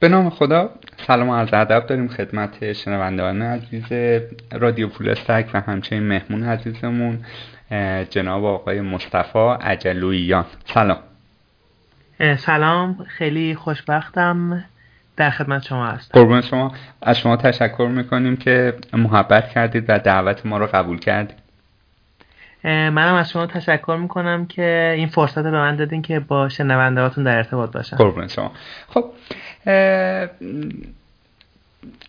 به 0.00 0.08
نام 0.08 0.30
خدا 0.30 0.70
سلام 1.06 1.28
و 1.28 1.36
عرض 1.36 1.54
ادب 1.54 1.86
داریم 1.86 2.08
خدمت 2.08 2.72
شنوندگان 2.72 3.42
عزیز 3.42 3.84
رادیو 4.52 4.88
پولستک 4.88 5.50
و 5.54 5.60
همچنین 5.60 6.02
مهمون 6.02 6.42
عزیزمون 6.42 7.18
جناب 8.10 8.44
آقای 8.44 8.80
مصطفی 8.80 9.56
عجلویان 9.60 10.44
سلام. 10.64 10.98
سلام. 12.36 13.04
خیلی 13.08 13.54
خوشبختم 13.54 14.64
در 15.16 15.30
خدمت 15.30 15.62
شما 15.62 15.86
هستم. 15.86 16.20
قربون 16.20 16.40
شما. 16.40 16.72
از 17.02 17.18
شما 17.18 17.36
تشکر 17.36 17.88
می‌کنیم 17.88 18.36
که 18.36 18.74
محبت 18.92 19.48
کردید 19.48 19.84
و 19.88 19.98
دعوت 19.98 20.46
ما 20.46 20.58
رو 20.58 20.66
قبول 20.66 20.98
کردید. 20.98 21.39
منم 22.64 23.14
از 23.14 23.30
شما 23.30 23.46
تشکر 23.46 23.98
می‌کنم 24.00 24.46
که 24.46 24.94
این 24.96 25.08
فرصت 25.08 25.42
به 25.42 25.50
من 25.50 25.76
دادین 25.76 26.02
که 26.02 26.20
با 26.20 26.48
شنونده 26.48 27.22
در 27.22 27.36
ارتباط 27.36 27.72
باشم. 27.72 27.96
قربون 27.96 28.28
شما. 28.28 28.52
خب 28.88 29.04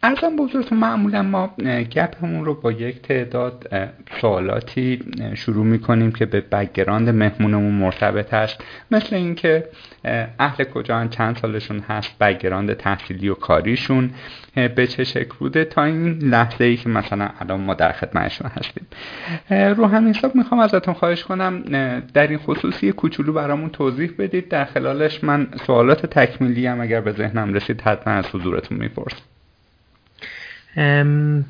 ارزم 0.03 0.35
بزرگتون 0.35 0.77
معمولا 0.77 1.21
ما 1.21 1.55
گپمون 1.91 2.45
رو 2.45 2.53
با 2.61 2.71
یک 2.71 3.01
تعداد 3.01 3.69
سوالاتی 4.21 4.99
شروع 5.35 5.65
می‌کنیم 5.65 6.11
که 6.11 6.25
به 6.25 6.41
بگراند 6.41 7.09
مهمونمون 7.09 7.73
مرتبط 7.73 8.33
هست. 8.33 8.63
مثل 8.91 9.15
اینکه 9.15 9.67
اهل 10.39 10.63
کجا 10.63 11.07
چند 11.07 11.37
سالشون 11.37 11.79
هست 11.79 12.17
بگراند 12.19 12.73
تحصیلی 12.73 13.29
و 13.29 13.33
کاریشون 13.33 14.09
به 14.75 14.87
چه 14.87 15.03
شکل 15.03 15.37
بوده؟ 15.39 15.65
تا 15.65 15.83
این 15.83 16.19
لحظه 16.19 16.63
ای 16.63 16.77
که 16.77 16.89
مثلا 16.89 17.29
الان 17.39 17.61
ما 17.61 17.73
در 17.73 17.91
خدمتشون 17.91 18.51
هستیم. 18.51 18.87
رو 19.73 19.85
همین 19.85 20.13
حساب 20.15 20.35
می‌خوام 20.35 20.61
ازتون 20.61 20.93
خواهش 20.93 21.23
کنم 21.23 21.61
در 22.13 22.27
این 22.27 22.37
خصوصی 22.37 22.91
کوچولو 22.91 23.33
برامون 23.33 23.69
توضیح 23.69 24.11
بدید. 24.19 24.49
در 24.49 24.65
خلالش 24.65 25.23
من 25.23 25.47
سوالات 25.67 26.05
تکمیلی 26.05 26.67
هم 26.67 26.81
اگر 26.81 27.01
به 27.01 27.11
ذهنم 27.11 27.53
رسید 27.53 27.81
حتما 27.81 28.13
از 28.13 28.25
حضورتون 28.25 28.77
می‌پرسم. 28.77 29.21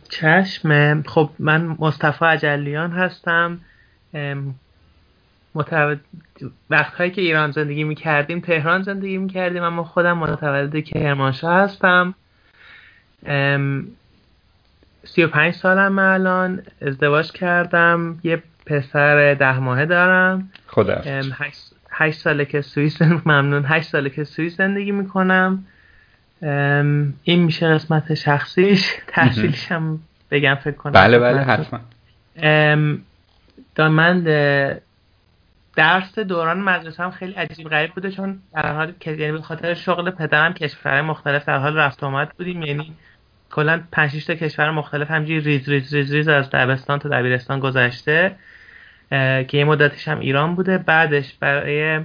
چشم. 0.09 1.01
خب 1.01 1.29
من 1.39 1.75
مصطفی 1.79 2.25
عجلیان 2.25 2.91
هستم. 2.91 3.59
متولد 5.55 5.99
وقتهایی 6.69 7.11
که 7.11 7.21
ایران 7.21 7.51
زندگی 7.51 7.83
می‌کردیم 7.83 8.39
تهران 8.39 8.81
زندگی 8.81 9.17
می‌کردیم 9.17 9.63
اما 9.63 9.83
خودم 9.83 10.17
متولد 10.17 10.83
کرمانشاه 10.83 11.55
هستم. 11.55 12.13
سی 15.03 15.23
و 15.23 15.27
پنج 15.27 15.53
سالم 15.53 15.99
الان. 15.99 16.61
ازدواج 16.81 17.31
کردم. 17.31 18.19
یه 18.23 18.43
پسر 18.65 19.33
ده 19.33 19.59
ماهه 19.59 19.85
دارم. 19.85 20.49
خدا 20.67 21.01
هشت 21.91 22.19
ساله 22.19 22.45
که 22.45 22.61
سوئیس 22.61 23.01
ممنون. 23.01 23.65
هشت 23.65 23.89
ساله 23.89 24.09
که 24.09 24.23
سوئیس 24.23 24.57
زندگی 24.57 24.91
می‌کنم. 24.91 25.65
این 27.23 27.43
میشه 27.43 27.67
قسمت 27.67 28.13
شخصیش. 28.13 28.93
تحصیلش 29.07 29.71
هم 29.71 29.99
بگم 30.31 30.55
فکر 30.55 30.75
کنم 30.75 30.91
بله 30.91 31.19
بله 31.19 31.41
حتما. 31.41 31.79
من 33.77 34.23
درس 35.75 36.19
دوران 36.19 36.59
مدرسه 36.59 37.03
هم 37.03 37.11
خیلی 37.11 37.33
عجیب 37.33 37.69
غریب 37.69 37.91
بوده 37.91 38.11
چون 38.11 38.39
در 38.53 38.73
حال 38.73 38.93
یعنی 39.05 39.31
به 39.31 39.41
خاطر 39.41 39.73
شغل 39.73 40.11
پدرم 40.11 40.53
کشور 40.53 41.01
مختلف 41.01 41.45
در 41.45 41.57
حال 41.57 41.77
رفت 41.77 42.03
آمد 42.03 42.29
بودیم. 42.37 42.63
یعنی 42.63 42.93
کلا 43.51 43.81
5 43.91 44.25
تا 44.25 44.35
کشور 44.35 44.71
مختلف 44.71 45.11
همینجوری 45.11 45.39
ریز 45.39 45.69
ریز 45.69 45.93
ریز 45.93 46.13
ریز 46.13 46.27
از 46.27 46.49
دبستان 46.49 46.99
تا 46.99 47.09
دبیرستان 47.09 47.59
گذشته 47.59 48.35
که 49.09 49.47
یه 49.53 49.63
مدتش 49.65 50.07
هم 50.07 50.19
ایران 50.19 50.55
بوده. 50.55 50.77
بعدش 50.77 51.33
برای 51.33 51.99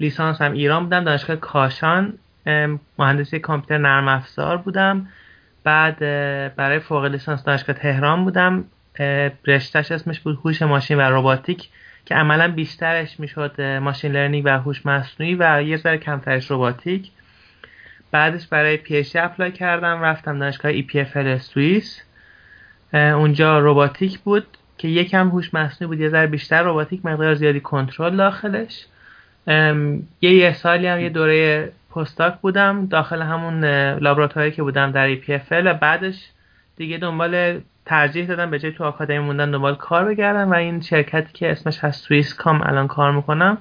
لیسانس 0.00 0.42
هم 0.42 0.52
ایران 0.52 0.84
بودم. 0.84 1.04
دانشگاه 1.04 1.36
کاشان. 1.36 2.18
مهندسی 2.98 3.38
کامپیوتر 3.38 3.78
نرم 3.78 4.08
افزار 4.08 4.56
بودم. 4.56 5.08
بعد 5.64 5.98
برای 6.56 6.78
فوق 6.78 7.04
لیسانس 7.04 7.44
دانشگاه 7.44 7.76
تهران 7.76 8.24
بودم. 8.24 8.64
رشتهش 9.46 9.92
اسمش 9.92 10.20
بود 10.20 10.38
هوش 10.44 10.62
ماشین 10.62 10.98
و 10.98 11.00
رباتیک 11.00 11.68
که 12.04 12.14
عملا 12.14 12.48
بیشترش 12.48 13.20
می‌شد 13.20 13.60
machine 13.62 14.12
learning 14.12 14.42
و 14.46 14.48
هوش 14.48 14.86
مصنوعی 14.86 15.34
و 15.34 15.62
یه 15.62 15.76
ذره 15.76 15.98
کمترش 15.98 16.50
رباتیک. 16.50 17.10
بعدش 18.10 18.46
برای 18.46 18.76
PhD 18.76 19.16
apply 19.16 19.52
کردم 19.52 20.02
رفتم 20.02 20.38
دانشگاه 20.38 20.72
EPFL 20.72 21.38
سوئیس. 21.38 22.02
اونجا 22.92 23.58
رباتیک 23.58 24.18
بود 24.18 24.46
که 24.78 24.88
یکم 24.88 25.28
هوش 25.28 25.54
مصنوعی 25.54 25.86
بود 25.86 26.00
یه 26.00 26.08
ذره 26.08 26.26
بیشتر 26.26 26.62
رباتیک 26.62 27.06
مقدار 27.06 27.34
زیادی 27.34 27.60
کنترل 27.60 28.16
داخلش. 28.16 28.86
یه 30.20 30.34
یه 30.34 30.52
سالی 30.52 30.86
هم 30.86 31.00
یه 31.00 31.08
دوره 31.08 31.72
پستاک 31.96 32.40
بودم 32.40 32.86
داخل 32.86 33.22
همون 33.22 33.64
لابراتوری 33.94 34.50
که 34.50 34.62
بودم 34.62 34.92
در 34.92 35.16
EPFL 35.16 35.62
و 35.64 35.74
بعدش 35.74 36.30
دیگه 36.76 36.98
دنبال 36.98 37.60
ترجیح 37.86 38.26
دادم 38.26 38.50
به 38.50 38.58
جای 38.58 38.72
تو 38.72 38.84
آکادمی 38.84 39.18
موندن 39.18 39.50
دنبال 39.50 39.74
کار 39.74 40.04
بگردم 40.04 40.50
و 40.50 40.54
این 40.54 40.80
شرکتی 40.80 41.32
که 41.32 41.50
اسمش 41.50 41.78
هست 41.78 42.04
سوئیس 42.04 42.34
کام 42.34 42.62
الان 42.62 42.88
کار 42.88 43.12
می‌کنم 43.12 43.58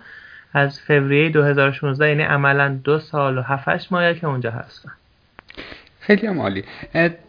از 0.53 0.81
فوریه 0.81 1.29
2016 1.29 2.09
یعنی 2.09 2.23
عملا 2.23 2.79
دو 2.83 2.99
سال 2.99 3.37
و 3.37 3.41
هفتش 3.41 3.91
ماه 3.91 4.13
که 4.13 4.27
اونجا 4.27 4.51
هستم. 4.51 4.91
خیلی 6.07 6.27
هم 6.27 6.61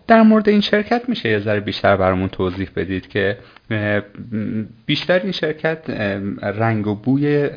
در 0.06 0.22
مورد 0.22 0.48
این 0.48 0.60
شرکت 0.60 1.08
میشه 1.08 1.28
یه 1.28 1.38
ذره 1.38 1.60
بیشتر 1.60 1.96
برامون 1.96 2.28
توضیح 2.28 2.68
بدید 2.76 3.08
که 3.08 3.38
بیشتر 4.86 5.18
این 5.18 5.32
شرکت 5.32 5.90
رنگ 6.42 6.86
و 6.86 6.94
بوی 6.94 7.48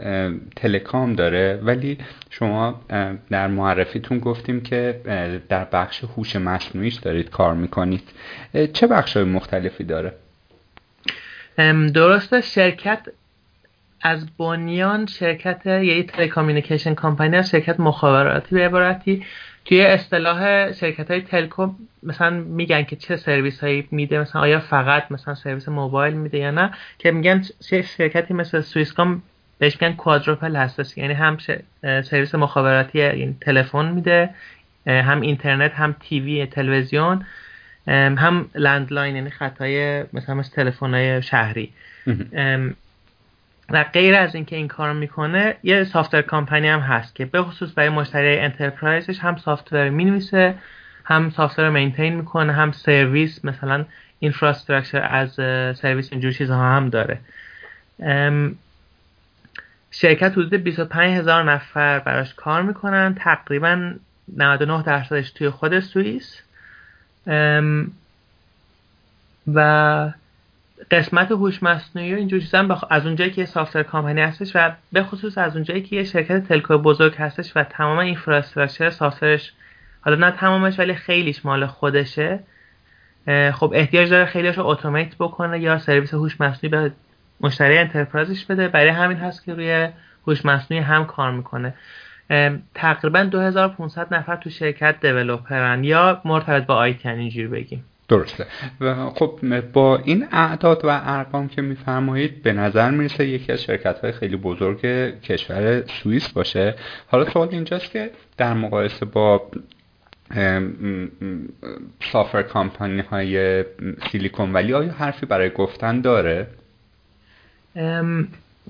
تلکام 0.56 1.14
داره 1.14 1.60
ولی 1.64 1.98
شما 2.30 2.82
در 3.30 3.48
معرفیتون 3.48 4.20
گفتیم 4.20 4.62
که 4.62 5.02
در 5.50 5.66
بخش 5.66 6.04
هوش 6.04 6.36
مصنوعیش 6.36 6.96
دارید 6.96 7.30
کار 7.30 7.54
می‌کنید. 7.54 8.04
چه 8.74 8.88
بخش 8.88 9.18
های 9.18 9.26
مختلفی 9.26 9.84
داره؟ 9.84 10.14
درسته 11.94 12.42
شرکت 12.42 13.00
از 14.02 14.38
بنیان 14.38 15.06
شرکت 15.06 15.66
یه 15.66 16.04
تلکامیونیکیشن 16.04 16.94
کمپانی 16.94 17.38
از 17.38 17.50
شرکت 17.50 17.80
مخابراتی 17.80 18.56
به 18.56 18.66
عبارتی. 18.66 19.26
توی 19.70 19.82
اصطلاح 19.82 20.72
شرکت 20.72 21.12
های 21.12 21.22
telecom 21.22 21.76
مثلا 22.04 22.30
میگن 22.30 22.84
که 22.84 22.96
چه 22.96 23.16
سرویس 23.16 23.60
هایی 23.60 23.88
میده 23.92 24.20
مثلا 24.20 24.42
آیا 24.42 24.60
فقط 24.60 25.12
مثلا 25.12 25.36
سرویس 25.36 25.70
موبایل 25.70 26.14
میده 26.14 26.38
یا 26.38 26.52
نه 26.52 26.72
که 26.98 27.12
میگن 27.12 27.44
شرکتی 27.98 28.34
مثل 28.34 28.62
Swisscom 28.62 29.22
بهش 29.60 29.82
میگن 29.82 29.96
quadruple 29.96 30.56
هستش 30.56 30.98
یعنی 30.98 31.14
هم 31.14 31.38
سرویس 31.84 32.36
مخابراتی 32.36 33.02
این 33.02 33.38
تلفن 33.42 33.86
میده 33.92 34.30
هم 34.88 35.22
اینترنت 35.22 35.74
هم 35.74 35.96
TV 36.00 36.46
تلویزیون 36.46 37.26
هم 37.88 38.50
landline 38.56 39.16
یعنی 39.16 39.30
خطای 39.30 40.04
مثلا 40.14 40.36
مثل 40.36 40.56
تلفن 40.56 40.94
های 40.94 41.22
شهری 41.22 41.74
و 43.72 43.84
غیر 43.84 44.16
از 44.16 44.36
اینکه 44.36 44.56
این 44.56 44.68
کار 44.68 44.94
می‌کنه 44.94 45.56
یه 45.64 45.84
software 45.84 46.22
company 46.22 46.68
هم 46.68 46.80
هست 46.80 47.16
که 47.16 47.26
به 47.26 47.44
خصوص 47.44 47.70
برای 47.76 47.90
مشتری 47.90 48.40
enterprise 48.40 49.06
ش 49.06 49.20
هم 49.20 49.38
software 49.38 49.90
می‌نویسه 49.90 50.56
هم 51.06 51.30
software 51.30 51.70
maintain 51.70 52.16
می‌کنه 52.16 52.54
هم 52.54 52.72
سرویس 52.72 53.46
مثلا 53.46 53.86
infrastructure 54.20 55.08
از 55.12 55.34
سرویس 55.78 56.08
اینجور 56.12 56.32
چیزها 56.32 56.76
هم 56.76 56.90
داره. 56.90 57.20
شرکت 59.92 60.32
حدود 60.32 60.54
25 60.54 61.18
هزار 61.18 61.44
نفر 61.44 62.00
براش 62.00 62.34
کار 62.34 62.62
می‌کنن 62.62 63.16
تقریبا 63.16 63.94
99 64.38 64.84
درصدش 64.84 65.32
توی 65.32 65.50
خود 65.50 65.80
سوئیس. 65.80 66.42
و 69.54 70.10
قسمت 70.92 71.32
هوش 71.32 71.64
مصنوعی 71.64 72.14
و 72.14 72.18
اینجور 72.18 72.40
چیزا 72.40 72.82
از 72.90 73.06
اونجایی 73.06 73.32
که 73.32 73.46
software 73.46 73.84
company 73.84 74.22
هستش 74.22 74.52
و 74.56 74.72
به 74.92 75.04
خصوص 75.04 75.38
از 75.38 75.56
اونجایی 75.56 75.82
که 75.82 75.96
یه 75.96 76.04
شرکت 76.04 76.48
telco 76.48 76.78
بزرگ 76.78 77.16
هستش 77.16 77.52
و 77.56 77.64
تمام 77.64 77.98
infrastructure 77.98 78.90
software 78.90 79.41
ش 79.41 79.54
حالا 80.02 80.28
نه 80.28 80.32
تمامش 80.32 80.80
ولی 80.80 80.94
خیلیش 80.94 81.46
مال 81.46 81.66
خودشه 81.66 82.40
خب 83.54 83.72
احتیاج 83.76 84.10
داره 84.10 84.26
خیلیش 84.26 84.58
رو 84.58 84.68
اتومات 84.68 85.16
بکنه 85.20 85.60
یا 85.60 85.78
سرویس 85.78 86.14
هوش 86.14 86.42
مصنوعی 86.42 86.70
به 86.70 86.92
مشتری 87.42 87.78
انترپرایزش 87.78 88.46
بده. 88.46 88.68
برای 88.68 88.90
همین 88.90 89.18
هست 89.18 89.46
که 89.46 89.54
روی 89.54 89.90
هوش 90.28 90.46
مصنوعی 90.46 90.84
هم 90.84 91.06
کار 91.06 91.32
می‌کنه. 91.32 91.74
تقریبا 92.76 93.24
2500 93.24 94.14
نفر 94.14 94.36
تو 94.36 94.50
شرکت 94.50 94.96
دیولپرن 95.02 95.84
یا 95.84 96.22
مرتبط 96.26 96.66
با 96.66 96.76
آیتی 96.76 97.10
اینجوری 97.10 97.48
بگیم. 97.48 97.86
درسته. 98.10 98.46
و 98.82 99.10
خب 99.10 99.62
با 99.74 99.98
این 99.98 100.28
اعداد 100.32 100.86
و 100.86 100.88
ارقام 101.04 101.48
که 101.48 101.62
میفرمایید 101.62 102.44
به 102.44 102.54
نظر 102.54 102.92
می‌رسه 102.92 103.28
یکی 103.28 103.52
از 103.52 103.64
شرکت 103.64 104.00
های 104.00 104.12
خیلی 104.12 104.36
بزرگ 104.36 104.82
کشور 105.22 105.84
سوئیس 105.88 106.30
باشه. 106.30 106.76
حالا 107.08 107.30
سوال 107.30 107.48
اینجاست 107.52 107.92
که 107.92 108.12
در 108.38 108.54
مقایسه 108.54 109.06
با 109.06 109.52
software 112.12 112.44
company 112.44 113.02
های 113.02 113.66
Silicon 114.12 114.54
Valley 114.54 114.74
آیا 114.74 114.92
حرفی 114.92 115.26
برای 115.26 115.50
گفتن 115.50 116.02
داره؟ 116.02 116.48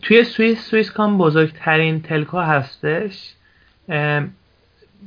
توی 0.01 0.23
سوئیس 0.23 0.65
Swisscom 0.65 1.17
بزرگترین 1.17 2.01
telco 2.01 2.39
هستش. 2.39 3.33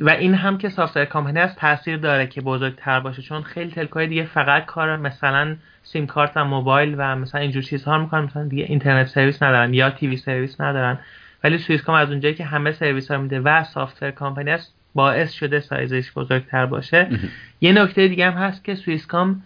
و 0.00 0.10
این 0.10 0.34
هم 0.34 0.58
که 0.58 0.68
software 0.68 1.04
company 1.04 1.38
از 1.38 1.56
تاثیر 1.56 1.96
داره 1.96 2.26
که 2.26 2.40
بزرگتر 2.40 3.00
باشه 3.00 3.22
چون 3.22 3.42
خیلی 3.42 3.70
telco 3.70 3.96
های 3.96 4.06
دیگه 4.06 4.24
فقط 4.24 4.64
کار 4.64 4.96
مثلا 4.96 5.56
سیم 5.82 6.06
کارت 6.06 6.36
و 6.36 6.44
موبایل 6.44 6.94
و 6.98 7.16
مثلا 7.16 7.40
اینجور 7.40 7.62
چیزها 7.62 7.98
می‌کنن 7.98 8.24
مثلا 8.24 8.44
دیگه 8.44 8.64
internet 8.64 9.06
service 9.06 9.42
ندارن 9.42 9.74
یا 9.74 9.90
TV 9.90 10.16
service 10.16 10.60
ندارن. 10.60 10.98
ولی 11.44 11.58
Swisscom 11.58 11.94
از 11.96 12.10
اونجایی 12.10 12.34
که 12.34 12.44
همه 12.44 12.72
سرویس 12.72 13.10
ها 13.10 13.18
میده 13.18 13.40
و 13.40 13.64
software 13.64 14.10
company 14.10 14.50
است 14.50 14.74
باعث 14.94 15.32
شده 15.32 15.60
سایزش 15.60 16.12
بزرگتر 16.12 16.66
باشه. 16.66 17.08
یه 17.60 17.72
نکته 17.72 18.08
دیگه 18.08 18.30
هم 18.30 18.32
هست 18.32 18.64
که 18.64 18.74
Swisscom 18.74 19.42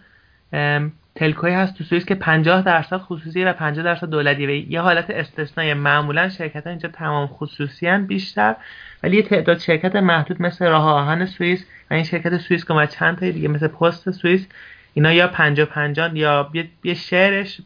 telco 1.17 1.45
ی 1.45 1.51
هست 1.51 1.77
تو 1.77 1.83
سوئیس 1.83 2.05
که 2.05 2.15
50 2.15 2.61
درصد 2.61 2.97
خصوصی 2.97 3.43
و 3.43 3.53
50 3.53 3.85
درصد 3.85 4.09
دولتی 4.09 4.45
و 4.45 4.49
یه 4.49 4.81
حالت 4.81 5.09
استثنایی. 5.09 5.73
معمولا 5.73 6.29
شرکت 6.29 6.63
ها 6.63 6.69
اینجا 6.69 6.89
تمام 6.89 7.27
خصوصی 7.27 7.97
بیشتر 7.97 8.55
ولی 9.03 9.17
یه 9.17 9.23
تعداد 9.23 9.59
شرکت 9.59 9.95
محدود 9.95 10.41
مثل 10.41 10.65
راه 10.65 10.83
آهن 10.83 11.25
سوئیس 11.25 11.65
و 11.91 11.93
این 11.93 12.03
شرکت 12.03 12.37
سوئیس 12.37 12.71
و 12.71 12.85
چند 12.85 13.19
تا 13.19 13.29
دیگه 13.29 13.47
مثل 13.47 13.67
پست 13.67 14.11
سوئیس 14.11 14.47
اینا 14.93 15.13
یا 15.13 15.27
50 15.27 15.65
50 15.65 16.17
یا 16.17 16.51
یه 16.83 16.93
شعرش 16.93 17.61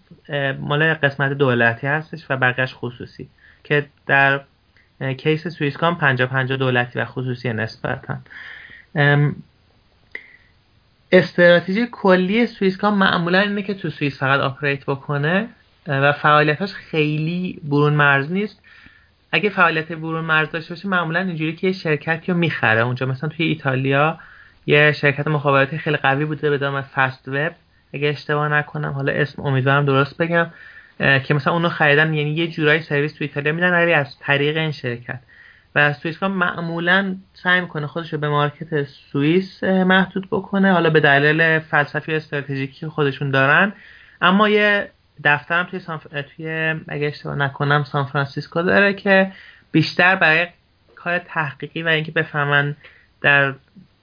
مال 0.60 0.94
قسمت 0.94 1.32
دولتی 1.34 1.88
هستش 1.88 2.26
و 2.30 2.38
بقیش 2.38 2.74
خصوصی 2.76 3.30
که 3.64 3.86
در 4.08 4.42
case 5.18 5.48
Swisscom 5.48 5.96
50 5.96 6.28
50 6.28 6.58
دولتی 6.58 7.00
و 7.00 7.06
خصوصی 7.06 7.54
نسبتا. 7.54 8.18
استراتژی 11.12 11.88
کلی 11.92 12.48
Swisscom 12.48 12.98
معمولا 12.98 13.40
اینه 13.40 13.62
که 13.62 13.74
تو 13.74 13.90
سوئیس 13.90 14.20
فقط 14.20 14.40
operate 14.40 14.86
بکنه 14.86 15.48
و 15.88 16.12
فعالیتاش 16.12 16.74
خیلی 16.74 17.62
برون 17.64 17.94
مرز 17.94 18.32
نیست. 18.32 18.62
اگه 19.32 19.50
فعالیت 19.50 19.92
برون 19.92 20.26
مرز 20.26 20.52
داشته 20.52 20.74
باشه 20.74 20.88
معمولا 20.88 21.20
اینجوری 21.20 21.56
که 21.56 21.68
یه 21.68 21.74
شرکتی 21.74 22.32
رو 22.32 22.38
می‌خره. 22.38 22.82
اونجا 22.82 23.06
مثلا 23.06 23.30
توی 23.30 23.46
ایتالیا 23.46 24.20
یه 24.66 24.92
شرکت 24.92 25.28
مخابراتی 25.28 25.78
خیلی 25.78 25.98
قوی 25.98 26.26
بوده 26.26 26.50
به 26.50 26.58
نام 26.58 26.82
Fastweb 26.82 27.52
اگه 27.94 28.08
اشتباه 28.08 28.48
نکنم 28.48 28.92
حالا 28.92 29.14
اسم 29.14 29.42
امیدوارم 29.42 29.86
درست 29.86 30.18
بگم 30.18 30.48
که 31.00 31.34
مثلا 31.34 31.54
اونو 31.54 31.70
خریدن 31.70 32.14
یعنی 32.14 32.30
یه 32.32 32.48
جورایی 32.48 32.82
سرویس 32.82 33.14
تو 33.14 33.24
ایتالیا 33.24 33.54
میدن 33.54 33.72
ولی 33.72 33.94
از 33.94 34.20
طریق 34.20 34.58
این 34.58 34.72
شرکت. 34.72 35.20
و 35.76 35.94
Swisscom 35.94 36.32
معمولا 36.32 37.16
سعی 37.34 37.62
می‌کنه 37.62 37.88
خودش 37.88 38.14
رو 38.14 38.20
به 38.20 38.30
market 38.30 38.84
سوئیس 38.84 39.64
محدود 39.64 40.28
بکنه. 40.32 40.72
حالا 40.74 40.90
به 40.90 41.00
دلیل 41.00 41.60
فلسفی 41.60 42.14
استراتژیکی 42.14 42.88
خودشون 42.88 43.32
دارن. 43.32 43.74
اما 44.22 44.50
یه 44.50 44.90
دفترم 45.24 45.64
توی 45.64 45.80
سانف... 45.80 46.08
توی 46.36 46.76
اگه 46.88 47.08
اشتباه 47.08 47.36
نکنم 47.36 47.84
سان 47.84 48.06
فرانسیسکو 48.06 48.62
داره 48.62 48.94
که 48.94 49.32
بیشتر 49.72 50.16
برای 50.16 50.48
کار 50.96 51.20
تحقیقی 51.20 51.84
و 51.84 51.88
اینکه 51.88 52.12
بفهمن 52.12 52.76
در 53.22 53.54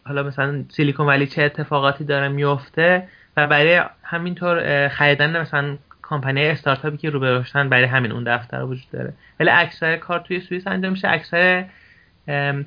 حالا 0.05 0.23
مثلا 0.23 0.65
سیلیکون 0.69 1.07
ولی 1.07 1.27
چه 1.27 1.43
اتفاقاتی 1.43 2.05
داره 2.05 2.29
میفته 2.29 3.09
و 3.37 3.47
برای 3.47 3.83
همینطور 4.03 4.89
خریدن 4.89 5.41
مثلا 5.41 5.77
کمپانی 6.09 6.47
استارتاپی 6.47 6.97
که 6.97 7.11
رو 7.11 7.21
به 7.21 7.45
برای 7.55 7.85
همین 7.85 8.13
اون 8.13 8.25
دفتر 8.25 8.63
وجود 8.63 8.91
داره. 8.93 9.13
ولی 9.41 9.51
اکثر 9.51 9.97
کار 9.97 10.21
توی 10.21 10.41
سوئیس 10.41 10.67
انجام 10.67 10.93
میشه. 10.93 11.09
اکثر 11.09 11.65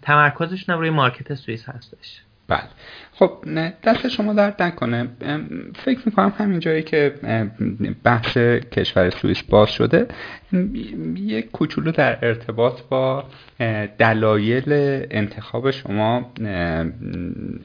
تمرکزشون 0.01 0.77
روی 0.77 0.89
مارکت 0.89 1.33
سوئیس 1.33 1.69
هستش. 1.69 2.21
بله. 2.51 2.63
خب 3.13 3.31
دست 3.83 4.07
شما 4.07 4.33
درد 4.33 4.63
نکنه. 4.63 5.07
فکر 5.75 5.99
می‌کنم 6.05 6.33
همین 6.37 6.59
جایی 6.59 6.83
که 6.83 7.13
بحث 8.03 8.37
کشور 8.71 9.09
سوئیس 9.09 9.41
باز 9.41 9.69
شده 9.69 10.07
یک 11.15 11.51
کوچولو 11.51 11.91
در 11.91 12.25
ارتباط 12.25 12.81
با 12.89 13.23
دلایل 13.97 14.63
انتخاب 15.11 15.71
شما 15.71 16.31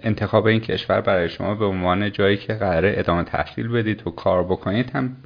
انتخاب 0.02 0.46
این 0.46 0.60
کشور 0.60 1.00
برای 1.00 1.28
شما 1.28 1.54
به 1.54 1.64
عنوان 1.64 2.12
جایی 2.12 2.36
که 2.36 2.54
قراره 2.54 2.94
ادامه 2.96 3.22
تحصیل 3.22 3.68
بدید 3.68 4.06
و 4.06 4.10
کار 4.10 4.44
بکنید 4.44 4.90
هم 4.90 5.16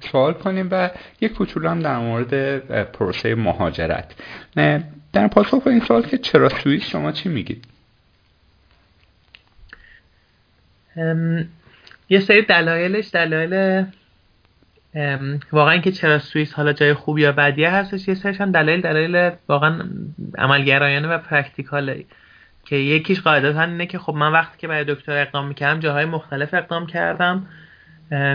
سوال 0.00 0.32
کنیم 0.32 0.68
و 0.70 0.90
یک 1.20 1.32
کوچولو 1.32 1.68
هم 1.68 1.80
در 1.80 1.98
مورد 1.98 2.58
پروسه 2.92 3.34
مهاجرت. 3.34 4.14
در 5.12 5.28
پاسخ 5.28 5.62
به 5.62 5.70
این 5.70 5.80
سوال 5.80 6.02
که 6.02 6.18
چرا 6.18 6.48
سوئیس 6.48 6.84
شما 6.84 7.12
چی 7.12 7.28
میگید؟ 7.28 7.71
یه 12.08 12.20
سری 12.20 12.42
دلایلش 12.42 13.10
دلایل 13.12 13.84
واقعا 15.52 15.76
که 15.78 15.92
چرا 15.92 16.18
سوئیس 16.18 16.54
حالا 16.54 16.72
جای 16.72 16.94
خوب 16.94 17.18
یا 17.18 17.32
بدیه 17.32 17.70
هستش 17.70 18.08
یه 18.08 18.14
سریش 18.14 18.40
هم 18.40 18.52
دلایل 18.52 18.80
دلایل 18.80 19.30
واقعا 19.48 19.80
عملگرایانه 20.38 21.08
و 21.08 21.18
practical 21.18 21.88
ه. 21.88 22.04
که 22.64 22.76
یکیش 22.76 23.20
قاعدتا 23.20 23.62
اینه 23.62 23.86
که 23.86 23.98
خب 23.98 24.14
من 24.14 24.32
وقتی 24.32 24.58
که 24.58 24.68
برای 24.68 24.84
دکترا 24.84 25.22
اقدام 25.22 25.46
می‌کردم 25.46 25.80
جاهای 25.80 26.04
مختلف 26.04 26.54
اقدام 26.54 26.86
کردم 26.86 27.46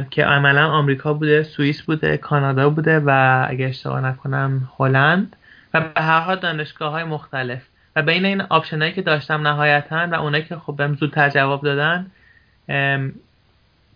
که 0.10 0.26
عملا 0.26 0.68
آمریکا 0.68 1.14
بوده 1.14 1.44
سوئیس 1.44 1.82
بوده 1.82 2.18
کانادا 2.18 2.70
بوده 2.70 3.00
و 3.00 3.46
اگه 3.50 3.66
اشتباه 3.66 4.02
نکنم 4.02 4.70
هلند. 4.80 5.36
و 5.74 5.82
به 5.82 6.02
هر 6.02 6.20
حال 6.20 6.40
دانشگاه 6.40 6.92
های 6.92 7.04
مختلف. 7.04 7.62
و 7.96 8.02
بین 8.02 8.26
این 8.26 8.42
option 8.42 8.92
که 8.92 9.02
داشتم 9.02 9.48
نهایتا 9.48 10.08
و 10.12 10.16
اونایی 10.16 10.44
که 10.44 10.56
خب 10.56 10.76
بهم 10.76 10.96
زودتر 10.96 11.30
جواب 11.30 11.64
دادن 11.64 12.12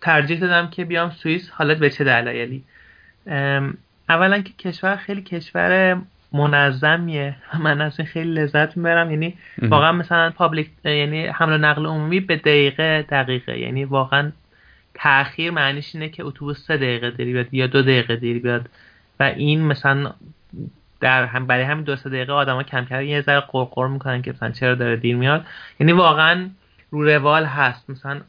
ترجیح 0.00 0.40
دادم 0.40 0.70
که 0.70 0.84
بیام 0.84 1.10
سوئیس 1.10 1.50
حالا 1.50 1.78
به 1.78 1.90
چه 1.90 2.04
دلایلی؟ 2.04 2.64
اولا 4.08 4.42
که 4.42 4.52
کشور 4.58 4.96
خیلی 4.96 5.22
کشور 5.22 6.00
منظمیه. 6.32 7.36
من 7.64 7.80
از 7.80 8.00
این 8.00 8.08
خیلی 8.08 8.30
لذت 8.30 8.76
می‌برم. 8.76 9.10
یعنی 9.10 9.36
واقعا 9.62 9.92
مثلا 9.92 10.30
پابلیک 10.30 10.70
یعنی 10.84 11.26
حمل 11.26 11.52
و 11.52 11.58
نقل 11.58 11.86
عمومی 11.86 12.20
به 12.20 12.36
دقیقه 12.36 13.02
دقیقه. 13.02 13.58
یعنی 13.58 13.84
واقعا 13.84 14.32
تاخیر 14.94 15.50
معنیش 15.50 15.94
اینه 15.94 16.08
که 16.08 16.24
اتوبوس 16.24 16.66
سه 16.66 16.76
دقیقه 16.76 17.10
داری 17.10 17.32
بیاد 17.32 17.54
یا 17.54 17.66
دو 17.66 17.82
دقیقه 17.82 18.16
داری 18.16 18.38
بیاد. 18.38 18.68
و 19.20 19.22
این 19.22 19.64
مثلا 19.64 20.12
در 21.00 21.26
هم 21.26 21.46
برای 21.46 21.64
همین 21.64 21.84
دو 21.84 21.96
سه 21.96 22.10
دقیقه 22.10 22.32
آدما 22.32 22.62
کم 22.62 22.84
کردن 22.84 23.04
یه 23.04 23.20
ذره 23.20 23.40
قرقر 23.40 23.86
می‌کنن 23.86 24.22
که 24.22 24.32
مثلا 24.32 24.50
چرا 24.50 24.74
داره 24.74 24.96
دیر 24.96 25.16
میاد. 25.16 25.46
یعنی 25.80 25.92
واقعا 25.92 26.48
رو 26.90 27.04
روال 27.04 27.44
هست. 27.44 27.90
مثلا 27.90 28.20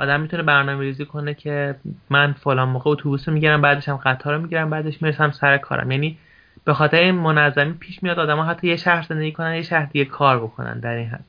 آدم 0.00 0.20
می‌تونه 0.20 0.42
برنامه 0.42 0.80
ریزی 0.80 1.04
کنه 1.04 1.34
که 1.34 1.74
من 2.10 2.32
فلان 2.32 2.68
موقع 2.68 2.90
اتوبوس 2.90 3.28
می‌گیرم 3.28 3.62
بعدش 3.62 3.88
هم 3.88 3.96
قطار 3.96 4.34
رو 4.34 4.42
می‌گیرم 4.42 4.70
بعدش 4.70 5.02
می‌رسم 5.02 5.30
سر 5.30 5.58
کارم. 5.58 5.90
یعنی 5.90 6.18
به 6.64 6.74
خاطر 6.74 6.96
این 6.96 7.14
منظمی 7.14 7.72
پیش 7.72 8.02
میاد 8.02 8.18
آدما 8.18 8.44
حتی 8.44 8.68
یه 8.68 8.76
شهر 8.76 9.02
زندگی 9.02 9.32
کنن 9.32 9.54
یه 9.54 9.62
شهر 9.62 9.84
دیگه 9.84 10.04
کار 10.04 10.38
بکنن 10.38 10.80
در 10.80 10.94
این 10.94 11.08
حد. 11.08 11.24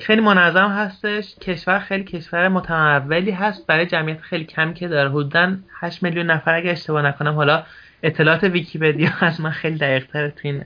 خیلی 0.00 0.20
منظم 0.20 0.68
هستش. 0.68 1.34
کشور 1.40 1.78
خیلی 1.78 2.04
کشور 2.04 2.48
متمولی 2.48 3.30
هست. 3.30 3.66
برای 3.66 3.86
جمعیت 3.86 4.20
خیلی 4.20 4.44
کمی 4.44 4.74
که 4.74 4.88
داره. 4.88 5.10
حدودا 5.10 5.56
8 5.80 6.02
میلیون 6.02 6.26
نفر 6.26 6.54
اگه 6.54 6.70
اشتباه 6.70 7.02
نکنم 7.02 7.34
حالا 7.34 7.62
اطلاعات 8.02 8.44
ویکیپدیا 8.44 9.10
از 9.20 9.40
من 9.40 9.50
خیلی 9.50 9.78
دقیق 9.78 10.06
تر 10.06 10.28
تو 10.28 10.40
این 10.42 10.64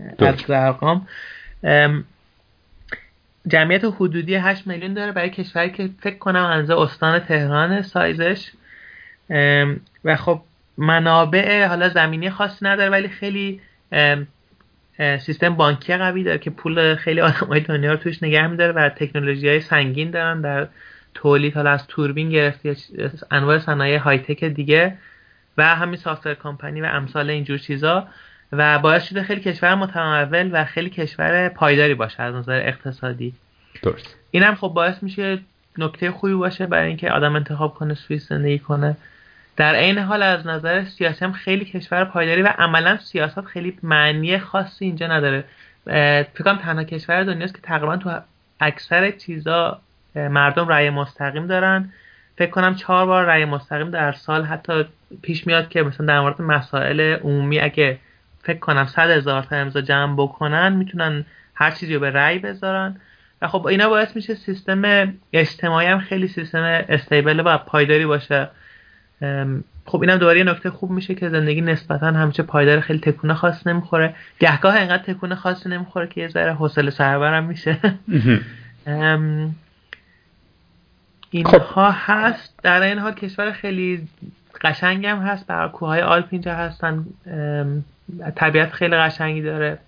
ارقام 0.48 1.06
جمعیت 3.48 3.84
حدودی 3.84 4.34
8 4.34 4.66
میلیون 4.66 4.94
داره 4.94 5.12
برای 5.12 5.30
کشوری 5.30 5.70
که 5.70 5.90
فکر 6.00 6.18
کنم 6.18 6.44
اندازه 6.44 6.80
استان 6.80 7.18
تهران 7.18 7.82
سایزش. 7.82 8.50
و 10.04 10.16
خب 10.16 10.40
منابع 10.78 11.66
حالا 11.66 11.88
زمینی 11.88 12.30
خاصی 12.30 12.64
نداره 12.64 12.90
ولی 12.90 13.08
خیلی 13.08 13.60
سیستم 14.98 15.54
بانکی 15.54 15.96
قوی 15.96 16.24
داره 16.24 16.38
که 16.38 16.50
پول 16.50 16.94
خیلی 16.94 17.20
آدمای 17.20 17.60
دنیا 17.60 17.90
رو 17.90 17.96
توش 17.96 18.22
نگه 18.22 18.46
میداره 18.46 18.72
و 18.72 18.88
تکنولوژی 18.88 19.48
های 19.48 19.60
سنگین 19.60 20.10
دارن 20.10 20.40
در 20.40 20.68
تولید 21.14 21.54
حالا 21.54 21.70
از 21.70 21.86
توربین 21.86 22.30
گرفتی 22.30 22.76
انواع 23.30 23.58
صنایع 23.58 23.98
های 23.98 24.18
تک 24.18 24.44
دیگه 24.44 24.98
و 25.58 25.74
همین 25.74 25.96
سافتور 25.96 26.34
کمپانی 26.34 26.80
و 26.80 26.84
امثال 26.84 27.30
اینجور 27.30 27.58
چیزا. 27.58 28.08
و 28.52 28.78
باعث 28.78 29.04
شده 29.04 29.22
خیلی 29.22 29.40
کشور 29.40 29.74
متمول 29.74 30.50
و 30.52 30.64
خیلی 30.64 30.90
کشور 30.90 31.48
پایداری 31.48 31.94
باشه 31.94 32.22
از 32.22 32.34
نظر 32.34 32.62
اقتصادی. 32.66 33.34
درست. 33.82 34.16
اینم 34.30 34.54
خب 34.54 34.68
باعث 34.68 35.02
میشه 35.02 35.38
نکته 35.78 36.10
خوبی 36.10 36.34
باشه 36.34 36.66
برای 36.66 36.88
اینکه 36.88 37.10
آدم 37.10 37.36
انتخاب 37.36 37.74
کنه 37.74 37.94
سوئیس 37.94 38.28
زندگی 38.28 38.58
کنه. 38.58 38.96
در 39.56 39.74
عین 39.74 39.98
حال 39.98 40.22
از 40.22 40.46
نظر 40.46 40.84
سیاسی 40.84 41.24
هم 41.24 41.32
خیلی 41.32 41.64
کشور 41.64 42.04
پایداری 42.04 42.42
و 42.42 42.46
عملا 42.58 42.96
سیاست 42.96 43.40
خیلی 43.40 43.78
معنی 43.82 44.38
خاصی 44.38 44.84
اینجا 44.84 45.06
نداره. 45.06 45.44
فکر 45.84 46.42
کنم 46.44 46.56
تنها 46.56 46.84
کشور 46.84 47.24
دنیاست 47.24 47.54
که 47.54 47.60
تقریبا 47.60 47.96
تو 47.96 48.20
اکثر 48.60 49.10
چیزا 49.10 49.80
مردم 50.14 50.68
رأی 50.68 50.90
مستقیم 50.90 51.46
دارن. 51.46 51.92
فکر 52.38 52.50
کنم 52.50 52.74
چهار 52.74 53.06
بار 53.06 53.24
رأی 53.24 53.44
مستقیم 53.44 53.90
در 53.90 54.12
سال 54.12 54.44
حتی 54.44 54.84
پیش 55.22 55.46
میاد 55.46 55.68
که 55.68 55.82
مثلا 55.82 56.06
در 56.06 56.20
مورد 56.20 56.42
مسائل 56.42 57.00
عمومی 57.00 57.60
اگه 57.60 57.98
فکر 58.42 58.58
کنم 58.58 58.86
صد 58.86 59.10
هزار 59.10 59.42
تا 59.42 59.56
امضا 59.56 59.80
جمع 59.80 60.14
بکنن 60.14 60.72
می‌تونن 60.72 61.24
هر 61.54 61.70
چیزی 61.70 61.94
رو 61.94 62.00
به 62.00 62.10
رأی 62.10 62.38
بذارن. 62.38 62.96
و 63.42 63.48
خب 63.48 63.66
اینا 63.66 63.88
باعث 63.88 64.16
میشه 64.16 64.34
سیستم 64.34 65.12
اجتماعی 65.32 65.86
هم 65.86 66.00
خیلی 66.00 66.28
سیستم 66.28 66.62
استیبل 66.88 67.42
و 67.46 67.58
پایداری 67.58 68.06
باشه. 68.06 68.48
خب 69.86 70.00
اینم 70.00 70.16
دوباره 70.16 70.38
یه 70.38 70.44
نکته 70.44 70.70
خوب 70.70 70.90
میشه 70.90 71.14
که 71.14 71.28
زندگی 71.28 71.60
نسبتا 71.60 72.06
همیشه 72.06 72.42
پایدار 72.42 72.80
خیلی 72.80 72.98
تکونه 72.98 73.34
خاص 73.34 73.66
نمی‌خوره. 73.66 74.14
گهگاه 74.38 74.76
اینقدر 74.76 75.02
تکونه 75.02 75.34
خاصی 75.34 75.68
نمی‌خوره 75.68 76.06
که 76.06 76.20
یه 76.20 76.28
ذره 76.28 76.54
حوصله 76.54 76.90
سربرم 76.90 77.44
میشه. 77.44 77.78
اینها 81.30 81.90
هست. 81.90 82.58
در 82.62 82.82
این 82.82 82.98
حال 82.98 83.12
کشور 83.12 83.52
خیلی 83.52 84.08
قشنگ 84.60 85.06
هم 85.06 85.18
هست. 85.18 85.46
برای 85.46 85.70
کوههای 85.70 86.00
آلپ 86.00 86.26
اینجا 86.30 86.54
هستن. 86.54 87.06
طبیعت 88.36 88.72
خیلی 88.72 88.96
قشنگی 88.96 89.42
داره. 89.42 89.78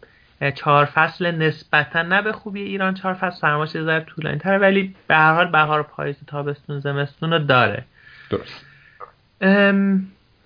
چهار 0.55 0.85
فصل 0.85 1.31
نسبتا 1.31 2.03
نه 2.03 2.23
به 2.23 2.33
خوبی 2.33 2.63
ایران 2.63 2.95
چهار 2.95 3.15
فصل 3.15 3.41
سرماش 3.41 3.71
ذره 3.71 4.01
طولانی 4.01 4.39
تره 4.39 4.59
ولی 4.59 4.95
به 5.07 5.15
هر 5.15 5.35
حال 5.35 5.51
بهار 5.51 5.83
پاییز 5.83 6.17
تابستون 6.27 6.81
زمستون 6.81 7.33
رو 7.33 7.39
داره. 7.39 7.85
درست. 8.31 8.67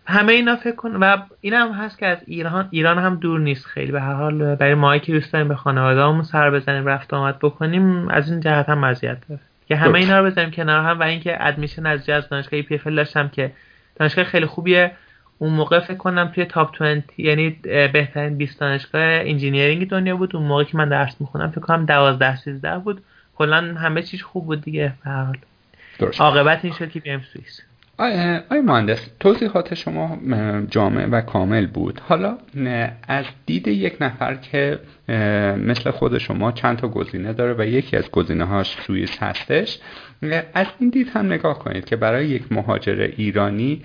همه 0.07 0.33
اینا 0.33 0.57
فکر 0.57 0.77
کن 0.77 0.97
و 0.97 1.17
این 1.41 1.55
هم 1.55 1.73
هست 1.73 1.99
که 1.99 2.07
از 2.07 2.19
ایران 2.27 2.69
ایران 2.71 2.99
هم 2.99 3.15
دور 3.15 3.41
نیست 3.41 3.67
خیلی. 3.67 3.93
به 3.93 4.01
هر 4.01 4.15
حال 4.15 4.55
برای 4.55 4.75
ما 4.75 4.99
که 4.99 5.13
دوست 5.13 5.33
داریم 5.33 5.49
به 5.49 5.55
خانواده 5.55 6.23
سر 6.23 6.51
بزنیم 6.51 6.87
رفت 6.87 7.15
آمد 7.15 7.39
بکنیم 7.39 8.09
از 8.09 8.31
این 8.31 8.41
جهت 8.41 8.69
هم 8.69 8.79
مزیت 8.79 9.29
داره. 9.29 9.41
که 9.69 9.77
همه 9.77 9.99
اینا 9.99 10.19
رو 10.21 10.27
بزنیم 10.27 10.51
کنار 10.51 10.85
هم 10.85 11.01
و 11.01 11.03
اینکه 11.03 11.37
ادمیشن 11.41 11.87
از 11.87 12.09
از 12.09 12.29
دانشگاه 12.29 12.63
پی 12.63 12.79
داشتم 12.97 13.29
که 13.29 13.53
دانشگاه 13.97 14.25
خیلی 14.25 14.47
خوبیه. 14.47 14.93
اون 15.39 15.53
موقع 15.53 15.81
فکر 15.81 15.97
کنم 15.97 16.33
توی 16.35 16.45
top 16.45 16.83
20 16.83 17.19
یعنی 17.19 17.51
بهترین 17.93 18.37
20 18.37 18.61
دانشگاه 18.61 19.03
engineering 19.03 19.89
دنیا 19.89 20.17
بود. 20.17 20.37
اون 20.37 20.47
موقع 20.47 20.65
که 20.65 20.77
من 20.77 20.89
درس 20.89 21.21
می‌خوندم 21.21 21.51
فکر 21.51 21.61
کنم 21.61 21.87
12 21.87 22.37
13 22.37 22.79
بود. 22.79 23.03
کلا 23.37 23.57
همه 23.57 24.03
چیز 24.03 24.23
خوب 24.23 24.47
بود 24.47 24.63
دیگه 24.63 24.93
به 25.05 25.11
حال. 25.11 25.37
عاقبت 26.19 26.65
این 26.65 26.75
شد 26.75 26.91
که 26.91 27.01
بیایم 27.01 27.23
سوئیس. 27.33 27.61
آی 28.51 28.61
مهندس 28.61 29.11
توضیحات 29.21 29.75
شما 29.75 30.19
جامع 30.71 31.07
و 31.07 31.21
کامل 31.21 31.67
بود. 31.67 32.01
حالا 32.09 32.39
از 33.09 33.25
دید 33.47 33.69
یک 33.69 33.97
نفر 34.01 34.35
که 34.35 34.79
مثل 35.57 35.91
خود 35.91 36.19
شما 36.19 36.53
چند 36.53 36.79
تا 36.79 36.89
گزینه 36.89 37.33
داره 37.33 37.55
و 37.59 37.67
یکی 37.67 37.97
از 37.97 38.11
گزینه 38.11 38.45
هاش 38.45 38.77
سوئیس 38.87 39.23
هستش 39.23 39.79
از 40.55 40.67
این 40.79 40.91
دید 40.91 41.09
هم 41.09 41.27
نگاه 41.27 41.59
کنید 41.59 41.85
که 41.85 41.97
برای 41.97 42.27
یک 42.27 42.53
مهاجر 42.53 43.11
ایرانی 43.17 43.83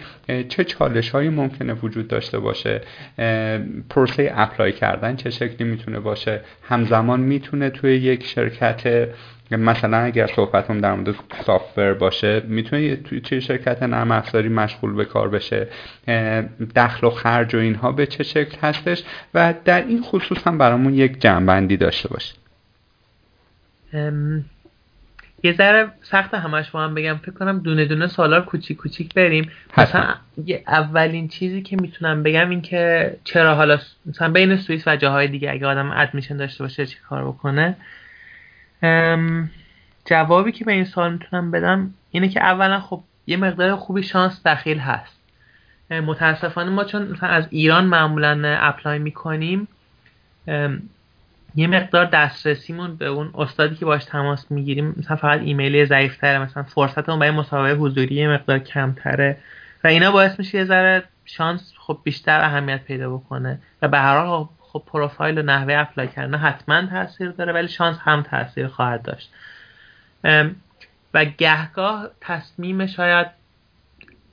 چه 0.49 0.63
چالش 0.63 1.09
هایی 1.09 1.29
ممکنه 1.29 1.73
وجود 1.73 2.07
داشته 2.07 2.39
باشه؟ 2.39 2.81
پروسه 3.89 4.31
اپلای 4.35 4.71
کردن 4.71 5.15
چه 5.15 5.29
شکلی 5.29 5.67
می‌تونه 5.67 5.99
باشه؟ 5.99 6.41
همزمان 6.63 7.19
می‌تونه 7.19 7.69
توی 7.69 7.95
یک 7.95 8.25
شرکت 8.25 9.09
مثلا 9.51 9.97
اگر 9.97 10.27
صحبتم 10.27 10.81
در 10.81 10.93
مورد 10.93 11.15
سافتور 11.45 11.93
باشه 11.93 12.43
می‌تونه 12.47 12.95
توی 12.95 13.41
شرکت 13.41 13.83
نرم 13.83 14.11
افزاری 14.11 14.49
مشغول 14.49 14.93
به 14.93 15.05
کار 15.05 15.29
بشه؟ 15.29 15.67
دخل 16.75 17.07
و 17.07 17.09
خرج 17.09 17.55
و 17.55 17.57
اینها 17.57 17.91
به 17.91 18.05
چه 18.05 18.23
شکل 18.23 18.57
هستش؟ 18.61 19.03
و 19.33 19.53
در 19.65 19.85
این 19.85 20.01
خصوص 20.01 20.47
هم 20.47 20.57
برامون 20.57 20.93
یک 20.93 21.21
جنبندی 21.21 21.77
داشته 21.77 22.09
باشه. 22.09 22.33
یه 25.43 25.53
ذره 25.53 25.91
سخت 26.01 26.33
همش 26.33 26.71
با 26.71 26.83
هم 26.83 26.95
بگم 26.95 27.13
فکر 27.13 27.31
کنم 27.31 27.59
دونه 27.59 27.85
دونه 27.85 28.07
سالار 28.07 28.45
کوچیک 28.45 28.77
کوچیک 28.77 29.13
بریم. 29.13 29.51
مثلا 29.77 30.15
اولین 30.67 31.27
چیزی 31.27 31.61
که 31.61 31.77
می‌تونم 31.81 32.23
بگم 32.23 32.49
این 32.49 32.61
که 32.61 33.15
چرا 33.23 33.55
حالا 33.55 33.79
مثلا 34.05 34.31
بین 34.31 34.57
سوئیس 34.57 34.87
و 34.87 34.95
جاهای 34.95 35.27
دیگه 35.27 35.51
اگه 35.51 35.67
آدم 35.67 35.91
ادمیشن 35.91 36.37
داشته 36.37 36.63
باشه 36.63 36.85
چی 36.85 36.97
کار 37.09 37.27
بکنه؟ 37.27 37.75
جوابی 40.05 40.51
که 40.51 40.65
به 40.65 40.71
این 40.71 40.85
سال 40.85 41.13
می‌تونم 41.13 41.51
بدم 41.51 41.93
اینه 42.11 42.29
که 42.29 42.43
اولا 42.43 42.79
خب 42.79 43.03
یه 43.27 43.37
مقدار 43.37 43.75
خوبی 43.75 44.03
شانس 44.03 44.41
دخیل 44.45 44.79
هست. 44.79 45.19
متاسفانه 45.91 46.69
ما 46.69 46.83
چون 46.83 47.07
مثلا 47.07 47.29
از 47.29 47.47
ایران 47.49 47.85
معمولا 47.85 48.57
اپلای 48.59 48.99
می‌کنیم 48.99 49.67
یه 51.55 51.67
مقدار 51.67 52.05
دسترسیمون 52.05 52.95
به 52.95 53.05
اون 53.05 53.31
استادی 53.35 53.75
که 53.75 53.85
باش 53.85 54.05
تماس 54.05 54.51
می‌گیریم 54.51 54.95
مثلا 54.97 55.17
فقط 55.17 55.39
ایمیلی 55.39 55.85
ضعیفتره 55.85 56.39
مثلا 56.39 56.63
فرصتمون 56.63 57.19
برای 57.19 57.31
مصاحبه 57.31 57.79
حضوری 57.79 58.15
یه 58.15 58.29
مقدار 58.29 58.59
کمتره 58.59 59.37
و 59.83 59.87
اینا 59.87 60.11
باعث 60.11 60.39
میشه 60.39 60.57
یه 60.57 60.65
ذره 60.65 61.03
شانس 61.25 61.73
خب 61.77 61.99
بیشتر 62.03 62.41
اهمیت 62.41 62.83
پیدا 62.83 63.17
بکنه 63.17 63.59
و 63.81 63.87
به 63.87 63.99
هر 63.99 64.25
حال 64.25 64.47
خب 64.59 64.83
پروفایل 64.87 65.37
و 65.37 65.41
نحوه 65.41 65.73
اپلای 65.73 66.07
کردن 66.07 66.37
حتما 66.37 66.85
تاثیر 66.85 67.29
داره 67.29 67.53
ولی 67.53 67.67
شانس 67.67 67.97
هم 68.01 68.21
تاثیر 68.21 68.67
خواهد 68.67 69.01
داشت. 69.01 69.31
و 71.13 71.25
گهگاه 71.25 72.09
تصمیم 72.21 72.85
شاید 72.85 73.27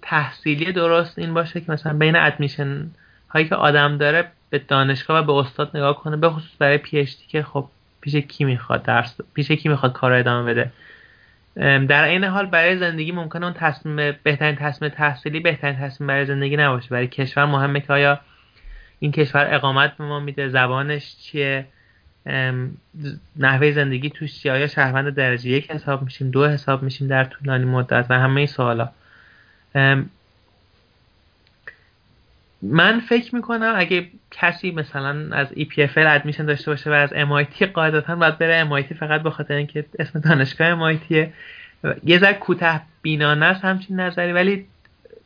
تحصیلی 0.03 0.73
درست 0.73 1.19
این 1.19 1.35
باشه 1.35 1.61
که 1.61 1.73
مثلا 1.73 1.93
بین 1.93 2.17
ادمیشن 2.17 2.91
هایی 3.31 3.49
که 3.49 3.55
آدم 3.55 3.97
داره 3.97 4.33
به 4.51 4.59
دانشگاه 4.59 5.21
و 5.21 5.23
به 5.23 5.33
استاد 5.33 5.77
نگاه 5.77 5.97
کنه 5.97 6.17
به 6.17 6.31
خصوص 6.31 6.51
برای 6.59 6.79
پی 6.79 7.09
که 7.29 7.43
خب 7.43 7.69
پیش 8.01 8.17
کی 8.17 8.45
می‌خواد 8.45 8.83
درس 8.83 9.17
پیش 9.35 9.51
کی 9.51 9.69
می‌خواد 9.69 9.93
کار 9.93 10.13
ادامه 10.13 10.55
بده. 10.55 10.71
در 11.87 12.05
این 12.05 12.25
حال 12.25 12.47
برای 12.47 12.79
زندگی 12.79 13.13
ممکنه 13.13 13.45
اون 13.45 13.55
تصمیم 13.55 14.17
بهترین 14.23 14.57
تصمیم 14.57 14.91
تحصیلی 14.91 15.41
بهترین 15.41 15.77
تصمیم 15.77 16.09
برای 16.09 16.27
زندگی 16.27 16.57
نباشه. 16.57 16.89
برای 16.89 17.07
کشور 17.07 17.45
مهمه 17.45 17.81
که 17.81 17.93
آیا 17.93 18.21
این 18.99 19.13
کشور 19.13 19.55
اقامت 19.55 19.97
به 19.97 20.05
ما 20.05 20.21
میده 20.21 20.49
زبانش 20.49 21.17
چیه 21.17 21.67
نحوه 23.37 23.71
زندگی 23.73 24.11
توش 24.11 24.39
چیه 24.41 24.53
آیا 24.53 24.67
شهروند 24.67 25.15
درجه 25.15 25.51
یک 25.51 25.71
حساب 25.71 26.03
میشیم 26.03 26.31
دو 26.31 26.47
حساب 26.49 26.83
میشیم 26.83 27.09
در 27.09 27.25
طولانی 27.25 27.65
مدت 27.65 28.07
و 28.11 28.19
همه 28.19 28.37
این 28.37 28.47
سوالا. 28.47 28.89
من 32.63 33.01
فکر 33.01 33.35
می‌کنم 33.35 33.73
اگه 33.77 34.09
کسی 34.31 34.71
مثلا 34.71 35.37
از 35.37 35.47
EPFL 35.49 35.97
admission 35.97 36.47
داشته 36.47 36.71
باشه 36.71 36.91
و 36.91 36.93
از 36.93 37.11
MIT 37.11 37.63
قاعدتا 37.63 38.17
باید 38.17 38.39
بره 38.39 38.69
MIT 38.71 38.95
فقط 38.95 39.23
به 39.23 39.31
خاطر 39.31 39.55
اینکه 39.55 39.85
اسم 39.99 40.21
دانشگاه 40.21 40.95
MIT 40.95 41.29
یه 42.05 42.19
ذره 42.19 42.35
کوتاه 42.35 42.81
بینانه 43.03 43.47
است 43.47 43.65
همچین 43.65 44.01
نظری 44.01 44.33
ولی 44.33 44.67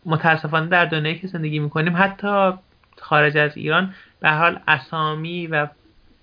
متاسفانه 0.06 0.66
در 0.66 0.84
دنیایی 0.84 1.18
که 1.18 1.26
زندگی 1.26 1.58
می‌کنیم 1.58 1.96
حتی 1.96 2.52
خارج 3.00 3.36
از 3.36 3.56
ایران 3.56 3.94
به 4.20 4.30
حال 4.30 4.58
اسامی 4.68 5.46
و 5.46 5.68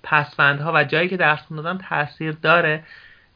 پسوندها 0.03 0.71
و 0.75 0.83
جایی 0.83 1.09
که 1.09 1.17
درس 1.17 1.39
خوندن 1.39 1.77
تاثیر 1.77 2.31
داره. 2.31 2.83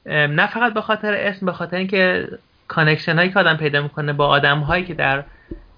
نه 0.06 0.48
فقط 0.48 0.74
به 0.74 0.82
خاطر 0.82 1.14
اسم 1.14 1.46
به 1.46 1.52
خاطر 1.52 1.78
اینکه 1.78 2.28
connection 2.68 3.16
هایی 3.16 3.30
که 3.30 3.40
آدم 3.40 3.58
پیدا 3.58 3.82
می‌کنه 3.82 4.14
با 4.14 4.28
آدم 4.28 4.60
هایی 4.60 4.86
که 4.86 4.94
در 4.94 5.24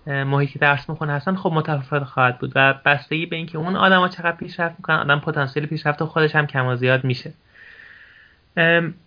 محیط 0.07 0.49
که 0.49 0.59
درس 0.59 0.89
می‌کنه 0.89 1.13
هستن 1.13 1.35
خب 1.35 1.51
متفاوت 1.53 2.03
خواهد 2.03 2.39
بود 2.39 2.51
و 2.55 2.73
بستگی 2.85 3.25
به 3.25 3.35
اینکه 3.35 3.57
اون 3.57 3.75
آدم 3.75 3.99
ها 3.99 4.07
چقدر 4.07 4.37
پیشرفت 4.37 4.75
می‌کنن 4.77 4.97
آدم 4.97 5.19
پتانسیل 5.19 5.65
پیشرفت 5.65 6.03
خودش 6.03 6.35
هم 6.35 6.47
کم 6.47 6.65
و 6.65 6.75
زیاد 6.75 7.03
میشه. 7.03 7.33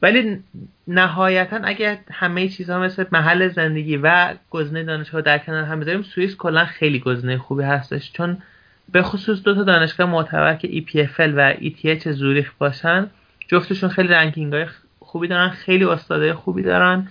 ولی 0.02 0.42
نهایتا 0.88 1.57
اگر 1.64 1.99
همه 2.12 2.49
چیزها 2.49 2.78
مثل 2.78 3.04
محل 3.12 3.49
زندگی 3.49 3.97
و 3.97 4.35
گزینه 4.50 4.85
دانشگاه 4.85 5.23
در 5.23 5.38
کنار 5.38 5.64
هم 5.64 5.80
بذاریم 5.80 6.02
سوئیس 6.02 6.37
کلا 6.37 6.64
خیلی 6.64 6.99
گزینه 6.99 7.38
خوبی 7.38 7.62
هستش. 7.62 8.12
چون 8.12 8.38
به 8.92 9.02
خصوص 9.02 9.42
دو 9.42 9.54
تا 9.54 9.62
دانشگاه 9.62 10.11
معتبر 10.11 10.54
که 10.54 10.69
EPFL 10.69 11.30
و 11.37 11.54
ETH 11.54 12.09
زوریخ 12.09 12.52
باشن 12.59 13.07
جفتشون 13.49 13.90
خیلی 13.90 14.09
رنکینگ 14.09 14.52
های 14.52 14.66
خوبی 15.00 15.28
دارن 15.28 15.49
خیلی 15.49 15.85
استادای 15.85 16.33
خوبی 16.33 16.62
دارن 16.62 17.09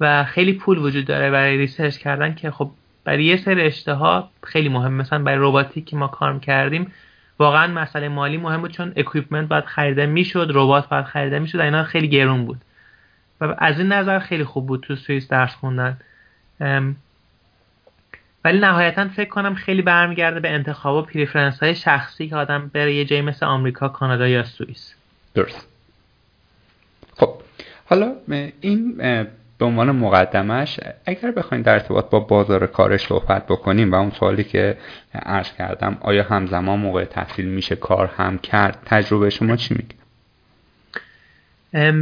و 0.00 0.24
خیلی 0.24 0.52
پول 0.52 0.78
وجود 0.78 1.04
داره 1.04 1.30
برای 1.30 1.56
research 1.56 1.96
کردن 1.96 2.34
که 2.34 2.50
خب 2.50 2.70
برای 3.10 3.24
یه 3.24 3.36
سری 3.36 3.62
رشته‌ها 3.62 4.30
خیلی 4.42 4.68
مهم 4.68 4.92
مثلا 4.92 5.18
برای 5.18 5.38
روباتیک 5.38 5.84
که 5.84 5.96
ما 5.96 6.06
کار 6.06 6.38
کردیم 6.38 6.92
واقعا 7.38 7.66
مسئله 7.66 8.08
مالی 8.08 8.36
مهم 8.36 8.60
بود 8.60 8.72
چون 8.72 8.92
equipment 8.96 9.48
باید 9.48 9.64
خریده 9.64 10.06
می‌شد 10.06 10.50
ربات 10.54 10.88
باید 10.88 11.04
خریده 11.04 11.38
می‌شد 11.38 11.60
اینا 11.60 11.84
خیلی 11.84 12.08
گرون 12.08 12.44
بود 12.44 12.60
و 13.40 13.54
از 13.58 13.78
این 13.78 13.92
نظر 13.92 14.18
خیلی 14.18 14.44
خوب 14.44 14.66
بود 14.66 14.80
تو 14.80 14.96
سوئیس 14.96 15.28
درس 15.28 15.54
خوندن 15.54 15.96
ولی 18.44 18.58
نهایتا 18.58 19.08
فکر 19.08 19.28
کنم 19.28 19.54
خیلی 19.54 19.82
برمیگرده 19.82 20.40
به 20.40 20.50
انتخاب 20.50 20.96
و 20.96 21.02
preference 21.02 21.62
های 21.62 21.74
شخصی 21.74 22.28
که 22.28 22.36
آدم 22.36 22.70
بره 22.74 22.94
یه 22.94 23.04
جایی 23.04 23.22
مثل 23.22 23.46
آمریکا، 23.46 23.88
کانادا 23.88 24.28
یا 24.28 24.44
سوئیس. 24.44 24.94
درست. 25.34 25.68
خب 27.16 27.34
حالا 27.84 28.12
این 28.60 29.00
به 29.60 29.66
عنوان 29.66 29.90
مقدمش 29.90 30.80
اگر 31.06 31.30
بخوایم 31.30 31.62
در 31.62 31.72
ارتباط 31.72 32.10
با 32.10 32.20
بازار 32.20 32.66
کارش 32.66 33.06
صحبت 33.06 33.46
بکنیم 33.46 33.92
و 33.92 33.94
اون 33.94 34.10
سوالی 34.10 34.44
که 34.44 34.76
عرض 35.14 35.52
کردم 35.52 35.96
آیا 36.00 36.22
همزمان 36.22 36.78
موقع 36.78 37.04
تحصیل 37.04 37.46
میشه 37.46 37.76
کار 37.76 38.10
هم 38.16 38.38
کرد 38.38 38.78
تجربه 38.86 39.30
شما 39.30 39.56
چی 39.56 39.74
میگه؟ 39.74 40.00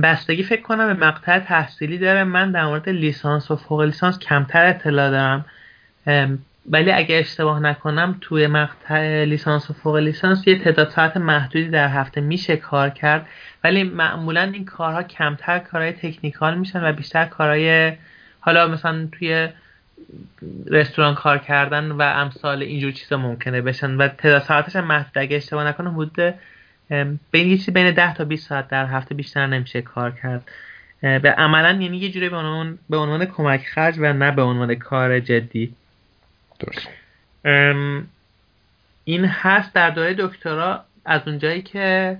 بستگی 0.02 0.42
فکر 0.42 0.62
کنم 0.62 0.94
به 0.94 1.06
مقطع 1.06 1.38
تحصیلی 1.38 1.98
داره. 1.98 2.24
من 2.24 2.52
در 2.52 2.64
مورد 2.64 2.88
لیسانس 2.88 3.50
و 3.50 3.56
فوق 3.56 3.80
لیسانس 3.80 4.18
کمتر 4.18 4.66
اطلاع 4.66 5.10
دارم. 5.10 5.44
ولی 6.70 6.92
اگه 6.92 7.16
اشتباه 7.16 7.60
نکنم 7.60 8.18
توی 8.20 8.46
مقطع 8.46 9.24
لیسانس 9.24 9.70
و 9.70 9.72
فوق 9.72 9.96
لیسانس 9.96 10.46
یه 10.46 10.58
تعداد 10.58 10.88
ساعت 10.88 11.16
محدودی 11.16 11.68
در 11.68 11.88
هفته 11.88 12.20
میشه 12.20 12.56
کار 12.56 12.90
کرد. 12.90 13.26
ولی 13.64 13.82
معمولا 13.82 14.42
این 14.42 14.64
کارها 14.64 15.02
کمتر 15.02 15.58
کارهای 15.58 15.92
تکنیکال 15.92 16.58
میشن 16.58 16.84
و 16.84 16.92
بیشتر 16.92 17.24
کارهای 17.24 17.92
حالا 18.40 18.68
مثلا 18.68 19.08
توی 19.12 19.48
رستوران 20.66 21.14
کار 21.14 21.38
کردن 21.38 21.92
و 21.92 22.02
امثال 22.02 22.62
اینجور 22.62 22.92
چیزا 22.92 23.16
ممکنه 23.16 23.60
بشن 23.60 23.96
و 23.96 24.08
تعداد 24.08 24.42
ساعتش 24.42 24.76
هم 24.76 24.84
محدود. 24.84 25.18
اگه 25.18 25.36
اشتباه 25.36 25.64
نکنم 25.64 25.94
حدود 25.94 26.34
بین 27.30 27.56
چیزی 27.56 27.70
بین 27.70 27.90
10 27.90 28.14
تا 28.14 28.24
20 28.24 28.48
ساعت 28.48 28.68
در 28.68 28.86
هفته 28.86 29.14
بیشتر 29.14 29.46
نمیشه 29.46 29.82
کار 29.82 30.10
کرد. 30.10 30.50
به 31.00 31.34
عملا 31.38 31.82
یعنی 31.82 31.98
یه 31.98 32.10
جوری 32.10 32.28
به 32.28 32.36
عنوان 32.36 32.78
به 32.90 32.96
عنوان 32.96 33.24
کمک 33.24 33.66
خرج 33.66 33.94
و 33.98 34.12
نه 34.12 34.30
به 34.30 34.42
عنوان 34.42 34.74
کار 34.74 35.20
جدی. 35.20 35.74
درست. 36.60 36.88
این 39.04 39.24
هست 39.24 39.74
در 39.74 39.90
دوره 39.90 40.14
دکترا. 40.18 40.84
از 41.04 41.20
اونجایی 41.26 41.62
که 41.62 42.18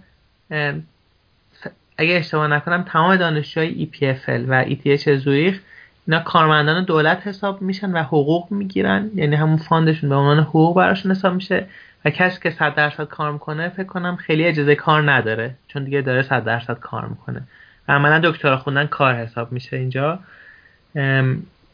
اگه 1.98 2.14
اشتباه 2.14 2.46
نکنم 2.46 2.82
تمام 2.82 3.16
دانشجوهای 3.16 3.88
EPFL 3.92 4.44
و 4.48 4.64
ETH 4.64 5.10
زوریخ 5.10 5.60
اینا 6.06 6.20
کارمندان 6.20 6.84
دولت 6.84 7.26
حساب 7.26 7.62
میشن 7.62 7.92
و 7.92 8.02
حقوق 8.02 8.52
می‌گیرن. 8.52 9.10
یعنی 9.14 9.36
همون 9.36 9.56
fund 9.56 9.82
شون 9.82 10.08
به 10.10 10.16
عنوان 10.16 10.40
حقوق 10.40 10.76
براشون 10.76 11.10
حساب 11.10 11.34
میشه 11.34 11.66
و 12.04 12.10
کسی 12.10 12.40
که 12.42 12.50
100 12.50 12.74
درصد 12.74 13.04
کار 13.04 13.32
می‌کنه 13.32 13.68
فکر 13.68 13.86
کنم 13.86 14.16
خیلی 14.16 14.44
اجازه 14.44 14.74
کار 14.74 15.10
نداره 15.10 15.54
چون 15.68 15.84
دیگه 15.84 16.00
داره 16.00 16.22
100 16.22 16.44
درصد 16.44 16.78
کار 16.80 17.06
می‌کنه. 17.06 17.42
و 17.88 17.92
عملا 17.92 18.20
دکترا 18.24 18.56
خوندن 18.56 18.86
کار 18.86 19.14
حساب 19.14 19.52
میشه 19.52 19.76
اینجا. 19.76 20.18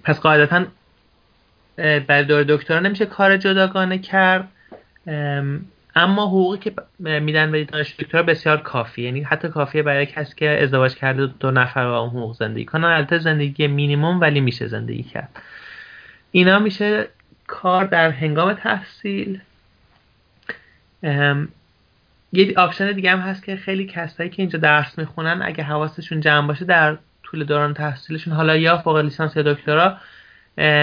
پس 0.04 0.21
قاعدتا 0.21 0.64
برای 1.76 2.25
دوره 2.25 2.42
دکترا 2.43 2.81
نمیشه 2.81 3.07
کار 3.07 3.37
جداگانه 3.37 3.99
کرد. 3.99 4.49
اما 5.96 6.26
حقوقی 6.26 6.58
که 6.58 6.72
میدن 7.20 7.52
به 7.52 7.64
دانشجوی 7.64 7.94
دکترا 7.98 8.22
بسیار 8.22 8.56
کافی 8.56 9.02
یعنی 9.02 9.22
حتی 9.22 9.48
کافیه 9.48 9.82
برای 9.82 10.06
کسی 10.06 10.34
که 10.36 10.62
ازدواج 10.62 10.94
کرده 10.94 11.26
دو 11.26 11.50
نفر 11.50 11.84
با 11.84 11.98
اون 11.98 12.10
حقوق 12.10 12.36
زندگی 12.36 12.64
کنن 12.64 12.84
البته 12.84 13.18
زندگی 13.18 13.66
مینیموم 13.66 14.20
ولی 14.20 14.40
میشه 14.40 14.66
زندگی 14.66 15.02
کرد. 15.02 15.28
اینا 16.30 16.58
میشه 16.58 17.08
کار 17.46 17.84
در 17.84 18.10
هنگام 18.10 18.52
تحصیل. 18.52 19.40
یه 22.32 22.54
option 22.56 22.92
دیگه 22.92 23.10
هم 23.10 23.18
هست 23.18 23.44
که 23.44 23.56
خیلی 23.56 23.86
کسایی 23.86 24.30
که 24.30 24.42
اینجا 24.42 24.58
درس 24.58 24.98
می‌خونن 24.98 25.40
اگه 25.42 25.64
حواسشون 25.64 26.20
جمع 26.20 26.46
باشه 26.46 26.64
در 26.64 26.98
طول 27.22 27.44
دوران 27.44 27.74
تحصیلشون 27.74 28.34
حالا 28.34 28.56
یا 28.56 28.78
فوق 28.78 28.96
لیسانس 28.96 29.36
یا 29.36 29.42
دکترا 29.42 29.96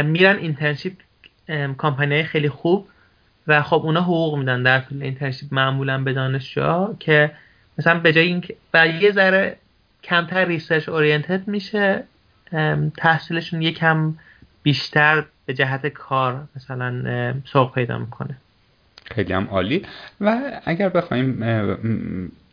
میرن 0.03 0.37
internship 0.37 0.93
کمپانی 1.77 2.23
خیلی 2.23 2.49
خوب. 2.49 2.87
و 3.47 3.61
خب 3.61 3.81
اونا 3.83 4.01
حقوق 4.01 4.37
میدن 4.37 4.63
در 4.63 4.79
طول 4.79 5.03
internship 5.03 5.53
معمولا 5.53 6.03
به 6.03 6.13
دانشجو 6.13 6.95
که 6.99 7.31
مثلا 7.77 7.99
به 7.99 8.13
جای 8.13 8.27
اینکه 8.27 8.55
یه 9.01 9.11
ذره 9.11 9.57
کمتر 10.03 10.45
research 10.45 10.89
oriented 10.89 11.47
میشه 11.47 12.03
تحصیلشون 12.97 13.61
یکم 13.61 14.13
بیشتر 14.63 15.25
به 15.45 15.53
جهت 15.53 15.87
کار 15.87 16.43
مثلا 16.55 17.33
سوق 17.45 17.73
پیدا 17.73 17.97
می‌کنه. 17.97 18.37
خیلی 19.11 19.33
هم 19.33 19.47
عالی. 19.51 19.85
و 20.21 20.41
اگر 20.65 20.89
بخوایم 20.89 21.43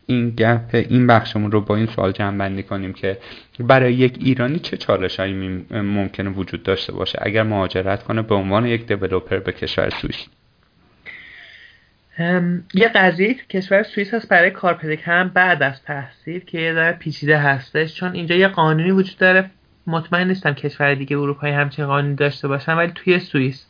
این 0.05 0.29
گپ 0.29 0.69
این 0.73 1.07
بخشمون 1.07 1.51
رو 1.51 1.61
با 1.61 1.75
این 1.75 1.87
سوال 1.87 2.11
جمع 2.11 2.37
بندی 2.37 2.63
کنیم 2.63 2.93
که 2.93 3.17
برای 3.59 3.93
یک 3.93 4.17
ایرانی 4.19 4.59
چه 4.59 4.77
چالش 4.77 5.19
هایی 5.19 5.65
ممکنه 5.71 6.29
وجود 6.29 6.63
داشته 6.63 6.93
باشه؟ 6.93 7.19
اگر 7.21 7.43
مهاجرت 7.43 8.03
کنه 8.03 8.21
به 8.21 8.35
عنوان 8.35 8.65
یک 8.65 8.87
دیولوپر 8.87 9.39
به 9.39 9.51
کشور 9.51 9.89
سوئیس. 9.89 10.25
یه 12.73 12.87
قضیه 12.95 13.33
کشور 13.33 13.83
سوئیس 13.83 14.13
هست 14.13 14.29
برای 14.29 14.51
کار 14.51 14.73
پیدا 14.73 14.95
کردن 14.95 15.29
بعد 15.29 15.63
از 15.63 15.83
تحصیل 15.83 16.39
که 16.39 16.59
یه 16.59 16.73
ذره 16.73 16.91
پیچیده 16.91 17.37
هستش 17.37 17.95
چون 17.95 18.13
اینجا 18.13 18.35
یه 18.35 18.47
قانونی 18.47 18.91
وجود 18.91 19.17
داره. 19.17 19.49
مطمئن 19.87 20.27
نیستم 20.27 20.53
کشور 20.53 20.95
دیگه 20.95 21.17
اروپایی 21.17 21.53
همچین 21.53 21.85
قانونی 21.85 22.15
داشته 22.15 22.47
باشن 22.47 22.73
ولی 22.73 22.91
توی 22.95 23.19
سوئیس. 23.19 23.65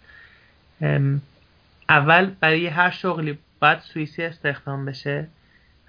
اول 1.90 2.32
برای 2.40 2.68
هر 2.68 2.90
شغلی 2.90 3.38
باید 3.60 3.80
سوئیسی 3.80 4.24
استخدام 4.24 4.86
بشه 4.86 5.28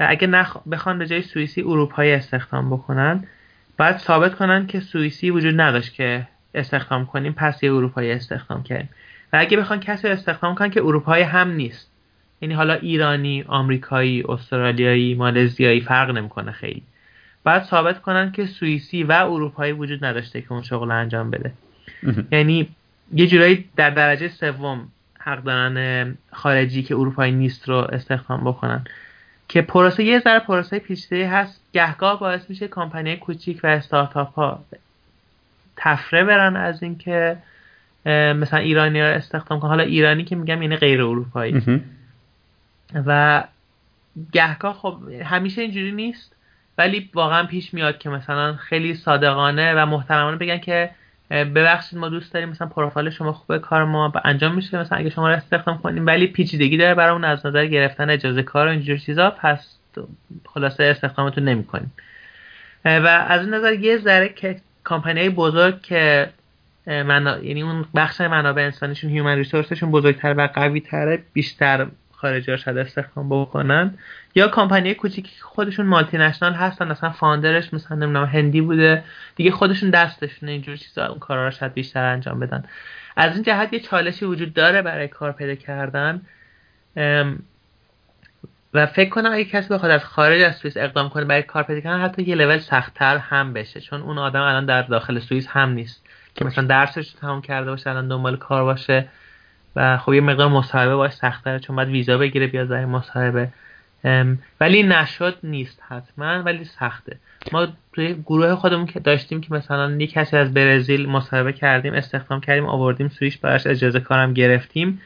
و 0.00 0.06
اگه 0.08 0.26
نخ... 0.26 0.56
بخوان 0.70 0.98
به 0.98 1.06
جای 1.06 1.22
سوئیسی 1.22 1.62
اروپایی 1.62 2.12
استخدام 2.12 2.70
بکنن 2.70 3.24
باید 3.78 3.96
ثابت 3.96 4.34
کنن 4.34 4.66
که 4.66 4.80
سوئیسی 4.80 5.30
وجود 5.30 5.60
نداشت 5.60 5.94
که 5.94 6.28
استخدام 6.54 7.06
کنیم 7.06 7.32
پس 7.32 7.62
یه 7.62 7.72
اروپایی 7.72 8.12
استخدام 8.12 8.62
کردیم. 8.62 8.88
و 9.32 9.36
اگه 9.36 9.56
بخوان 9.56 9.80
کسی 9.80 10.08
استخدام 10.08 10.54
کنن 10.54 10.70
که 10.70 10.80
اروپایی 10.80 11.24
هم 11.24 11.50
نیست. 11.50 11.89
یعنی 12.40 12.54
حالا 12.54 12.74
ایرانی، 12.74 13.44
آمریکایی، 13.48 14.24
استرالیایی، 14.28 15.14
مالزیایی 15.14 15.80
فرق 15.80 16.10
نمی‌کنه 16.10 16.52
خیلی. 16.52 16.82
باید 17.44 17.62
ثابت 17.62 18.02
کنن 18.02 18.32
که 18.32 18.46
سوئیسی 18.46 19.02
و 19.02 19.12
اروپایی 19.12 19.72
وجود 19.72 20.04
نداشته 20.04 20.40
که 20.40 20.52
اون 20.52 20.62
شغل 20.62 20.90
انجام 20.90 21.30
بده. 21.30 21.52
یعنی 22.32 22.68
یه 23.14 23.26
جورایی 23.26 23.64
در 23.76 23.90
درجه 23.90 24.28
سوم 24.28 24.88
حق 25.18 25.42
دارن 25.42 26.16
خارجی 26.32 26.82
که 26.82 26.94
اروپایی 26.94 27.32
نیست 27.32 27.68
رو 27.68 27.74
استخدام 27.74 28.44
بکنن. 28.44 28.84
که 29.48 29.62
پروسه 29.62 30.04
یه 30.04 30.20
ذره 30.20 30.38
پروسه 30.38 30.78
پیچیده 30.78 31.28
هست. 31.28 31.60
گهگاه 31.72 32.20
باعث 32.20 32.50
میشه 32.50 32.68
کمپانی 32.68 33.16
کوچیک 33.16 33.60
و 33.62 33.66
استارتاپ 33.66 34.34
ها 34.34 34.64
تفره 35.76 36.24
برن 36.24 36.56
از 36.56 36.82
اینکه 36.82 37.36
مثلا 38.06 38.58
ایرانی 38.58 39.00
ها 39.00 39.06
استخدام 39.06 39.60
کنن. 39.60 39.70
حالا 39.70 39.82
ایرانی 39.82 40.24
که 40.24 40.36
میگم 40.36 40.62
یعنی 40.62 40.76
غیر 40.76 41.02
اروپایی. 41.02 41.80
و 42.94 43.44
گهگاه 44.32 44.74
خب 44.74 44.98
همیشه 45.24 45.62
اینجوری 45.62 45.92
نیست 45.92 46.36
ولی 46.78 47.10
واقعا 47.14 47.46
پیش 47.46 47.74
میاد 47.74 47.98
که 47.98 48.08
مثلا 48.08 48.56
خیلی 48.56 48.94
صادقانه 48.94 49.74
و 49.74 49.86
محترمانه 49.86 50.36
بگن 50.36 50.58
که 50.58 50.90
ببخشید 51.30 51.98
ما 51.98 52.08
دوست 52.08 52.34
داریم 52.34 52.48
مثلا 52.48 52.68
پروفایل 52.68 53.10
شما 53.10 53.32
خوبه 53.32 53.58
کار 53.58 53.84
ما 53.84 54.12
انجام 54.24 54.54
میشه 54.54 54.78
مثلا 54.78 54.98
اگه 54.98 55.10
شما 55.10 55.28
رو 55.28 55.34
استخدام 55.34 55.78
کنیم 55.78 56.06
ولی 56.06 56.26
پیچیدگی 56.26 56.76
داره 56.76 56.94
برامون 56.94 57.24
از 57.24 57.46
نظر 57.46 57.66
گرفتن 57.66 58.10
اجازه 58.10 58.42
کار 58.42 58.66
و 58.66 58.70
اینجور 58.70 58.96
چیزا 58.96 59.30
پس 59.30 59.76
خلاصه 60.46 60.84
استخدامتون 60.84 61.44
نمی‌کنیم. 61.44 61.92
و 62.84 63.24
از 63.28 63.40
این 63.40 63.54
نظر 63.54 63.72
یه 63.72 63.98
ذره 63.98 64.28
که 64.28 64.60
کمپانی 64.84 65.28
بزرگ 65.28 65.82
که 65.82 66.30
منا... 66.86 67.38
یعنی 67.38 67.62
اون 67.62 67.84
بخش 67.94 68.20
منابع 68.20 68.62
انسانیشون 68.62 69.10
human 69.10 69.36
resource 69.36 69.72
شون 69.72 69.90
بزرگتر 69.90 70.34
و 70.38 70.48
قوی 70.54 70.80
تره 70.80 71.22
بیشتر 71.32 71.86
خارجی 72.20 72.50
ها 72.50 72.56
شاید 72.56 72.78
استخدام 72.78 73.28
بکنن. 73.28 73.98
یا 74.34 74.48
کمپانی 74.48 74.94
کوچیکی 74.94 75.36
که 75.36 75.42
خودشون 75.42 75.86
multinational 75.86 76.52
هستن 76.52 76.90
اصلا 76.90 77.10
founder 77.10 77.60
ش 77.60 77.74
مثلا 77.74 77.96
نمی‌دونم 77.96 78.24
هندی 78.24 78.60
بوده. 78.60 79.04
دیگه 79.36 79.50
خودشون 79.50 79.90
دستشونه 79.90 80.52
اینجور 80.52 80.76
چیزا 80.76 81.06
اون 81.06 81.18
کارا 81.18 81.44
رو 81.44 81.50
شاید 81.50 81.74
بیشتر 81.74 82.04
انجام 82.04 82.40
بدن. 82.40 82.64
از 83.16 83.34
این 83.34 83.42
جهت 83.42 83.72
یه 83.72 83.80
چالشی 83.80 84.24
وجود 84.24 84.54
داره 84.54 84.82
برای 84.82 85.08
کار 85.08 85.32
پیدا 85.32 85.54
کردن. 85.54 86.22
و 88.74 88.86
فکر 88.86 89.10
کنم 89.10 89.32
اگه 89.32 89.44
کسی 89.44 89.74
بخواد 89.74 89.90
از 89.90 90.04
خارج 90.04 90.42
از 90.42 90.56
سوئیس 90.56 90.76
اقدام 90.76 91.08
کنه 91.08 91.24
برای 91.24 91.42
کار 91.42 91.62
پیدا 91.62 91.80
کردن 91.80 92.00
حتی 92.00 92.22
یه 92.22 92.34
لول 92.34 92.58
سختتر 92.58 93.16
هم 93.16 93.52
بشه 93.52 93.80
چون 93.80 94.00
اون 94.00 94.18
آدم 94.18 94.42
الان 94.42 94.66
در 94.66 94.82
داخل 94.82 95.18
سوئیس 95.18 95.46
هم 95.48 95.70
نیست. 95.70 96.06
که 96.34 96.44
مثلا 96.44 96.64
درسش 96.64 97.14
رو 97.14 97.20
تمام 97.20 97.42
کرده 97.42 97.70
باشه 97.70 97.90
الان 97.90 98.08
دنبال 98.08 98.36
کار 98.36 98.64
باشه. 98.64 99.08
و 99.76 99.98
خب 99.98 100.12
یه 100.12 100.20
مقدار 100.20 100.48
مصاحبه 100.48 100.96
باش 100.96 101.12
سختره 101.12 101.58
چون 101.58 101.76
باید 101.76 101.88
ویزا 101.88 102.18
بگیره 102.18 102.46
بیاد 102.46 102.68
برای 102.68 102.84
مصاحبه. 102.84 103.48
ولی 104.60 104.82
نشد 104.82 105.38
نیست 105.42 105.82
حتما 105.88 106.42
ولی 106.42 106.64
سخته. 106.64 107.16
ما 107.52 107.68
توی 107.92 108.14
گروه 108.14 108.54
خودمون 108.54 108.86
که 108.86 109.00
داشتیم 109.00 109.40
که 109.40 109.54
مثلا 109.54 109.90
یک 109.90 110.12
کسی 110.12 110.36
از 110.36 110.54
برزیل 110.54 111.08
مصاحبه 111.08 111.52
کردیم 111.52 111.94
استخدام 111.94 112.40
کردیم 112.40 112.66
آوردیم 112.66 113.08
سویش 113.08 113.38
براش 113.38 113.66
اجازه 113.66 114.00
کارم 114.00 114.34
گرفتیم. 114.34 115.00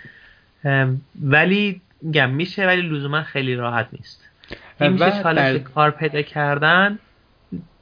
ولی 1.22 1.80
میگم 2.02 2.30
میشه 2.30 2.66
ولی 2.66 2.82
لزوما 2.82 3.22
خیلی 3.22 3.54
راحت 3.54 3.88
نیست. 3.92 4.28
این 4.80 4.92
میشه 4.92 5.22
چالش 5.22 5.60
کار 5.74 5.90
پیدا 5.90 6.22
کردن. 6.22 6.98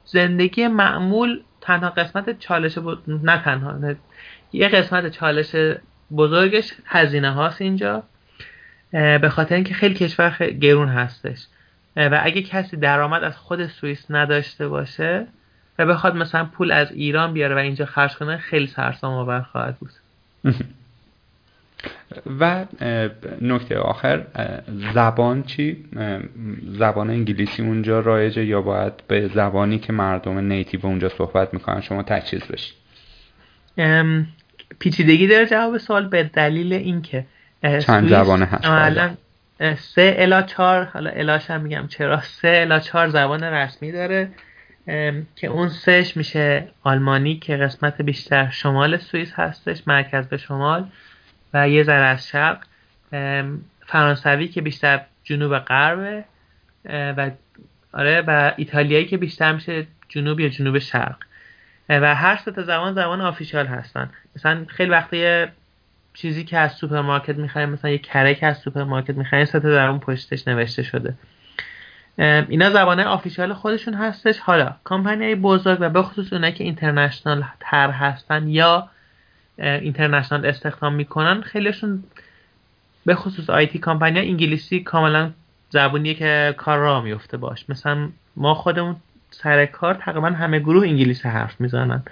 زندگی 0.05 0.67
معمول 0.67 1.39
تنها 1.61 1.89
قسمت 1.89 2.39
چالش 2.39 2.77
بود 2.77 3.03
نه 3.07 3.43
تنها 3.43 3.95
یه 4.53 4.67
قسمت 4.67 5.11
چالش 5.11 5.55
بزرگش 6.11 6.73
هزینه 6.85 7.31
هاست 7.31 7.61
اینجا 7.61 8.03
به 8.91 9.29
خاطر 9.29 9.55
اینکه 9.55 9.73
خیلی 9.73 9.95
کشور 9.95 10.29
خیلی 10.29 10.59
گرون 10.59 10.87
هستش. 10.87 11.47
و 11.95 12.19
اگه 12.23 12.41
کسی 12.41 12.77
درآمد 12.77 13.23
از 13.23 13.37
خود 13.37 13.67
سوئیس 13.67 14.05
نداشته 14.09 14.67
باشه 14.67 15.27
و 15.79 15.85
بخواد 15.85 16.15
مثلا 16.15 16.45
پول 16.45 16.71
از 16.71 16.91
ایران 16.91 17.33
بیاره 17.33 17.55
و 17.55 17.57
اینجا 17.57 17.85
خرج 17.85 18.15
کنه 18.15 18.37
خیلی 18.37 18.67
سرسام 18.67 19.13
آور 19.13 19.41
خواهد 19.41 19.77
بود. 19.77 19.91
و 22.39 22.65
نکته 23.41 23.77
آخر 23.77 24.23
زبان 24.93 25.43
چی؟ 25.43 25.85
زبان 26.67 27.09
انگلیسی 27.09 27.61
اونجا 27.61 27.99
رایجه 27.99 28.45
یا 28.45 28.61
باید 28.61 28.93
به 29.07 29.27
زبانی 29.27 29.79
که 29.79 29.93
مردم 29.93 30.37
نیتیو 30.37 30.85
اونجا 30.85 31.09
صحبت 31.09 31.53
می‌کنن 31.53 31.81
شما 31.81 32.03
تجهیز 32.03 32.43
بشید 32.43 32.75
پیچیدگی 34.79 35.27
داره 35.27 35.45
جواب 35.45 35.77
سوال 35.77 36.07
به 36.07 36.23
دلیل 36.23 36.73
اینکه 36.73 37.25
چند 37.61 38.09
زبانه 38.09 38.45
هست 38.45 38.65
الان 38.65 39.17
سه 39.77 40.15
الا 40.17 40.41
چهار 40.41 40.83
حالا 40.83 41.09
الاش 41.09 41.51
هم 41.51 41.61
میگم 41.61 41.87
چرا 41.87 42.21
سه 42.21 42.59
الا 42.61 42.79
چهار 42.79 43.09
زبان 43.09 43.43
رسمی 43.43 43.91
داره 43.91 44.29
که 45.35 45.47
اون 45.47 45.69
سهش 45.69 46.17
میشه 46.17 46.67
آلمانی 46.83 47.35
که 47.35 47.57
قسمت 47.57 48.01
بیشتر 48.01 48.49
شمال 48.49 48.97
سوئیس 48.97 49.33
هستش 49.33 49.87
مرکز 49.87 50.27
به 50.27 50.37
شمال 50.37 50.87
و 51.53 51.69
یه 51.69 51.83
ذره 51.83 52.05
از 52.05 52.27
شرق. 52.27 52.57
فرانسوی 53.85 54.47
که 54.47 54.61
بیشتر 54.61 55.01
جنوب 55.23 55.59
غربه 55.59 56.23
و 56.89 57.31
آره 57.93 58.21
و 58.27 58.51
ایتالیایی 58.57 59.05
که 59.05 59.17
بیشتر 59.17 59.53
میشه 59.53 59.87
جنوب 60.09 60.39
یا 60.39 60.49
جنوب 60.49 60.79
شرق. 60.79 61.17
و 61.89 62.15
هر 62.15 62.35
سه 62.35 62.51
زبان 62.63 62.93
زبان 62.93 63.21
official 63.21 63.67
هستن. 63.67 64.09
مثلا 64.35 64.65
خیلی 64.67 64.91
وقتی 64.91 65.45
چیزی 66.13 66.43
که 66.43 66.57
از 66.57 66.71
سوپرمارکت 66.71 67.35
می‌خوایم 67.35 67.69
مثلا 67.69 67.91
یه 67.91 67.97
کرک 67.97 68.39
از 68.41 68.57
سوپرمارکت 68.57 69.17
می‌خوایم 69.17 69.45
سه 69.45 69.59
تا 69.59 69.69
در 69.69 69.87
اون 69.87 69.99
پشتش 69.99 70.47
نوشته 70.47 70.83
شده. 70.83 71.13
اینا 72.17 72.69
زبان 72.69 72.99
official 72.99 73.53
خودشون 73.53 73.93
هستش. 73.93 74.39
حالا 74.39 74.75
کمپانی 74.85 75.35
بزرگ 75.35 75.77
و 75.81 75.89
به 75.89 76.01
خصوص 76.01 76.33
اونایی 76.33 76.53
که 76.53 76.63
international 76.63 77.43
تر 77.59 77.89
هستن 77.91 78.47
یا 78.47 78.89
اینترنشنال 79.57 80.45
استخدام 80.45 80.93
می‌کنن 80.93 81.41
خیلیشون 81.41 82.03
به 83.05 83.15
خصوص 83.15 83.49
IT 83.49 83.79
کمپانی 83.79 84.19
انگلیسی 84.19 84.79
کاملا 84.79 85.31
زبونیه 85.69 86.13
که 86.13 86.55
کار 86.57 86.79
را 86.79 87.01
میفته 87.01 87.37
باش. 87.37 87.69
مثلا 87.69 88.09
ما 88.35 88.53
خودمون 88.53 88.95
سر 89.31 89.65
کار 89.65 89.93
تقریبا 89.93 90.27
همه 90.27 90.59
گروه 90.59 90.87
انگلیسی 90.87 91.27
حرف 91.27 91.61
می‌زنن. 91.61 92.03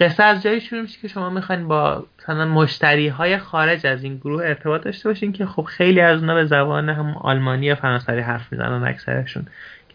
قصه 0.00 0.22
از 0.22 0.42
جایی 0.42 0.60
شروع 0.60 0.82
میشه 0.82 1.00
که 1.00 1.08
شما 1.08 1.30
می‌خواین 1.30 1.68
با 1.68 2.06
مثلا 2.18 2.44
مشتری 2.44 3.08
های 3.08 3.38
خارج 3.38 3.86
از 3.86 4.04
این 4.04 4.16
گروه 4.16 4.44
ارتباط 4.44 4.82
داشته 4.82 5.08
باشین 5.08 5.32
که 5.32 5.46
خب 5.46 5.62
خیلی 5.62 6.00
از 6.00 6.20
اونا 6.20 6.34
به 6.34 6.44
زبان 6.44 6.88
هم 6.88 7.16
آلمانی 7.16 7.66
یا 7.66 7.74
فرانسوی 7.74 8.20
حرف 8.20 8.52
می‌زنن 8.52 8.84
اکثرشون. 8.84 9.46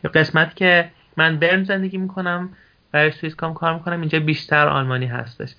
که 0.02 0.08
قسمت 0.08 0.56
که 0.56 0.90
من 1.18 1.40
برن 1.40 1.64
زندگی 1.64 1.98
می‌کنم 1.98 2.50
برای 2.92 3.12
سوئیسکام 3.12 3.54
کار 3.54 3.74
می‌کنم 3.74 4.00
اینجا 4.00 4.20
بیشتر 4.20 4.68
آلمانی 4.68 5.06
هستش. 5.06 5.56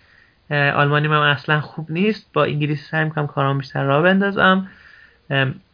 آلمانی 0.50 1.08
من 1.08 1.16
اصلا 1.16 1.60
خوب 1.60 1.90
نیست 1.90 2.32
با 2.32 2.44
انگلیسی 2.44 2.84
سعی 2.84 3.04
می‌کنم 3.04 3.26
کارام 3.26 3.58
بیشتر 3.58 3.84
راه 3.84 4.02
بندازم. 4.02 4.68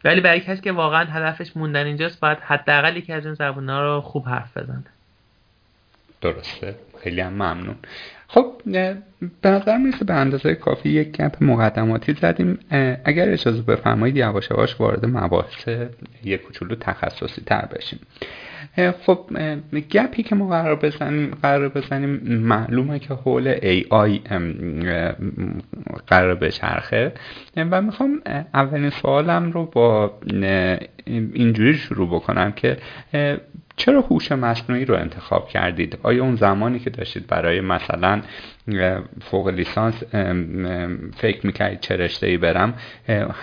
ولی 0.03 0.21
برای 0.21 0.39
کسی 0.39 0.61
که 0.61 0.71
واقعا 0.71 1.05
هدفش 1.05 1.57
موندن 1.57 1.85
اینجاست 1.85 2.19
باید 2.19 2.37
حداقل 2.37 2.97
یکی 2.97 3.13
از 3.13 3.25
این 3.25 3.33
زبونا 3.33 3.83
رو 3.83 4.01
خوب 4.01 4.27
حرف 4.27 4.57
بزنه. 4.57 4.83
درسته. 6.21 6.75
خیلی 7.03 7.21
هم 7.21 7.33
ممنون. 7.33 7.75
خب 8.33 8.45
به 9.41 9.49
نظر 9.49 9.77
می‌رسه 9.77 10.05
به 10.05 10.13
اندازه 10.13 10.55
کافی 10.55 10.89
یک 10.89 11.11
گپ 11.11 11.43
مقدماتی 11.43 12.13
زدیم. 12.13 12.59
اگر 13.05 13.29
اجازه 13.29 13.61
بفرمایید 13.61 14.17
یواش 14.17 14.51
یواش 14.51 14.79
وارد 14.79 15.05
مباحث 15.05 15.67
یک 16.23 16.41
کوچولو 16.41 16.75
تخصصی 16.75 17.41
تر 17.45 17.65
بشیم. 17.65 17.99
خب 19.05 19.19
گپی 19.91 20.23
که 20.23 20.35
ما 20.35 20.47
قرار 20.47 20.75
بزنیم 20.75 21.31
قرار 21.41 21.69
بزنیم 21.69 22.09
معلومه 22.25 22.99
که 22.99 23.13
حول 23.13 23.55
AI 23.55 24.19
قرار 26.07 26.35
بچرخه 26.35 27.11
و 27.57 27.81
می‌خوام 27.81 28.21
اولین 28.53 28.89
سوالم 28.89 29.51
رو 29.51 29.65
با 29.65 30.13
اینجوری 31.05 31.73
شروع 31.73 32.07
بکنم 32.07 32.51
که 32.51 32.77
چرا 33.75 34.01
هوش 34.01 34.31
مصنوعی 34.31 34.85
رو 34.85 34.95
انتخاب 34.95 35.49
کردید؟ 35.49 35.97
آیا 36.03 36.23
اون 36.23 36.35
زمانی 36.35 36.79
که 36.79 36.89
داشتید 36.89 37.27
برای 37.27 37.61
مثلا 37.61 38.21
فوق 39.21 39.47
لیسانس 39.47 40.03
فکر 41.17 41.47
می‌کردید 41.47 41.79
چه 41.79 41.95
رشته 41.95 42.27
ای 42.27 42.37
برم 42.37 42.73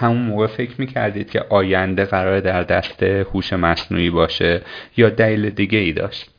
همون 0.00 0.22
موقع 0.22 0.46
فکر 0.46 0.72
می‌کردید 0.78 1.30
که 1.30 1.44
آینده 1.48 2.04
قرار 2.04 2.40
در 2.40 2.62
دست 2.62 3.02
هوش 3.02 3.52
مصنوعی 3.52 4.10
باشه 4.10 4.62
یا 4.96 5.08
دلیل 5.08 5.50
دیگه 5.50 5.78
ای 5.78 5.92
داشت 5.92 6.30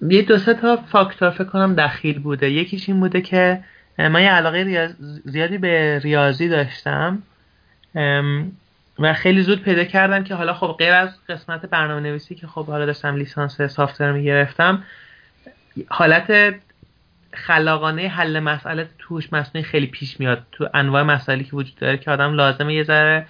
یه 0.00 0.22
دو 0.22 0.38
سه 0.38 0.54
تا 0.54 0.76
فاکتور 0.76 1.30
فکر 1.30 1.44
کنم 1.44 1.74
دخیل 1.74 2.18
بوده. 2.18 2.50
یکیش 2.50 2.88
این 2.88 3.00
بوده 3.00 3.20
که 3.20 3.60
من 3.98 4.22
یه 4.22 4.30
علاقه 4.30 4.94
زیادی 5.24 5.58
به 5.58 5.98
ریاضی 5.98 6.48
داشتم. 6.48 7.22
و 8.98 9.14
خیلی 9.14 9.42
زود 9.42 9.62
پیدا 9.62 9.84
کردم 9.84 10.24
که 10.24 10.34
حالا 10.34 10.54
خب 10.54 10.76
غیر 10.78 10.92
از 10.92 11.26
قسمت 11.28 11.66
برنامه 11.66 12.00
نویسی 12.00 12.34
که 12.34 12.46
خب 12.46 12.66
حالا 12.66 12.86
داشتم 12.86 13.16
لیسانس 13.16 13.62
software 13.62 14.12
می‌گرفتم 14.12 14.82
حالت 15.88 16.54
خلاقانه 17.32 18.08
حل 18.08 18.40
مسئله 18.40 18.88
تو 18.98 19.09
هوش 19.09 19.32
مصنوعی 19.32 19.64
خیلی 19.64 19.86
پیش 19.86 20.20
میاد. 20.20 20.42
تو 20.52 20.68
انواع 20.74 21.02
مسائلی 21.02 21.44
که 21.44 21.56
وجود 21.56 21.74
داره 21.74 21.98
که 21.98 22.10
آدم 22.10 22.34
لازمه 22.34 22.74
یه 22.74 22.84
ذره 22.84 23.26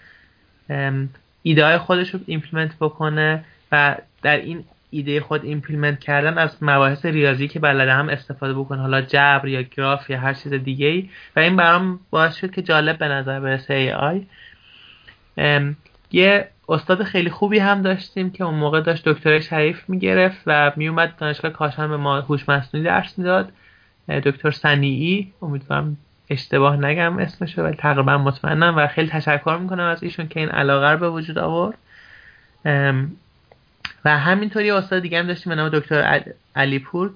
ایده 1.42 1.78
خودش 1.78 2.10
رو 2.10 2.20
implement 2.26 2.76
بکنه 2.80 3.44
و 3.72 3.96
در 4.22 4.36
این 4.36 4.64
ایده 4.90 5.20
خود 5.20 5.44
implement 5.44 6.00
کردن 6.00 6.38
از 6.38 6.56
مباحث 6.62 7.06
ریاضی 7.06 7.48
که 7.48 7.58
بلده 7.58 7.92
هم 7.92 8.08
استفاده 8.08 8.54
بکنه. 8.54 8.80
حالا 8.80 9.00
جبر 9.00 9.48
یا 9.48 9.62
گراف 9.62 10.10
یا 10.10 10.20
هر 10.20 10.34
چیز 10.34 10.52
دیگه 10.52 10.86
ای 10.86 11.10
و 11.36 11.40
این 11.40 11.56
برام 11.56 12.00
باعث 12.10 12.36
شد 12.36 12.50
که 12.50 12.62
جالب 12.62 12.98
به 12.98 13.08
نظر 13.08 13.40
برسه 13.40 13.74
AI 13.74 14.26
یه 16.12 16.48
استاد 16.68 17.02
خیلی 17.02 17.30
خوبی 17.30 17.58
هم 17.58 17.82
داشتیم 17.82 18.30
که 18.30 18.44
اون 18.44 18.54
موقع 18.54 18.80
داشت 18.80 19.08
دکتر 19.08 19.40
شریف 19.40 19.88
می‌گرفت 19.88 20.42
و 20.46 20.72
میومد 20.76 21.16
دانشگاه 21.18 21.50
کاشان 21.50 21.90
به 21.90 21.96
ما 21.96 22.20
هوش 22.20 22.48
مصنوعی 22.48 22.86
درس 22.86 23.18
می‌داد. 23.18 23.52
دکتر 24.08 24.50
سنیعی 24.50 25.32
امیدوارم 25.42 25.96
اشتباه 26.30 26.76
نگم 26.76 27.18
اسمشو 27.18 27.62
ولی 27.62 27.76
تقریبا 27.76 28.18
مطمئنم 28.18 28.76
و 28.76 28.86
خیلی 28.86 29.08
تشکر 29.08 29.58
می‌کنم 29.60 29.84
از 29.84 30.02
ایشون 30.02 30.28
که 30.28 30.40
این 30.40 30.48
علاقه 30.48 30.90
رو 30.90 30.98
به 30.98 31.10
وجود 31.10 31.38
آورد. 31.38 31.78
و 34.04 34.18
همینطوری 34.18 34.70
استاد 34.70 35.02
دیگه 35.02 35.18
هم 35.18 35.26
داشتیم 35.26 35.50
به 35.50 35.56
نام 35.56 35.68
دکتر 35.68 36.22
علیپور. 36.56 37.10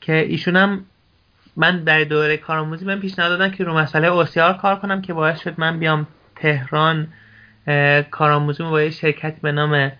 که 0.00 0.12
ایشون 0.12 0.56
هم 0.56 0.84
من 1.56 1.84
در 1.84 2.04
دوره 2.04 2.36
کارآموزی 2.36 2.84
من 2.84 3.00
پیشنهاد 3.00 3.38
دادن 3.38 3.50
که 3.50 3.64
رو 3.64 3.78
مسئله 3.78 4.08
اوسیار 4.08 4.52
کار 4.52 4.76
کنم 4.76 5.02
که 5.02 5.12
باعث 5.12 5.40
شد 5.40 5.54
من 5.56 5.78
بیام 5.78 6.06
تهران 6.36 7.08
کارآموزی 8.10 8.62
با 8.62 8.82
یه 8.82 8.90
شرکت 8.90 9.40
به 9.40 9.52
نام 9.52 9.92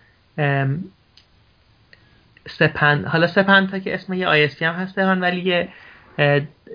سپند 2.49 3.07
حالا 3.07 3.27
سپند 3.27 3.83
که 3.83 3.95
اسم 3.95 4.13
یه 4.13 4.27
آیستی 4.27 4.65
هم 4.65 4.75
هست 4.75 4.95
تهران 4.95 5.21
ولی 5.21 5.41
یه 5.41 5.69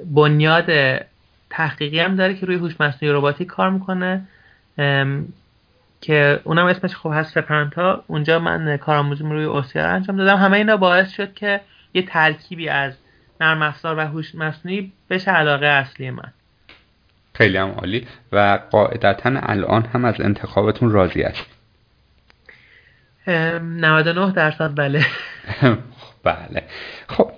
بنیاد 0.05 0.99
تحقیقی 1.49 1.99
هم 1.99 2.15
داره 2.15 2.33
که 2.33 2.45
روی 2.45 2.55
هوش 2.55 2.81
مصنوعی 2.81 3.15
رباتیک 3.15 3.47
کار 3.47 3.69
می‌کنه. 3.69 4.21
که 6.01 6.41
اونم 6.43 6.65
اسمش 6.65 6.95
خوب 6.95 7.13
هست 7.15 7.33
سپنتا 7.33 8.03
اونجا 8.07 8.39
من 8.39 8.77
کارآموزیم 8.77 9.31
روی 9.31 9.43
اوسیار 9.43 9.85
انجام 9.85 10.17
دادم. 10.17 10.37
همه 10.37 10.57
اینا 10.57 10.77
باعث 10.77 11.11
شد 11.11 11.33
که 11.33 11.61
یه 11.93 12.01
ترکیبی 12.01 12.69
از 12.69 12.93
نرم 13.41 13.61
افزار 13.61 13.97
و 13.97 13.99
هوش 13.99 14.35
مصنوعی 14.35 14.91
بشه 15.09 15.31
علاقه 15.31 15.65
اصلی 15.65 16.11
من. 16.11 16.33
خیلی 17.39 17.57
هم 17.57 17.69
عالی 17.69 18.07
و 18.31 18.59
قاعدتا 18.71 19.31
الان 19.35 19.85
هم 19.85 20.05
از 20.05 20.21
انتخابتون 20.21 20.91
راضی 20.91 21.23
است. 21.23 21.45
99 23.27 24.31
درصد 24.31 24.71
بله. 24.75 25.05
بله. 26.23 26.63
خب 27.07 27.31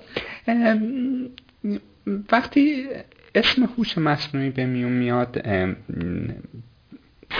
وقتی 2.31 2.87
اسم 3.35 3.69
هوش 3.77 3.97
مصنوعی 3.97 4.49
به 4.49 4.65
میون 4.65 4.91
میاد 4.91 5.45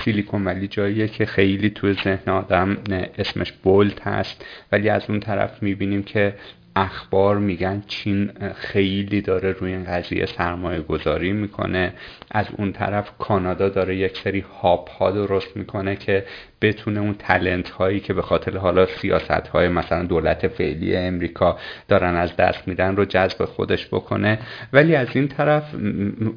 سیلیکون 0.03 0.45
ولی 0.45 0.67
جاییه 0.67 1.07
که 1.07 1.25
خیلی 1.25 1.69
تو 1.69 1.93
ذهن 1.93 2.31
آدم 2.31 2.77
اسمش 3.17 3.51
بولد 3.51 3.99
هست 3.99 4.45
ولی 4.71 4.89
از 4.89 5.09
اون 5.09 5.19
طرف 5.19 5.63
می‌بینیم 5.63 6.03
که 6.03 6.35
اخبار 6.75 7.37
میگن 7.37 7.83
چین 7.87 8.31
خیلی 8.55 9.21
داره 9.21 9.51
روی 9.51 9.71
این 9.71 9.83
قضیه 9.83 10.25
سرمایه 10.25 10.81
گذاری 10.81 11.31
می‌کنه. 11.31 11.93
از 12.31 12.45
اون 12.57 12.71
طرف 12.71 13.11
کانادا 13.19 13.69
داره 13.69 13.95
یک 13.95 14.17
سری 14.17 14.39
هاپ 14.61 14.89
ها 14.89 15.11
درست 15.11 15.57
می‌کنه 15.57 15.95
که 15.95 16.25
بتونه 16.61 16.99
اون 16.99 17.15
تلنت 17.19 17.69
هایی 17.69 17.99
که 17.99 18.13
به 18.13 18.21
خاطر 18.21 18.57
حالا 18.57 18.85
سیاست 18.85 19.31
های 19.31 19.67
مثلا 19.67 20.03
دولت 20.03 20.47
فعلی 20.47 20.95
امریکا 20.95 21.57
دارن 21.87 22.15
از 22.15 22.35
دست 22.35 22.67
میدن 22.67 22.95
رو 22.95 23.05
جذب 23.05 23.45
خودش 23.45 23.87
بکنه. 23.87 24.39
ولی 24.73 24.95
از 24.95 25.07
این 25.13 25.27
طرف 25.27 25.75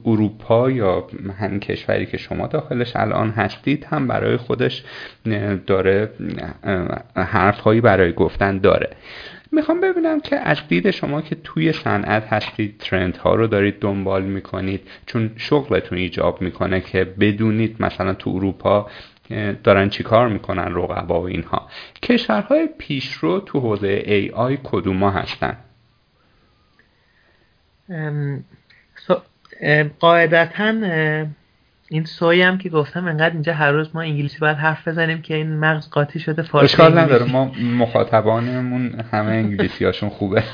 اروپا 0.07 0.71
یا 0.71 1.07
همین 1.41 1.61
کشوری 1.61 2.07
که 2.07 2.17
شما 2.17 2.47
داخلش 2.47 2.97
الان 2.97 3.31
هستید 3.31 3.85
هم 3.91 4.09
برای 4.09 4.37
خودش 4.37 4.85
داره 5.67 6.11
حرف 7.17 7.61
هایی 7.61 7.81
برای 7.81 8.13
گفتن 8.13 8.59
داره. 8.59 8.91
می‌خوام 9.55 9.81
ببینم 9.81 10.21
که 10.21 10.37
از 10.37 10.59
دید 10.69 10.91
شما 10.91 11.23
که 11.23 11.35
توی 11.45 11.73
صنعت 11.73 12.33
هستید 12.33 12.79
ترند 12.79 13.17
ها 13.17 13.35
رو 13.35 13.47
دارید 13.47 13.81
دنبال 13.81 14.23
می‌کنید 14.23 14.81
چون 15.07 15.31
شغلتون 15.37 15.99
ایجاب 15.99 16.43
می‌کنه 16.43 16.81
که 16.81 17.05
بدونید 17.05 17.77
مثلا 17.81 18.15
تو 18.15 18.31
اروپا 18.31 18.91
دارن 19.65 19.89
چیکار 19.89 20.29
می‌کنن 20.29 20.75
رقبا 20.75 21.21
و 21.23 21.27
اینها. 21.27 21.69
کشورهای 22.03 22.69
پیشرو 22.79 23.41
تو 23.41 23.61
حوزه 23.61 24.03
ای 24.07 24.31
آی 24.31 24.59
کدوما 24.65 25.11
هستن؟ 25.11 25.57
قاعدتا 30.01 30.75
این 31.89 32.05
سوی 32.05 32.43
هم 32.43 32.59
که 32.59 32.69
گفتم 32.69 33.07
انقدر 33.07 33.31
اینجا 33.31 33.55
هر 33.55 33.73
روز 33.73 33.91
ما 33.95 34.01
انگلیسی 34.01 34.39
باید 34.39 34.57
حرف 34.57 34.89
بزنیم 34.89 35.23
که 35.23 35.35
این 35.35 35.57
مغز 35.57 35.91
قاطی 35.91 36.21
شده 36.21 36.43
فارسی 36.43 36.65
اشکال 36.65 36.99
نداره 36.99 37.25
ما 37.25 37.45
مخاطبانمون 37.55 39.05
همه 39.13 39.33
انگلیسی 39.33 39.85
هاشون 39.85 40.09
خوبه 40.09 40.45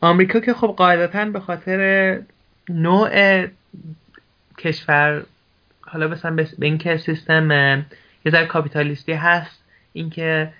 آمریکا 0.00 0.40
که 0.40 0.54
خب 0.54 0.74
قاعدتا 0.76 1.24
به 1.24 1.40
خاطر 1.40 2.20
نوع 2.68 3.44
کشور 4.58 5.22
حالا 5.80 6.08
مثلا 6.08 6.36
به 6.36 6.46
اینکه 6.62 6.96
سیستم 6.96 7.50
یه 8.24 8.32
ذره 8.32 8.46
کاپیتالیستی 8.46 9.12
هست 9.12 9.64
اینکه 9.92 10.52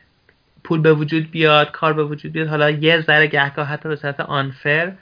پول 0.64 0.80
به 0.80 0.92
وجود 0.92 1.30
بیاد 1.30 1.70
کار 1.70 1.92
به 1.92 2.04
وجود 2.04 2.32
بیاد 2.32 2.48
حالا 2.48 2.70
یه 2.70 3.00
ذره 3.00 3.26
گهگاه 3.26 3.66
حتی 3.66 3.88
به 3.88 3.96
صورت 3.96 4.20
آنفر 4.20 4.92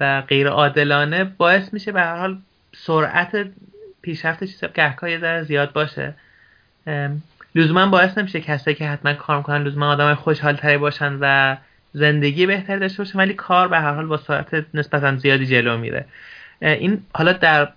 و 0.00 0.22
غیر 0.28 0.48
عادلانه 0.48 1.24
باعث 1.24 1.74
میشه 1.74 1.92
به 1.92 2.00
هر 2.00 2.16
حال 2.16 2.38
سرعت 2.76 3.46
پیشرفت 4.02 4.44
چیز 4.44 4.64
گهگاه 4.74 5.10
یه 5.10 5.18
ذره 5.18 5.42
زیاد 5.42 5.72
باشه. 5.72 6.14
لزوما 7.54 7.86
باعث 7.86 8.18
نمیشه 8.18 8.40
کسایی 8.40 8.76
که 8.76 8.88
حتما 8.88 9.14
کار 9.14 9.36
می‌کنن 9.36 9.62
لزوما 9.62 9.92
آدم 9.92 10.14
خوشحال 10.14 10.56
تری 10.56 10.78
باشن 10.78 11.18
و 11.20 11.56
زندگی 11.92 12.46
بهتری 12.46 12.80
داشته 12.80 12.98
باشن 12.98 13.18
ولی 13.18 13.34
کار 13.34 13.68
به 13.68 13.78
هر 13.78 13.94
حال 13.94 14.06
با 14.06 14.16
سرعت 14.16 14.66
نسبتا 14.74 15.16
زیادی 15.16 15.46
جلو 15.46 15.78
میره. 15.78 16.04
این 16.60 17.02
حالا 17.14 17.32
در 17.32 17.68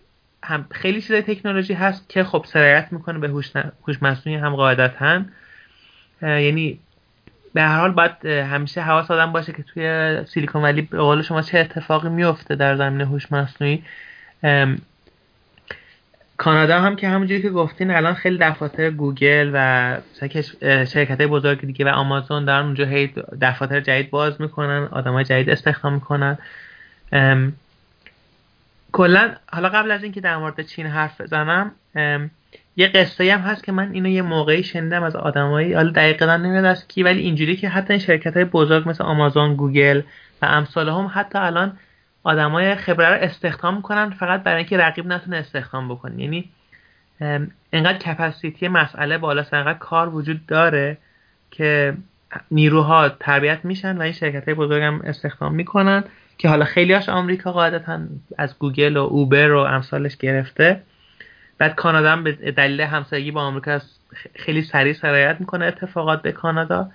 هم 0.43 0.65
خیلی 0.71 1.01
چیزای 1.01 1.21
تکنولوژی 1.21 1.73
هست 1.73 2.09
که 2.09 2.23
خب 2.23 2.45
سرایت 2.47 2.87
می‌کنه 2.91 3.19
به 3.19 3.27
هوش 3.27 3.51
هوش 3.87 4.03
مصنوعی 4.03 4.39
هم 4.39 4.55
قاعدتا. 4.55 5.21
یعنی 6.21 6.79
به 7.53 7.61
هر 7.61 7.79
حال 7.79 7.91
باید 7.91 8.25
همیشه 8.25 8.81
حواس 8.81 9.11
آدم 9.11 9.31
باشه 9.31 9.53
که 9.53 9.63
توی 9.63 10.17
سیلیکون 10.25 10.61
ولی 10.61 10.81
به 10.81 10.97
قول 10.97 11.21
شما 11.21 11.41
چه 11.41 11.59
اتفاقی 11.59 12.09
میفته 12.09 12.55
در 12.55 12.75
زمینه 12.75 13.05
هوش 13.05 13.31
مصنوعی. 13.31 13.83
کانادا 16.37 16.81
هم 16.81 16.95
که 16.95 17.09
همونجوری 17.09 17.41
که 17.41 17.49
گفتین 17.49 17.91
الان 17.91 18.13
خیلی 18.13 18.37
دفاتر 18.37 18.89
گوگل 18.89 19.51
و 19.53 19.97
شرکت 20.85 21.21
بزرگ 21.21 21.65
دیگه 21.65 21.85
و 21.85 21.87
آمازون 21.87 22.45
دارن 22.45 22.65
اونجا 22.65 22.85
هی 22.85 23.13
دفاتر 23.41 23.79
جدید 23.79 24.09
باز 24.09 24.41
می‌کنن 24.41 24.87
آدم 24.91 25.13
های 25.13 25.23
جدید 25.23 25.49
استخدام 25.49 25.93
می‌کنن. 25.93 26.37
کلا 28.91 29.35
حالا 29.51 29.69
قبل 29.69 29.91
از 29.91 30.03
اینکه 30.03 30.21
در 30.21 30.37
مورد 30.37 30.61
چین 30.61 30.85
حرف 30.85 31.21
بزنم 31.21 31.71
یه 32.79 32.87
قصه 32.87 33.33
هم 33.33 33.39
هست 33.39 33.63
که 33.63 33.71
من 33.71 33.91
اینو 33.91 34.09
یه 34.09 34.21
موقعی 34.21 34.63
شنیدم 34.63 35.03
از 35.03 35.15
آدمایی. 35.15 35.73
حالا 35.73 35.91
دقیقا 35.91 36.37
نمیاد 36.37 36.65
از 36.65 36.87
کی 36.87 37.03
ولی 37.03 37.21
اینجوری 37.21 37.55
که 37.55 37.69
حتی 37.69 37.99
شرکت 37.99 38.33
های 38.33 38.45
بزرگ 38.45 38.89
مثل 38.89 39.03
آمازون 39.03 39.55
گوگل 39.55 40.01
و 40.41 40.45
امثال 40.45 40.89
هم 40.89 41.11
حتی 41.13 41.37
الان 41.37 41.77
آدمای 42.23 42.75
خبره 42.75 43.09
رو 43.09 43.15
استخدام 43.21 43.75
می‌کنن 43.75 44.09
فقط 44.09 44.43
برای 44.43 44.57
اینکه 44.57 44.77
رقیب 44.77 45.07
نتونه 45.07 45.37
استخدام 45.37 45.89
بکنه. 45.89 46.21
یعنی 46.23 46.49
انقدر 47.73 47.97
کپاسیتی 47.97 48.67
مسئله 48.67 49.17
بالاست 49.17 49.53
انقدر 49.53 49.79
کار 49.79 50.15
وجود 50.15 50.45
داره 50.45 50.97
که 51.51 51.93
نیروها 52.51 53.09
تربیت 53.09 53.59
میشن 53.63 53.97
و 53.97 54.01
این 54.01 54.13
شرکت 54.13 54.45
های 54.45 54.53
بزرگ 54.53 54.83
هم 54.83 55.01
استخدام 55.03 55.55
می‌کنن 55.55 56.03
که 56.37 56.49
حالا 56.49 56.65
خیلی 56.65 56.93
هاش 56.93 57.09
آمریکا 57.09 57.51
قاعدتا 57.51 57.99
از 58.37 58.59
گوگل 58.59 58.97
و 58.97 59.01
اوبر 59.03 59.51
و 59.51 59.59
امثالش 59.59 60.17
گرفته. 60.17 60.81
بعد 61.59 61.75
کانادا 61.75 62.11
هم 62.11 62.23
به 62.23 62.31
دلیل 62.31 62.81
همسایگی 62.81 63.31
با 63.31 63.41
آمریکا 63.41 63.79
خیلی 64.35 64.61
سریع 64.61 64.93
سرایت 64.93 65.37
می‌کنه 65.39 65.65
اتفاقات 65.65 66.21
به 66.21 66.31
کانادا. 66.31 66.91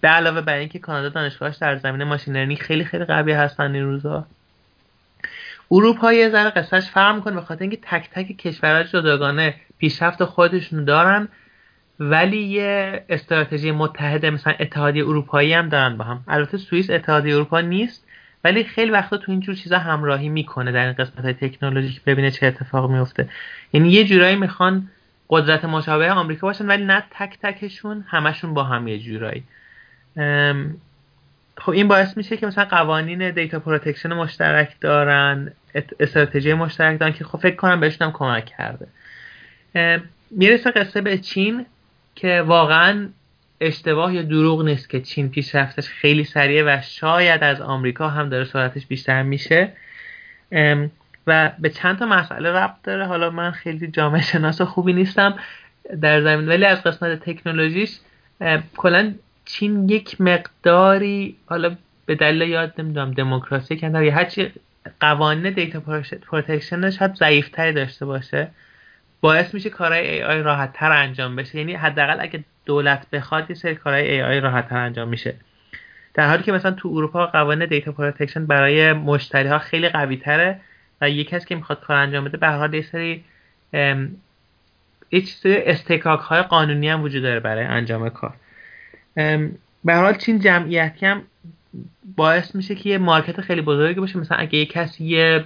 به 0.00 0.08
علاوه 0.08 0.40
بر 0.40 0.56
اینکه 0.56 0.78
کانادا 0.78 1.08
دانشگاهش 1.08 1.56
در 1.56 1.76
زمینه 1.76 2.04
ماشین 2.04 2.56
خیلی 2.56 2.84
خیلی 2.84 3.04
قوی 3.04 3.32
هستن 3.32 3.74
این 3.74 3.84
روزا. 3.84 4.26
اروپا 5.70 6.12
یه 6.12 6.30
ذره 6.30 6.50
قصهش 6.50 6.84
فرق 6.84 7.14
می‌کنه 7.14 7.34
به 7.34 7.40
خاطر 7.40 7.60
اینکه 7.60 7.78
تک 7.82 8.10
تک 8.10 8.36
کشورها 8.36 8.82
جداگانه 8.82 9.54
پیشرفت 9.78 10.24
خودشون 10.24 10.84
دارن 10.84 11.28
ولی 12.00 12.42
یه 12.42 13.04
استراتژی 13.08 13.70
متحده 13.70 14.30
مثلا 14.30 14.54
اتحادیه 14.60 15.04
اروپایی 15.04 15.52
هم 15.52 15.68
دارن 15.68 15.96
با 15.96 16.04
هم. 16.04 16.24
البته 16.28 16.58
سوئیس 16.58 16.90
اتحادیه 16.90 17.34
اروپا 17.34 17.60
نیست. 17.60 18.05
ولی 18.44 18.64
خیلی 18.64 18.90
وقتا 18.90 19.16
تو 19.16 19.32
اینجور 19.32 19.54
چیزا 19.54 19.78
همراهی 19.78 20.28
می‌کنه 20.28 20.72
در 20.72 20.84
این 20.84 20.92
قسمت 20.92 21.24
های 21.24 21.34
تکنولوژیک 21.34 22.04
ببینه 22.04 22.30
چه 22.30 22.46
اتفاق 22.46 22.90
میفته 22.90 23.28
یعنی 23.72 23.88
یه 23.88 24.04
جورایی 24.04 24.36
می‌خوان 24.36 24.88
قدرت 25.30 25.64
مشابه 25.64 26.10
آمریکا 26.12 26.46
باشن 26.46 26.66
ولی 26.66 26.84
نه 26.84 27.04
تک 27.10 27.38
تکشون 27.42 28.04
همشون 28.08 28.54
با 28.54 28.64
هم 28.64 28.88
یه 28.88 28.98
جورایی. 28.98 29.44
خب 31.58 31.70
این 31.70 31.88
باعث 31.88 32.16
میشه 32.16 32.36
که 32.36 32.46
مثلا 32.46 32.64
قوانین 32.64 33.30
data 33.30 33.58
protection 33.58 34.12
مشترک 34.12 34.76
دارن 34.80 35.52
استراتژی 36.00 36.54
مشترک 36.54 37.00
دارن 37.00 37.12
که 37.12 37.24
خب 37.24 37.38
فکر 37.38 37.56
کنم 37.56 37.80
بهشون 37.80 38.06
هم 38.06 38.12
کمک 38.12 38.44
کرده. 38.44 38.86
می‌رسه 40.30 40.70
قصه 40.70 41.00
به 41.00 41.18
چین 41.18 41.66
که 42.14 42.42
واقعا 42.46 43.08
اشتباه 43.60 44.14
یا 44.14 44.22
دروغ 44.22 44.64
نیست 44.64 44.90
که 44.90 45.00
چین 45.00 45.28
پیشرفتش 45.28 45.88
خیلی 45.88 46.24
سریعه 46.24 46.62
و 46.62 46.80
شاید 46.82 47.44
از 47.44 47.60
آمریکا 47.60 48.08
هم 48.08 48.28
داره 48.28 48.44
سرعتش 48.44 48.86
بیشتر 48.86 49.22
میشه. 49.22 49.72
و 51.26 51.52
به 51.58 51.70
چند 51.70 51.98
تا 51.98 52.06
مسئله 52.06 52.52
ربط 52.52 52.82
داره. 52.82 53.06
حالا 53.06 53.30
من 53.30 53.50
خیلی 53.50 53.86
جامعه 53.86 54.22
شناس 54.22 54.62
خوبی 54.62 54.92
نیستم 54.92 55.38
در 56.00 56.22
زمین 56.22 56.48
ولی 56.48 56.64
از 56.64 56.82
قسمت 56.82 57.20
تکنولوژیش 57.20 57.98
کلا 58.76 59.14
چین 59.44 59.88
یک 59.88 60.20
مقداری 60.20 61.36
حالا 61.46 61.76
به 62.06 62.14
دلیل 62.14 62.48
یاد 62.48 62.72
نمی‌دونم 62.78 63.10
دموکراسی 63.10 63.76
کنده 63.76 64.04
یا 64.04 64.14
هرچی 64.14 64.52
قوانین 65.00 65.52
data 65.52 65.80
protection 66.30 66.87
ش 66.87 66.98
حد 66.98 67.14
ضعیفتری 67.14 67.72
داشته 67.72 68.06
باشه 68.06 68.48
باعث 69.20 69.54
میشه 69.54 69.70
کارهای 69.70 70.10
AI 70.10 70.42
راحت 70.42 70.72
تر 70.72 70.92
انجام 70.92 71.36
بشه. 71.36 71.58
یعنی 71.58 71.74
حداقل 71.74 72.20
اگه 72.20 72.44
دولت 72.66 73.10
بخواد 73.10 73.50
یه 73.50 73.56
سری 73.56 73.74
کارهای 73.74 74.10
AI 74.10 74.40
راحت 74.40 74.72
انجام 74.72 75.08
میشه. 75.08 75.34
در 76.14 76.28
حالی 76.28 76.42
که 76.42 76.52
مثلا 76.52 76.70
تو 76.70 76.88
اروپا 76.88 77.26
قوانین 77.26 77.68
data 77.68 77.92
protection 77.92 78.46
برای 78.46 78.92
مشتری 78.92 79.48
ها 79.48 79.58
خیلی 79.58 79.88
قوی 79.88 80.16
تره 80.16 80.60
و 81.00 81.10
یکی 81.10 81.24
کسی 81.24 81.46
که 81.46 81.54
می‌خواد 81.54 81.80
کار 81.80 81.96
انجام 81.96 82.24
بده 82.24 82.36
به 82.36 82.48
حال 82.48 82.74
یه 82.74 82.82
سری 82.82 83.24
یه 85.10 85.20
چیزی 85.20 85.56
اصطکاک 85.56 86.20
های 86.20 86.42
قانونی 86.42 86.88
هم 86.88 87.02
وجود 87.02 87.22
داره 87.22 87.40
برای 87.40 87.64
انجام 87.64 88.08
کار. 88.08 88.34
به 89.84 89.94
حال 89.94 90.14
چین 90.14 90.40
جمعیتی 90.40 91.06
هم 91.06 91.22
باعث 92.16 92.54
میشه 92.54 92.74
که 92.74 92.90
یه 92.90 92.98
market 92.98 93.40
خیلی 93.40 93.60
بزرگی 93.60 94.00
باشه. 94.00 94.18
مثلا 94.18 94.38
اگه 94.38 94.58
یه 94.58 94.66
کسی 94.66 95.04
یه 95.04 95.44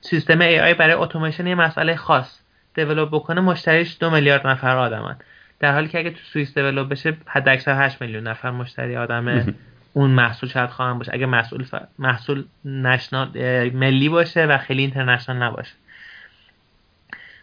سیستم 0.00 0.40
AI 0.40 0.74
برای 0.74 0.94
اتوماسیون 0.94 1.48
یه 1.48 1.54
مسئله 1.54 1.96
خاص 1.96 2.38
develop 2.74 3.08
بکنه 3.12 3.40
مشتریش 3.40 3.96
دو 4.00 4.10
میلیارد 4.10 4.46
نفر 4.46 4.76
آدمن. 4.76 5.16
در 5.60 5.72
حالی 5.72 5.88
که 5.88 5.98
اگه 5.98 6.10
تو 6.10 6.18
سوئیس 6.32 6.58
develop 6.58 6.88
بشه 6.88 7.16
حد 7.26 7.48
اکثر 7.48 7.84
8 7.84 8.00
میلیون 8.02 8.26
نفر 8.26 8.50
مشتری 8.50 8.96
آدم 8.96 9.54
اون 9.92 10.10
محصول 10.10 10.48
شاید 10.48 10.70
خواهم 10.70 10.98
باشه. 10.98 11.10
اگه 11.14 11.26
محصول 11.26 11.64
ف... 11.64 11.74
محصول 11.98 12.44
national 12.64 13.28
ملی 13.70 14.08
باشه 14.08 14.46
و 14.46 14.58
خیلی 14.58 14.82
international 14.82 15.42
نباشه. 15.42 15.72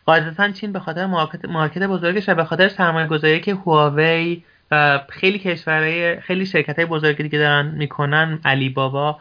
قاعدتا 0.05 0.51
چین 0.51 0.71
به 0.71 0.79
خاطر 0.79 1.05
market, 1.05 1.45
market 1.45 1.83
بزرگش 1.83 2.29
و 2.29 2.35
به 2.35 2.43
خاطر 2.43 2.67
سرمایه 2.67 3.07
گذاری 3.07 3.39
که 3.39 3.55
هواوی 3.55 4.43
و 4.71 5.01
خیلی 5.09 5.39
کشورهای 5.39 6.19
خیلی 6.19 6.45
شرکت 6.45 6.75
های 6.75 6.85
بزرگی 6.85 7.23
دیگه 7.23 7.39
دارن 7.39 7.65
می‌کنن. 7.65 8.39
علی 8.45 8.69
بابا 8.69 9.19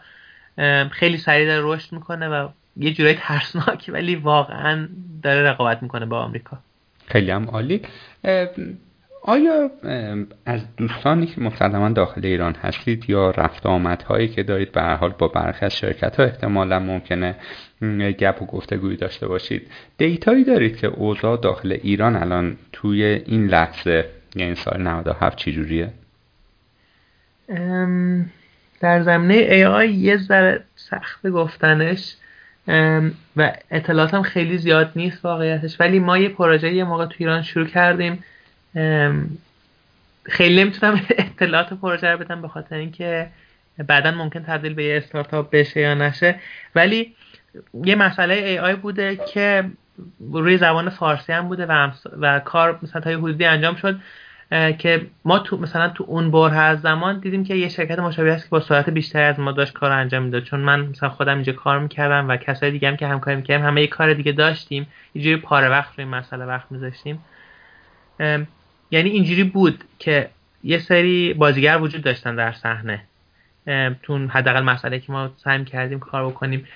خیلی 0.90 1.18
سریع 1.18 1.46
داره 1.46 1.74
رشد 1.74 1.92
می‌کنه 1.92 2.28
و 2.28 2.48
یه 2.76 2.94
جورایی 2.94 3.18
ترسناک 3.20 3.90
ولی 3.92 4.16
واقعا 4.16 4.88
داره 5.22 5.50
رقابت 5.50 5.82
می‌کنه 5.82 6.06
با 6.06 6.18
آمریکا. 6.18 6.58
خیلی 7.10 7.30
هم 7.30 7.44
عالی. 7.44 7.82
آیا 9.22 9.70
از 10.46 10.60
دوستانی 10.76 11.26
که 11.26 11.40
مسلما 11.40 11.88
داخل 11.88 12.26
ایران 12.26 12.54
هستید 12.54 13.10
یا 13.10 13.30
رفت 13.30 13.66
آمدهایی 13.66 14.28
که 14.28 14.42
دارید 14.42 14.72
به 14.72 14.82
هر 14.82 14.94
حال 14.94 15.14
با 15.18 15.28
برخی 15.28 15.64
از 15.64 15.76
شرکت 15.76 16.16
ها 16.16 16.24
احتمالا 16.24 16.78
ممکنه 16.78 17.36
گپ 18.18 18.42
و 18.42 18.46
گفتگویی 18.46 18.96
داشته 18.96 19.28
باشید. 19.28 19.70
دیتایی 19.98 20.44
دارید 20.44 20.76
که 20.76 20.86
اوضاع 20.86 21.36
داخل 21.36 21.72
ایران 21.72 22.16
الان 22.16 22.56
توی 22.72 23.04
این 23.04 23.46
لحظه 23.46 24.04
یعنی 24.36 24.54
سال 24.54 24.82
97 24.82 25.36
چجوریه؟ 25.38 25.92
در 28.80 29.02
زمینه 29.02 29.66
آی 29.66 29.92
یه 29.92 30.16
ذره 30.16 30.64
سخت 30.76 31.26
گفتنش. 31.26 32.16
و 33.36 33.52
اطلاعاتم 33.70 34.22
خیلی 34.22 34.58
زیاد 34.58 34.92
نیست 34.96 35.24
واقعیتش. 35.24 35.80
ولی 35.80 35.98
ما 35.98 36.18
یه 36.18 36.28
پروژه 36.28 36.72
یه 36.72 36.84
موقع 36.84 37.06
تو 37.06 37.14
ایران 37.18 37.42
شروع 37.42 37.66
کردیم. 37.66 38.24
خیلی 40.24 40.62
نمی‌تونم 40.62 41.00
اطلاعات 41.18 41.72
پروژه 41.72 42.08
رو 42.08 42.18
بدم 42.18 42.42
به 42.42 42.48
خاطر 42.48 42.76
اینکه 42.76 43.30
بعدا 43.86 44.10
ممکن 44.10 44.42
تبدیل 44.42 44.74
به 44.74 44.84
یه 44.84 44.96
استارتاپ 44.96 45.50
بشه 45.50 45.80
یا 45.80 45.94
نشه. 45.94 46.40
ولی 46.74 47.14
یه 47.84 47.94
مسئله 47.94 48.34
ای 48.34 48.58
آی 48.58 48.74
بوده 48.76 49.16
که 49.16 49.64
روی 50.32 50.58
زبان 50.58 50.90
فارسی 50.90 51.32
هم 51.32 51.48
بوده 51.48 51.66
و, 51.66 51.90
و 52.20 52.40
کار 52.40 52.78
مثلا 52.82 53.00
تا 53.00 53.10
حدودی 53.10 53.44
انجام 53.44 53.74
شد. 53.74 54.00
که 54.78 55.06
ما 55.24 55.38
تو 55.38 55.56
مثلا 55.56 55.88
تو 55.88 56.04
اون 56.08 56.30
بره 56.30 56.56
از 56.56 56.80
زمان 56.80 57.18
دیدیم 57.18 57.44
که 57.44 57.54
یه 57.54 57.68
شرکت 57.68 57.98
مشابه 57.98 58.34
هست 58.34 58.44
که 58.44 58.50
با 58.50 58.60
سرعت 58.60 58.90
بیشتری 58.90 59.22
از 59.22 59.40
ما 59.40 59.52
داشت 59.52 59.72
کار 59.72 59.90
انجام 59.90 60.22
می‌داد. 60.22 60.42
چون 60.42 60.60
من 60.60 60.80
مثلا 60.80 61.08
خودم 61.08 61.34
اینجا 61.34 61.52
کار 61.52 61.78
می‌کردم 61.78 62.28
و 62.28 62.36
کسای 62.36 62.70
دیگه 62.70 62.88
هم 62.88 62.96
که 62.96 63.06
همکاری 63.06 63.36
می‌کردیم 63.36 63.66
همه 63.66 63.80
یه 63.80 63.86
کار 63.86 64.14
دیگه 64.14 64.32
داشتیم. 64.32 64.86
اینجوری 65.12 65.36
پاره 65.36 65.68
وقت 65.68 65.98
روی 65.98 66.04
مسئله 66.04 66.44
وقت 66.44 66.72
میذاشتیم. 66.72 67.24
یعنی 68.90 69.10
اینجوری 69.10 69.44
بود 69.44 69.84
که 69.98 70.28
یه 70.64 70.78
سری 70.78 71.34
بازیگر 71.34 71.78
وجود 71.78 72.02
داشتن 72.02 72.36
در 72.36 72.52
صحنه. 72.52 73.02
تو 74.02 74.18
حداقل 74.28 74.60
مسئله 74.60 74.98
که 74.98 75.12
ما 75.12 75.30
سعی 75.36 75.64
کردیم 75.64 75.98
کار 75.98 76.26
بکنیم. 76.26 76.68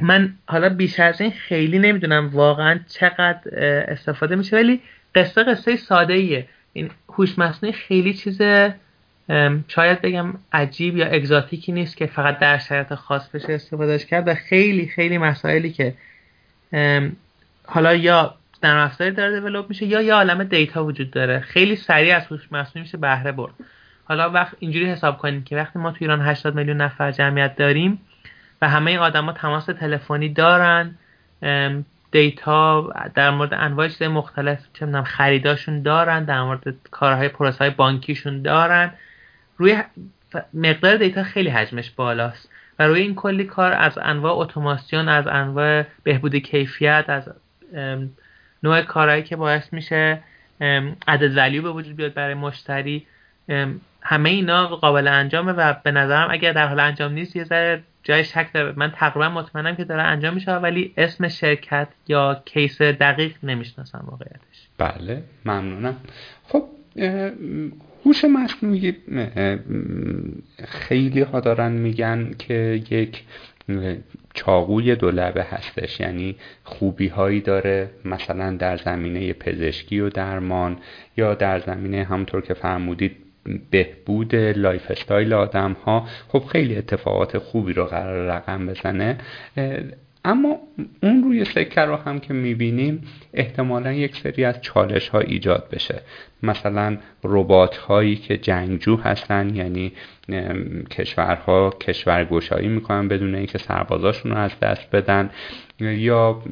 من 0.00 0.34
حالا 0.46 0.68
بیش 0.68 1.00
از 1.00 1.20
این 1.20 1.30
خیلی 1.30 1.78
نمی‌دونم 1.78 2.30
واقعا 2.32 2.80
چقدر 2.88 3.40
استفاده 3.88 4.36
میشه. 4.36 4.56
ولی 4.56 4.80
قصه 5.14 5.44
قصه 5.44 5.76
ساده 5.76 6.14
ایه 6.14 6.48
این 6.72 6.90
هوش 7.08 7.38
مصنوعی 7.38 7.72
خیلی 7.72 8.14
چیز 8.14 8.42
شاید 9.68 10.00
بگم 10.02 10.34
عجیب 10.52 10.96
یا 10.96 11.06
اگزاتیکی 11.06 11.72
نیست 11.72 11.96
که 11.96 12.06
فقط 12.06 12.38
در 12.38 12.58
شرایط 12.58 12.94
خاص 12.94 13.28
بشه 13.28 13.52
استفادهش 13.52 14.06
کرد 14.06 14.28
و 14.28 14.34
خیلی 14.34 14.86
خیلی 14.86 15.18
مسائلی 15.18 15.72
که 15.72 15.94
حالا 17.66 17.94
یا 17.94 18.34
در 18.60 18.76
افزاری 18.76 19.10
داره 19.10 19.40
دیولوب 19.40 19.68
میشه 19.68 19.86
یا 19.86 20.02
یه 20.02 20.14
عالم 20.14 20.44
دیتا 20.44 20.84
وجود 20.84 21.10
داره. 21.10 21.40
خیلی 21.40 21.76
سریع 21.76 22.16
از 22.16 22.26
هوش 22.26 22.52
مصنوعی 22.52 22.80
میشه 22.80 22.98
بهره 22.98 23.32
برد. 23.32 23.52
حالا 24.04 24.30
وقت 24.30 24.56
اینجوری 24.58 24.86
حساب 24.86 25.18
کنیم 25.18 25.44
که 25.44 25.56
وقتی 25.56 25.78
ما 25.78 25.90
تو 25.90 25.96
ایران 26.00 26.20
80 26.20 26.54
میلیون 26.54 26.76
نفر 26.76 27.12
جمعیت 27.12 27.56
داریم 27.56 28.00
و 28.62 28.68
همه 28.68 28.98
آدما 28.98 29.32
تماس 29.32 29.64
تلفنی 29.64 30.28
دارن 30.28 30.94
data 32.12 32.92
در 33.14 33.30
مورد 33.30 33.54
انواع 33.54 33.88
چیزهای 33.88 34.08
مختلف 34.08 34.58
چه 34.72 35.02
خریداشون 35.02 35.82
دارن 35.82 36.24
در 36.24 36.42
مورد 36.42 36.74
کارهای 36.90 37.28
پروسه 37.28 37.58
های 37.58 37.70
بانکیشون 37.70 38.42
دارن. 38.42 38.92
روی 39.56 39.82
مقدار 40.54 40.96
data 40.96 41.22
خیلی 41.22 41.50
حجمش 41.50 41.90
بالاست 41.90 42.50
و 42.78 42.86
روی 42.86 43.00
این 43.00 43.14
کلی 43.14 43.44
کار 43.44 43.72
از 43.72 43.98
انواع 44.02 44.38
اتوماسیون 44.38 45.08
از 45.08 45.26
انواع 45.26 45.82
بهبود 46.02 46.36
کیفیت 46.36 47.04
از 47.08 47.30
نوع 48.62 48.82
کارهایی 48.82 49.22
که 49.22 49.36
باعث 49.36 49.72
میشه 49.72 50.22
added 51.08 51.36
value 51.36 51.62
به 51.62 51.70
وجود 51.70 51.96
بیاد 51.96 52.14
برای 52.14 52.34
مشتری. 52.34 53.06
همه 54.02 54.30
اینا 54.30 54.66
قابل 54.66 55.08
انجامه 55.08 55.52
و 55.52 55.74
به 55.84 55.90
نظرم 55.90 56.28
اگر 56.30 56.52
در 56.52 56.66
حال 56.66 56.80
انجام 56.80 57.12
نیست 57.12 57.36
یه 57.36 57.44
ذره 57.44 57.82
جای 58.02 58.24
شک 58.24 58.50
داره. 58.54 58.72
من 58.76 58.90
تقریبا 58.90 59.28
مطمئنم 59.28 59.76
که 59.76 59.84
داره 59.84 60.02
انجام 60.02 60.34
میشه 60.34 60.52
ولی 60.52 60.92
اسم 60.96 61.28
شرکت 61.28 61.88
یا 62.08 62.42
case 62.44 62.82
دقیق 62.82 63.36
نمی‌شناسم 63.42 64.04
واقعیتش. 64.06 64.68
بله 64.78 65.22
ممنونم. 65.44 65.96
خب 66.44 66.64
هوش 68.04 68.24
مصنوعی 68.24 68.96
خیلی 70.64 71.20
ها 71.20 71.40
دارن 71.40 71.72
میگن 71.72 72.30
که 72.38 72.82
یک 72.90 73.24
چاقوی 74.34 74.96
دو 74.96 75.10
لبه 75.10 75.42
هستش. 75.44 76.00
یعنی 76.00 76.36
خوبی 76.64 77.08
هایی 77.08 77.40
داره 77.40 77.90
مثلا 78.04 78.56
در 78.56 78.76
زمینه 78.76 79.32
پزشکی 79.32 80.00
و 80.00 80.10
درمان 80.10 80.78
یا 81.16 81.34
در 81.34 81.60
زمینه 81.60 82.04
همونطور 82.04 82.40
که 82.40 82.54
فرمودید 82.54 83.16
بهبود 83.70 84.34
lifestyle 84.34 85.32
آدم 85.32 85.72
ها 85.72 86.06
خب 86.28 86.44
خیلی 86.44 86.76
اتفاقات 86.76 87.38
خوبی 87.38 87.72
رو 87.72 87.84
قرار 87.84 88.26
رقم 88.26 88.66
بزنه. 88.66 89.18
اما 90.24 90.58
اون 91.02 91.22
روی 91.24 91.44
سکه 91.44 91.80
رو 91.80 91.96
هم 91.96 92.20
که 92.20 92.34
می‌بینیم 92.34 93.02
احتمالا 93.34 93.92
یک 93.92 94.16
سری 94.16 94.44
از 94.44 94.60
چالش 94.60 95.08
ها 95.08 95.20
ایجاد 95.20 95.68
بشه. 95.72 96.02
مثلا 96.42 96.98
ربات 97.24 97.76
هایی 97.76 98.16
که 98.16 98.36
جنگجو 98.36 98.96
هستن 98.96 99.54
یعنی 99.54 99.92
کشورها 100.90 101.70
کشورگشایی 101.70 102.68
می‌کنن 102.68 103.08
بدون 103.08 103.34
اینکه 103.34 103.58
سربازاشون 103.58 104.32
رو 104.32 104.38
از 104.38 104.60
دست 104.60 104.90
بدن 104.90 105.30
یا 105.80 106.42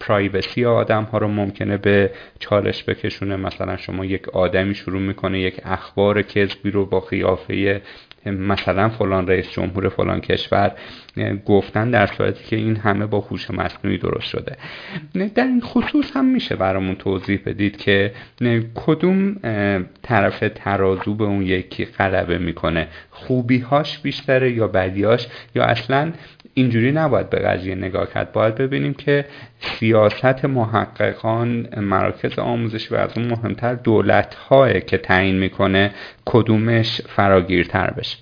پرایوسی 0.00 0.64
آدم 0.64 1.02
ها 1.02 1.18
رو 1.18 1.28
ممکنه 1.28 1.76
به 1.76 2.10
چالش 2.38 2.84
بکشونه. 2.84 3.36
مثلا 3.36 3.76
شما 3.76 4.04
یک 4.04 4.28
آدمی 4.28 4.74
شروع 4.74 5.00
می‌کنه 5.00 5.40
یک 5.40 5.60
اخبار 5.64 6.22
کذبی 6.22 6.70
رو 6.70 6.86
با 6.86 7.00
قیافه 7.00 7.82
مثلا 8.30 8.88
فلان 8.88 9.26
رئیس 9.26 9.50
جمهور 9.50 9.88
فلان 9.88 10.20
کشور 10.20 10.72
گفتن 11.46 11.90
در 11.90 12.06
صورتی 12.06 12.44
که 12.44 12.56
این 12.56 12.76
همه 12.76 13.06
با 13.06 13.20
هوش 13.20 13.50
مصنوعی 13.50 13.98
درست 13.98 14.26
شده. 14.26 14.56
در 15.34 15.44
این 15.44 15.60
خصوص 15.60 16.16
هم 16.16 16.24
میشه 16.24 16.56
برامون 16.56 16.94
توضیح 16.94 17.40
بدید 17.46 17.76
که 17.76 18.12
کدوم 18.74 19.36
طرف 20.02 20.44
ترازو 20.54 21.14
به 21.14 21.24
اون 21.24 21.42
یکی 21.42 21.84
غلبه 21.84 22.38
می‌کنه؟ 22.38 22.88
خوبیهاش 23.10 23.98
بیشتره 23.98 24.52
یا 24.52 24.68
بدیهاش؟ 24.68 25.26
یا 25.54 25.64
اصلا 25.64 26.12
اینجوری 26.58 26.92
نباید 26.92 27.30
به 27.30 27.38
قضیه 27.38 27.74
نگاه 27.74 28.10
کرد. 28.12 28.32
باید 28.32 28.54
ببینیم 28.54 28.94
که 28.94 29.24
سیاست 29.60 30.44
محققان 30.44 31.68
مراکز 31.80 32.38
آموزشی 32.38 32.94
و 32.94 32.96
از 32.96 33.18
اون 33.18 33.26
مهمتر 33.26 33.74
دولت 33.74 34.36
که 34.86 34.98
تعیین 34.98 35.38
می‌کنه 35.38 35.90
کدومش 36.24 37.00
فراگیرتر 37.00 37.90
بشه؟ 37.90 38.18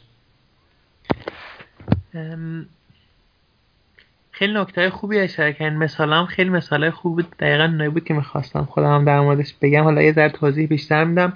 خیلی 4.30 4.54
نکته 4.54 4.90
خوبی 4.90 5.18
اشاره 5.18 5.52
کردن 5.52 5.88
هم 5.98 6.26
خیلی 6.26 6.50
مثال 6.50 6.90
خوب 6.90 7.22
دقیقا 7.38 7.66
نایی 7.66 7.90
بود 7.90 8.04
که 8.04 8.14
می‌خواستم 8.14 8.64
خودم 8.64 8.94
هم 8.94 9.04
در 9.04 9.20
موردش 9.20 9.54
بگم. 9.62 9.84
حالا 9.84 10.02
یه 10.02 10.12
ذره 10.12 10.28
توضیح 10.28 10.66
بیشتر 10.66 11.04
میدم. 11.04 11.32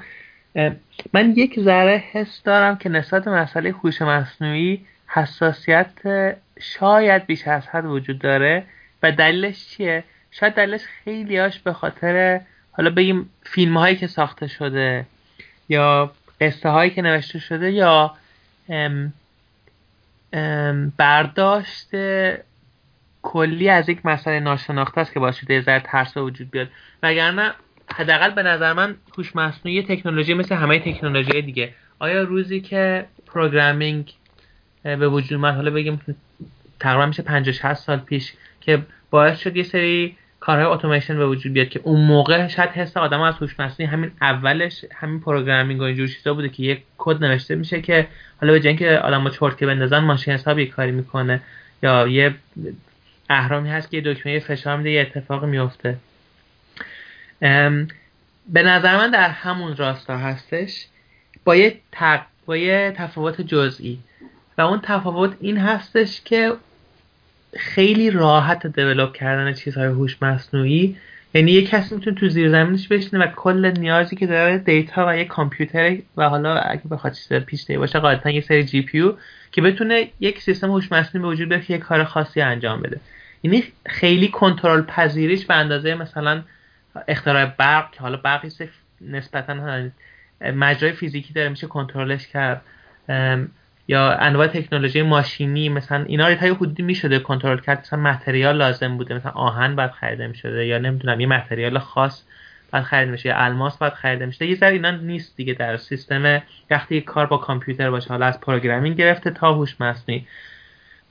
من 1.13 1.31
یک 1.37 1.61
ذره 1.61 2.05
حس 2.13 2.43
دارم 2.43 2.77
که 2.77 2.89
نسبت 2.89 3.29
مسئله 3.29 3.71
هوش 3.71 4.03
مصنوعی 4.03 4.81
حساسیت 5.13 5.91
شاید 6.61 7.27
بیش 7.27 7.49
از 7.49 7.69
حد 7.69 7.85
وجود 7.85 8.19
داره 8.19 8.65
و 9.03 9.13
دلیلش 9.13 9.67
چیه؟ 9.67 10.05
شاید 10.31 10.55
دلیلش 10.55 10.83
خیلی 11.05 11.39
هاش 11.39 11.59
به 11.59 11.73
خاطر 11.73 12.41
حالا 12.73 12.91
بگیم 12.91 13.31
فیلم 13.43 13.77
هایی 13.77 13.97
که 13.97 14.07
ساخته 14.07 14.47
شده 14.47 15.07
یا 15.69 16.13
قصه 16.41 16.69
هایی 16.69 16.91
که 16.91 17.03
نوشته 17.03 17.39
شده 17.39 17.71
یا 17.71 18.15
ام 18.69 19.13
ام 20.33 20.93
برداشت 20.97 21.89
کلی 23.23 23.69
از 23.69 23.89
یک 23.89 24.07
مسئله 24.07 24.41
ناشناخته 24.41 25.01
است 25.01 25.13
که 25.13 25.21
باعث 25.21 25.37
شده 25.37 25.55
یه 25.55 25.81
ترس 25.85 26.17
وجود 26.17 26.51
بیاد. 26.51 26.69
وگرنه 27.03 27.53
حداقل 27.95 28.31
به 28.31 28.43
نظر 28.43 28.73
من 28.73 28.97
هوش 29.19 29.37
مصنوعی 29.37 29.83
تکنولوژی 29.83 30.35
مثل 30.35 30.55
همه 30.55 30.79
تکنولوژی 30.79 31.43
دیگه. 31.43 31.75
آیا 31.99 32.23
روزی 32.23 32.61
که 32.61 33.07
پروگرامینگ 33.27 34.15
به 34.83 35.09
وجود 35.09 35.33
اومد. 35.33 35.55
حالا 35.55 35.71
بگیم 35.71 36.01
تقریبا 36.81 37.07
میشه 37.07 37.23
50 37.23 37.53
60 37.53 37.75
سال 37.75 37.99
پیش 37.99 38.33
که 38.61 38.83
باعث 39.11 39.39
شد 39.39 39.57
یه 39.57 39.63
سری 39.63 40.17
کارهای 40.41 40.67
اتوماسیون 40.67 41.19
به 41.19 41.27
وجود 41.27 41.53
بیاد 41.53 41.69
که 41.69 41.81
اون 41.85 42.01
موقع 42.01 42.49
شاید 42.49 42.71
حس 42.71 42.97
آدم 42.97 43.21
از 43.21 43.35
هوش 43.35 43.61
مصنوعی 43.61 43.93
همین 43.93 44.11
اولش 44.21 44.85
همین 44.95 45.21
پروگرامینگ 45.21 45.81
و 45.81 45.85
اینجور 45.85 46.07
چیزا 46.07 46.35
بوده 46.35 46.49
که 46.49 46.63
یک 46.63 46.83
کد 46.99 47.25
نوشته 47.25 47.55
میشه 47.55 47.83
که 47.83 48.09
حالا 48.41 48.53
به 48.53 48.61
جای 48.61 48.69
اینکه 48.69 48.99
آدمو 48.99 49.29
چرت 49.29 49.57
که 49.57 49.67
بندازن 49.67 49.99
ماشین 49.99 50.35
حساب 50.35 50.59
یه 50.59 50.67
کاری 50.67 50.93
می‌کنه. 50.93 51.41
یا 51.83 52.09
یه 52.09 52.35
اهرامی 53.31 53.71
هست 53.71 53.91
که 53.91 53.97
یه 53.97 54.03
دکمه 54.07 54.39
فشار 54.39 54.77
میده 54.77 54.91
یه 54.91 55.01
اتفاق 55.01 55.45
میفته 55.45 55.97
به 58.49 58.63
نظر 58.63 58.97
من 58.97 59.11
در 59.11 59.29
همون 59.29 59.77
راستا 59.77 60.19
هستش 60.19 60.87
با 61.45 61.57
یه, 61.57 61.81
با 62.47 62.57
یه 62.57 62.95
تفاوت 62.97 63.41
جزئی. 63.41 63.99
و 64.61 64.63
اون 64.63 64.81
تفاوت 64.83 65.37
این 65.41 65.59
هستش 65.59 66.21
که 66.21 66.53
خیلی 67.57 68.11
راحت 68.11 68.67
دیولوب 68.67 69.13
کردن 69.13 69.53
چیزهای 69.53 69.87
هوش 69.87 70.23
مصنوعی. 70.23 70.97
یعنی 71.35 71.53
یه 71.53 71.67
کسی 71.67 71.95
می‌تونه 71.95 72.17
تو 72.17 72.29
زیر 72.29 72.51
زمینش 72.51 72.89
بشینه 72.89 73.25
و 73.25 73.27
کل 73.27 73.73
نیازی 73.79 74.17
که 74.17 74.27
داره 74.27 74.59
دیتا 74.59 75.07
و 75.09 75.17
یه 75.17 75.25
کامپیوتر 75.25 75.97
و 76.17 76.29
حالا 76.29 76.55
اگه 76.55 76.83
بخواد 76.91 77.13
چیز 77.13 77.33
پیش 77.33 77.71
باشه 77.71 77.99
قاعدتا 77.99 78.31
یه 78.31 78.41
سری 78.41 78.65
جی 78.65 78.83
پی 78.83 79.11
که 79.53 79.63
بتونه 79.63 80.09
یک 80.21 80.43
سیستم 80.43 80.71
هوش 80.71 80.93
مصنوعی 80.93 81.23
به 81.23 81.29
وجود 81.29 81.49
بیاره 81.49 81.65
که 81.65 81.73
یه 81.73 81.79
کار 81.79 82.05
خاصی 82.05 82.41
انجام 82.41 82.83
بده. 82.83 83.01
یعنی 83.43 83.65
خیلی 83.87 84.29
کنترل 84.29 84.83
پذیریش 84.83 85.47
به 85.47 85.55
اندازه 85.55 85.95
مثلا 85.95 86.43
اختراع 87.09 87.45
برق 87.45 87.91
که 87.91 88.01
حالا 88.01 88.17
برقی 88.17 88.49
نسبتا 89.01 89.83
مجرای 90.41 90.93
فیزیکی 90.93 91.33
داره 91.33 91.49
میشه 91.49 91.67
کنترلش 91.67 92.27
کرد. 92.27 92.63
یا 93.91 94.13
انواع 94.13 94.47
تکنولوژی 94.47 95.03
ماشینی 95.03 95.69
مثلا 95.69 96.05
اینا 96.05 96.29
رو 96.29 96.35
تا 96.35 96.47
حدودی 96.47 96.83
می‌شده 96.83 97.19
کنترل 97.19 97.59
کرد. 97.59 97.79
مثلا 97.79 98.01
متریال 98.01 98.57
لازم 98.57 98.97
بوده. 98.97 99.15
مثلا 99.15 99.33
آهن 99.33 99.77
باید 99.77 99.91
خریده 99.91 100.27
می‌شده 100.27 100.67
یا 100.67 100.79
نمی‌دونم 100.79 101.21
یه 101.21 101.27
متریال 101.27 101.79
خاص 101.79 102.23
باید 102.73 102.85
خریده 102.85 103.11
میشه 103.11 103.29
یا 103.29 103.37
الماس 103.37 103.79
باید 103.79 103.93
خریده 103.93 104.27
میشه. 104.27 104.47
یه 104.47 104.55
ذره 104.55 104.73
اینا 104.73 104.91
نیست 104.91 105.37
دیگه 105.37 105.55
در 105.55 105.77
سیستم. 105.77 106.43
وقتی 106.71 107.01
کار 107.01 107.27
با 107.27 107.37
کامپیوتر 107.37 107.91
باشه 107.91 108.09
حالا 108.09 108.27
از 108.27 108.41
پروگرامینگ 108.41 108.97
گرفته 108.97 109.31
تا 109.31 109.53
هوش 109.53 109.81
مصنوعی. 109.81 110.27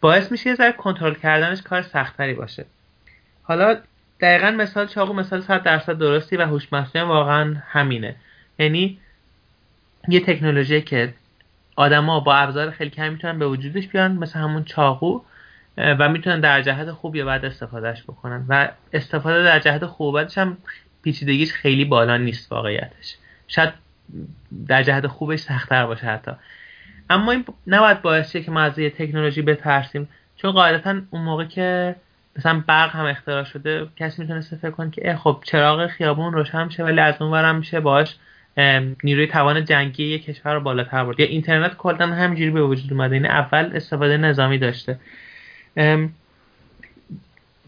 باعث 0.02 0.32
میشه 0.32 0.50
یه 0.50 0.56
ذره 0.56 0.72
کنترل 0.72 1.14
کردنش 1.14 1.62
کار 1.62 1.82
سختتری 1.82 2.34
باشه. 2.34 2.66
حالا 3.44 3.78
دقیقا 4.22 4.52
مثال 4.52 4.88
چاقو 4.88 5.14
مثال 5.14 5.42
100 5.42 5.64
درصد 5.64 5.98
درستی 5.98 6.38
و 6.38 6.46
هوش 6.46 6.74
مصنوعی 6.74 7.08
واقعا 7.08 7.56
همینه. 7.68 8.16
یعنی 8.60 9.00
یه 10.08 10.20
تکنولوژی 10.20 10.82
که 10.82 11.14
آدما 11.80 12.20
با 12.20 12.36
ابزار 12.36 12.72
خیلی 12.72 12.90
کمی 12.90 13.10
می‌تونن 13.10 13.40
به 13.40 13.48
وجودش 13.48 13.88
بیان 13.88 14.12
مثل 14.12 14.40
همون 14.40 14.64
چاقو 14.64 15.22
و 15.78 16.10
می‌تونن 16.10 16.40
در 16.40 16.62
جهت 16.62 16.92
خوب 16.92 17.16
یا 17.16 17.26
بعد 17.26 17.46
استفادهش 17.46 18.04
بکنن. 18.04 18.46
و 18.50 18.70
استفاده 18.94 19.44
در 19.44 19.60
جهت 19.60 19.86
خوب 19.86 20.18
هم 20.18 20.58
پیچیدگیش 21.04 21.54
خیلی 21.54 21.86
بالا 21.86 22.18
نیست 22.18 22.52
واقعیتش. 22.52 23.16
شاید 23.48 23.74
در 24.68 24.84
جهت 24.84 25.08
خوبش 25.08 25.40
سختتر 25.40 25.86
باشه 25.86 26.06
حتی. 26.06 26.32
اما 27.10 27.32
این 27.32 27.46
نباید 27.68 28.02
باعث 28.02 28.36
که 28.36 28.52
ما 28.52 28.62
از 28.62 28.76
تکنولوژی 28.76 29.42
بترسیم. 29.42 30.10
چون 30.38 30.52
قاعدتا 30.52 31.02
اون 31.10 31.22
موقع 31.22 31.46
که 31.46 31.96
مثلا 32.38 32.64
برق 32.68 32.96
هم 32.96 33.06
اختراع 33.06 33.44
شده 33.44 33.88
کسی 33.98 34.22
می‌تونه 34.22 34.42
فکر 34.42 34.72
کنه 34.72 34.92
که 34.92 35.16
خب 35.16 35.44
چراغ 35.46 35.88
خیابون 35.88 36.34
روشن 36.34 36.64
میشه 36.64 36.84
ولی 36.84 37.00
از 37.00 37.22
اون 37.22 37.56
میشه 37.56 37.80
باش 37.80 38.16
نیروی 39.04 39.28
توان 39.28 39.66
جنگی 39.66 40.04
یک 40.04 40.26
کشور 40.26 40.54
رو 40.54 40.60
بالاتر 40.60 41.06
برد. 41.06 41.20
یا 41.20 41.26
اینترنت 41.26 41.78
کلا 41.78 42.08
همینجوری 42.08 42.50
به 42.50 42.62
وجود 42.62 42.94
اومده. 42.94 43.16
این 43.16 43.26
اول 43.26 43.72
استفاده 43.74 44.18
نظامی 44.18 44.58
داشته. 44.58 45.00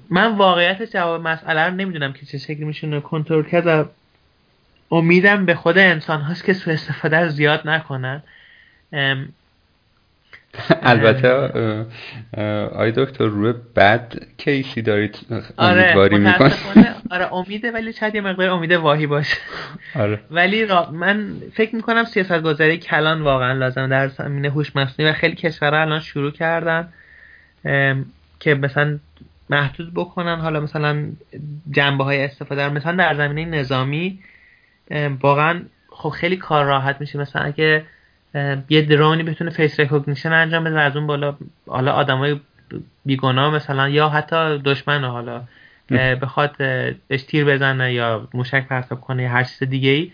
من 0.09 0.37
واقعیت 0.37 0.93
جواب 0.93 1.27
مسئله 1.27 1.61
رو 1.61 1.73
نمی‌دونم 1.73 2.13
که 2.13 2.25
چه 2.25 2.37
شکلی 2.37 2.65
میشونه. 2.65 2.99
کنترل 2.99 3.43
کرد 3.43 3.67
و 3.67 3.85
امیدم 4.91 5.45
به 5.45 5.55
خود 5.55 5.77
انسان 5.77 6.21
هاست 6.21 6.45
که 6.45 6.53
سو 6.53 6.71
استفاده 6.71 7.29
زیاد 7.29 7.69
نکنن. 7.69 8.23
البته 10.81 11.29
آی 12.75 12.91
دکتر 12.91 13.25
روی 13.25 13.53
بد 13.75 14.13
کیسی 14.37 14.81
دارید 14.81 15.15
آره، 15.57 15.81
امیدواری 15.81 16.27
آره 16.27 16.95
آره 17.11 17.33
امیده 17.33 17.71
ولی 17.71 17.93
شاید 17.93 18.15
یه 18.15 18.21
مقدار 18.21 18.49
امید 18.49 18.71
واهی 18.71 19.07
باشه. 19.07 19.37
آره. 19.95 20.19
ولی 20.31 20.65
من 20.91 21.33
فکر 21.53 21.75
می‌کنم 21.75 22.03
سیاست 22.03 22.41
گذاری 22.41 22.77
کلان 22.77 23.21
واقعا 23.21 23.53
لازم 23.53 23.87
در 23.87 24.07
زمینه 24.07 24.49
هوش 24.49 24.75
مصنوعی 24.75 25.11
و 25.11 25.13
خیلی 25.13 25.35
کشورها 25.35 25.81
الان 25.81 25.99
شروع 25.99 26.31
کردن 26.31 26.87
که 28.39 28.55
مثلا 28.55 28.99
محدود 29.49 29.93
بکنن. 29.93 30.39
حالا 30.39 30.59
مثلا 30.59 31.05
جنبه 31.71 32.03
های 32.03 32.25
استفاده 32.25 32.69
مثلا 32.69 32.95
در 32.95 33.15
زمینه 33.15 33.59
نظامی 33.59 34.19
واقعا 35.21 35.61
خب 35.89 36.09
خیلی 36.09 36.37
کار 36.37 36.65
راحت 36.65 36.97
میشه. 36.99 37.19
مثلا 37.19 37.41
اگه 37.41 37.85
یه 38.69 38.81
drone 38.81 39.16
ی 39.16 39.23
بتونه 39.23 39.49
face 39.49 39.79
recognition 39.79 40.33
انجام 40.33 40.63
بده 40.63 40.79
از 40.79 40.95
اون 40.95 41.07
بالا 41.07 41.35
حالا 41.67 41.91
آدمای 41.91 42.39
بیگناه 43.05 43.55
مثلا 43.55 43.89
یا 43.89 44.09
حتی 44.09 44.57
دشمن 44.57 45.03
حالا 45.03 45.41
بخواد 45.97 46.57
بهش 47.07 47.23
تیر 47.23 47.45
بزنه 47.45 47.93
یا 47.93 48.27
موشک 48.33 48.67
پرتاب 48.67 49.01
کنه 49.01 49.23
یا 49.23 49.29
هر 49.29 49.43
چیز 49.43 49.69
دیگه 49.69 49.89
ای 49.89 50.11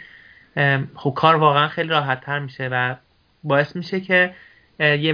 خب 0.96 1.14
کار 1.16 1.36
واقعا 1.36 1.68
خیلی 1.68 1.90
راحت 1.90 2.22
تر 2.22 2.40
میشه 2.40 2.70
و 2.72 2.96
باعث 3.44 3.76
میشه 3.76 4.00
که 4.00 4.34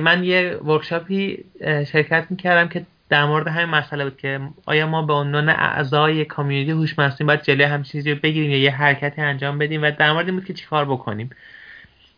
من 0.01 0.24
یه 0.24 0.57
workshop 0.66 1.37
ی 1.37 1.46
شرکت 1.61 2.26
می‌کردم 2.30 2.70
که 2.70 2.86
در 3.09 3.26
مورد 3.26 3.47
همین 3.47 3.66
مسئله 3.66 4.03
بود 4.03 4.18
که 4.18 4.39
آیا 4.66 4.88
ما 4.88 5.01
به 5.01 5.14
عنوان 5.14 5.49
اعضای 5.49 6.26
community 6.26 6.72
هوش 6.72 6.99
مصنوعی 6.99 7.28
باید 7.28 7.41
جلوی 7.43 7.64
همین 7.64 7.84
چیزی 7.84 8.11
رو 8.11 8.20
بگیریم 8.24 8.51
یا 8.51 8.57
یه 8.57 8.72
حرکتی 8.72 9.22
انجام 9.22 9.57
بدیم 9.57 9.84
و 9.84 9.91
در 9.91 10.11
مورد 10.11 10.26
این 10.26 10.36
بود 10.36 10.45
که 10.45 10.53
چیکار 10.53 10.86
بکنیم. 10.86 11.30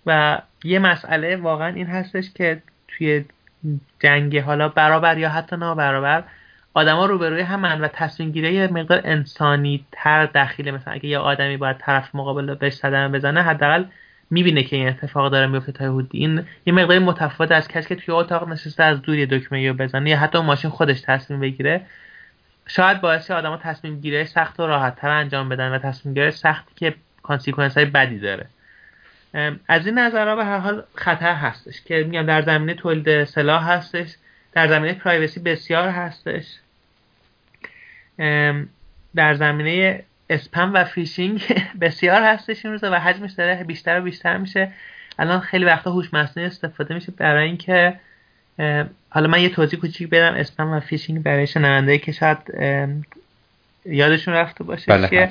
و 0.05 0.41
یه 0.63 0.79
مسئله 0.79 1.35
واقعا 1.35 1.67
این 1.67 1.87
هستش 1.87 2.31
که 2.35 2.61
توی 2.87 3.25
جنگ 3.99 4.39
حالا 4.39 4.69
برابر 4.69 5.17
یا 5.17 5.29
حتی 5.29 5.55
نابرابر 5.55 6.23
آدما 6.77 7.05
روبروی 7.05 7.41
همن 7.41 7.81
و 7.81 7.87
تصمیم 7.87 8.31
گیری 8.31 8.53
یه 8.53 8.67
مقدار 8.67 9.01
انسانی 9.03 9.85
تر 9.91 10.25
دخیله. 10.25 10.71
مثلا 10.71 10.93
اگه 10.93 11.05
یه 11.05 11.17
آدمی 11.17 11.57
باید 11.57 11.77
طرف 11.77 12.15
مقابل 12.15 12.55
بهش 12.55 12.73
صدمه 12.73 13.17
بزنه 13.17 13.41
حداقل 13.41 13.83
می‌بینه 14.29 14.63
که 14.63 14.75
این 14.75 14.87
اتفاق 14.87 15.31
داره 15.31 15.47
میفته 15.47 15.71
تا 15.71 15.85
حدودی. 15.85 16.17
این 16.17 16.45
یه 16.65 16.73
مقدار 16.73 16.99
متفاوت 16.99 17.51
از 17.51 17.67
کسی 17.67 17.89
که 17.89 17.95
توی 17.95 18.15
اتاق 18.15 18.49
نشسته 18.49 18.83
از 18.83 19.01
دور 19.01 19.15
یه 19.15 19.25
دکمه 19.25 19.67
رو 19.67 19.73
بزنه 19.73 20.09
یا 20.09 20.17
حتی 20.17 20.39
ماشین 20.39 20.71
خودش 20.71 21.01
تصمیم 21.01 21.39
بگیره 21.39 21.81
شاید 22.67 23.01
باعث 23.01 23.31
آدما 23.31 23.57
تصمیم 23.57 23.99
گیری 23.99 24.25
سخت 24.25 24.59
و 24.59 24.67
راحت 24.67 24.95
تر 24.95 25.09
انجام 25.09 25.49
بدن 25.49 25.71
و 25.71 25.79
تصمیم 25.79 26.15
گیری 26.15 26.31
سختی 26.31 26.71
که 26.75 26.95
consequence 27.23 27.77
های 27.77 27.85
بدی 27.85 28.19
داره. 28.19 28.45
از 29.67 29.85
این 29.85 29.99
نظرها 29.99 30.35
به 30.35 30.45
هر 30.45 30.57
حال 30.57 30.83
خطر 30.95 31.33
هستش 31.33 31.81
که 31.81 32.03
میگم 32.03 32.25
در 32.25 32.41
زمینه 32.41 32.73
تولید 32.73 33.23
سلاح 33.23 33.71
هستش 33.71 34.15
در 34.53 34.67
زمینه 34.67 34.93
privacy 34.93 35.39
بسیار 35.39 35.89
هستش. 35.89 36.45
در 39.15 39.35
زمینه 39.35 40.03
اسپم 40.29 40.71
و 40.73 40.83
فیشینگ 40.83 41.41
بسیار 41.81 42.21
هستش 42.21 42.65
این 42.65 42.73
روزا 42.73 42.91
و 42.91 42.99
حجمش 42.99 43.31
داره 43.31 43.63
بیشتر 43.63 43.99
و 43.99 44.03
بیشتر 44.03 44.37
میشه. 44.37 44.71
الان 45.19 45.39
خیلی 45.39 45.65
وقتا 45.65 45.91
هوش 45.91 46.13
مصنوعی 46.13 46.47
استفاده 46.47 46.93
میشه 46.93 47.11
برای 47.11 47.47
اینکه 47.47 47.99
حالا 49.09 49.27
من 49.27 49.41
یه 49.41 49.49
توضیح 49.49 49.79
کوچیک 49.79 50.09
بدم. 50.09 50.33
اسپم 50.33 50.71
و 50.71 50.79
فیشینگ 50.79 51.23
برای 51.23 51.47
شنونده 51.47 51.97
که 51.97 52.11
شاید 52.11 52.37
یادشون 53.85 54.33
رفته 54.33 54.63
باشه 54.63 54.85
بله 54.91 55.07
که 55.07 55.29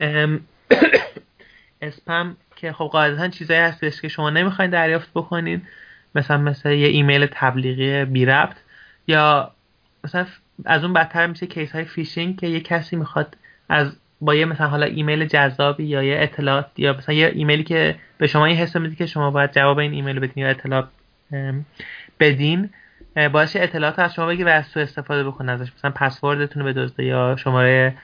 اسپم 1.82 2.36
که 2.56 2.72
خب 2.72 2.88
قاعدتا 2.92 3.28
چیزایی 3.28 3.60
هستش 3.60 4.00
که 4.00 4.08
شما 4.08 4.30
نمی‌خواین 4.30 4.70
دریافت 4.70 5.10
بکنین. 5.14 5.62
مثلا 6.14 6.38
مثل 6.38 6.70
یه 6.70 6.88
ایمیل 6.88 7.26
تبلیغی 7.26 8.04
بی 8.04 8.24
ربط 8.26 8.56
یا 9.06 9.50
مثلا 10.04 10.26
از 10.64 10.84
اون 10.84 10.92
بدتر 10.92 11.26
میشه 11.26 11.46
case 11.46 11.72
های 11.72 11.84
فیشینگ 11.84 12.40
که 12.40 12.46
یه 12.46 12.60
کسی 12.60 12.96
می‌خواد 12.96 13.36
از 13.68 13.96
با 14.20 14.34
یه 14.34 14.44
مثلا 14.44 14.68
حالا 14.68 14.86
ایمیل 14.86 15.24
جذابی 15.26 15.84
یا 15.84 16.02
یه 16.02 16.16
اطلاعات 16.20 16.66
یا 16.76 16.92
مثلا 16.92 17.14
یه 17.14 17.32
ایمیلی 17.34 17.64
که 17.64 17.96
به 18.18 18.26
شما 18.26 18.44
این 18.44 18.56
حس 18.56 18.76
میده 18.76 18.94
که 18.94 19.06
شما 19.06 19.30
باید 19.30 19.52
جواب 19.52 19.78
این 19.78 19.92
ایمیل 19.92 20.18
بدین 20.18 20.44
یا 20.44 20.48
اطلاع 20.50 20.84
بدین 22.20 22.70
باعث 23.32 23.56
اطلاعات 23.56 23.98
از 23.98 24.14
شما 24.14 24.26
بگی 24.26 24.44
و 24.44 24.48
از 24.48 24.70
تو 24.72 24.80
استفاده 24.80 25.24
بکنه 25.24 25.52
ازش. 25.52 25.72
مثلا 25.78 25.90
پسوردتون 25.90 26.62
رو 26.62 26.68
بدزده 26.68 27.04
یا 27.04 27.36
شماره 27.36 27.94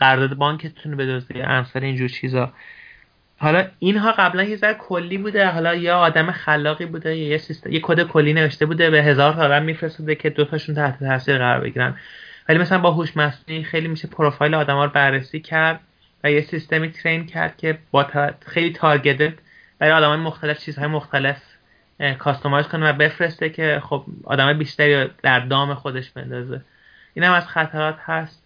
قرارداد 0.00 0.34
بانکتون 0.34 0.92
رو 0.92 0.98
بدزده 0.98 1.38
یا 1.38 1.46
امثال 1.46 1.84
اینجور 1.84 2.08
چیزا. 2.08 2.52
حالا 3.42 3.66
اینها 3.78 4.12
قبلا 4.12 4.42
یه 4.42 4.56
ذره 4.56 4.74
کلی 4.74 5.18
بوده 5.18 5.46
حالا 5.46 5.74
یا 5.74 5.98
آدم 5.98 6.32
خلاقی 6.32 6.86
بوده 6.86 7.16
یا 7.16 7.28
یه 7.28 7.38
سیستم 7.38 7.72
یه 7.72 7.80
کد 7.80 8.02
کلی 8.02 8.32
نوشته 8.32 8.66
بوده 8.66 8.90
به 8.90 9.02
هزار 9.02 9.32
تا 9.32 9.44
آدم 9.44 9.62
میفرستاده 9.62 10.14
که 10.14 10.30
دوتاشون 10.30 10.74
تحت 10.74 10.98
تاثیر 10.98 11.38
قرار 11.38 11.60
بگیرن. 11.60 11.96
ولی 12.48 12.58
مثلا 12.58 12.78
با 12.78 12.90
هوش 12.90 13.16
مصنوعی 13.16 13.64
خیلی 13.64 13.88
میشه 13.88 14.08
پروفایل 14.08 14.54
آدما 14.54 14.84
رو 14.84 14.90
بررسی 14.90 15.40
کرد 15.40 15.80
و 16.24 16.30
یه 16.30 16.40
سیستمی 16.40 16.90
ترین 16.90 17.26
کرد 17.26 17.56
که 17.56 17.78
با 17.90 18.06
خیلی 18.46 18.72
تارگتد 18.72 19.32
برای 19.78 19.92
آدمای 19.92 20.18
مختلف 20.18 20.58
چیزهای 20.58 20.86
مختلف 20.86 21.36
کاستومایز 22.18 22.68
کنه 22.68 22.90
و 22.90 22.92
بفرسته 22.92 23.50
که 23.50 23.82
خب 23.84 24.04
آدم 24.24 24.58
بیشتری 24.58 25.10
در 25.22 25.40
دام 25.40 25.74
خودش 25.74 26.10
بندازه. 26.10 26.60
این 27.14 27.24
از 27.24 27.46
خطرات 27.48 27.96
هست 28.04 28.42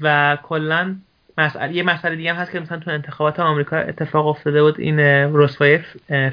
و 0.00 0.38
کلا 0.42 0.96
مسئله 1.38 1.72
یه 1.72 1.82
مسئله 1.82 2.16
دیگه 2.16 2.32
هم 2.32 2.40
هست 2.40 2.52
که 2.52 2.60
مثلا 2.60 2.78
تو 2.78 2.90
انتخابات 2.90 3.40
آمریکا 3.40 3.76
اتفاق 3.76 4.26
افتاده 4.26 4.62
بود. 4.62 4.80
این 4.80 5.00
رسوای 5.34 5.78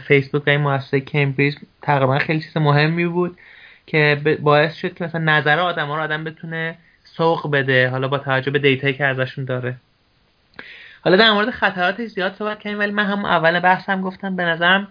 فیسبوک 0.08 0.48
و 0.48 0.50
این 0.50 0.62
مؤسسه 0.62 1.00
کمبریج 1.00 1.56
تقریبا 1.82 2.20
خیلی 2.20 2.40
چیز 2.40 2.58
مهمی 2.58 3.06
بود 3.06 3.38
که 3.86 4.38
باعث 4.42 4.76
شد 4.76 4.94
که 4.94 5.04
مثلا 5.04 5.22
نظر 5.22 5.60
آدم 5.60 5.88
ها 5.88 5.96
رو 5.96 6.04
آدم 6.04 6.24
بتونه 6.24 6.78
سوق 7.04 7.52
بده 7.52 7.90
حالا 7.90 8.08
با 8.08 8.18
توجه 8.18 8.52
به 8.52 8.60
دیتایی 8.60 8.94
که 8.94 9.06
ازشون 9.06 9.46
داره. 9.46 9.76
حالا 11.04 11.18
در 11.18 11.32
مورد 11.32 11.50
خطراتش 11.50 12.08
زیاد 12.08 12.34
صحبت 12.34 12.60
کردیم 12.60 12.80
ولی 12.80 12.92
من 12.92 13.06
هم 13.06 13.26
اول 13.26 13.60
بحثم 13.60 14.02
گفتم 14.02 14.36
به 14.36 14.44
نظرم 14.44 14.88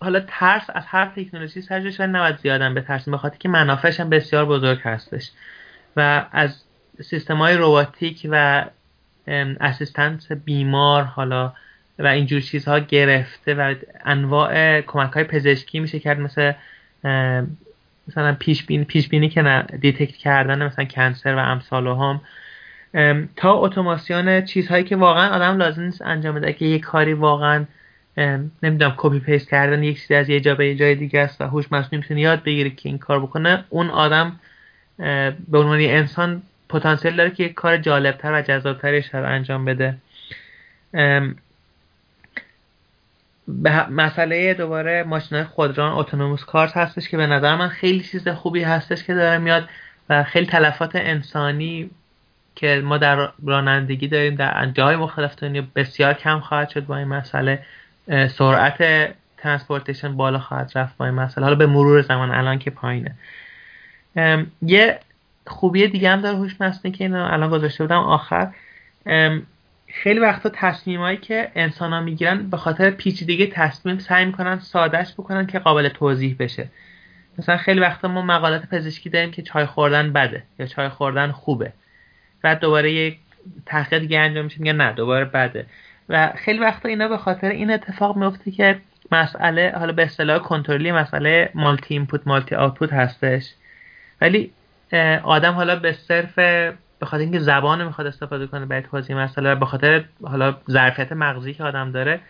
حالا 0.00 0.20
ترس 0.28 0.70
از 0.74 0.84
هر 0.86 1.06
تکنولوژی 1.16 1.62
سرجش 1.62 2.00
نباید 2.00 2.38
زیادم 2.38 2.74
به 2.74 3.16
خاطر 3.16 3.36
که 3.38 3.48
منافعش 3.48 4.00
هم 4.00 4.10
بسیار 4.10 4.44
بزرگ 4.44 4.78
هستش. 4.82 5.30
و 5.96 6.26
از 6.32 6.62
سیستم 7.00 7.36
های 7.36 7.54
روباتیک 7.56 8.26
و 8.30 8.64
assistance 9.60 10.32
بیمار 10.32 11.02
حالا 11.02 11.52
و 11.98 12.06
اینجور 12.06 12.40
چیزها 12.40 12.78
گرفته 12.78 13.54
و 13.54 13.74
انواع 14.04 14.80
کمک 14.80 15.12
های 15.12 15.24
پزشکی 15.24 15.80
میشه 15.80 15.98
کرد 15.98 16.20
مثل 16.20 16.52
مثلا 18.08 18.36
پیش 18.38 18.64
بینی 18.64 18.84
پیش 18.84 19.08
بینی 19.08 19.28
که 19.28 19.64
detect 19.80 20.16
کردن 20.16 20.66
مثلا 20.66 20.84
cancer 20.84 21.34
و 21.34 21.38
امثال 21.38 21.86
هم 21.86 22.20
تا 23.36 23.52
اتوماسیون 23.52 24.44
چیزهایی 24.44 24.84
که 24.84 24.96
واقعا 24.96 25.28
آدم 25.28 25.56
لازم 25.56 25.82
نیست 25.82 26.02
انجام 26.02 26.34
بده 26.34 26.52
که 26.52 26.64
یه 26.64 26.78
کاری 26.78 27.12
واقعا 27.12 27.64
نمی‌دونم 28.62 28.94
copy 28.96 29.18
paste 29.18 29.50
کردن 29.50 29.82
یک 29.82 30.00
چیزی 30.00 30.14
از 30.14 30.28
یه 30.28 30.40
جا 30.40 30.54
به 30.54 30.68
یه 30.68 30.74
جای 30.74 30.94
دیگه 30.94 31.20
است 31.20 31.40
و 31.40 31.44
هوش 31.44 31.72
مصنوعی 31.72 31.96
می‌تونه 31.96 32.20
یاد 32.20 32.42
بگیره 32.42 32.70
که 32.70 32.88
این 32.88 32.98
کار 32.98 33.20
بکنه 33.20 33.64
اون 33.68 33.90
آدم 33.90 34.40
به 35.48 35.58
عنوان 35.58 35.80
انسان 35.80 36.42
پتانسیل 36.72 37.16
داره 37.16 37.30
که 37.30 37.44
یک 37.44 37.54
کار 37.54 37.76
جالبتر 37.76 38.32
و 38.32 38.42
جذابتری 38.42 39.04
رو 39.12 39.28
انجام 39.28 39.64
بده. 39.64 39.94
به 43.48 43.86
مسئله 43.90 44.54
دوباره 44.54 45.02
ماشین 45.02 45.44
خودران 45.44 45.92
autonomous 45.92 46.44
car 46.44 46.68
ت 46.68 46.76
هستش 46.76 47.08
که 47.08 47.16
به 47.16 47.26
نظر 47.26 47.56
من 47.56 47.68
خیلی 47.68 48.00
چیز 48.00 48.28
خوبی 48.28 48.62
هستش 48.62 49.04
که 49.04 49.14
داره 49.14 49.38
میاد 49.38 49.68
و 50.08 50.24
خیلی 50.24 50.46
تلفات 50.46 50.96
انسانی 50.96 51.90
که 52.54 52.82
ما 52.84 52.98
در 52.98 53.28
رانندگی 53.46 54.08
داریم 54.08 54.34
در 54.34 54.66
جاهای 54.74 54.96
مختلف 54.96 55.36
دنیا 55.36 55.62
بسیار 55.74 56.14
کم 56.14 56.40
خواهد 56.40 56.68
شد 56.68 56.86
با 56.86 56.96
این 56.96 57.08
مسئله. 57.08 57.62
سرعت 58.28 59.08
transportation 59.36 60.16
بالا 60.16 60.38
خواهد 60.38 60.72
رفت 60.74 60.96
با 60.96 61.04
این 61.04 61.14
مسئله. 61.14 61.44
حالا 61.44 61.56
به 61.56 61.66
مرور 61.66 62.02
زمان 62.02 62.30
الان 62.30 62.58
که 62.58 62.70
پایینه. 62.70 63.14
یه 64.62 64.98
خوبی 65.46 65.88
دیگه 65.88 66.10
هم 66.10 66.20
داره 66.20 66.36
هوش 66.36 66.60
مصنوعی 66.60 66.98
که 66.98 67.04
اینو 67.04 67.24
الان 67.32 67.50
گذاشته 67.50 67.84
بودم 67.84 67.98
آخر. 67.98 68.52
خیلی 69.88 70.20
وقتا 70.20 70.50
تصمیمایی 70.54 71.16
که 71.16 71.52
انسان 71.54 71.92
ها 71.92 72.00
می‌گیرن 72.00 72.50
به 72.50 72.56
خاطر 72.56 72.90
پیچیدگی 72.90 73.46
تصمیم 73.46 73.98
سعی 73.98 74.24
می‌کنن 74.24 74.58
سادهش 74.58 75.12
بکنن 75.12 75.46
که 75.46 75.58
قابل 75.58 75.88
توضیح 75.88 76.36
بشه. 76.38 76.68
مثلا 77.38 77.56
خیلی 77.56 77.80
وقتا 77.80 78.08
ما 78.08 78.22
مقالات 78.22 78.66
پزشکی 78.66 79.10
داریم 79.10 79.30
که 79.30 79.42
چای 79.42 79.66
خوردن 79.66 80.12
بده 80.12 80.42
یا 80.58 80.66
چای 80.66 80.88
خوردن 80.88 81.32
خوبه. 81.32 81.72
بعد 82.42 82.60
دوباره 82.60 82.92
یک 82.92 83.18
تحقیق 83.66 83.98
دیگه 83.98 84.18
انجام 84.18 84.44
میشه 84.44 84.60
میگن 84.60 84.76
نه 84.76 84.92
دوباره 84.92 85.24
بده. 85.24 85.66
و 86.08 86.32
خیلی 86.36 86.58
وقتا 86.58 86.88
اینا 86.88 87.08
به 87.08 87.18
خاطر 87.18 87.48
این 87.48 87.70
اتفاق 87.70 88.16
میفته 88.16 88.50
که 88.50 88.78
مسئله 89.12 89.72
حالا 89.78 89.92
به 89.92 90.02
اصطلاح 90.02 90.38
کنترلی 90.38 90.92
مسئله 90.92 91.50
مالتی 91.54 91.94
اینپوت 91.94 92.20
مالتی 92.26 92.54
آوتپوت 92.54 92.92
هستش. 92.92 93.54
ولی 94.20 94.50
آدم 95.22 95.52
حالا 95.52 95.76
به 95.76 95.92
صرف 95.92 96.34
به 96.34 97.06
خاطر 97.06 97.22
اینکه 97.22 97.38
زبان 97.38 97.86
می‌خواد 97.86 98.06
استفاده 98.06 98.46
کنه 98.46 98.66
برای 98.66 98.82
توضیح 98.82 99.16
مسئله 99.16 99.52
و 99.52 99.56
به 99.56 99.66
خاطر 99.66 100.04
حالا 100.24 100.56
ظرفیت 100.70 101.12
مغزی 101.12 101.54
که 101.54 101.64
آدم 101.64 101.92
داره 101.92 102.20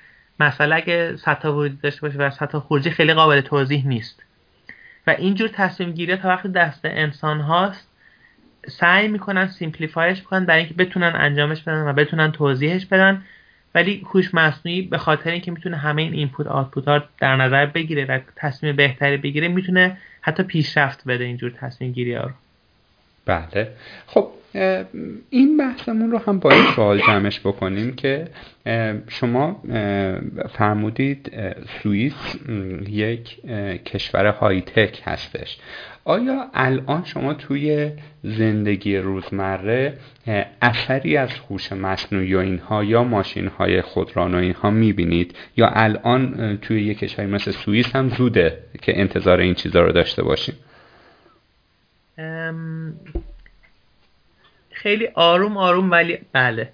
مسئله 0.41 0.77
اگه 0.77 1.17
سطح 1.17 1.49
ورودی 1.49 1.79
داشته 1.83 2.01
باشه 2.01 2.19
و 2.19 2.31
سطح 2.31 2.59
خروجی 2.59 2.91
خیلی 2.91 3.15
قابل 3.15 3.41
توضیح 3.41 3.87
نیست. 3.87 4.23
و 5.07 5.11
اینجور 5.11 5.49
تصمیم 5.49 5.93
گیری 5.93 6.17
تا 6.17 6.29
وقتی 6.29 6.49
دست 6.49 6.81
انسان 6.85 7.41
هاست 7.41 7.89
سعی 8.67 9.09
می‌کنن 9.09 9.47
simplify 9.47 10.08
ش 10.08 10.23
کنن 10.23 10.47
برای 10.47 10.61
اینکه 10.61 10.75
بتونن 10.75 11.13
انجامش 11.15 11.63
بدن 11.63 11.89
و 11.89 11.93
بتونن 11.93 12.33
توضیحش 12.33 12.87
بدن. 12.87 13.23
ولی 13.75 14.03
هوش 14.15 14.35
مصنوعی 14.35 14.83
به 14.83 14.99
خاطر 14.99 15.31
اینکه 15.31 15.51
می‌تونه 15.51 15.77
همه 15.77 16.03
این 16.03 16.13
input 16.13 16.47
output 16.47 16.89
ها 16.89 17.03
در 17.19 17.37
نظر 17.37 17.67
بگیره 17.67 18.05
و 18.05 18.21
تصمیم 18.37 18.77
بهتری 18.77 19.17
بگیره 19.17 19.49
می‌تونه 19.49 19.99
حتی 20.21 20.43
پیشرفت 20.43 21.05
بده 21.05 21.25
اینجور 21.25 21.51
تصمیم 21.51 21.93
گیری 21.93 22.15
ها 22.15 22.23
رو. 22.23 22.33
بله. 23.27 23.69
خب 24.07 24.31
این 25.31 25.57
بحثمون 25.57 26.11
رو 26.11 26.19
هم 26.19 26.39
با 26.39 26.51
این 26.51 26.65
سوال 26.77 27.01
جمعش 27.01 27.41
بکنیم 27.41 27.95
که 27.95 28.29
شما 29.09 29.63
فرمودید 30.51 31.33
سوئیس 31.83 32.15
یک 32.89 33.41
کشور 33.85 34.27
های 34.27 34.61
تک 34.61 35.03
هستش. 35.05 35.59
آیا 36.05 36.51
الان 36.55 37.05
شما 37.05 37.35
توی 37.35 37.91
زندگی 38.23 38.97
روزمره 38.97 39.95
اثری 40.63 41.17
از 41.17 41.31
هوش 41.51 41.73
مصنوعی 41.73 42.35
و 42.35 42.39
اینها 42.39 42.85
یا 42.85 43.05
ماشین 43.05 43.47
های 43.47 43.83
خودران 43.83 44.35
و 44.35 44.39
اینها 44.39 44.71
می‌بینید؟ 44.71 45.37
یا 45.57 45.69
الان 45.69 46.59
توی 46.63 46.83
یک 46.83 46.99
کشوری 46.99 47.27
مثل 47.29 47.51
سوئیس 47.51 47.97
هم 47.97 48.09
زوده 48.09 48.59
که 48.83 49.01
انتظار 49.01 49.41
این 49.41 49.55
چیزا 49.55 49.83
رو 49.83 49.93
داشته 49.93 50.23
باشیم؟ 50.23 50.55
خیلی 54.71 55.09
آروم 55.15 55.57
آروم 55.57 55.91
ولی 55.91 56.19
بله. 56.33 56.73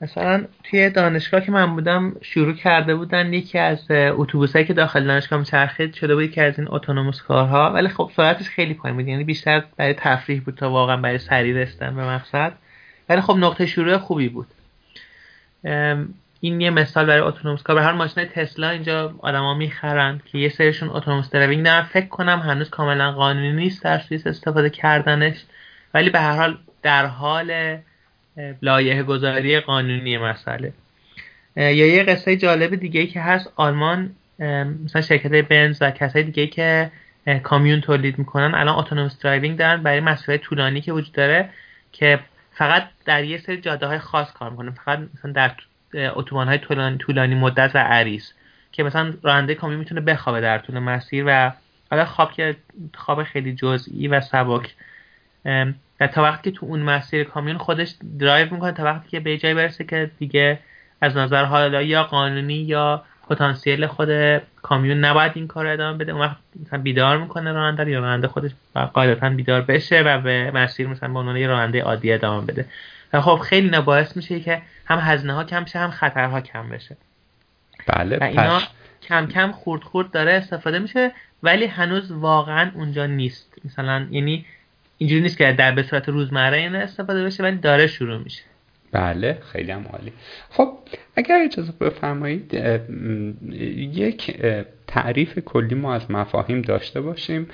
مثلا 0.00 0.44
توی 0.64 0.90
دانشگاه 0.90 1.40
که 1.40 1.52
من 1.52 1.74
بودم 1.74 2.16
شروع 2.22 2.52
کرده 2.52 2.94
بودن 2.94 3.32
یکی 3.32 3.58
از 3.58 3.90
اتوبوسایی 3.90 4.64
که 4.64 4.74
داخل 4.74 5.04
دانشگاه 5.06 5.38
میچرخید 5.38 5.94
شده 5.94 6.14
بود 6.14 6.30
که 6.30 6.42
از 6.42 6.58
این 6.58 6.68
اتونوموس 6.70 7.22
کارها 7.22 7.70
ولی 7.70 7.88
خب 7.88 8.10
سرعتش 8.16 8.48
خیلی 8.48 8.74
پایین 8.74 8.96
بود 8.96 9.08
یعنی 9.08 9.24
بیشتر 9.24 9.64
برای 9.76 9.94
تفریح 9.94 10.40
بود 10.40 10.54
تا 10.54 10.70
واقعا 10.70 10.96
برای 10.96 11.18
سریع 11.18 11.54
رسیدن 11.54 11.96
به 11.96 12.04
مقصد. 12.04 12.52
ولی 13.08 13.20
خب 13.20 13.36
نقطه 13.36 13.66
شروع 13.66 13.98
خوبی 13.98 14.28
بود. 14.28 14.46
این 16.40 16.60
یه 16.60 16.70
مثال 16.70 17.06
برای 17.06 17.20
اتونوموس 17.20 17.62
کار 17.62 17.78
هر 17.78 17.92
ماشین 17.92 18.24
تسلا 18.24 18.70
اینجا 18.70 19.14
آدما 19.18 19.54
می‌خرن 19.54 20.20
که 20.24 20.38
یه 20.38 20.48
سریشون 20.48 20.90
اتونوموس 20.90 21.30
دراوینگ. 21.30 21.64
دارن 21.64 21.82
فکر 21.82 22.06
کنم 22.06 22.38
هنوز 22.38 22.70
کاملا 22.70 23.12
قانونی 23.12 23.52
نیست 23.52 23.84
در 23.84 23.98
سوئیس 23.98 24.26
استفاده 24.26 24.70
کردنش. 24.70 25.44
ولی 25.94 26.10
به 26.10 26.20
هر 26.20 26.36
حال 26.36 26.58
در 26.82 27.06
حال 27.06 27.78
لایه 28.62 29.02
گذاری 29.02 29.60
قانونی 29.60 30.18
مسئله. 30.18 30.72
یا 31.56 31.72
یه 31.72 32.02
قصه 32.02 32.36
جالب 32.36 32.74
دیگه 32.74 33.06
که 33.06 33.20
هست. 33.20 33.52
آلمان 33.56 34.10
مثلا 34.84 35.02
شرکت 35.02 35.30
بنز 35.30 35.82
و 35.82 35.90
کسای 35.90 36.22
دیگه 36.22 36.46
که 36.46 36.90
کامیون 37.42 37.80
تولید 37.80 38.18
می‌کنن 38.18 38.54
الان 38.54 38.78
autonomous 38.78 39.18
driving 39.18 39.58
دارن 39.58 39.82
برای 39.82 40.00
مسافت 40.00 40.36
طولانی 40.36 40.80
که 40.80 40.92
وجود 40.92 41.12
داره 41.12 41.48
که 41.92 42.20
فقط 42.52 42.88
در 43.04 43.24
یه 43.24 43.38
سری 43.38 43.60
جاده 43.60 43.86
های 43.86 43.98
خاص 43.98 44.32
کار 44.32 44.50
می‌کنه 44.50 44.70
فقط 44.70 44.98
مثلا 45.14 45.32
در 45.32 45.52
اتوبان 45.94 46.48
های 46.48 46.58
طولانی, 46.58 46.98
طولانی 46.98 47.34
مدت 47.34 47.70
و 47.74 47.78
عریض 47.78 48.30
که 48.72 48.82
مثلا 48.82 49.14
راننده 49.22 49.54
کامیون 49.54 49.78
می‌تونه 49.78 50.00
بخوابه 50.00 50.40
در 50.40 50.58
طول 50.58 50.78
مسیر 50.78 51.24
و 51.26 51.52
حالا 51.90 52.04
خواب 52.04 52.32
که 52.32 52.56
خواب 52.94 53.22
خیلی 53.22 53.54
جزئی 53.54 54.08
و 54.08 54.20
سبک. 54.20 54.74
و 56.00 56.06
تا 56.06 56.22
وقتی 56.22 56.50
که 56.50 56.58
تو 56.58 56.66
اون 56.66 56.80
مسیر 56.80 57.24
کامیون 57.24 57.58
خودش 57.58 57.94
درایو 58.18 58.54
می‌کنه 58.54 58.72
تا 58.72 58.84
وقتی 58.84 59.08
که 59.08 59.20
به 59.20 59.38
جای 59.38 59.54
برسه 59.54 59.84
که 59.84 60.10
دیگه 60.18 60.58
از 61.00 61.16
نظر 61.16 61.44
حالا 61.44 61.82
یا 61.82 62.04
قانونی 62.04 62.54
یا 62.54 63.04
پتانسیل 63.28 63.86
خود 63.86 64.08
کامیون 64.62 65.04
نباید 65.04 65.32
این 65.34 65.46
کار 65.46 65.66
ادامه 65.66 65.98
بده. 65.98 66.12
اون 66.12 66.20
وقت 66.20 66.36
مثلا 66.66 66.78
بیدار 66.78 67.18
می‌کنه 67.18 67.52
راننده 67.52 67.90
یا 67.90 68.00
راننده 68.00 68.28
خودش 68.28 68.50
قاعدتا 68.92 69.30
بیدار 69.30 69.60
بشه 69.60 70.02
و 70.02 70.20
به 70.20 70.50
مسیر 70.50 70.86
مثلا 70.86 71.08
به 71.08 71.18
عنوان 71.18 71.48
راننده 71.48 71.82
عادی 71.82 72.12
ادامه 72.12 72.46
بده. 72.46 72.64
و 73.12 73.20
خب 73.20 73.36
خیلی 73.36 73.70
نباعث 73.70 74.16
میشه 74.16 74.40
که 74.40 74.62
هم 74.88 74.98
هزینه 74.98 75.32
ها 75.32 75.44
کم 75.44 75.64
شه 75.64 75.78
هم 75.78 75.90
خطرها 75.90 76.40
کم 76.40 76.68
بشه. 76.68 76.96
بله 77.86 78.18
و 78.18 78.24
اینا 78.24 78.62
کم 79.02 79.26
کم 79.26 79.52
خورد 79.52 79.82
خورد 79.82 80.10
داره 80.10 80.32
استفاده 80.32 80.78
میشه 80.78 81.12
ولی 81.42 81.66
هنوز 81.66 82.12
واقعا 82.12 82.70
اونجا 82.74 83.06
نیست. 83.06 83.54
مثلا 83.64 84.06
یعنی 84.10 84.46
اینجوری 84.98 85.20
نیست 85.20 85.38
که 85.38 85.52
در 85.52 85.72
به 85.72 85.82
صورت 85.82 86.08
روزمره 86.08 86.56
این 86.56 86.74
استفاده 86.74 87.24
بشه 87.24 87.42
ولی 87.42 87.56
داره 87.56 87.86
شروع 87.86 88.18
میشه. 88.18 88.42
بله 88.92 89.38
خیلی 89.52 89.72
هم 89.72 89.86
عالی. 89.92 90.12
خب 90.50 90.72
اگر 91.16 91.42
اجازه 91.44 91.72
بفرمایید 91.80 92.54
یک 93.94 94.42
تعریف 94.86 95.38
کلی 95.38 95.74
ما 95.74 95.94
از 95.94 96.10
مفاهیم 96.10 96.62
داشته 96.62 97.00
باشیم. 97.00 97.46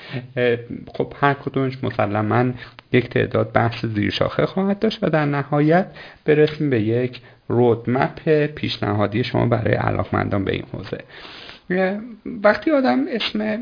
خب 0.95 1.13
هر 1.17 1.35
کدومش 1.35 1.85
مسلما 1.85 2.53
یک 2.93 3.09
تعداد 3.09 3.53
بحث 3.53 3.85
زیرشاخه 3.85 4.47
خواهد 4.47 4.79
داشت 4.79 4.99
و 5.03 5.11
در 5.11 5.25
نهایت 5.25 5.87
برسیم 6.25 6.71
به 6.71 6.81
یک 6.81 7.21
roadmap 7.49 8.47
پیشنهادی 8.47 9.25
شما 9.25 9.47
برای 9.47 9.75
علاقمندان 9.75 10.45
به 10.45 10.53
این 10.53 10.65
حوزه. 10.73 11.05
وقتی 12.27 12.71
آدم 12.71 13.05
اسم 13.09 13.59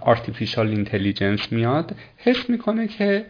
artificial 0.00 0.68
intelligence 0.68 1.52
میاد 1.52 1.96
حس 2.16 2.50
می‌کنه 2.50 2.88
که 2.88 3.26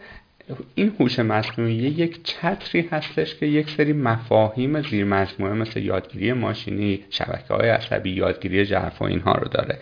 این 0.75 0.91
هوش 0.99 1.19
مصنوعی 1.19 1.75
یک 1.75 2.23
چتری 2.23 2.89
هستش 2.91 3.35
که 3.35 3.45
یک 3.45 3.69
سری 3.69 3.93
مفاهیم 3.93 4.81
زیر 4.81 5.05
مجموعه 5.05 5.53
مثل 5.53 5.79
یادگیری 5.79 6.33
ماشینی 6.33 6.99
شبکه 7.09 7.53
های 7.53 7.69
عصبی 7.69 8.09
یادگیری 8.09 8.65
ژرف 8.65 9.01
و 9.01 9.05
اینها 9.05 9.31
رو 9.31 9.47
داره. 9.47 9.77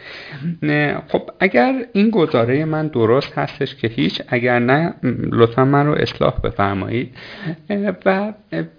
خب 1.08 1.30
اگر 1.40 1.86
این 1.94 2.10
گزاره 2.10 2.66
من 2.66 2.88
درست 2.88 3.38
هستش 3.38 3.76
که 3.76 3.88
هیچ 3.88 4.22
اگر 4.28 4.60
نه 4.60 4.94
لطفا 5.32 5.66
من 5.66 5.86
رو 5.86 5.94
اصلاح 5.94 6.40
بفرمایید. 6.40 7.16
و 8.06 8.34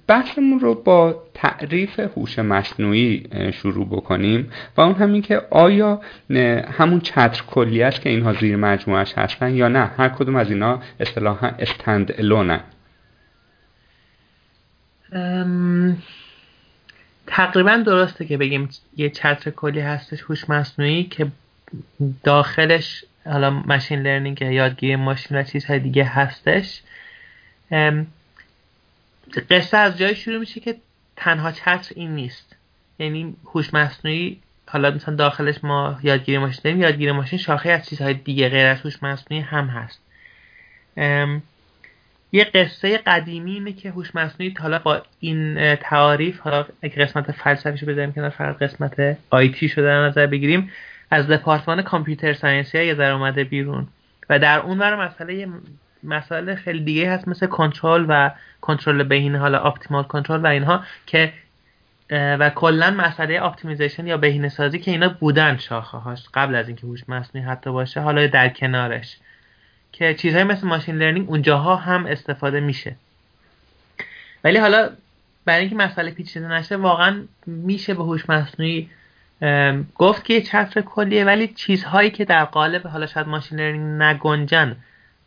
بحثمون 0.06 0.60
رو 0.60 0.74
با 0.74 1.22
تعریف 1.34 2.00
هوش 2.00 2.38
مصنوعی 2.38 3.26
شروع 3.52 3.86
بکنیم 3.86 4.50
و 4.76 4.80
اون 4.80 4.94
همین 4.94 5.22
که 5.22 5.42
آیا 5.50 6.00
همون 6.78 7.00
چتر 7.00 7.42
کلی 7.46 7.82
است 7.82 8.00
که 8.00 8.10
اینها 8.10 8.32
زیر 8.32 8.56
مجموعش 8.56 9.12
هستن 9.18 9.54
یا 9.54 9.68
نه؟ 9.68 9.90
هر 9.96 10.08
کدوم 10.08 10.36
از 10.36 10.50
اینا 10.50 10.80
اصطلاحا 11.00 11.50
استند 11.74 12.12
الونه 12.18 12.60
تقریبا 17.26 17.76
درسته 17.76 18.24
که 18.24 18.36
بگیم 18.36 18.68
یه 18.96 19.10
چتر 19.10 19.50
کلی 19.50 19.80
هستش 19.80 20.22
هوش 20.22 20.50
مصنوعی 20.50 21.04
که 21.04 21.26
داخلش 22.24 23.04
حالا 23.26 23.50
ماشین 23.50 24.02
لرنینگ 24.02 24.42
یادگیری 24.42 24.96
ماشین 24.96 25.38
و 25.38 25.42
چیزهای 25.42 25.78
دیگه 25.78 26.04
هستش. 26.04 26.82
قصه 29.50 29.76
از 29.76 29.98
جای 29.98 30.14
شروع 30.14 30.38
میشه 30.38 30.60
که 30.60 30.76
تنها 31.16 31.52
چتر 31.52 31.92
این 31.96 32.14
نیست. 32.14 32.56
یعنی 32.98 33.36
هوش 33.54 33.74
مصنوعی 33.74 34.40
حالا 34.66 34.90
مثلا 34.90 35.14
داخلش 35.14 35.64
ما 35.64 35.98
یادگیری 36.02 36.38
ماشین 36.38 36.60
داریم 36.64 36.80
یادگیری 36.80 37.12
ماشین 37.12 37.38
شاخه 37.38 37.70
از 37.70 37.88
چیزهای 37.88 38.14
دیگه 38.14 38.48
غیر 38.48 38.66
از 38.66 38.80
هوش 38.80 39.02
مصنوعی 39.02 39.42
هم 39.42 39.66
هست. 39.66 40.00
یه 42.34 42.44
قصه 42.44 42.98
قدیمی 42.98 43.52
اینه 43.52 43.72
که 43.72 43.90
هوش 43.90 44.14
مصنوعی 44.14 44.54
حالا 44.60 44.78
با 44.78 45.02
این 45.20 45.74
تعاریف 45.74 46.40
حالا 46.40 46.64
قسمت 46.96 47.32
فلسفیشو 47.32 47.86
بذاریم 47.86 48.12
کنار 48.12 48.30
فقط 48.30 48.58
قسمت 48.58 49.18
آیتی 49.30 49.68
شده 49.68 49.84
در 49.84 50.06
نظر 50.06 50.26
بگیریم 50.26 50.70
از 51.10 51.26
دپارتمان 51.28 51.82
computer 51.82 52.32
science 52.32 52.78
ی 52.78 52.84
یه 52.84 52.94
ذره 52.94 53.14
اومده 53.14 53.44
بیرون. 53.44 53.86
و 54.30 54.38
در 54.38 54.58
اون 54.58 54.78
ور 54.78 55.06
مسئله 55.06 55.48
مسائل 56.02 56.54
خیلی 56.54 56.84
دیگه 56.84 57.10
هست 57.10 57.28
مثل 57.28 57.46
کنترل 57.46 58.06
و 58.08 58.30
کنترل 58.60 59.02
بهینه 59.02 59.38
حالا 59.38 59.58
optimal 59.58 60.02
control 60.02 60.40
و 60.40 60.46
اینها 60.46 60.84
که 61.06 61.32
و 62.10 62.50
کلا 62.50 62.90
مسئله 62.90 63.42
optimization 63.42 64.06
یا 64.06 64.16
بهینه 64.16 64.48
سازی 64.48 64.78
که 64.78 64.90
اینا 64.90 65.08
بودن 65.08 65.56
شاخه 65.56 65.98
هاش 65.98 66.28
قبل 66.34 66.54
از 66.54 66.68
اینکه 66.68 66.86
هوش 66.86 67.08
مصنوعی 67.08 67.46
حتی 67.46 67.70
باشه 67.70 68.00
حالا 68.00 68.26
در 68.26 68.48
کنارش. 68.48 69.16
که 69.98 70.14
چیزهای 70.14 70.44
مثل 70.44 70.66
machine 70.66 70.96
learning 70.96 71.28
اونجاها 71.28 71.76
هم 71.76 72.06
استفاده 72.06 72.60
میشه. 72.60 72.96
ولی 74.44 74.58
حالا 74.58 74.90
برای 75.44 75.60
اینکه 75.60 75.76
مسئله 75.76 76.10
پیچیده 76.10 76.48
نشه 76.48 76.76
واقعا 76.76 77.22
میشه 77.46 77.94
به 77.94 78.02
هوش 78.02 78.30
مصنوعی 78.30 78.90
گفت 79.94 80.24
که 80.24 80.34
یه 80.34 80.40
چتر 80.40 80.80
کلیه 80.80 81.24
ولی 81.24 81.48
چیزهایی 81.48 82.10
که 82.10 82.24
در 82.24 82.44
قالب 82.44 82.86
حالا 82.86 83.06
شاید 83.06 83.26
machine 83.26 83.60
learning 83.60 84.02
نگنجن 84.02 84.76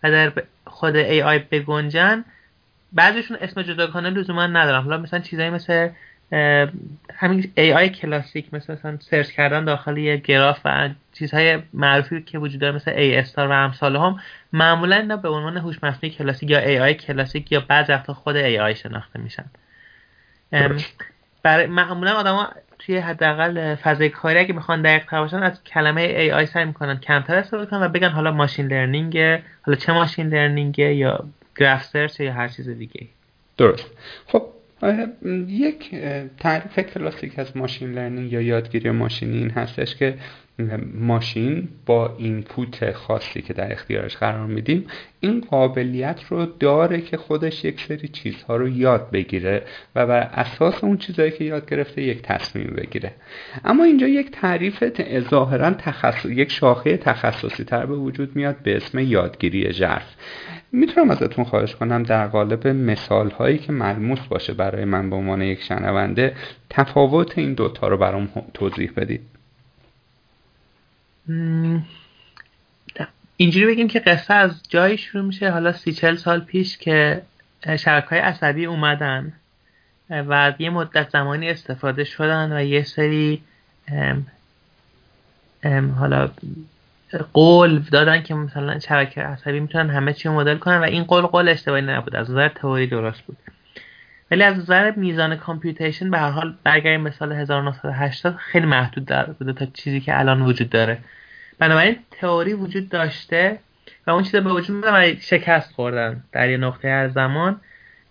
و 0.04 0.12
در 0.12 0.34
خود 0.66 0.96
AI 0.96 1.40
بگنجن 1.40 2.26
بعضیشون 2.94 3.38
اسم 3.42 3.62
جداگانه 3.62 4.10
لزوما 4.10 4.48
ندارم 4.48 4.84
حالا 4.84 4.98
مثلا 4.98 5.20
چیزهایی 5.20 5.52
مثل 5.52 5.90
همین 7.14 7.52
AI 7.56 7.90
کلاسیک 7.90 8.54
مثل 8.54 8.74
مثلا 8.74 8.98
search 9.00 9.30
کردن 9.30 9.66
داخل 9.66 9.98
یه 9.98 10.18
گراف 10.18 10.60
و 10.66 10.90
چیزهای 11.14 11.60
معروفی 11.74 12.22
که 12.22 12.40
وجود 12.40 12.62
داره 12.62 12.76
مثل 12.76 12.92
A 12.92 13.16
star 13.16 13.48
و 13.48 13.52
امثالهم 13.52 14.20
معمولا 14.54 14.96
اینا 14.96 15.18
به 15.18 15.30
عنوان 15.30 15.58
هوش 15.58 15.84
مصنوعی 15.84 16.16
کلاسیک 16.16 16.50
یا 16.50 16.60
AI 16.60 16.94
کلاسیک 16.94 17.52
یا 17.52 17.64
بعض 17.68 17.90
وقتا 17.90 18.14
خود 18.14 18.36
AI 18.36 18.76
شناخته 18.76 19.20
میشن. 19.20 19.46
برای 21.44 21.66
معمولا 21.66 22.14
آدما 22.14 22.50
توی 22.80 22.98
حداقل 22.98 23.76
فضای 23.76 24.10
کاری 24.10 24.40
اگه 24.40 24.54
می‌خوان 24.54 24.82
دقیق 24.82 25.06
تر 25.06 25.20
باشن 25.20 25.44
از 25.44 25.64
کلمه 25.64 26.02
AI 26.02 26.46
سعی 26.46 26.66
می‌کنن 26.66 26.98
کمتر 26.98 27.36
استفاده 27.36 27.66
کنن 27.66 27.82
و 27.82 27.90
بگن 27.90 28.10
حالا 28.10 28.32
machine 28.32 28.68
learning 28.68 29.18
حالا 29.62 29.78
چه 29.80 29.94
machine 29.94 30.28
learning 30.28 30.80
یا 30.80 31.26
graph 31.58 31.84
search 31.84 32.20
یا 32.20 32.34
هر 32.34 32.48
چیز 32.48 32.70
دیگه 32.70 33.08
درست. 33.58 33.86
خب 34.28 34.46
یک 35.48 35.96
تعریف 36.40 36.80
کلاسیک 36.80 37.40
از 37.40 37.58
machine 37.58 37.92
learning 37.92 38.34
یا 38.34 38.42
یادگیری 38.42 38.92
ماشینی 38.92 39.38
این 39.38 39.50
هستش 39.50 39.96
که 39.96 40.16
ماشین 40.94 41.68
با 41.86 42.16
input 42.18 42.92
خاصی 42.92 43.42
که 43.42 43.54
در 43.54 43.72
اختیارش 43.72 44.18
قرار 44.18 44.48
میدیم 44.48 44.86
این 45.20 45.42
قابلیت 45.50 46.24
رو 46.30 46.46
داره 46.46 47.02
که 47.02 47.18
خودش 47.18 47.66
یک 47.66 47.82
سری 47.82 48.08
چیزها 48.08 48.56
رو 48.56 48.70
یاد 48.70 49.12
بگیره 49.12 49.64
و 49.96 50.08
بر 50.08 50.20
اساس 50.20 50.84
اون 50.84 50.98
چیزهایی 50.98 51.32
که 51.32 51.44
یاد 51.44 51.70
گرفته 51.70 52.02
یک 52.02 52.22
تصمیم 52.22 52.74
بگیره. 52.78 53.14
اما 53.66 53.84
اینجا 53.84 54.08
یک 54.08 54.32
تعریف 54.32 54.84
ظاهرا 55.30 55.72
تخصص 55.72 56.26
یک 56.26 56.52
شاخه 56.52 56.98
تخصصی 56.98 57.64
تر 57.64 57.86
به 57.86 57.96
وجود 57.96 58.36
میاد 58.36 58.56
به 58.64 58.76
اسم 58.76 59.00
یادگیری 59.00 59.74
ژرف. 59.74 60.16
می‌تونم 60.72 61.12
ازتون 61.12 61.46
خواهش 61.46 61.76
کنم 61.76 62.04
در 62.04 62.28
قالب 62.28 62.68
مثال 62.68 63.30
هایی 63.30 63.58
که 63.58 63.72
ملموس 63.72 64.20
باشه 64.30 64.54
برای 64.54 64.86
من 64.86 65.10
به 65.10 65.16
عنوان 65.16 65.42
یک 65.42 65.62
شنونده 65.62 66.34
تفاوت 66.70 67.38
این 67.38 67.54
دوتا 67.54 67.88
رو 67.88 67.98
برام 67.98 68.30
توضیح 68.54 68.92
بدید. 68.98 69.37
اینجوری 73.38 73.66
بگیم 73.66 73.88
که 73.88 74.00
قصه 74.00 74.34
از 74.34 74.64
جایی 74.70 74.98
شروع 74.98 75.24
میشه 75.24 75.52
حالا 75.52 75.72
سی 75.72 75.94
چل 75.94 76.16
سال 76.16 76.40
پیش 76.40 76.78
که 76.78 77.22
شبکه 77.80 78.08
های 78.10 78.20
عصبی 78.20 78.66
اومدن 78.66 79.34
و 80.10 80.54
یه 80.60 80.70
مدت 80.70 81.10
زمانی 81.10 81.50
استفاده 81.50 82.04
شدن 82.04 82.58
و 82.58 82.64
یه 82.64 82.84
سری 82.84 83.44
ام 83.88 84.28
ام 85.64 85.92
حالا 85.92 86.30
قول 87.34 87.80
دادن 87.80 88.24
که 88.24 88.34
مثلا 88.34 88.80
شبکه 88.80 89.22
عصبی 89.22 89.60
می‌تونن 89.60 89.90
همه 89.90 90.14
چی 90.14 90.30
مدل 90.30 90.58
کنن 90.58 90.78
و 90.78 90.84
این 90.84 91.04
قول 91.04 91.22
قول 91.22 91.50
اشتباهی 91.50 91.82
نبود 91.82 92.16
از 92.16 92.32
نظر 92.32 92.48
تئوری 92.48 92.88
درست 92.88 93.22
بود. 93.22 93.38
ولی 94.32 94.44
از 94.44 94.58
نظر 94.58 94.92
میزان 94.92 95.36
کامپیوتیشن 95.36 96.12
به 96.12 96.18
هر 96.18 96.30
حال 96.30 96.54
برگردیم 96.64 97.04
به 97.04 97.12
سال 97.12 97.32
1980 97.32 98.36
خیلی 98.36 98.66
محدود 98.66 99.06
در 99.06 99.26
بوده 99.26 99.54
تا 99.54 99.66
چیزی 99.66 100.00
که 100.00 100.20
الان 100.20 100.42
وجود 100.42 100.70
داره. 100.70 100.98
بنابراین 101.60 101.96
تئوری 102.12 102.54
وجود 102.54 102.90
داشته 102.90 103.60
و 104.08 104.12
اون 104.12 104.24
چیزا 104.24 104.42
به 104.42 104.54
وجود 104.54 104.84
و 104.84 105.14
شکست 105.20 105.74
خوردن 105.74 106.24
در 106.32 106.50
یه 106.50 106.58
نقطه 106.58 106.88
از 106.88 107.14
زمان 107.14 107.62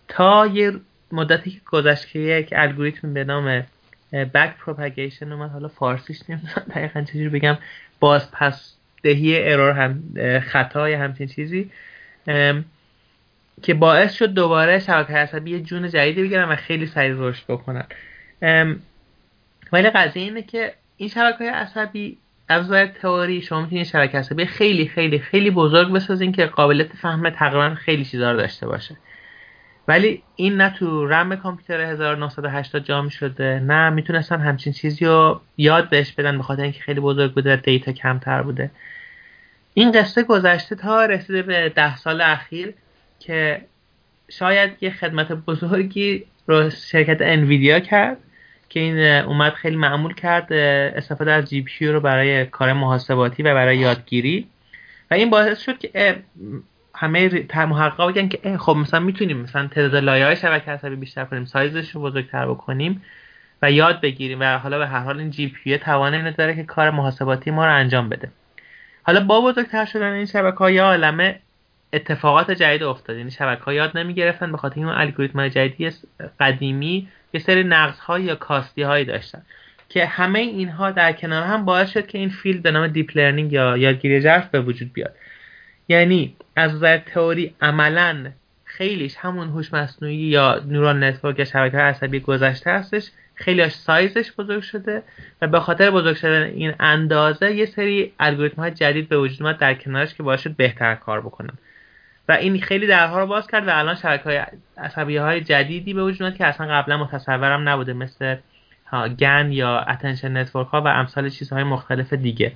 تا 0.08 0.46
یه 0.46 0.72
مدتی 1.12 1.50
که 1.50 1.60
گذشت 1.66 2.08
که 2.08 2.18
یک 2.18 2.48
الگوریتم 2.56 3.14
به 3.14 3.24
نام 3.24 3.64
back 4.12 4.56
propagation 4.56 5.32
اومد. 5.32 5.50
حالا 5.50 5.68
فارسیش 5.68 6.20
نمی‌دونم 6.28 6.66
دقیقا 6.70 7.02
چجوری 7.02 7.28
بگم. 7.28 7.58
باز 8.00 8.30
پس 8.30 8.76
دهی 9.02 9.52
error 9.52 9.72
هم 9.72 10.02
خطا 10.40 10.90
یا 10.90 10.98
همچین 10.98 11.26
چیزی. 11.26 11.70
که 13.62 13.74
باعث 13.74 14.14
شد 14.14 14.26
دوباره 14.26 14.78
شبکه 14.78 15.12
عصبی 15.12 15.50
یه 15.50 15.60
جون 15.60 15.88
جدیدی 15.88 16.22
بگیرن 16.22 16.48
و 16.48 16.56
خیلی 16.56 16.86
سریع 16.86 17.14
رشد 17.18 17.44
بکنن. 17.48 17.86
ولی 19.72 19.90
قضیه 19.90 20.22
اینه 20.22 20.42
که 20.42 20.74
این 20.96 21.08
شبکه 21.08 21.44
عصبی 21.44 22.18
از 22.48 22.64
نظر 22.64 22.86
تئوری 22.86 23.42
شما 23.42 23.60
می‌تونید 23.60 23.86
شبکه 23.86 24.18
عصبی 24.18 24.46
خیلی 24.46 24.88
خیلی 24.88 25.18
خیلی 25.18 25.50
بزرگ 25.50 25.92
بسازین 25.92 26.32
که 26.32 26.46
قابلیت 26.46 26.92
فهم 26.92 27.30
تقریبا 27.30 27.74
خیلی 27.74 28.04
چیزا 28.04 28.30
رو 28.32 28.36
داشته 28.36 28.66
باشه. 28.66 28.96
ولی 29.88 30.22
این 30.36 30.56
نه 30.56 30.70
تو 30.70 31.06
رم 31.06 31.36
کامپیوتر 31.36 31.80
1980 31.80 32.84
جا 32.84 33.08
شده 33.08 33.62
نه 33.64 33.90
می‌تونستن 33.90 34.40
همچین 34.40 34.72
چیزی 34.72 35.04
رو 35.04 35.40
یاد 35.56 35.90
بهش 35.90 36.12
بدن 36.12 36.36
به 36.36 36.42
خاطر 36.42 36.62
اینکه 36.62 36.80
خیلی 36.80 37.00
بزرگ 37.00 37.34
بوده 37.34 37.54
و 37.54 37.56
دیتا 37.56 37.92
کمتر 37.92 38.42
بوده. 38.42 38.70
این 39.74 39.92
قصه 39.92 40.22
گذشته 40.22 40.76
تا 40.76 41.04
رسیده 41.04 41.42
به 41.42 41.68
ده 41.68 41.96
سال 41.96 42.20
اخیر. 42.20 42.74
که 43.20 43.60
شاید 44.30 44.70
یه 44.80 44.90
خدمت 44.90 45.32
بزرگی 45.32 46.24
رو 46.46 46.70
شرکت 46.70 47.18
انویدیا 47.20 47.80
کرد 47.80 48.16
که 48.68 48.80
این 48.80 48.98
اومد 49.24 49.52
خیلی 49.52 49.76
معمول 49.76 50.14
کرد 50.14 50.52
استفاده 50.52 51.32
از 51.32 51.50
جی 51.50 51.62
پی 51.62 51.86
رو 51.86 52.00
برای 52.00 52.46
کار 52.46 52.72
محاسباتی 52.72 53.42
و 53.42 53.54
برای 53.54 53.78
یادگیری. 53.78 54.46
و 55.10 55.14
این 55.14 55.30
باعث 55.30 55.60
شد 55.60 55.78
که 55.78 56.22
همه 56.94 57.46
محققا 57.54 58.06
بگن 58.06 58.28
که 58.28 58.58
خب 58.58 58.76
مثلا 58.76 59.00
می‌تونیم 59.00 59.36
مثلا 59.36 59.66
تعداد 59.66 60.04
لایه 60.04 60.24
های 60.24 60.36
شبکه 60.36 60.70
عصبی 60.70 60.96
بیشتر 60.96 61.24
کنیم 61.24 61.44
سایزش 61.44 61.90
رو 61.90 62.00
بزرگتر 62.00 62.46
بکنیم 62.46 63.02
و 63.62 63.70
یاد 63.70 64.00
بگیریم. 64.00 64.40
و 64.40 64.58
حالا 64.58 64.78
به 64.78 64.86
هر 64.86 65.00
حال 65.00 65.18
این 65.18 65.30
جی 65.30 65.48
پی 65.48 65.78
توان 65.78 66.14
اینو 66.14 66.30
داره 66.30 66.56
که 66.56 66.62
کار 66.62 66.90
محاسباتی 66.90 67.50
ما 67.50 67.66
رو 67.66 67.74
انجام 67.74 68.08
بده. 68.08 68.30
حالا 69.02 69.20
با 69.20 69.40
بزرگتر 69.40 69.84
شدن 69.84 70.12
این 70.12 70.26
شبکه 70.26 70.58
های 70.58 70.78
عالمه 70.78 71.40
اتفاقات 71.92 72.50
جدید 72.50 72.82
افتاد. 72.82 73.16
یعنی 73.16 73.30
شبکه 73.30 73.62
ها 73.62 73.72
یاد 73.72 73.98
نمی 73.98 74.14
گرفتن 74.14 74.52
به 74.52 74.58
خاطر 74.58 74.76
این 74.76 74.88
الگوریتم 74.88 75.48
جدیدی 75.48 75.90
قدیمی 76.40 77.08
یه 77.32 77.40
سری 77.40 77.70
های 78.00 78.22
یا 78.22 78.34
کاستی 78.34 78.82
هایی 78.82 79.04
داشتن 79.04 79.42
که 79.88 80.06
همه 80.06 80.38
اینها 80.38 80.90
در 80.90 81.12
کنار 81.12 81.42
هم 81.42 81.64
باعث 81.64 81.90
شد 81.90 82.06
که 82.06 82.18
این 82.18 82.28
field 82.28 82.62
به 82.62 82.70
نام 82.70 82.86
deep 82.86 83.16
learning 83.16 83.52
یا 83.52 83.76
یادگیری 83.76 84.20
ژرف 84.20 84.48
به 84.48 84.60
وجود 84.60 84.92
بیاد. 84.92 85.14
یعنی 85.88 86.36
از 86.56 86.74
نظر 86.74 86.98
تئوری 86.98 87.54
عملا 87.60 88.30
خیلیش 88.64 89.16
همون 89.16 89.48
هوش 89.48 89.74
مصنوعی 89.74 90.16
یا 90.16 90.62
neural 90.66 91.04
network 91.04 91.38
یا 91.38 91.44
شبکه 91.44 91.78
عصبی 91.78 92.20
گذشته 92.20 92.70
هستش. 92.70 93.10
خیلیش 93.34 93.72
سایزش 93.72 94.32
بزرگ 94.32 94.62
شده 94.62 95.02
و 95.42 95.46
به 95.46 95.60
خاطر 95.60 95.90
بزرگ 95.90 96.16
شدن 96.16 96.42
این 96.42 96.74
اندازه 96.80 97.54
یه 97.54 97.66
سری 97.66 98.12
الگوریتم 98.20 98.62
های 98.62 98.70
جدید 98.70 99.08
به 99.08 99.18
وجود 99.18 99.42
اومد 99.42 99.58
در 99.58 99.74
کنارش 99.74 100.14
که 100.14 100.22
باعث 100.22 100.40
شد 100.40 100.56
بهتر 100.56 100.94
کار 100.94 101.20
بکنن. 101.20 101.58
و 102.28 102.32
این 102.32 102.60
خیلی 102.60 102.86
درها 102.86 103.20
رو 103.20 103.26
باز 103.26 103.46
کرد 103.46 103.68
و 103.68 103.78
الان 103.78 103.94
شبکه 103.94 104.24
های 104.24 104.42
عصبی 104.78 105.16
های 105.16 105.40
جدیدی 105.40 105.94
به 105.94 106.02
وجود 106.02 106.36
که 106.36 106.46
اصلا 106.46 106.66
قبلا 106.66 106.96
متصورم 106.96 107.68
نبوده 107.68 107.92
مثل 107.92 108.36
GAN 109.18 109.52
یا 109.52 109.78
attention 109.78 110.36
network 110.36 110.68
ها 110.68 110.82
و 110.82 110.88
امثال 110.88 111.28
چیزهای 111.28 111.62
مختلف 111.62 112.12
دیگه. 112.12 112.52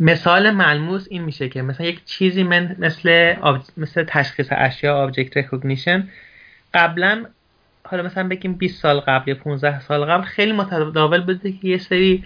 مثال 0.00 0.50
ملموس 0.50 1.06
این 1.10 1.22
میشه 1.22 1.48
که 1.48 1.62
مثلا 1.62 1.86
یک 1.86 2.04
چیزی 2.04 2.42
من 2.42 2.76
مثل 2.78 3.34
مثل 3.76 4.04
تشخیص 4.08 4.48
اشیا 4.50 4.96
object 4.96 5.36
recognition 5.36 6.08
قبلا 6.74 7.26
حالا 7.84 8.02
مثلا 8.02 8.28
بگیم 8.28 8.52
20 8.52 8.82
سال 8.82 9.00
قبل 9.00 9.28
یا 9.28 9.34
15 9.34 9.80
سال 9.80 10.04
قبل 10.04 10.24
خیلی 10.24 10.52
متداول 10.52 11.20
بوده 11.20 11.52
که 11.52 11.68
یه 11.68 11.78
سری 11.78 12.24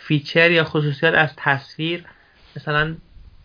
feature 0.00 0.50
یا 0.50 0.64
خصوصیات 0.64 1.14
از 1.14 1.32
تصویر 1.36 2.04
مثلا 2.56 2.94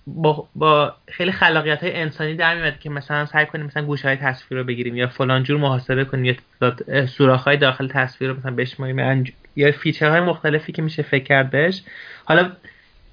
با, 0.08 0.47
با 0.55 0.95
خیلی 1.08 1.32
خلاقیت 1.32 1.84
های 1.84 1.95
انسانی 1.95 2.36
در 2.36 2.55
میاد 2.55 2.80
که 2.80 2.89
مثلا 2.89 3.26
سعی 3.26 3.45
کنیم 3.45 3.66
مثلا 3.66 3.86
گوشه 3.86 4.08
های 4.08 4.18
تصویر 4.18 4.60
رو 4.60 4.68
بگیریم 4.68 4.95
یا 4.95 5.08
فلان 5.08 5.43
جور 5.43 5.60
محاسبه 5.60 6.05
کنیم 6.05 6.26
یا 6.62 7.05
سوراخ 7.05 7.43
های 7.43 7.58
داخل 7.58 7.88
تصویر 7.88 8.32
رو 8.32 8.38
مثلا 8.38 8.51
بشماریم 8.51 8.99
انج... 8.99 9.32
یا 9.55 9.72
feature 9.72 10.10
های 10.10 10.22
مختلفی 10.22 10.72
که 10.72 10.82
میشه 10.82 11.03
فکر 11.03 11.24
کرد 11.24 11.49
بهش. 11.49 11.84
حالا 12.26 12.51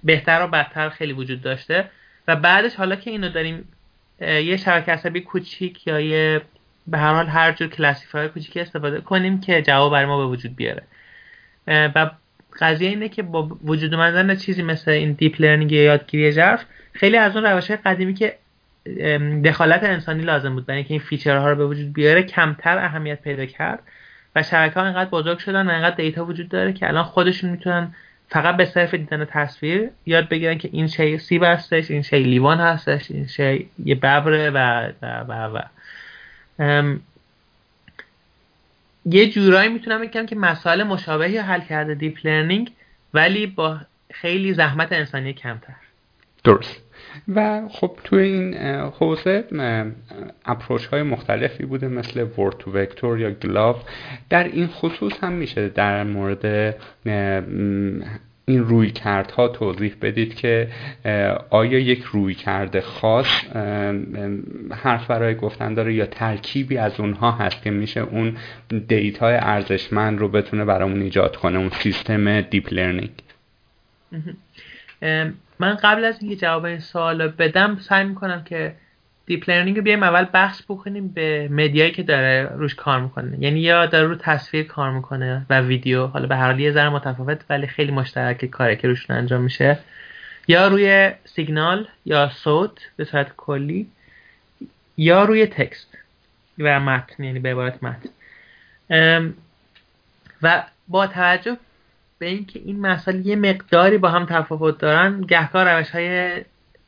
بهتر 0.04 0.44
و 0.44 0.46
بدتر 0.46 0.88
خیلی 0.88 1.12
وجود 1.12 1.42
داشته. 1.42 1.90
و 2.28 2.36
بعدش 2.36 2.74
حالا 2.74 2.96
که 2.96 3.10
اینو 3.10 3.28
داریم 3.28 3.68
یه 4.20 4.56
شبکه 4.56 4.92
عصبی 4.92 5.20
کوچیک 5.20 5.86
یا 5.86 6.00
یه 6.00 6.42
به 6.86 6.98
هر 6.98 7.14
حال 7.14 7.26
هر 7.26 7.52
جور 7.52 7.68
classifier 7.68 8.28
کوچیکی 8.28 8.60
استفاده 8.60 9.00
کنیم 9.00 9.40
که 9.40 9.62
جواب 9.62 9.92
برای 9.92 10.06
ما 10.06 10.18
به 10.18 10.26
وجود 10.26 10.56
بیاره. 10.56 10.82
و 11.66 12.10
قضیه 12.60 12.88
اینه 12.88 13.08
که 13.08 13.22
با 13.22 13.58
وجود 13.64 13.94
اومدن 13.94 14.36
چیزی 14.36 14.62
مثل 14.62 14.90
این 14.90 15.12
deep 15.12 15.40
learning 15.40 15.72
یا 15.72 15.82
یادگیری 15.82 16.32
ژرف 16.32 16.64
خیلی 16.94 17.16
از 17.16 17.36
اون 17.36 17.46
روش 17.46 17.70
قدیمی 17.70 18.14
که 18.14 18.38
دخالت 19.44 19.84
انسانی 19.84 20.22
لازم 20.22 20.54
بود 20.54 20.66
برای 20.66 20.78
اینکه 20.78 20.94
این 20.94 21.00
feature 21.00 21.44
ها 21.44 21.50
رو 21.50 21.56
به 21.56 21.66
وجود 21.66 21.92
بیاره 21.92 22.22
کمتر 22.22 22.78
اهمیت 22.78 23.22
پیدا 23.22 23.46
کرد 23.46 23.82
و 24.36 24.42
شبکه 24.42 24.80
ها 24.80 24.86
اینقدر 24.86 25.10
بزرگ 25.10 25.38
شدن 25.38 25.66
و 25.66 25.70
اینقدر 25.70 25.96
data 25.96 26.24
وجود 26.24 26.48
داره 26.48 26.72
که 26.72 26.88
الان 26.88 27.04
خودشون 27.04 27.50
می‌تونن 27.50 27.94
فقط 28.28 28.56
به 28.56 28.64
صرف 28.64 28.94
دیدن 28.94 29.24
تصویر 29.24 29.90
یاد 30.06 30.28
بگیرن 30.28 30.58
که 30.58 30.68
این 30.72 30.86
شی 30.86 31.18
سیب 31.18 31.42
هستش 31.42 31.90
این 31.90 32.02
شی 32.02 32.18
لیوان 32.18 32.60
هستش 32.60 33.10
این 33.10 33.26
شی 33.26 33.68
یه 33.84 33.94
ببره 33.94 34.50
و 34.50 34.90
و 35.02 35.24
و, 35.28 35.58
و. 36.58 36.98
یه 39.04 39.30
جورایی 39.30 39.68
می‌تونم 39.68 40.00
بگم 40.00 40.26
که 40.26 40.36
مسائل 40.36 40.82
مشابهی 40.82 41.38
حل 41.38 41.60
کرده 41.60 41.94
deep 41.94 42.18
learning 42.24 42.72
ولی 43.14 43.46
با 43.46 43.78
خیلی 44.12 44.54
زحمت 44.54 44.92
انسانی 44.92 45.32
کمتر 45.32 45.83
درست. 46.44 46.80
و 47.34 47.68
خب 47.68 47.98
توی 48.04 48.22
این 48.22 48.54
حوزه 48.98 49.44
approach 50.44 50.86
های 50.86 51.02
مختلفی 51.02 51.64
بوده 51.64 51.88
مثل 51.88 52.26
word 52.38 52.56
to 52.58 52.72
vector 52.72 53.20
یا 53.20 53.30
GloVe. 53.30 53.82
در 54.30 54.44
این 54.44 54.66
خصوص 54.66 55.12
هم 55.20 55.32
میشه 55.32 55.68
در 55.68 56.04
مورد 56.04 56.74
این 58.46 58.64
رویکردها 58.64 59.48
توضیح 59.48 59.94
بدید 60.02 60.34
که 60.34 60.68
آیا 61.50 61.78
یک 61.78 62.02
رویکرد 62.02 62.80
خاص 62.80 63.44
حرف 64.70 65.06
برای 65.06 65.34
گفتن 65.34 65.74
داره 65.74 65.94
یا 65.94 66.06
ترکیبی 66.06 66.76
از 66.76 67.00
اونها 67.00 67.30
هست 67.30 67.62
که 67.62 67.70
میشه 67.70 68.00
اون 68.00 68.36
data 68.88 69.25
ی 69.25 69.34
ارزشمند 69.34 70.18
رو 70.18 70.28
بتونه 70.28 70.64
برامون 70.64 71.02
ایجاد 71.02 71.36
کنه 71.36 71.58
اون 71.58 71.70
سیستم 71.70 72.40
deep 72.40 72.72
learning؟ 72.72 73.10
من 75.58 75.74
قبل 75.74 76.04
از 76.04 76.22
اینکه 76.22 76.36
جواب 76.36 76.64
این 76.64 76.78
سوال 76.78 77.28
بدم 77.28 77.78
سعی 77.80 78.04
می‌کنم 78.04 78.44
که 78.44 78.74
deep 79.26 79.50
learning 79.50 79.76
رو 79.76 79.82
بیایم 79.82 80.02
اول 80.02 80.26
بخش 80.34 80.62
بکنیم 80.62 81.08
به 81.08 81.48
media 81.48 81.80
یی 81.80 81.92
که 81.92 82.02
داره 82.02 82.50
روش 82.54 82.74
کار 82.74 83.00
می‌کنه. 83.00 83.36
یعنی 83.40 83.60
یا 83.60 83.86
داره 83.86 84.06
رو 84.06 84.14
تصویر 84.14 84.66
کار 84.66 84.90
می‌کنه 84.90 85.46
و 85.50 85.60
ویدیو 85.60 86.06
حالا 86.06 86.26
به 86.26 86.36
هر 86.36 86.46
حال 86.46 86.60
یه 86.60 86.72
ذره 86.72 86.88
متفاوت 86.88 87.44
ولی 87.50 87.66
خیلی 87.66 87.92
مشترک 87.92 88.44
کاره 88.44 88.76
که 88.76 88.88
روشون 88.88 89.16
انجام 89.16 89.40
میشه. 89.40 89.78
یا 90.48 90.68
روی 90.68 91.12
سیگنال 91.24 91.88
یا 92.04 92.28
صوت 92.28 92.90
به 92.96 93.04
صورت 93.04 93.36
کلی 93.36 93.86
یا 94.96 95.24
روی 95.24 95.46
تکست 95.46 95.98
و 96.58 96.80
متن 96.80 97.24
یعنی 97.24 97.38
به 97.38 97.50
عبارت 97.50 97.78
متن. 97.82 98.08
و 100.42 100.62
با 100.88 101.06
توجه 101.06 101.56
به 102.24 102.30
اینکه 102.30 102.60
این 102.64 102.80
مسائل 102.80 103.26
یه 103.26 103.36
مقداری 103.36 103.98
با 103.98 104.08
هم 104.08 104.26
تفاوت 104.26 104.78
دارن 104.78 105.20
گهگاه 105.20 105.64
روش 105.64 105.90
های 105.90 106.42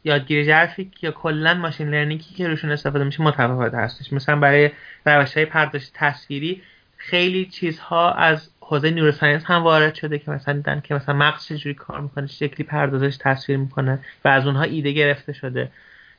یادگیری 0.05 0.47
جرفیک 0.47 1.05
یا 1.05 1.11
کلا 1.11 1.55
ماشین 1.55 1.91
لرنینگی 1.91 2.34
که 2.34 2.49
روشون 2.49 2.70
استفاده 2.70 3.05
میشه 3.05 3.22
متفاوت 3.22 3.74
هستش. 3.74 4.12
مثلا 4.12 4.37
برای 4.37 4.70
روش 5.07 5.34
های 5.34 5.47
پرداشت 5.47 5.91
تصویری 5.95 6.62
خیلی 6.97 7.47
چیزها 7.47 8.12
از 8.12 8.51
حوزه 8.61 8.91
نیوروساینس 8.91 9.45
هم 9.45 9.62
وارد 9.62 9.95
شده 9.95 10.18
که 10.18 10.30
مثلا 10.30 10.55
دیدن 10.55 10.80
که 10.80 10.95
مثلا 10.95 11.14
مغز 11.14 11.47
چجوری 11.47 11.74
کار 11.74 12.01
می‌کنه 12.01 12.26
شکلی 12.26 12.66
پردازش 12.66 13.16
تصویر 13.20 13.59
می‌کنه 13.59 13.99
و 14.24 14.28
از 14.28 14.47
اونها 14.47 14.62
ایده 14.62 14.93
گرفته 14.93 15.32
شده. 15.32 15.70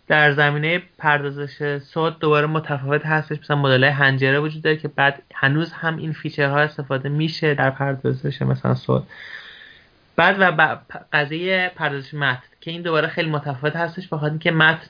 در 0.08 0.32
زمینه 0.32 0.82
پردازش 0.98 1.80
صوت 1.80 2.20
دوباره 2.20 2.48
متفاوت 2.48 3.06
هستش. 3.06 3.40
مثلا 3.40 3.58
مدل 3.58 3.84
هنجره 3.84 4.40
وجود 4.40 4.62
داره 4.62 4.78
که 4.78 4.88
بعد 4.88 5.22
هنوز 5.36 5.72
هم 5.72 5.98
این 5.98 6.14
فیچرها 6.14 6.60
استفاده 6.60 7.10
میشه 7.10 7.54
در 7.54 7.70
پردازش 7.70 8.42
مثلا 8.42 8.76
صوت. 8.76 9.04
بعد 10.16 10.36
و 10.40 10.78
قضیه 11.14 11.72
پردازش 11.76 12.14
متن 12.14 12.48
که 12.62 12.72
این 12.72 12.82
دوباره 12.82 13.08
خیلی 13.08 13.30
متفاوت 13.30 13.76
هستش 13.76 14.08
بخاطر 14.08 14.30
اینکه 14.30 14.52
متن 14.52 14.88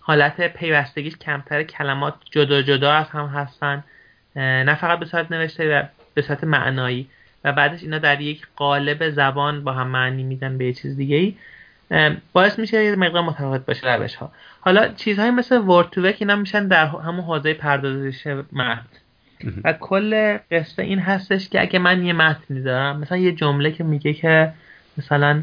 حالت 0.00 0.40
پیوستگیش 0.40 1.16
کمتر 1.16 1.62
کلمات 1.62 2.14
جدا 2.30 2.62
جدا 2.62 2.92
از 2.92 3.06
هم 3.10 3.26
هستن 3.26 3.84
نه 4.36 4.74
فقط 4.74 4.98
به 4.98 5.06
صورت 5.06 5.32
نوشته 5.32 5.78
و 5.78 5.82
به 6.14 6.22
صورت 6.22 6.44
معنایی. 6.44 7.08
و 7.44 7.52
بعدش 7.52 7.82
اینا 7.82 7.98
در 7.98 8.20
یک 8.20 8.46
قالب 8.56 9.10
زبان 9.10 9.64
با 9.64 9.72
هم 9.72 9.86
معنی 9.86 10.22
میدن 10.22 10.58
به 10.58 10.64
یه 10.64 10.72
چیز 10.72 10.96
دیگه 10.96 11.16
ای 11.16 11.34
باعث 12.32 12.58
میشه 12.58 12.84
یه 12.84 12.96
مقدار 12.96 13.22
متفاوت 13.22 13.66
باشه 13.66 13.94
روش 13.94 14.14
ها 14.14 14.32
حالا 14.60 14.88
چیزهایی 14.88 15.30
مثل 15.30 15.58
ورد 15.58 15.90
تو 15.90 16.02
وک 16.02 16.16
اینا 16.18 16.36
میشن 16.36 16.68
در 16.68 16.86
همون 16.86 17.24
حوزه 17.24 17.54
پردازش 17.54 18.26
متن 18.52 18.86
و 19.64 19.72
کل 19.72 20.38
قصه 20.50 20.82
این 20.82 20.98
هستش 20.98 21.48
که 21.48 21.60
اگه 21.60 21.78
من 21.78 22.04
یه 22.06 22.12
متنی 22.12 22.62
دارم 22.62 23.00
مثلا 23.00 23.18
یه 23.18 23.32
جمله 23.32 23.70
که 23.70 23.84
میگه 23.84 24.12
که 24.12 24.52
مثلا 24.98 25.42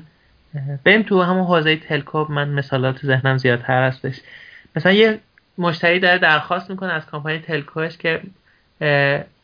بریم 0.84 1.04
تو 1.04 1.22
همون 1.22 1.44
حوزه 1.44 1.76
تلکو 1.76 2.26
من 2.30 2.50
مثالات 2.50 2.96
تو 2.96 3.08
ذهنم 3.08 3.38
زیادتر 3.38 3.88
هستش. 3.88 4.20
مثلا 4.76 4.92
یه 4.92 5.20
مشتری 5.58 6.00
داره 6.00 6.18
درخواست 6.18 6.70
می‌کنه 6.70 6.94
از 6.94 7.06
کمپانی 7.12 7.40
تلکوش 7.40 7.98
که 7.98 8.22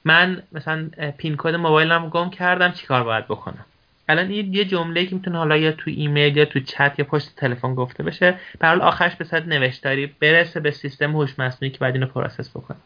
من 0.05 0.43
مثلا 0.51 0.89
پین 1.17 1.35
کد 1.37 1.55
موبایلم 1.55 2.09
گم 2.09 2.29
کردم 2.29 2.71
چیکار 2.71 3.03
باید 3.03 3.25
بکنم؟ 3.25 3.65
الان 4.09 4.29
این 4.29 4.53
یه 4.53 4.65
جمله 4.65 5.05
که 5.05 5.15
می‌تونه 5.15 5.37
حالا 5.37 5.57
یا 5.57 5.71
تو 5.71 5.91
ایمیل 5.95 6.37
یا 6.37 6.45
تو 6.45 6.59
چت 6.59 6.95
یا 6.97 7.05
پشت 7.05 7.35
تلفن 7.35 7.75
گفته 7.75 8.03
بشه. 8.03 8.39
به 8.59 8.67
آخرش 8.67 9.15
به 9.15 9.25
صورت 9.25 9.45
نوشتاری 9.47 10.07
برسه 10.07 10.59
به 10.59 10.71
سیستم 10.71 11.11
هوش 11.11 11.39
مصنوعی 11.39 11.71
که 11.71 11.79
بعد 11.79 11.93
اینو 11.93 12.05
process 12.07 12.49
بکنه. 12.49 12.77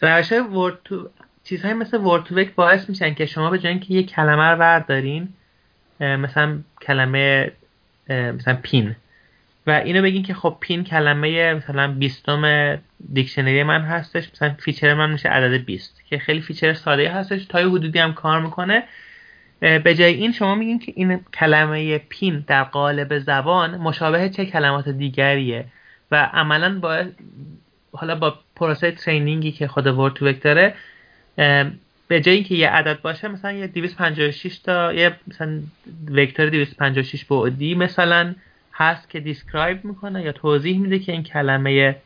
روش 0.00 0.32
word 0.32 0.78
to 0.84 1.10
چیزهای 1.44 1.74
مثل 1.74 1.96
word 1.96 2.24
to 2.24 2.32
vec 2.32 2.44
باعث 2.56 2.88
میشن 2.88 3.14
که 3.14 3.26
شما 3.26 3.50
به 3.50 3.58
جای 3.58 3.72
اینکه 3.72 3.94
یه 3.94 4.02
کلمه 4.02 4.48
رو 4.48 4.58
بردارین 4.58 5.28
مثلا 6.00 6.58
کلمه 6.82 7.52
مثلا 8.08 8.58
pin 8.62 8.96
و 9.70 9.72
اینو 9.72 10.02
بگین 10.02 10.22
که 10.22 10.34
خب 10.34 10.56
pin 10.60 10.84
کلمه 10.84 11.54
مثلا 11.54 11.92
بیستم 11.92 12.74
دیکشنری 13.12 13.62
من 13.62 13.80
هستش 13.80 14.30
مثلا 14.32 14.54
feature 14.58 14.94
من 14.94 15.10
میشه 15.10 15.28
عدد 15.28 15.64
20 15.64 16.02
که 16.08 16.18
خیلی 16.18 16.40
feature 16.40 16.74
ساده 16.74 17.10
هستش 17.10 17.44
تا 17.44 17.58
حدودی 17.58 17.98
هم 17.98 18.12
کار 18.12 18.40
می‌کنه. 18.40 18.82
به 19.60 19.94
جای 19.94 20.14
این 20.14 20.32
شما 20.32 20.54
میگین 20.54 20.78
که 20.78 20.92
این 20.96 21.20
کلمه 21.34 21.98
pin 21.98 22.44
در 22.46 22.64
قالب 22.64 23.18
زبان 23.18 23.76
مشابه 23.76 24.28
چه 24.28 24.46
کلمات 24.46 24.88
دیگریه 24.88 25.64
و 26.10 26.30
عملا 26.32 26.78
با 26.78 27.04
حالا 27.92 28.14
با 28.14 28.34
پروسه 28.56 28.90
training 28.90 29.45
ی 29.45 29.52
که 29.52 29.68
خود 29.68 29.86
word 29.86 30.14
to 30.14 30.21
vec 30.21 30.32
به 32.08 32.20
جای 32.20 32.34
اینکه 32.34 32.54
یه 32.54 32.70
عدد 32.70 33.00
باشه 33.00 33.28
مثلا 33.28 33.52
یه 33.52 33.66
256 33.66 34.58
تا 34.58 34.92
یه 34.92 35.16
مثلا 35.28 35.60
vector 36.10 36.48
256 36.48 37.24
بعدی 37.24 37.74
مثلا 37.74 38.34
هست 38.72 39.10
که 39.10 39.20
describe 39.20 39.84
می‌کنه 39.84 40.22
یا 40.22 40.32
توضیح 40.32 40.78
میده 40.78 40.98
که 40.98 41.12
این 41.12 41.22
کلمه 41.22 41.96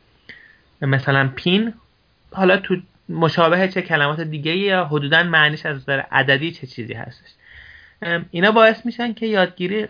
مثلا 0.81 1.31
pin 1.37 1.75
حالا 2.33 2.57
تو 2.57 2.77
مشابه 3.09 3.69
چه 3.69 3.83
کلمات 3.83 4.21
دیگه 4.21 4.57
یا 4.57 4.85
حدودا 4.85 5.23
معنیش 5.23 5.67
از 5.67 5.77
نظر 5.77 6.01
عددی 6.13 6.51
چه 6.51 6.67
چیزی 6.67 6.95
هستش. 6.95 7.31
اینا 8.31 8.53
باعث 8.53 8.87
میشن 8.87 9.13
که 9.13 9.27
یادگیری 9.27 9.87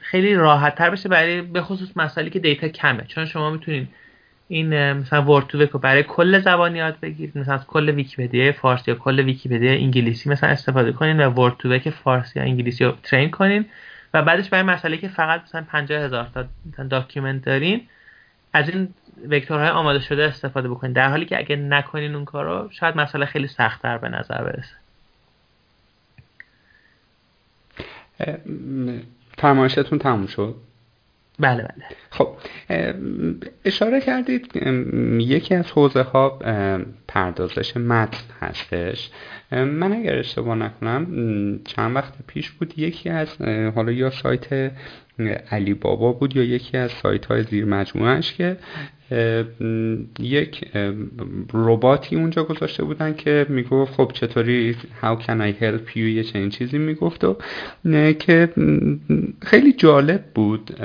خیلی 0.00 0.34
راحت 0.34 0.74
تر 0.74 0.90
بشه 0.90 1.08
برای 1.08 1.42
به 1.42 1.62
خصوص 1.62 1.88
مسائلی 1.96 2.30
که 2.30 2.38
data 2.38 2.68
کمه. 2.68 3.04
چون 3.08 3.24
شما 3.24 3.50
می‌تونید 3.50 3.88
این 4.48 4.92
مثلا 4.92 5.22
word 5.22 5.46
to 5.46 5.59
vec 5.59 5.78
برای 5.78 6.02
کل 6.02 6.38
زبان 6.38 6.76
یاد 6.76 7.00
بگیرید 7.00 7.38
مثلا 7.38 7.54
از 7.54 7.66
کل 7.66 7.90
ویکیپدیا 7.90 8.52
فارسی 8.52 8.90
یا 8.90 8.96
کل 8.96 9.20
ویکیپدیا 9.20 9.72
انگلیسی 9.72 10.30
مثلا 10.30 10.50
استفاده 10.50 10.92
کنین 10.92 11.20
و 11.20 11.30
word 11.30 11.56
to 11.58 11.71
vec 11.71 11.90
فارسی 11.90 12.38
یا 12.38 12.44
انگلیسی 12.44 12.84
رو 12.84 12.94
train 13.02 13.30
کنین. 13.30 13.64
و 14.14 14.22
بعدش 14.22 14.48
برای 14.48 14.64
مسئله 14.64 14.96
که 14.96 15.08
فقط 15.08 15.42
مثلا 15.42 15.64
50 15.72 16.02
هزار 16.02 16.28
تا 16.76 16.84
document 16.84 17.44
دارین 17.44 17.88
از 18.52 18.68
این 18.68 18.94
وکتورهای 19.28 19.68
آماده 19.68 20.00
شده 20.00 20.24
استفاده 20.24 20.68
بکنید 20.68 20.96
در 20.96 21.08
حالی 21.08 21.24
که 21.24 21.38
اگه 21.38 21.56
نکنین 21.56 22.14
اون 22.14 22.24
کارو 22.24 22.68
شاید 22.70 22.96
مسئله 22.96 23.26
خیلی 23.26 23.46
سختتر 23.46 23.98
به 23.98 24.08
نظر 24.08 24.44
برسه. 24.44 24.74
فرمایشتون 29.38 29.98
تموم 29.98 30.26
شد؟ 30.26 30.54
بله 31.40 31.62
بله. 31.62 31.84
خب 32.10 32.28
اشاره 33.64 34.00
کردید 34.00 34.56
یکی 35.18 35.54
از 35.54 35.70
حوزه 35.70 36.02
ها 36.02 36.38
پردازش 37.08 37.76
متن 37.76 38.24
هستش. 38.40 39.10
من 39.52 39.92
اگر 39.92 40.18
اشتباه 40.18 40.54
نکنم 40.54 41.06
چند 41.64 41.96
وقت 41.96 42.12
پیش 42.26 42.50
بود 42.50 42.78
یکی 42.78 43.08
از 43.08 43.42
حالا 43.74 43.92
یا 43.92 44.10
سایت 44.10 44.72
علی 45.50 45.74
بابا 45.74 46.12
بود 46.12 46.36
یا 46.36 46.44
یکی 46.44 46.76
از 46.76 46.90
سایت 46.90 47.26
های 47.26 47.42
زیر 47.42 47.64
مجموعهش 47.64 48.32
که 48.32 48.56
یک 50.20 50.70
رباتی 51.52 52.16
اونجا 52.16 52.44
گذاشته 52.44 52.84
بودن 52.84 53.14
که 53.14 53.46
می‌گفت 53.48 53.94
خب 53.94 54.10
چطوری 54.14 54.76
how 55.02 55.16
can 55.22 55.40
I 55.40 55.62
help 55.62 55.94
you 55.94 55.96
یه 55.96 56.22
چنین 56.22 56.48
چیزی 56.48 56.78
می‌گفت 56.78 57.24
و 57.24 57.36
که 58.12 58.48
خیلی 59.42 59.72
جالب 59.72 60.24
بود. 60.34 60.76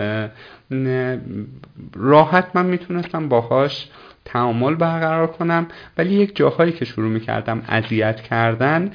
راحت 1.95 2.55
من 2.55 2.65
می‌تونستم 2.65 3.29
باهاش 3.29 3.89
تعامل 4.25 4.75
برقرار 4.75 5.27
کنم. 5.27 5.67
ولی 5.97 6.13
یک 6.13 6.35
جاهایی 6.35 6.71
که 6.71 6.85
شروع 6.85 7.09
می‌کردم 7.09 7.63
اذیت 7.67 8.21
کردن 8.21 8.91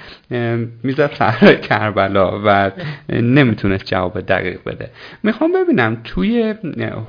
می‌زد 0.82 1.14
سهر 1.14 1.54
کربلا 1.54 2.40
و 2.44 2.70
نمی‌تونست 3.08 3.84
جواب 3.84 4.20
دقیق 4.20 4.60
بده. 4.66 4.90
می‌خوام 5.22 5.52
ببینم 5.52 6.00
توی 6.04 6.54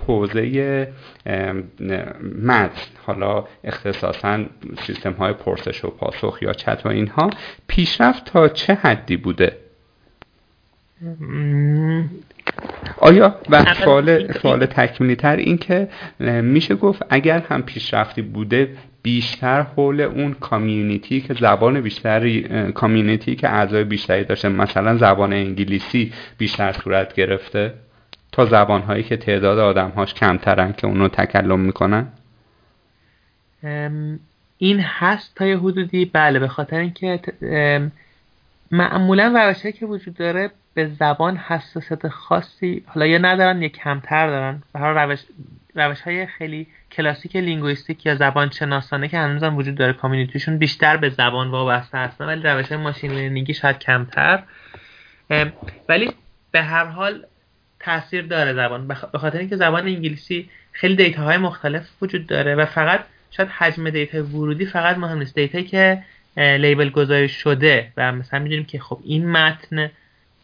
حوزه 0.08 0.94
متن 2.44 2.70
حالا 3.06 3.46
اختصاصا 3.64 4.46
سیستم 4.86 5.14
های 5.14 5.34
پرسش 5.34 5.86
و 5.86 5.90
پاسخ 5.90 6.38
یا 6.42 6.54
چت 6.54 6.86
و 6.86 6.90
اینها 6.90 7.30
پیشرفت 7.68 8.26
تا 8.26 8.48
چه 8.48 8.74
حدی 8.74 9.18
بوده؟ 9.18 9.58
آیا 12.98 13.36
و 13.50 13.74
سوال, 13.74 14.32
سوال 14.34 14.66
تکمیلی 14.66 15.16
تر 15.16 15.36
این 15.36 15.58
که 15.58 15.88
میشه 16.42 16.76
گفت 16.76 17.06
اگر 17.10 17.40
هم 17.40 17.62
پیشرفتی 17.62 18.22
بوده 18.22 18.70
بیشتر 19.02 19.62
حول 19.62 20.02
اون 20.02 20.34
کامیونیتی 20.34 21.22
که 21.22 21.34
زبان 21.34 21.82
بیشتری 21.82 22.42
کامیونیتی 22.74 23.36
که 23.36 23.50
اعضای 23.50 23.84
بیشتری 23.84 24.24
داشته 24.24 24.50
مثلا 24.50 24.98
زبان 24.98 25.34
انگلیسی 25.34 26.14
بیشتر 26.38 26.72
صورت 26.72 27.14
گرفته 27.14 27.74
تا 28.32 28.46
زبان 28.46 28.82
هایی 28.82 29.04
که 29.04 29.18
تعداد 29.18 29.60
آدم 29.60 29.90
هاش 29.90 30.14
کمترن 30.14 30.74
که 30.74 30.88
اونو 30.88 31.08
تکلم 31.08 31.60
می‌کنن؟ 31.60 32.08
این 34.58 34.80
هست 34.80 35.36
تا 35.36 35.46
یه 35.46 35.58
حدودی. 35.58 36.06
بله 36.06 36.40
به 36.40 36.48
خاطر 36.48 36.78
اینکه 36.78 37.20
معمولا 38.72 39.34
روشهایی 39.36 39.74
که 39.74 39.86
وجود 39.86 40.14
داره 40.14 40.52
به 40.74 40.88
زبان 40.88 41.38
حساسیت 41.38 42.08
خاصی 42.08 42.84
حالا 42.88 43.06
یا 43.06 43.18
ندارن 43.18 43.62
یا 43.62 43.68
کمتر 43.68 44.28
دارن. 44.28 44.64
به 44.74 44.80
هر 44.80 45.06
روش 45.06 45.20
روش 45.76 46.02
های 46.02 46.26
خیلی 46.26 46.68
کلاسیک 46.92 47.36
linguistic 47.36 48.06
یا 48.06 48.16
زبان 48.16 48.50
شناسانه 48.50 49.08
که 49.08 49.18
هنوزم 49.18 49.58
وجود 49.58 49.76
داره 49.76 49.94
community 49.94 50.38
شون 50.38 50.58
بیشتر 50.58 50.98
به 50.98 51.10
زبان 51.10 51.48
وابسته 51.48 51.98
هستن 51.98 52.26
ولی 52.26 52.42
روش 52.42 52.68
های 52.68 52.78
machine 52.78 53.12
learning 53.12 53.49
ی 53.49 53.54
شاید 53.54 53.80
کمتر. 53.80 54.44
ولی 55.90 56.12
به 56.52 56.62
هر 56.62 56.86
حال 56.86 57.26
تاثیر 57.80 58.22
داره 58.22 58.54
زبان. 58.54 58.88
به 58.88 58.96
خاطر 58.96 59.38
اینکه 59.38 59.56
زبان 59.56 59.88
انگلیسی 59.88 60.50
خیلی 60.72 60.96
data 60.96 61.24
های 61.24 61.38
مختلف 61.38 61.90
وجود 62.02 62.28
داره 62.28 62.56
و 62.56 62.66
فقط 62.66 63.00
شاید 63.32 63.50
حجم 63.50 63.90
data 63.90 64.24
ورودی 64.24 64.66
فقط 64.66 64.98
مهم 64.98 65.18
نیست. 65.18 65.36
data 65.36 65.54
یی 65.54 65.64
که 65.64 66.04
label 66.38 66.90
گذاری 66.90 67.30
شده 67.30 67.92
و 67.98 68.12
مثلا 68.12 68.40
می‌دونیم 68.40 68.66
که 68.66 68.80
خب 68.80 69.00
این 69.04 69.32
متن 69.32 69.90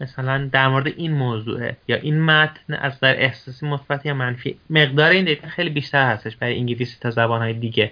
مثلا 0.02 0.50
در 0.52 0.68
مورد 0.68 0.88
این 0.88 1.12
موضوعه 1.12 1.78
یا 1.88 1.96
این 1.96 2.22
متن 2.22 2.74
از 2.74 3.00
نظر 2.99 3.24
احساسی 3.24 3.66
مثبت 3.68 4.06
یا 4.06 4.14
منفی. 4.14 4.58
مقدار 4.70 5.12
این 5.12 5.26
data 5.26 5.47
خیلی 5.48 5.70
بیشتر 5.70 6.12
هستش 6.12 6.36
برای 6.36 6.58
انگلیسی 6.58 6.98
تا 7.02 7.10
زبانهای 7.10 7.54
دیگه. 7.54 7.91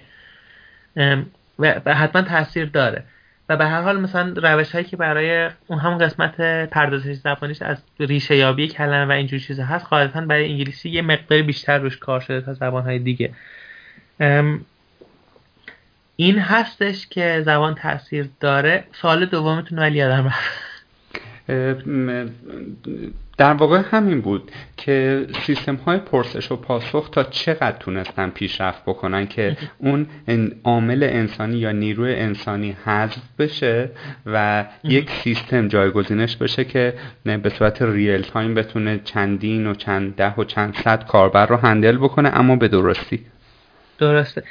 و 1.58 1.94
حتما 1.94 2.22
تاثیر 2.22 2.64
داره. 2.64 3.04
و 3.48 3.56
به 3.56 3.66
هر 3.66 3.82
حال 3.82 4.00
مثلا 4.00 4.34
روش 4.36 4.72
هایی 4.72 4.84
که 4.84 4.96
برای 4.96 5.50
اون 5.66 5.78
هم 5.78 5.98
قسمت 5.98 6.40
پردازش 6.70 7.12
زبانیش 7.12 7.62
از 7.62 7.82
ریشه 8.00 8.36
یابی 8.36 8.68
کلمه 8.68 9.04
و 9.04 9.12
اینجور 9.12 9.40
چیزا 9.40 9.64
هست 9.64 9.86
قاعدتا 9.86 10.20
برای 10.20 10.50
انگلیسی 10.50 10.90
یه 10.90 11.02
مقداری 11.02 11.42
بیشتر 11.42 11.78
روش 11.78 11.96
کار 11.96 12.20
شده 12.20 12.40
تا 12.40 12.54
زبان 12.54 12.82
های 12.82 12.98
دیگه 12.98 13.30
این 16.16 16.38
هستش 16.38 17.06
که 17.06 17.42
زبان 17.44 17.74
تاثیر 17.74 18.28
داره. 18.40 18.84
سوال 18.92 19.26
دومتون 19.26 19.78
ولی 19.78 19.98
یادم 19.98 20.32
در 23.38 23.52
واقع 23.52 23.82
همین 23.90 24.20
بود 24.20 24.50
که 24.76 25.26
سیستم 25.46 25.74
های 25.74 25.98
پرسش 25.98 26.52
و 26.52 26.56
پاسخ 26.56 27.08
تا 27.08 27.24
چقدر 27.24 27.76
تونستن 27.80 28.30
پیشرفت 28.30 28.82
بکنن 28.82 29.26
که 29.26 29.56
اون 29.78 30.06
عامل 30.64 31.02
انسانی 31.02 31.56
یا 31.56 31.72
نیروی 31.72 32.14
انسانی 32.14 32.76
حذف 32.84 33.22
بشه 33.38 33.90
و 34.26 34.64
یک 34.84 35.10
سیستم 35.10 35.68
جایگزینش 35.68 36.36
بشه 36.36 36.64
که 36.64 36.94
به 37.24 37.48
صورت 37.48 37.82
real 37.82 38.22
time 38.22 38.54
بتونه 38.54 39.00
چندین 39.04 39.66
و 39.66 39.74
چند 39.74 40.16
ده 40.16 40.34
و 40.34 40.44
چند 40.44 40.74
صد 40.74 41.06
کاربر 41.06 41.46
رو 41.46 41.56
handle 41.56 41.96
بکنه 41.96 42.30
اما 42.34 42.56
به 42.56 42.68
درستی. 42.68 43.26
درسته. 43.98 44.42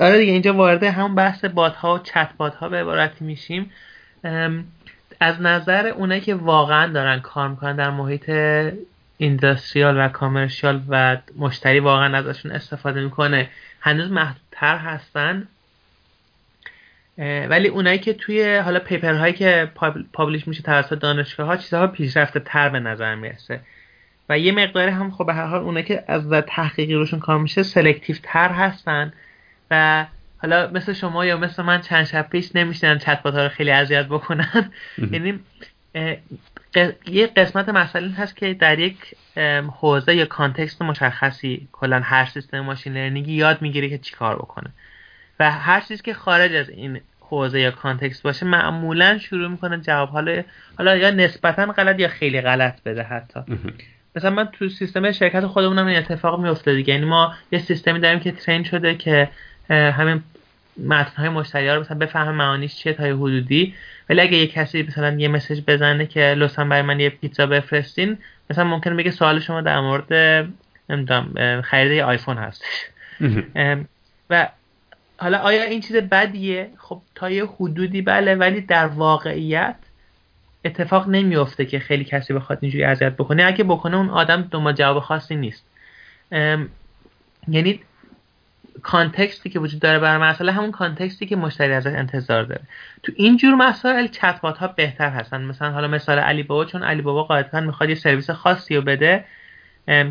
آره 0.00 0.18
دیگه 0.18 0.32
اینجا 0.32 0.54
وارد 0.54 0.82
همون 0.82 1.14
بحث 1.14 1.44
bot 1.44 1.74
ها 1.74 1.94
و 1.94 1.98
چت 1.98 2.30
بات 2.36 2.54
ها 2.54 2.68
به 2.68 2.76
عبارتی 2.76 3.24
میشیم. 3.24 3.70
از 5.22 5.42
نظر 5.42 5.86
اونایی 5.86 6.20
که 6.20 6.34
واقعا 6.34 6.92
دارن 6.92 7.20
کار 7.20 7.48
می‌کنن 7.48 7.76
در 7.76 7.90
محیط 7.90 8.30
industrial 9.18 9.98
و 9.98 10.08
commercial 10.08 10.82
و 10.88 11.16
مشتری 11.36 11.80
واقعا 11.80 12.18
ازشون 12.18 12.52
استفاده 12.52 13.00
می‌کنه 13.00 13.48
هنوز 13.80 14.10
محدودتر 14.10 14.76
هستن. 14.76 15.48
ولی 17.18 17.68
اونایی 17.68 17.98
که 17.98 18.12
توی 18.12 18.56
حالا 18.56 18.78
paper 18.78 19.14
هایی 19.14 19.32
که 19.32 19.70
publish 20.12 20.48
میشه 20.48 20.62
توسط 20.62 20.98
دانشگاه 20.98 21.46
ها 21.46 21.56
چیزها 21.56 21.86
پیشرفته 21.86 22.40
تر 22.40 22.68
به 22.68 22.80
نظر 22.80 23.14
می‌رسه. 23.14 23.60
و 24.28 24.38
یه 24.38 24.52
مقداری 24.52 24.90
هم 24.90 25.10
خب 25.10 25.26
به 25.26 25.34
هر 25.34 25.46
حال 25.46 25.60
اونایی 25.60 25.86
که 25.86 26.04
از 26.08 26.30
تحقیقی 26.30 26.94
روشون 26.94 27.20
کار 27.20 27.38
میشه 27.38 27.62
selective 27.62 28.16
تر 28.22 28.48
هستن. 28.48 29.12
و 29.70 30.06
حالا 30.42 30.70
مثل 30.70 30.92
شما 30.92 31.26
یا 31.26 31.36
مثل 31.36 31.62
من 31.62 31.80
چند 31.80 32.04
شب 32.04 32.28
پیش 32.30 32.56
نمیشنن 32.56 32.98
چت 32.98 33.20
ها 33.22 33.30
رو 33.30 33.48
خیلی 33.48 33.70
اذیت 33.70 34.06
بکنن. 34.06 34.72
یعنی 35.12 35.40
یه 37.06 37.26
قسمت 37.26 37.68
مسئله 37.68 38.10
هست 38.10 38.36
که 38.36 38.54
در 38.54 38.78
یک 38.78 38.96
حوزه 39.80 40.14
یا 40.14 40.24
context 40.24 40.82
مشخصی 40.82 41.68
کلا 41.72 42.00
هر 42.00 42.24
سیستم 42.24 42.60
machine 42.60 42.92
learning 42.92 43.28
ی 43.28 43.32
یاد 43.32 43.62
می‌گیره 43.62 43.88
که 43.88 43.98
چیکار 43.98 44.36
بکنه. 44.36 44.70
و 45.40 45.50
هر 45.50 45.80
چیزی 45.80 46.02
که 46.02 46.14
خارج 46.14 46.54
از 46.54 46.70
این 46.70 47.00
حوزه 47.20 47.60
یا 47.60 47.70
context 47.70 48.22
باشه 48.22 48.46
معمولا 48.46 49.18
شروع 49.18 49.48
می‌کنه 49.48 49.78
جواب 49.78 50.08
حالا 50.08 50.42
حالا 50.78 50.96
یا 50.96 51.10
نسبتا 51.10 51.66
غلط 51.66 52.00
یا 52.00 52.08
خیلی 52.08 52.40
غلط 52.40 52.82
بده 52.82 53.02
حتی. 53.02 53.40
مثلا 54.16 54.30
من 54.30 54.48
تو 54.52 54.68
سیستم 54.68 55.12
شرکت 55.12 55.46
خودمونم 55.46 55.86
این 55.86 55.98
اتفاق 55.98 56.40
میفته 56.40 56.74
دیگه. 56.74 56.94
یعنی 56.94 57.06
ما 57.06 57.34
یه 57.52 57.58
سیستمی 57.58 58.00
داریم 58.00 58.20
که 58.20 58.32
train 58.32 58.64
شده 58.64 58.94
که 58.94 59.28
همین 59.70 60.22
متنهای 60.76 61.28
مشتری 61.28 61.68
ها 61.68 61.74
رو 61.74 61.80
مثلا 61.80 61.98
بفهم 61.98 62.34
معانیش 62.34 62.74
چیه 62.74 62.92
تا 62.92 63.04
حدودی. 63.04 63.74
ولی 64.08 64.20
اگه 64.20 64.36
یه 64.36 64.46
کسی 64.46 64.82
مثلا 64.82 65.14
یه 65.18 65.28
message 65.28 65.60
بزنه 65.66 66.06
که 66.06 66.20
لطفا 66.20 66.64
برای 66.64 66.82
من 66.82 67.00
یه 67.00 67.10
پیتزا 67.10 67.46
بفرستین 67.46 68.18
مثلا 68.50 68.64
ممکنه 68.64 68.94
بگه 68.94 69.10
سوال 69.10 69.40
شما 69.40 69.60
در 69.60 69.80
مورد 69.80 70.12
نمی‌دونم 70.90 71.62
خرید 71.62 72.00
آیفون 72.00 72.36
هستش. 72.36 72.86
و 74.30 74.48
حالا 75.16 75.38
آیا 75.38 75.62
این 75.62 75.80
چیز 75.80 75.96
بدیه؟ 75.96 76.70
خب 76.78 77.02
تا 77.14 77.30
یه 77.30 77.44
حدودی 77.46 78.02
بله 78.02 78.34
ولی 78.34 78.60
در 78.60 78.86
واقعیت 78.86 79.76
اتفاق 80.64 81.08
نمیفته 81.08 81.64
که 81.64 81.78
خیلی 81.78 82.04
کسی 82.04 82.32
بخواد 82.32 82.58
اینجوری 82.62 82.84
اذیت 82.84 83.12
بکنه. 83.12 83.44
اگه 83.44 83.64
بکنه 83.64 83.96
اون 83.96 84.10
آدم 84.10 84.48
دنبال 84.50 84.72
جواب 84.72 84.98
خاصی 84.98 85.36
نیست. 85.36 85.66
یعنی 87.48 87.80
کانتکستی 88.82 89.50
که 89.50 89.58
وجود 89.58 89.80
داره 89.80 89.98
برای 89.98 90.22
مسئله 90.22 90.52
همون 90.52 90.70
کانتکستی 90.70 91.26
که 91.26 91.36
مشتری 91.36 91.72
ازش 91.72 91.92
انتظار 91.92 92.42
داره. 92.42 92.60
تو 93.02 93.12
این 93.16 93.36
جور 93.36 93.54
مسائل 93.54 94.06
چت 94.06 94.38
ها 94.38 94.66
بهتر 94.66 95.10
هستن. 95.10 95.42
مثلا 95.42 95.70
حالا 95.70 95.88
مثال 95.88 96.18
علی 96.18 96.42
بابا 96.42 96.64
چون 96.64 96.82
علی 96.82 97.02
بابا 97.02 97.24
قاعدتا 97.24 97.60
می‌خواد 97.60 97.88
یه 97.88 97.94
سرویس 97.94 98.30
خاصی 98.30 98.76
رو 98.76 98.82
بده 98.82 99.24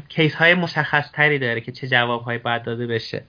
case 0.09 0.35
های 0.35 0.53
مشخص 0.53 1.11
تری 1.11 1.39
داره 1.39 1.61
که 1.61 1.71
چه 1.71 1.87
جواب 1.87 2.21
هایی 2.21 2.39
باید 2.39 2.63
داده 2.63 2.87
بشه. 2.87 3.23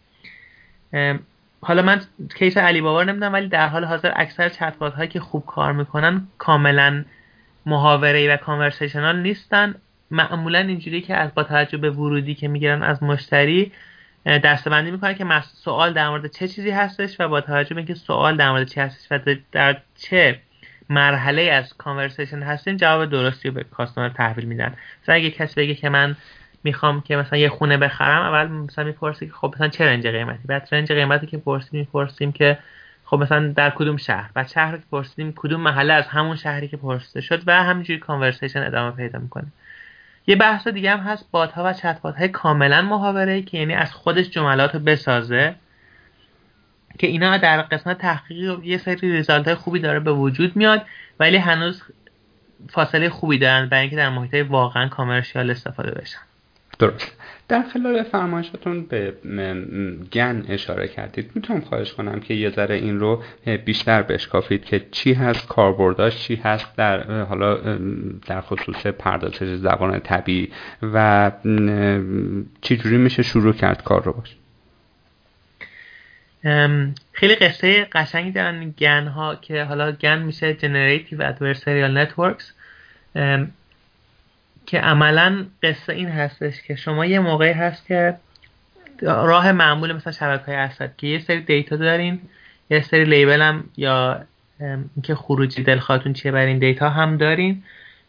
حالا 1.60 1.82
من 1.82 2.00
case 2.38 2.56
علی 2.56 2.80
بابا 2.80 3.04
نمی‌دونم 3.04 3.32
ولی 3.32 3.48
در 3.48 3.68
حال 3.68 3.84
حاضر 3.84 4.12
اکثر 4.16 4.48
چت 4.48 4.76
هایی 4.76 5.08
که 5.08 5.20
خوب 5.20 5.46
کار 5.46 5.72
می‌کنن 5.72 6.26
کاملا 6.38 7.04
محاوره 7.66 8.34
و 8.34 8.36
conversational 8.36 9.18
نیستن. 9.18 9.74
معمولا 10.10 10.58
اینجوری 10.58 11.00
که 11.00 11.16
از 11.16 11.34
با 11.34 11.42
توجه 11.42 11.78
به 11.78 11.90
ورودی 11.90 12.34
که 12.34 12.48
می‌گیرن 12.48 12.82
از 12.82 13.02
مشتری 13.02 13.72
دسته‌بندی 14.26 14.90
می‌کنه 14.90 15.14
که 15.14 15.24
سوال 15.54 15.92
در 15.92 16.08
مورد 16.08 16.26
چه 16.26 16.48
چیزی 16.48 16.70
هستش 16.70 17.16
و 17.20 17.28
با 17.28 17.40
توجه 17.40 17.74
به 17.74 17.78
اینکه 17.78 17.94
سوال 17.94 18.36
در 18.36 18.50
مورد 18.50 18.68
چی 18.68 18.80
هستش 18.80 19.06
و 19.10 19.36
در 19.52 19.76
چه 19.96 20.40
مرحله 20.88 21.42
از 21.42 21.74
conversation 21.74 22.42
هستین 22.42 22.76
جواب 22.76 23.10
درستی 23.10 23.48
رو 23.48 23.54
به 23.54 23.64
customer 23.64 24.08
تحویل 24.08 24.44
میدن. 24.44 24.74
مثلا 25.02 25.14
اگه 25.14 25.30
کسی 25.30 25.54
بگه 25.60 25.74
که 25.74 25.88
من 25.88 26.16
می‌خوام 26.64 27.00
که 27.00 27.16
مثلا 27.16 27.38
یه 27.38 27.48
خونه 27.48 27.76
بخرم 27.76 28.22
اول 28.22 28.46
مثلا 28.46 28.84
می‌پرسی 28.84 29.26
که 29.26 29.32
خب 29.32 29.52
مثلا 29.54 29.68
چه 29.68 29.86
رنج 29.86 30.06
قیمتی؟ 30.06 30.42
بعد 30.44 30.68
رنج 30.72 30.92
قیمتی 30.92 31.26
که 31.26 31.38
پرسیم 31.38 31.80
می‌پرسیم 31.80 32.32
که 32.32 32.58
خب 33.04 33.16
مثلا 33.16 33.52
در 33.56 33.70
کدوم 33.70 33.96
شهر؟ 33.96 34.30
بعد 34.34 34.48
شهر 34.48 34.76
که 34.76 34.82
پرسیدیم 34.90 35.32
کدوم 35.36 35.60
محله 35.60 35.92
از 35.92 36.06
همون 36.06 36.36
شهری 36.36 36.68
که 36.68 36.76
پرسیده 36.76 37.20
شد 37.20 37.42
و 37.46 37.64
همینجوری 37.64 37.98
کانورسیشن 37.98 38.62
ادامه 38.62 38.96
پیدا 38.96 39.18
می‌کنه. 39.18 39.46
یه 40.26 40.36
بحث 40.36 40.68
دیگه 40.68 40.90
هم 40.90 41.00
هست 41.00 41.30
بات 41.30 41.52
ها 41.52 41.64
و 41.64 41.72
چت 41.72 42.00
بات 42.02 42.16
های 42.16 42.28
کاملا 42.28 42.82
محاوره 42.82 43.42
که 43.42 43.58
یعنی 43.58 43.74
از 43.74 43.92
خودش 43.92 44.30
جملات 44.30 44.74
رو 44.74 44.80
بسازه 44.80 45.54
که 46.98 47.06
اینا 47.06 47.36
در 47.36 47.62
قسمت 47.62 47.98
تحقیقی 47.98 48.68
یه 48.68 48.78
سری 48.78 49.12
ریزالت 49.12 49.46
های 49.46 49.54
خوبی 49.54 49.78
داره 49.78 50.00
به 50.00 50.12
وجود 50.12 50.56
میاد 50.56 50.86
ولی 51.20 51.36
هنوز 51.36 51.82
فاصله 52.68 53.08
خوبی 53.08 53.38
دارن 53.38 53.68
برای 53.68 53.80
اینکه 53.80 53.96
در 53.96 54.08
محیط 54.08 54.46
واقعا 54.48 54.88
کامرشیال 54.88 55.50
استفاده 55.50 55.90
بشن. 55.90 56.18
درست. 56.78 57.16
در 57.48 57.62
خلال 57.62 58.02
فرمایشاتون 58.02 58.86
به 58.86 59.14
گن 60.12 60.44
اشاره 60.48 60.88
کردید. 60.88 61.30
می‌تونم 61.34 61.60
خواهش 61.60 61.92
کنم 61.92 62.20
که 62.20 62.34
یه 62.34 62.50
ذره 62.50 62.74
این 62.74 63.00
رو 63.00 63.22
بیشتر 63.64 64.02
بشکافید 64.02 64.64
که 64.64 64.86
چی 64.90 65.12
هست 65.12 65.48
کاربرداش 65.48 66.18
چی 66.18 66.34
هست 66.34 66.76
در 66.76 67.22
حالا 67.22 67.78
در 68.26 68.40
خصوص 68.40 68.86
پردازش 68.86 69.54
زبان 69.54 70.00
طبیعی 70.00 70.52
و 70.82 71.30
چی 72.60 72.76
جوری 72.76 72.96
میشه 72.96 73.22
شروع 73.22 73.52
کرد 73.52 73.84
کار 73.84 74.02
رو 74.02 74.12
باش؟ 74.12 74.36
خیلی 77.12 77.34
قصه 77.34 77.84
قشنگی 77.84 78.30
دارن 78.30 78.70
GAN 78.70 79.06
ها 79.06 79.34
که 79.34 79.64
حالا 79.64 79.92
GAN 79.92 80.22
میشه 80.22 80.56
Generative 80.56 81.18
Adversarial 81.18 81.92
Networks. 81.98 82.44
که 84.66 84.78
عملا 84.78 85.46
قصه 85.62 85.92
این 85.92 86.08
هستش 86.08 86.62
که 86.62 86.74
شما 86.74 87.06
یه 87.06 87.20
موقعی 87.20 87.52
هست 87.52 87.86
که 87.86 88.16
راه 89.02 89.52
معمول 89.52 89.92
مثلا 89.92 90.12
شبکه 90.12 90.44
های 90.44 90.54
هست 90.54 90.98
که 90.98 91.06
یه 91.06 91.18
سری 91.18 91.40
data 91.40 91.76
دارین 91.76 92.20
یه 92.70 92.80
سری 92.82 93.04
label 93.04 93.42
هم 93.42 93.64
یا 93.76 94.24
اینکه 94.60 95.14
خروجی 95.14 95.62
دلخواهتون 95.62 96.12
چیه 96.12 96.32
بر 96.32 96.46
این 96.46 96.58
data 96.58 96.90
هم 96.90 97.16
دارین 97.16 97.62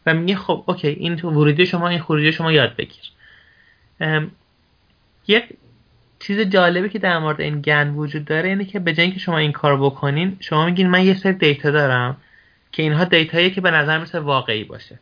و 0.06 0.14
میگه 0.14 0.36
خب 0.36 0.64
okay 0.66 0.88
این 0.88 1.16
تو 1.16 1.30
ورودی 1.30 1.66
شما 1.66 1.88
این 1.88 1.98
خروجی 1.98 2.32
شما 2.32 2.52
یاد 2.52 2.76
بگیر. 2.76 3.12
یک 5.26 5.44
چیز 6.18 6.40
جالبی 6.40 6.88
که 6.88 6.98
در 6.98 7.18
مورد 7.18 7.40
این 7.40 7.60
GAN 7.60 7.90
وجود 7.90 8.24
داره 8.24 8.48
اینه 8.48 8.64
که 8.64 8.78
به 8.78 8.92
جای 8.92 9.04
اینکه 9.04 9.20
شما 9.20 9.38
این 9.38 9.52
کار 9.52 9.76
بکنین 9.76 10.36
شما 10.40 10.66
میگین 10.66 10.90
من 10.90 11.04
یه 11.04 11.14
سری 11.14 11.32
دیتا 11.32 11.70
دارم 11.70 12.16
که 12.72 12.82
اینها 12.82 13.04
دیتایی 13.04 13.50
که 13.50 13.60
به 13.60 13.70
نظر 13.70 13.98
مثل 13.98 14.18
واقعی 14.18 14.64
باشه. 14.64 14.98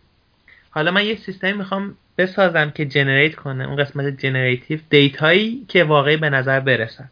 حالا 0.74 0.90
من 0.90 1.06
یه 1.06 1.16
سیستمی 1.16 1.52
می‌خوام 1.52 1.96
بسازم 2.18 2.70
که 2.70 2.86
generate 2.86 3.34
کنه 3.34 3.64
اون 3.64 3.76
قسمت 3.76 4.20
generative 4.20 4.78
دیتایی 4.90 5.64
که 5.68 5.84
واقعی 5.84 6.16
به 6.16 6.30
نظر 6.30 6.60
برسن. 6.60 7.10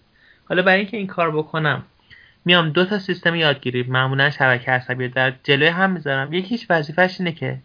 حالا 0.49 0.63
برای 0.63 0.79
اینکه 0.79 0.97
این 0.97 1.07
کار 1.07 1.31
بکنم 1.31 1.83
میام 2.45 2.71
دو 2.71 2.85
تا 2.85 2.99
سیستم 2.99 3.35
یادگیری 3.35 3.83
معمولا 3.83 4.31
شبکه 4.31 4.71
عصبی 4.71 5.09
در 5.09 5.33
جلوی 5.45 5.69
هم 5.69 5.91
می‌ذارم. 5.91 6.33
یکیش 6.33 6.67
وظیفش 6.71 7.17
اینه 7.19 7.33
که 7.33 7.59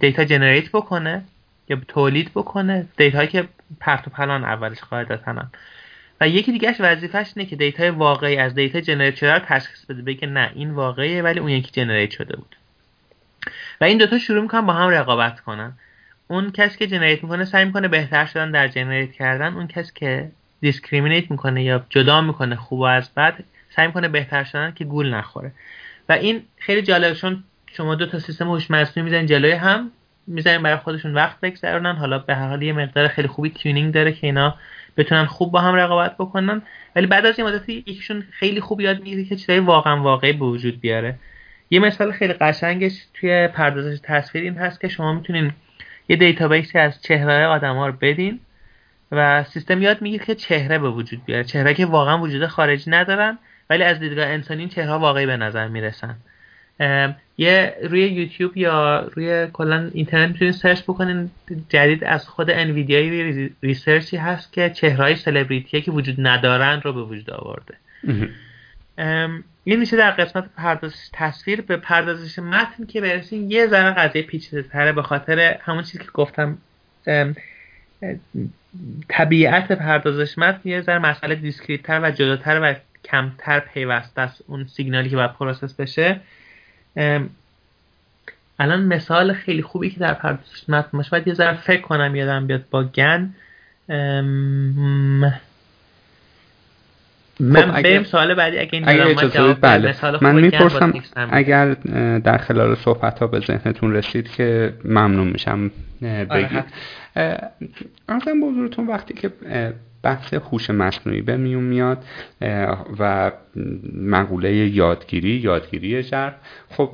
دیتا 0.00 0.24
generate 0.24 0.68
بکنه 0.68 1.24
یا 1.68 1.80
تولید 1.88 2.30
بکنه 2.34 2.86
دیتایی 2.96 3.28
که 3.28 3.48
پرت 3.80 4.06
و 4.06 4.10
پلان 4.10 4.44
اولش 4.44 4.80
قاعدتا. 4.80 5.46
و 6.20 6.28
یکی 6.28 6.52
دیگهش 6.52 6.76
وظیفش 6.80 7.32
اینه 7.36 7.50
که 7.50 7.56
دیتای 7.56 7.90
واقعی 7.90 8.36
از 8.36 8.54
دیتا 8.54 8.80
generate 8.80 9.16
شده 9.16 9.32
رو 9.32 9.38
تشخیص 9.38 9.84
بده 9.84 10.02
بگه 10.02 10.28
نه 10.28 10.50
این 10.54 10.70
واقعیه 10.70 11.22
ولی 11.22 11.40
اون 11.40 11.50
یکی 11.50 11.70
generate 11.70 12.10
شده 12.10 12.36
بود. 12.36 12.56
و 13.80 13.84
این 13.84 13.98
دوتا 13.98 14.18
شروع 14.18 14.42
می‌کنن 14.42 14.66
با 14.66 14.72
هم 14.72 14.88
رقابت 14.88 15.40
کنن. 15.40 15.72
اون 16.28 16.50
کسی 16.52 16.78
که 16.78 16.86
generate 16.86 17.22
می‌کنه 17.22 17.44
سعی 17.44 17.64
می‌کنه 17.64 17.88
بهتر 17.88 18.26
شدن 18.26 18.50
در 18.50 18.68
generate 18.68 19.12
کردن 19.12 19.54
اون 19.54 19.66
کسی 19.66 19.92
که 19.94 20.30
discriminate 20.60 21.30
می‌کنه 21.30 21.64
یا 21.64 21.86
جدا 21.88 22.20
می‌کنه 22.20 22.56
خوب 22.56 22.80
از 22.80 23.14
بد 23.14 23.44
سعی 23.70 23.86
می‌کنه 23.86 24.08
بهتر 24.08 24.44
شدن 24.44 24.72
که 24.72 24.84
گول 24.84 25.14
نخوره. 25.14 25.52
و 26.08 26.12
این 26.12 26.42
خیلی 26.58 26.82
جالب 26.82 27.12
چون 27.12 27.44
شما 27.72 27.94
دو 27.94 28.06
تا 28.06 28.18
سیستم 28.18 28.48
هوش 28.48 28.70
مصنوعی 28.70 29.04
می‌زنین 29.04 29.26
جلوی 29.26 29.52
هم 29.52 29.90
می‌زنین 30.26 30.62
برای 30.62 30.76
خودشون 30.76 31.14
وقت 31.14 31.40
بگذرونن. 31.40 31.96
حالا 31.96 32.18
به 32.18 32.34
هر 32.34 32.48
حال 32.48 32.62
یه 32.62 32.72
مقدار 32.72 33.08
خیلی 33.08 33.28
خوبی 33.28 33.50
tuning 33.50 33.94
داره 33.94 34.12
که 34.12 34.26
اینا 34.26 34.54
بتونن 34.96 35.24
خوب 35.24 35.52
با 35.52 35.60
هم 35.60 35.74
رقابت 35.74 36.14
بکنن. 36.18 36.62
ولی 36.96 37.06
بعد 37.06 37.26
از 37.26 37.38
این 37.38 37.48
مدتی 37.48 37.72
یکیشون 37.72 38.24
خیلی 38.30 38.60
خوب 38.60 38.80
یاد 38.80 38.98
می‌گیره 38.98 39.24
که 39.24 39.36
چیزای 39.36 39.58
واقعا 39.58 40.02
واقعی 40.02 40.32
به 40.32 40.44
وجود 40.44 40.80
بیاره. 40.80 41.14
یه 41.70 41.80
مثال 41.80 42.12
خیلی 42.12 42.32
قشنگش 42.32 42.92
توی 43.14 43.48
پردازش 43.48 44.00
تصویر 44.02 44.44
این 44.44 44.54
هست 44.54 44.80
که 44.80 44.88
شما 44.88 45.12
می‌تونین 45.12 45.52
یه 46.08 46.16
database 46.16 46.71
ی 46.71 46.78
از 46.78 47.02
چهره 47.02 47.46
آدم 47.46 47.78
رو 47.78 47.92
بدین 47.92 48.40
و 49.12 49.44
سیستم 49.44 49.82
یاد 49.82 50.02
می‌گیره 50.02 50.24
که 50.24 50.34
چهره 50.34 50.78
به 50.78 50.90
وجود 50.90 51.24
بیاره. 51.24 51.44
چهره 51.44 51.74
که 51.74 51.86
واقعا 51.86 52.20
وجود 52.20 52.46
خارجی 52.46 52.90
ندارن 52.90 53.38
ولی 53.70 53.82
از 53.82 54.00
دیدگاه 54.00 54.26
انسانی 54.26 54.60
این 54.60 54.68
چهره 54.68 54.92
واقعی 54.92 55.26
به 55.26 55.36
نظر 55.36 55.68
می‌رسن. 55.68 56.16
یه 57.38 57.74
روی 57.82 58.00
یوتیوب 58.08 58.56
یا 58.56 59.00
روی 59.14 59.46
کلا 59.52 59.90
اینترنت 59.94 60.32
می‌تونید 60.32 60.54
سرچ 60.54 60.82
بکنین. 60.82 61.30
جدید 61.68 62.04
از 62.04 62.28
خود 62.28 62.50
انویدیا 62.50 63.50
ریسرچی 63.62 64.16
هست 64.16 64.52
که 64.52 64.70
چهرهای 64.70 65.16
سلبریتی 65.16 65.80
که 65.80 65.90
وجود 65.90 66.16
ندارن 66.18 66.80
رو 66.80 66.92
به 66.92 67.02
وجود 67.02 67.30
آورده. 67.30 67.74
این 69.64 69.80
میشه 69.80 69.96
در 69.96 70.10
قسمت 70.10 70.44
پردازش 70.56 71.08
تصویر 71.12 71.60
به 71.60 71.76
پردازش 71.76 72.38
متن 72.38 72.86
که 72.86 73.00
برسیم 73.00 73.50
یه 73.50 73.66
ذره 73.66 73.90
قضیه 73.90 74.22
پیچیده 74.22 74.62
تره 74.62 74.92
به 74.92 75.02
خاطر 75.02 75.58
همون 75.60 75.82
چیزی 75.82 75.98
که 75.98 76.10
گفتم. 76.14 76.58
طبیعت 79.08 79.72
پردازش 79.72 80.38
متن 80.38 80.68
یه 80.68 80.80
ذره 80.80 80.98
مسئله 80.98 81.34
discrete 81.34 81.82
تر 81.82 82.00
و 82.02 82.10
جداتر 82.10 82.60
و 82.62 82.74
کمتر 83.04 83.60
پیوسته 83.60 84.20
است 84.20 84.44
اون 84.46 84.66
سیگنالی 84.66 85.10
که 85.10 85.16
باید 85.16 85.32
process 85.32 85.74
بشه. 85.74 86.20
الان 88.58 88.82
مثال 88.82 89.32
خیلی 89.32 89.62
خوبی 89.62 89.90
که 89.90 90.00
در 90.00 90.14
پردازش 90.14 90.68
متن 90.68 90.98
باشه 90.98 91.10
باید 91.10 91.28
یه 91.28 91.34
ذره 91.34 91.56
فکر 91.56 91.80
کنم 91.80 92.16
یادم 92.16 92.46
بیاد 92.46 92.64
با 92.70 92.84
GAN. 92.84 93.34
من 97.40 97.72
خب 97.72 97.82
بریم 97.82 98.04
سوال 98.04 98.34
بعدی 98.34 98.58
اگه 98.58 98.70
این 98.72 98.88
اگه 98.88 99.06
اجازه 99.06 99.54
بله. 99.54 99.94
من 100.20 100.34
می‌پرسم 100.34 100.92
اگر 101.30 101.74
در 102.18 102.38
خلال 102.38 102.74
صحبت 102.74 103.18
ها 103.18 103.26
به 103.26 103.40
ذهنتون 103.40 103.92
رسید 103.92 104.30
که 104.30 104.72
ممنون 104.84 105.28
میشم 105.28 105.70
آره، 106.02 106.24
بگید. 106.24 106.64
ارزم 108.08 108.40
بزرگتون 108.42 108.86
وقتی 108.86 109.14
که 109.14 109.30
بحث 110.02 110.34
هوش 110.34 110.70
مصنوعی 110.70 111.20
به 111.20 111.36
میون 111.36 111.64
میاد 111.64 112.04
و 112.98 113.32
مقوله 113.94 114.52
یادگیری 114.52 115.28
یادگیری 115.30 116.02
ژرف. 116.02 116.34
خب 116.70 116.90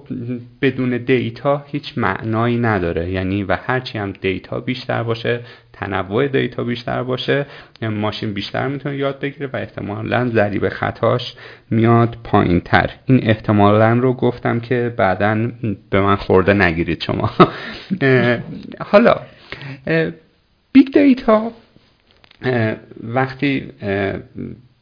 بدون 0.62 0.96
دیتا 0.96 1.64
هیچ 1.66 1.98
معنایی 1.98 2.58
نداره. 2.58 3.10
یعنی 3.10 3.44
و 3.44 3.58
هرچی 3.66 3.98
هم 3.98 4.12
دیتا 4.12 4.60
بیشتر 4.60 5.02
باشه 5.02 5.40
تنوع 5.72 6.28
دیتا 6.28 6.64
بیشتر 6.64 7.02
باشه 7.02 7.46
ماشین 7.82 8.32
بیشتر 8.32 8.68
می‌تونه 8.68 8.96
یاد 8.96 9.20
بگیره 9.20 9.46
و 9.46 9.56
احتمالا 9.56 10.28
ضریب 10.28 10.68
خطاش 10.68 11.34
میاد 11.70 12.16
پایین 12.24 12.60
تر 12.60 12.90
این 13.06 13.20
احتمالا 13.22 13.92
رو 13.92 14.12
گفتم 14.12 14.60
که 14.60 14.94
بعدا 14.96 15.50
به 15.90 16.00
من 16.00 16.16
خورده 16.16 16.52
نگیرید 16.52 17.02
شما. 17.02 17.30
حالا 18.90 19.16
big 20.72 20.92
data 20.92 21.52
وقتی 23.02 23.72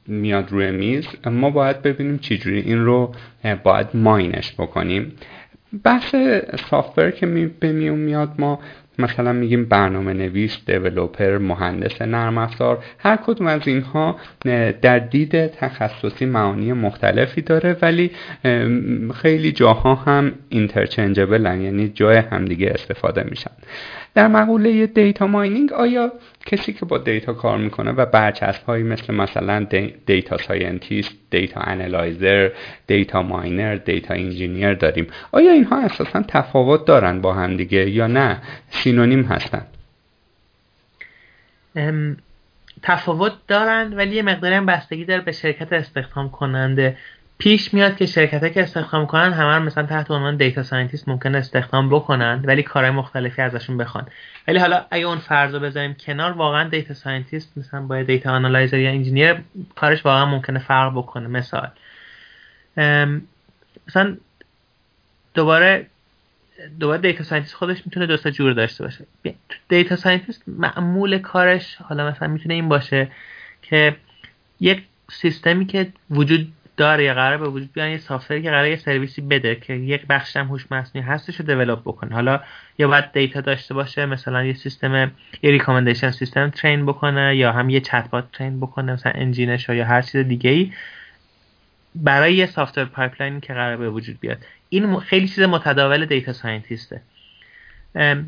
میاد 0.07 0.53
روی 0.53 0.71
میز 0.71 1.07
ما 1.27 1.51
باید 1.51 1.83
ببینیم 1.83 2.19
چجوری 2.19 2.61
این 2.61 2.85
رو 2.85 3.15
باید 3.65 3.87
mine 3.95 4.34
ش 4.34 4.53
بکنیم. 4.53 5.13
بحث 5.85 6.15
software 6.71 7.11
که 7.11 7.27
به 7.61 7.73
میون 7.73 7.99
میاد 7.99 8.33
ما 8.39 8.61
مثلا 8.99 9.33
میگیم 9.33 9.65
برنامه 9.65 10.13
نویس 10.13 10.59
developer 10.67 11.39
مهندس 11.39 12.03
نرم 12.03 12.39
افزار 12.39 12.85
هر 12.99 13.17
کدوم 13.17 13.47
از 13.47 13.69
اینها 13.69 14.17
در 14.83 14.99
دید 14.99 15.47
تخصصی 15.47 16.25
معانی 16.25 16.73
مختلفی 16.73 17.43
داره 17.43 17.77
ولی 17.83 18.11
خیلی 19.15 19.53
جاها 19.53 19.95
هم 19.95 20.33
interchangeable 20.49 21.54
ن 21.54 21.61
یعنی 21.61 21.89
جای 21.89 22.17
همدیگه 22.17 22.71
استفاده 22.75 23.23
میشن. 23.23 23.51
در 24.15 24.29
مقوله 24.29 24.87
data 24.87 25.27
mining 25.27 25.73
آیا 25.73 26.13
کسی 26.47 26.73
که 26.73 26.87
با 26.87 26.99
دیتا 26.99 27.33
کار 27.33 27.59
می‌کنه 27.59 27.93
و 27.93 28.07
برچسب 28.07 28.65
هایی 28.65 28.83
مثل 28.83 29.15
مثلا 29.15 29.67
data 30.07 30.37
scientist 30.37 31.15
data 31.31 31.61
analyzer 31.61 32.51
data 32.87 33.23
miner 33.23 33.75
data 33.75 34.15
engineer 34.15 34.75
داریم 34.75 35.07
آیا 35.33 35.53
اینها 35.53 35.81
اساسا 35.81 36.23
تفاوت 36.29 36.85
دارن 36.85 37.21
با 37.21 37.35
هم 37.35 37.57
دیگه 37.57 37.91
یا 37.91 38.07
نه؟ 38.07 38.43
synonym 38.69 39.23
هستن. 39.23 39.67
تفاوت 42.83 43.33
دارن 43.49 43.95
ولی 43.97 44.17
یه 44.17 44.23
مقداری 44.23 44.55
هم 44.55 44.67
بستگی 44.67 45.05
داره 45.05 45.21
به 45.21 45.33
شرکت 45.33 45.73
استخدام 45.73 46.31
کننده. 46.31 46.97
پیش 47.39 47.75
میاد 47.75 47.97
که 47.97 48.07
شرکت 48.07 48.53
که 48.53 48.63
استخدام 48.63 49.07
کنن 49.07 49.33
همه 49.33 49.59
مثلا 49.59 49.87
تحت 49.87 50.11
عنوان 50.11 50.37
data 50.37 50.63
scientist 50.63 51.09
ممکن 51.09 51.35
استخدام 51.35 51.89
بکنن 51.91 52.43
ولی 52.45 52.63
کارهای 52.63 52.93
مختلفی 52.93 53.43
ازشون 53.43 53.77
بخوان. 53.77 54.07
ولی 54.49 54.59
حالا 54.59 54.87
اگه 54.91 55.07
اون 55.07 55.19
فرض 55.19 55.55
رو 55.55 55.61
بذاریم 55.61 55.95
کنار 55.95 56.33
واقعا 56.33 56.69
data 56.69 56.95
scientist 56.95 57.59
مثلا 57.59 57.81
با 57.81 58.03
data 58.03 58.31
analyzer 58.31 58.79
یا 58.79 58.91
engineer 58.91 59.37
کارش 59.77 60.07
واقعا 60.07 60.27
ممکنه 60.27 60.59
فرق 60.59 60.93
بکنه. 60.93 61.29
مثال. 61.29 61.71
مثلا 63.89 64.17
دوباره 65.35 65.87
دوباره 66.81 67.01
data 67.01 67.25
scientist 67.25 67.55
خودش 67.55 67.83
می‌تونه 67.87 68.07
دو 68.07 68.17
جور 68.17 68.53
داشته 68.53 68.85
باشه. 68.85 69.05
data 69.69 69.97
scientist 69.97 70.43
معمول 70.47 71.19
کارش 71.19 71.77
حالا 71.77 72.11
مثلا 72.11 72.29
می‌تونه 72.29 72.55
این 72.55 72.69
باشه 72.69 73.09
که 73.63 73.97
یک 74.61 74.83
سیستمی 75.11 75.67
که 75.67 75.93
وجود 76.11 76.53
داره 76.77 77.05
یا 77.05 77.15
قرار 77.15 77.39
به 77.39 77.49
وجود 77.49 77.73
بیاد 77.73 77.89
یه 77.89 77.99
software 77.99 78.38
ی 78.38 78.43
که 78.43 78.51
قرار 78.51 78.67
یه 78.67 78.77
سرویسی 78.77 79.21
بده 79.21 79.55
که 79.55 79.73
یک 79.73 80.07
بخش 80.07 80.37
هم 80.37 80.47
هوش 80.47 80.73
مصنوعی 80.73 81.09
هستش 81.09 81.37
رو 81.37 81.47
develop 81.47 81.81
بکنه. 81.81 82.15
حالا 82.15 82.41
یا 82.79 82.89
باید 82.89 83.13
دیتا 83.13 83.41
داشته 83.41 83.75
باشه 83.75 84.07
مثلا 84.07 84.45
یه 84.45 84.55
سیستم 84.55 85.11
یه 85.43 85.51
recommendation 85.51 86.11
system 86.11 86.51
train 86.51 86.87
بکنه 86.87 87.37
یا 87.37 87.53
هم 87.53 87.71
یه 87.71 87.81
chatbot 87.81 88.25
train 88.33 88.61
بکنه 88.61 88.93
مثلا 88.93 89.13
engine 89.15 89.55
ش 89.55 89.69
یا 89.69 89.85
هر 89.85 90.03
چیز 90.03 90.17
دیگه 90.17 90.51
ای 90.51 90.73
برای 91.95 92.35
یه 92.35 92.47
software 92.47 92.85
pipeline 92.85 93.41
که 93.41 93.55
قرار 93.55 93.77
به 93.77 93.91
وجود 93.91 94.21
بیاد. 94.21 94.39
این 94.69 95.01
خیلی 95.01 95.29
چیز 95.29 95.45
متداول 95.45 96.07
data 96.07 96.33
scientist 96.33 96.94
ه 96.94 97.01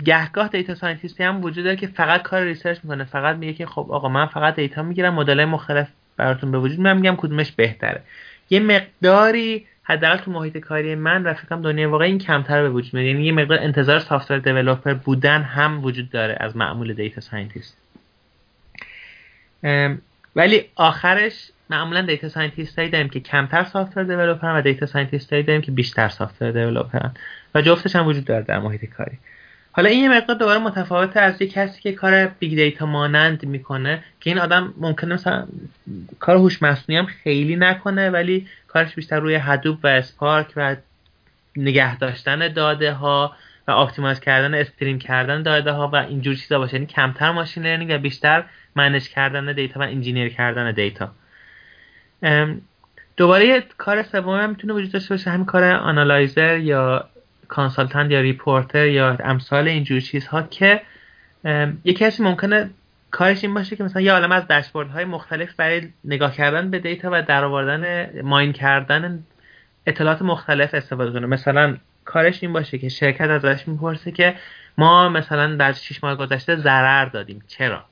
گهگاه 0.05 0.49
data 0.49 0.74
scientist 0.74 1.18
ی 1.18 1.22
هم 1.22 1.44
وجود 1.44 1.64
داره 1.64 1.76
که 1.76 1.86
فقط 1.86 2.22
کار 2.22 2.42
research 2.43 2.78
می‌کنه. 2.82 3.05
فقط 3.05 3.36
میگه 3.36 3.53
که 3.53 3.66
خب 3.66 3.86
آقا 3.90 4.09
من 4.09 4.26
فقط 4.26 4.57
دیتا 4.57 4.82
می‌گیرم 4.82 5.14
مدل 5.14 5.44
مختلف 5.44 5.88
براتون 6.16 6.53
به 6.53 6.59
وجود 6.59 6.78
میارم 6.78 6.97
میگم 6.97 7.16
کدومش 7.16 7.53
بهتره. 7.53 8.03
یه 8.51 8.61
مقداری 8.61 9.66
حداقل 9.82 10.16
تو 10.16 10.30
محیط 10.30 10.59
کاری 10.59 10.94
من 10.94 11.22
و 11.22 11.34
فکرم 11.34 11.62
دنیا 11.62 11.90
واقعا 11.90 12.07
این 12.07 12.18
کمتر 12.18 12.62
به 12.62 12.70
وجود 12.70 12.94
میاد. 12.94 13.07
یعنی 13.07 13.24
یه 13.26 13.32
مقدار 13.32 13.59
انتظار 13.59 13.99
software 13.99 14.39
developer 14.39 14.95
بودن 14.94 15.42
هم 15.42 15.84
وجود 15.84 16.11
داره 16.11 16.36
از 16.40 16.57
معمول 16.57 16.92
data 16.93 17.20
scientist 17.20 17.76
ولی 20.36 20.64
آخرش 20.76 21.51
معمولا 21.70 22.03
data 22.03 22.28
scientist 22.28 22.78
هایی 22.78 22.90
داریم 22.90 23.09
که 23.09 23.20
کمتر 23.20 23.64
software 23.64 24.05
developer 24.05 24.51
ن 24.51 24.57
و 24.57 24.62
data 24.62 24.87
scientist 24.87 25.32
هایی 25.32 25.44
داریم 25.44 25.62
که 25.62 25.72
بیشتر 25.72 26.09
software 26.09 26.51
developer 26.51 27.06
ن 27.06 27.12
و 27.55 27.62
جفتش 27.62 27.97
هم 27.97 28.07
وجود 28.07 28.24
داره 28.24 28.44
در 28.44 28.59
محیط 28.59 28.84
کاری. 28.84 29.18
حالا 29.77 29.89
این 29.89 30.03
یه 30.03 30.09
مقدار 30.09 30.37
دوباره 30.37 30.59
متفاوته 30.59 31.20
از 31.20 31.43
یک 31.43 31.53
کسی 31.53 31.81
که 31.81 31.93
کار 31.93 32.27
big 32.26 32.55
data 32.55 32.87
مانند 32.87 33.47
می‌کنه 33.47 34.05
که 34.20 34.31
این 34.31 34.39
آدم 34.39 34.74
ممکنه 34.77 35.14
مثلا 35.14 35.47
کار 36.18 36.37
هوش 36.37 36.62
مصنوعی 36.62 36.99
هم 36.99 37.07
خیلی 37.07 37.57
نکنه 37.57 38.11
ولی 38.11 38.47
کارش 38.68 38.95
بیشتر 38.95 39.20
روی 39.20 39.35
Hadoop 39.34 39.78
و 39.83 39.87
Spark 39.87 40.53
و 40.57 40.77
نگه 41.57 41.99
داشتن 41.99 42.53
داده 42.53 42.93
ها 42.93 43.37
و 43.68 43.70
optimize 43.70 44.20
کردن 44.20 44.55
stream 44.55 44.99
کردن 44.99 45.43
داده 45.43 45.72
ها 45.72 45.89
و 45.89 45.97
اینجور 45.97 46.35
چیزا 46.35 46.59
باشه. 46.59 46.74
یعنی 46.74 46.87
کمتر 46.87 47.33
machine 47.32 47.62
learning 47.62 47.91
و 47.95 47.99
بیشتر 47.99 48.45
manage 48.74 49.09
کردن 49.09 49.53
دیتا 49.53 49.81
و 49.81 49.83
engineer 49.82 50.28
کردن 50.29 50.72
دیتا 50.72 51.11
دوباره 53.16 53.64
کار 53.79 54.03
سوم 54.03 54.41
هم 54.41 54.51
می‌تونه 54.51 54.72
وجود 54.72 54.93
داشته 54.93 55.14
باشه 55.14 55.31
همین 55.31 55.47
کار 55.47 55.64
analyzer 55.64 56.59
یا 56.59 57.09
consultant 57.49 58.11
یا 58.11 58.20
reporter 58.20 58.87
یا 58.86 59.16
امثال 59.24 59.68
اینجور 59.68 60.01
چیزها 60.01 60.42
که 60.42 60.82
یه 61.84 61.94
کسی 61.94 62.22
ممکنه 62.22 62.70
کارش 63.11 63.44
این 63.44 63.55
باشه 63.55 63.76
که 63.76 63.84
مثلا 63.84 64.03
یه 64.03 64.12
عالم 64.12 64.32
از 64.32 64.47
داشبورد 64.47 64.90
های 64.90 65.05
مختلف 65.05 65.55
برای 65.55 65.88
نگاه 66.05 66.34
کردن 66.34 66.70
به 66.70 66.78
دیتا 66.78 67.09
و 67.12 67.22
درآوردن 67.22 68.11
mine 68.20 68.53
کردن 68.53 69.24
اطلاعات 69.86 70.22
مختلف 70.22 70.74
استفاده 70.74 71.12
کنه. 71.12 71.26
مثلا 71.26 71.76
کارش 72.05 72.42
این 72.42 72.53
باشه 72.53 72.78
که 72.78 72.88
شرکت 72.88 73.20
ازش 73.20 73.68
می‌پرسه 73.68 74.12
که 74.12 74.34
ما 74.78 75.09
مثلا 75.09 75.57
در 75.57 75.72
6 75.72 76.05
ماه 76.05 76.14
گذشته 76.16 76.57
ضرر 76.57 77.05
دادیم. 77.05 77.42
چرا؟ 77.49 77.84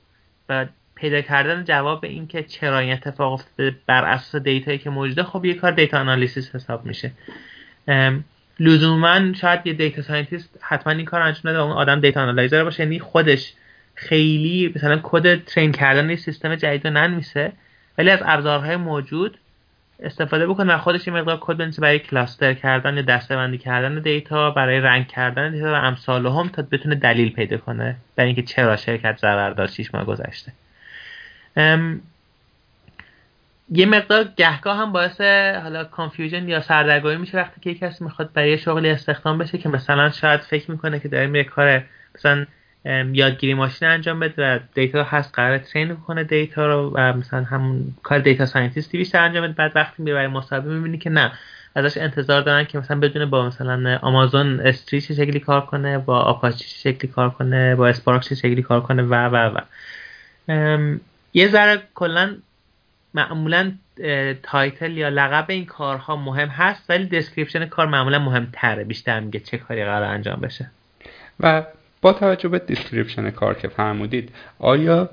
و 0.49 0.65
پیدا 0.95 1.21
کردن 1.21 1.63
جواب 1.63 2.01
به 2.01 2.07
این 2.07 2.27
که 2.27 2.43
چرا 2.43 2.79
این 2.79 2.93
اتفاق 2.93 3.33
افتاده 3.33 3.75
بر 3.87 4.05
اساس 4.05 4.35
دیتایی 4.41 4.77
که 4.77 4.89
موجوده 4.89 5.23
خب 5.23 5.45
یه 5.45 5.53
کار 5.53 5.71
data 5.71 5.99
analysis 5.99 6.55
حساب 6.55 6.85
میشه. 6.85 7.11
لزوما 8.59 9.33
شاید 9.33 9.67
یه 9.67 9.73
data 9.73 10.01
scientist 10.01 10.59
حتما 10.61 10.93
این 10.93 11.05
کار 11.05 11.21
انجام 11.21 11.41
نده 11.45 11.59
اون 11.59 11.71
آدم 11.71 11.99
data 11.99 12.21
analyzer 12.21 12.63
باشه. 12.63 12.83
یعنی 12.83 12.99
خودش 12.99 13.53
خیلی 13.95 14.73
مثلا 14.75 14.99
کد 15.03 15.43
train 15.43 15.71
کردن 15.71 16.15
سیستم 16.15 16.55
جدید 16.55 16.87
رو 16.87 16.93
ننویسه 16.93 17.51
ولی 17.97 18.09
از 18.09 18.19
ابزارهای 18.25 18.75
موجود 18.75 19.37
استفاده 19.99 20.47
بکنه 20.47 20.73
و 20.73 20.77
خودش 20.77 21.07
یه 21.07 21.13
مقدار 21.13 21.37
کد 21.41 21.57
بنویسه 21.57 21.81
برای 21.81 21.99
cluster 21.99 22.53
کردن 22.53 22.95
یا 22.95 23.01
دسته‌بندی 23.01 23.57
کردن 23.57 23.99
دیتا 23.99 24.51
برای 24.51 24.79
رنگ 24.79 25.07
کردن 25.07 25.51
دیتا 25.51 25.65
و 25.65 25.75
امثال 25.75 26.25
هم 26.25 26.47
تا 26.47 26.61
بتونه 26.71 26.95
دلیل 26.95 27.33
پیدا 27.33 27.57
کنه. 27.57 27.95
برای 28.15 28.27
اینکه 28.27 28.41
چرا 28.41 28.75
شرکت 28.75 29.17
ضرر 29.17 29.49
داشت 29.49 29.73
6 29.73 29.95
ماه 29.95 30.05
گذشته. 30.05 30.51
یه 33.69 33.85
مقدار 33.85 34.23
گهگاه 34.37 34.77
هم 34.77 34.91
باعث 34.91 35.21
حالا 35.61 35.83
confusion 35.83 36.47
یا 36.47 36.61
سردرگمی 36.61 37.17
میشه 37.17 37.37
وقتی 37.37 37.61
که 37.61 37.73
کسی 37.73 38.03
می‌خواد 38.03 38.33
برای 38.33 38.57
شغلی 38.57 38.89
استخدام 38.89 39.37
بشه 39.37 39.57
که 39.57 39.69
مثلا 39.69 40.09
شاید 40.09 40.39
فکر 40.41 40.71
می‌کنه 40.71 40.99
که 40.99 41.07
داره 41.07 41.27
میره 41.27 41.43
کار 41.43 41.83
مثلا 42.15 42.45
یادگیری 43.13 43.53
ماشین 43.53 43.87
انجام 43.87 44.19
بده 44.19 44.55
و 44.55 44.59
data 44.73 45.03
هست 45.03 45.35
قرار 45.35 45.57
train 45.57 45.95
کنه 45.95 46.23
data 46.23 46.67
رو 46.67 46.91
و 46.95 47.13
مثلا 47.13 47.43
همون 47.43 47.95
کار 48.03 48.19
data 48.19 48.45
scientist 48.45 48.92
ی 48.92 48.97
بیشتر 48.97 49.19
انجام 49.19 49.43
بده. 49.43 49.53
بعد 49.53 49.71
وقتی 49.75 50.03
میره 50.03 50.15
برای 50.15 50.27
مصاحبه 50.27 50.73
می‌بینی 50.73 50.97
که 50.97 51.09
نه 51.09 51.31
ازش 51.75 51.97
انتظار 51.97 52.41
دارن 52.41 52.63
که 52.63 52.79
مثلا 52.79 52.99
بدونه 52.99 53.25
با 53.25 53.45
مثلا 53.47 53.99
Amazon 54.01 54.59
S3 54.59 55.01
چه 55.01 55.13
شکلی 55.13 55.39
کار 55.39 55.65
کنه 55.65 55.97
با 55.97 56.19
آپاچی 56.19 56.65
چه 56.65 56.91
شکلی 56.91 57.11
کار 57.11 57.29
کنه 57.29 57.75
با 57.75 57.87
Spark 57.87 58.21
چه 58.23 58.35
شکلی 58.35 58.61
کار 58.61 58.81
کنه 58.81 59.03
و 59.03 59.13
و 59.13 59.35
و. 59.55 59.59
یه 61.33 61.47
ذره 61.47 61.83
کلا 61.93 62.35
معمولا 63.15 63.71
title 64.43 64.97
یا 64.97 65.09
لقب 65.09 65.45
این 65.47 65.65
کارها 65.65 66.15
مهم 66.15 66.47
هست 66.47 66.89
ولی 66.89 67.05
description 67.05 67.65
کار 67.65 67.87
معمولا 67.87 68.19
مهمتره. 68.19 68.83
بیشتر 68.83 69.19
میگه 69.19 69.39
چه 69.39 69.57
کاری 69.57 69.85
قرار 69.85 70.03
انجام 70.03 70.39
بشه. 70.41 70.71
و 71.39 71.63
با 72.01 72.13
توجه 72.13 72.49
به 72.49 72.59
دیسکریپشن 72.59 73.29
کار 73.29 73.53
که 73.53 73.67
فرمودید 73.67 74.29
آیا 74.59 75.09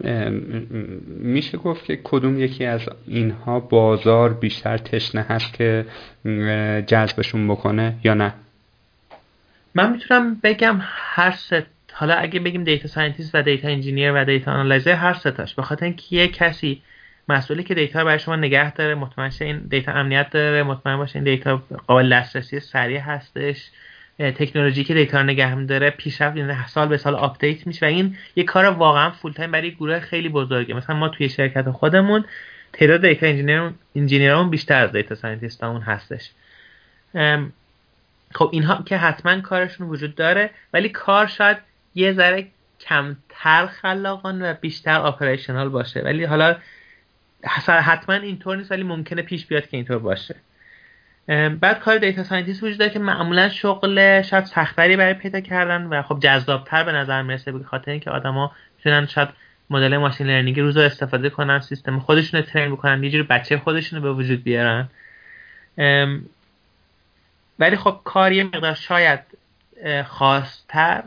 میشه 1.07 1.59
گفت 1.59 1.85
که 1.85 2.01
کدوم 2.05 2.41
یکی 2.41 2.65
از 2.65 2.81
اینها 3.07 3.61
بازار 3.61 4.33
بیشتر 4.33 4.77
تشنه 4.77 5.23
هست 5.23 5.53
که 5.53 5.87
جذبشون 6.87 7.49
بکنه 7.49 7.95
یا 8.05 8.15
نه؟ 8.15 8.33
من 9.75 9.93
می‌تونم 9.93 10.41
بگم 10.43 10.79
هر 10.83 11.31
ست 11.31 11.63
حالا 11.93 12.15
اگه 12.15 12.41
بگیم 12.41 12.65
data 12.65 12.89
scientist 12.89 13.35
و 13.35 13.43
data 13.43 13.69
engineer 13.69 14.13
و 14.15 14.25
data 14.25 14.53
analyzer 14.53 14.93
هر 14.93 15.15
ستاش 15.15 15.55
به 15.55 15.63
خاطر 15.63 15.85
اینکه 15.85 16.03
یه 16.11 16.29
کسی 16.29 16.83
مسئولی 17.29 17.63
که 17.63 17.75
data 17.75 18.05
برای 18.05 18.19
شما 18.19 18.37
نگه 18.37 18.75
داره 18.75 18.95
مطمئن 18.95 19.31
این 19.41 19.59
data 19.59 19.93
امنیت 19.93 20.31
داره 20.31 20.63
مطمئن 20.63 20.97
باشه 20.97 21.17
این 21.17 21.25
data 21.25 21.63
قابل 21.87 22.15
دسترسی 22.17 22.61
سریع 22.61 23.01
هستش. 23.01 23.71
تکنولوژی 24.19 24.85
که 24.85 24.95
data 24.95 25.21
رو 25.21 25.27
نگه 25.27 25.65
داره 25.65 25.91
پیشرفت 25.91 26.37
یعنی 26.37 26.55
سال 26.67 26.89
به 26.89 26.97
سال 26.97 27.15
update 27.15 27.67
میشه 27.67 27.87
و 27.87 27.89
این 27.89 28.17
یه 28.37 28.45
کار 28.45 28.65
واقعا 28.65 29.11
full 29.11 29.33
time 29.33 29.51
برای 29.51 29.71
گروه 29.71 30.01
خیلی 30.01 30.29
بزرگه. 30.29 30.75
مثلا 30.75 30.97
ما 30.97 31.09
توی 31.09 31.29
شرکت 31.29 31.71
خودمون 31.71 32.25
تعداد 32.73 33.01
data 33.01 33.27
engineer 33.97 34.36
مون 34.36 34.51
بیشتر 34.51 34.85
از 34.85 34.93
data 34.93 35.15
scientist 35.15 35.66
امون 35.66 35.83
هستش. 35.83 36.31
خب 38.35 38.49
اینها 38.53 38.83
که 38.87 38.97
حتما 38.97 39.41
کارشون 39.41 39.89
وجود 39.89 40.15
داره 40.15 40.51
ولی 40.73 40.89
کار 40.89 41.27
شاید 41.27 41.57
یه 41.95 42.13
ذره 42.13 42.47
کمتر 42.81 43.67
خلاقانه 43.67 44.43
و 44.43 44.55
بیشتر 44.61 45.01
operational 45.01 45.69
باشه. 45.69 46.01
ولی 46.01 46.25
حالا 46.25 46.57
حتما 47.69 48.15
اینطور 48.15 48.57
نیست 48.57 48.73
ولی 48.73 48.83
ممکنه 48.83 49.23
پیش 49.23 49.47
بیاد 49.47 49.67
که 49.67 49.77
اینطور 49.77 49.99
باشه. 49.99 50.35
بعد 51.61 51.79
کار 51.81 51.99
data 51.99 52.25
scientist 52.25 52.63
وجود 52.63 52.79
داره 52.79 52.91
که 52.91 52.99
معمولا 52.99 53.49
شغل 53.49 54.23
شاید 54.23 54.45
سخت‌تری 54.45 54.97
برای 54.97 55.15
پیدا 55.15 55.41
کردن 55.41 55.83
و 55.83 56.03
خب 56.03 56.19
جذابتر 56.21 56.85
به 56.85 56.93
نظر 56.93 57.23
می‌رسه 57.23 57.53
به 57.53 57.65
خاطر 57.65 57.91
اینکه 57.91 58.11
آدما 58.11 58.53
می‌تونن 58.77 59.07
شاید 59.07 59.29
مدل 59.71 59.97
machine 59.97 60.27
learning 60.27 60.61
روز 60.61 60.77
رو 60.77 60.83
استفاده 60.83 61.31
کنن 61.31 61.61
سیستم 61.61 61.99
خودشون 61.99 62.41
رو 62.41 62.47
train 62.47 62.73
بکنن 62.73 63.05
یه 63.05 63.11
جور 63.11 63.23
بچه 63.23 63.59
خودشون 63.59 64.03
رو 64.03 64.03
به 64.03 64.13
وجود 64.13 64.43
بیارن. 64.45 64.89
ولی 67.59 67.77
خب 67.77 68.01
کار 68.05 68.33
یه 68.33 68.45
مقدار 68.45 68.75
شاید 68.75 69.21
خاصتر. 70.07 71.03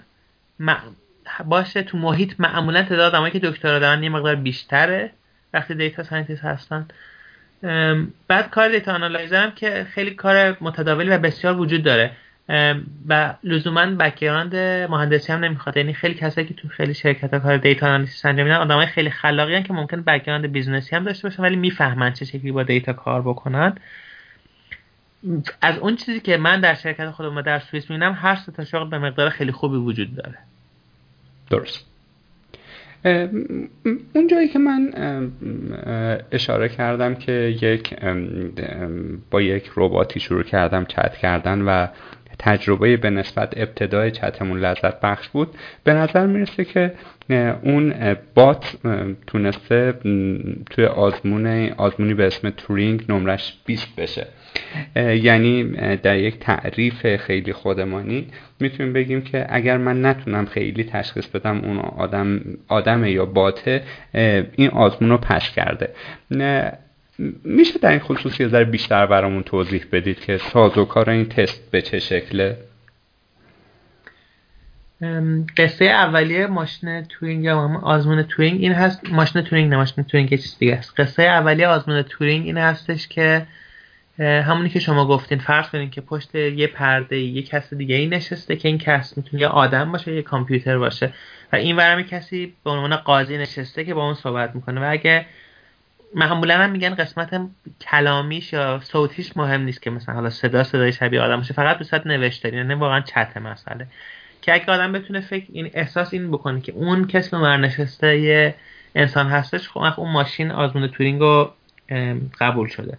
باشه 1.46 1.84
تو 1.84 1.98
محیط 1.98 2.34
معمولا 2.40 2.84
تعداد 2.84 3.16
آدمایی 3.16 3.34
که 3.34 3.40
دکترا 3.40 3.80
دارن 3.80 4.04
یه 4.04 4.10
مقدار 4.10 4.36
بیشتره. 4.36 5.12
وقتی 5.56 5.76
data 5.76 6.04
scientist 6.04 6.44
هستن. 6.44 6.88
بعد 8.28 8.50
کار 8.50 8.70
data 8.70 8.94
analyzer 8.94 9.44
هم 9.44 9.52
که 9.52 9.88
خیلی 9.94 10.12
کار 10.12 10.58
متداولی 10.62 11.10
و 11.10 11.18
بسیار 11.18 11.58
وجود 11.58 11.84
داره. 11.84 12.12
و 13.08 13.34
لزوما 13.44 13.86
background 13.86 14.56
مهندسی 14.92 15.34
هم 15.34 15.44
نمی‌خواد. 15.44 15.78
یعنی 15.78 15.94
خیلی 15.94 16.14
کسایی 16.14 16.48
که 16.48 16.54
تو 16.54 16.68
خیلی 16.68 16.94
شرکت 16.94 17.34
ها 17.34 17.40
کار 17.40 17.58
data 17.58 17.88
analysis 17.88 18.26
انجام 18.26 18.48
میدن 18.48 18.58
آدمای 18.58 18.86
خیلی 18.86 19.10
خلاقی 19.10 19.64
که 19.64 19.74
ممکن 19.74 20.02
background 20.02 20.52
business 20.52 20.91
ی 20.91 20.96
هم 20.96 21.04
داشته 21.04 21.30
باشن 21.30 21.44
ولی 21.44 21.56
می‌فهمن 21.56 22.14
چه 22.14 22.26
شکلی 22.26 22.52
با 22.52 22.64
data 22.64 22.94
کار 22.94 23.22
بکنن. 23.22 23.78
از 25.62 25.78
اون 25.78 25.96
چیزی 25.96 26.20
که 26.20 26.38
من 26.38 26.62
در 26.62 26.74
شرکت 26.74 27.12
خودم 27.12 27.42
در 27.42 27.60
سوئیس 27.60 27.90
می‌بینم 27.90 28.18
هر 28.22 28.36
سه 28.36 28.52
تا 28.52 28.66
شغل 28.66 28.90
به 28.90 29.00
مقدار 29.00 29.30
خیلی 29.30 29.52
خوبی 29.52 29.78
وجود 29.78 30.16
داره. 30.16 30.38
درست. 31.50 31.95
اون 34.16 34.28
جایی 34.28 34.48
که 34.48 34.60
من 34.60 34.94
اشاره 36.32 36.70
کردم 36.70 37.16
که 37.16 37.32
یک 37.62 37.96
با 39.32 39.42
یک 39.42 39.72
رباتی 39.78 40.20
شروع 40.20 40.44
کردم 40.44 40.86
چت 40.86 41.16
کردن 41.18 41.62
و 41.62 41.88
تجربه 42.40 42.98
به 42.98 43.10
نسبت 43.10 43.54
ابتدای 43.58 44.12
چتمون 44.12 44.60
لذت 44.60 45.00
بخش 45.00 45.30
بود 45.30 45.48
به 45.84 45.94
نظر 45.94 46.26
می‌رسه 46.26 46.66
که 46.66 46.94
اون 47.64 48.16
بات 48.36 48.78
تونسته 49.28 49.94
توی 50.70 50.86
آزمون 50.86 51.70
آزمونی 51.70 52.14
به 52.14 52.28
اسم 52.28 52.50
تورینگ 52.50 53.06
نمرش 53.10 53.58
20 53.66 53.96
بشه. 53.96 54.28
یعنی 54.96 55.64
در 55.96 56.18
یک 56.18 56.40
تعریف 56.40 57.16
خیلی 57.16 57.54
خودمانی 57.54 58.28
می‌تونیم 58.60 58.94
بگیم 58.94 59.22
که 59.22 59.46
اگر 59.50 59.78
من 59.78 60.06
نتونم 60.06 60.46
خیلی 60.46 60.84
تشخیص 60.84 61.28
بدم 61.28 61.60
اون 61.60 61.78
آدم 61.78 62.42
آدم 62.68 63.06
یا 63.06 63.26
bot 63.26 63.69
ه 63.69 63.84
این 64.56 64.70
آزمون 64.70 65.12
رو 65.12 65.18
پاس 65.18 65.50
کرده. 65.50 65.90
میشه 67.44 67.80
در 67.80 67.90
این 67.90 68.00
خصوص 68.00 68.40
یه 68.40 68.48
ذره 68.48 68.66
بیشتر 68.66 69.06
برامون 69.06 69.44
توضیح 69.44 69.86
بدید 69.92 70.20
که 70.20 70.38
سازوکار 70.38 71.10
این 71.10 71.26
تست 71.26 71.72
به 71.72 71.82
چه 71.82 72.00
شکله؟ 72.00 72.58
قصه 75.58 75.86
اولیه 75.86 76.48
ماشین 76.48 77.04
تورینگ 77.04 77.44
یا 77.44 77.80
آزمون 77.84 78.24
تورینگ 78.24 78.62
این 78.62 78.72
هست. 78.72 79.10
ماشین 79.12 79.42
تورینگ 79.42 79.70
نه 79.70 79.78
ماشین 79.78 80.04
تورینگ 80.04 80.30
چیز 80.30 80.58
دیگه 80.60 80.76
است. 80.76 80.94
قصه 80.98 81.24
اولیه 81.24 81.68
آزمون 81.68 82.02
تورینگ 82.02 82.46
این 82.46 82.58
هستش 82.58 83.08
که 83.08 83.46
همونی 84.20 84.70
که 84.70 84.80
شما 84.80 85.08
گفتین 85.08 85.40
فرض 85.40 85.70
کنین 85.70 85.90
که 85.90 86.02
پشت 86.02 86.36
یه 86.36 86.68
پرده 86.68 87.18
یه 87.18 87.42
کس 87.42 87.74
دیگه 87.74 87.96
ای 87.96 88.08
نشسته 88.08 88.56
که 88.56 88.68
این 88.68 88.78
کس 88.78 89.18
می‌تونه 89.18 89.42
یه 89.42 89.48
آدم 89.48 89.92
باشه 89.92 90.16
یه 90.16 90.22
کامپیوتر 90.22 90.78
باشه. 90.78 91.14
و 91.54 91.56
این 91.56 91.76
ورم 91.76 92.02
کسی 92.02 92.54
به 92.64 92.70
عنوان 92.70 92.96
قاضی 92.96 93.38
نشسته 93.38 93.86
که 93.86 93.94
با 93.94 94.06
اون 94.06 94.14
صحبت 94.14 94.56
می‌کنه. 94.56 94.82
و 94.82 94.92
اگه 94.92 95.26
معمولا 96.16 96.58
هم 96.58 96.70
میگن 96.70 96.96
قسمت 96.96 97.42
کلامیش 97.82 98.54
یا 98.54 98.80
صوتیش 98.84 99.38
مهم 99.38 99.62
نیست 99.62 99.82
که 99.82 99.90
مثلا 99.90 100.16
حالا 100.16 100.30
صدا 100.30 100.64
صدای 100.64 100.92
شبیه 100.94 101.22
آدم 101.22 101.38
باشه. 101.38 101.54
فقط 101.54 101.78
به 101.78 101.84
صورت 101.84 102.08
نوشتاری 102.08 102.58
یعنی 102.58 102.74
واقعا 102.74 103.02
چت 103.02 103.38
مسئله. 103.38 103.88
که 104.42 104.54
اگه 104.54 104.66
آدم 104.66 104.92
بتونه 104.92 105.20
فکر 105.20 105.46
این 105.54 105.72
احساس 105.74 106.14
این 106.14 106.32
بکنه 106.32 106.62
که 106.62 106.72
اون 106.72 107.08
کسی 107.08 107.30
که 107.30 107.38
نشسته 107.38 108.20
یه 108.20 108.56
انسان 108.96 109.28
هستش 109.28 109.70
خب 109.70 110.00
اون 110.00 110.12
ماشین 110.12 110.52
آزمون 110.52 110.88
تورینگ 110.88 111.20
رو 111.20 111.54
قبول 112.40 112.68
شده. 112.68 112.98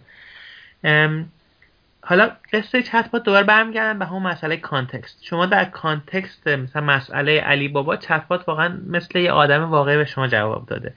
حالا 2.01 2.31
قصه 2.53 2.83
چت 2.83 3.11
بات 3.11 3.23
دوباره 3.23 3.43
برمیگردن 3.43 3.99
به 3.99 4.05
همون 4.05 4.23
مسئله 4.23 4.57
context. 4.57 5.23
شما 5.23 5.45
در 5.45 5.65
context 5.65 6.47
مثلا 6.47 6.81
مسئله 6.81 7.39
علی 7.39 7.67
بابا 7.67 7.97
چت 7.97 8.27
بات 8.27 8.47
واقعا 8.47 8.79
مثل 8.87 9.19
یه 9.19 9.31
آدم 9.31 9.63
واقعی 9.63 9.97
به 9.97 10.05
شما 10.05 10.27
جواب 10.27 10.65
داده. 10.65 10.93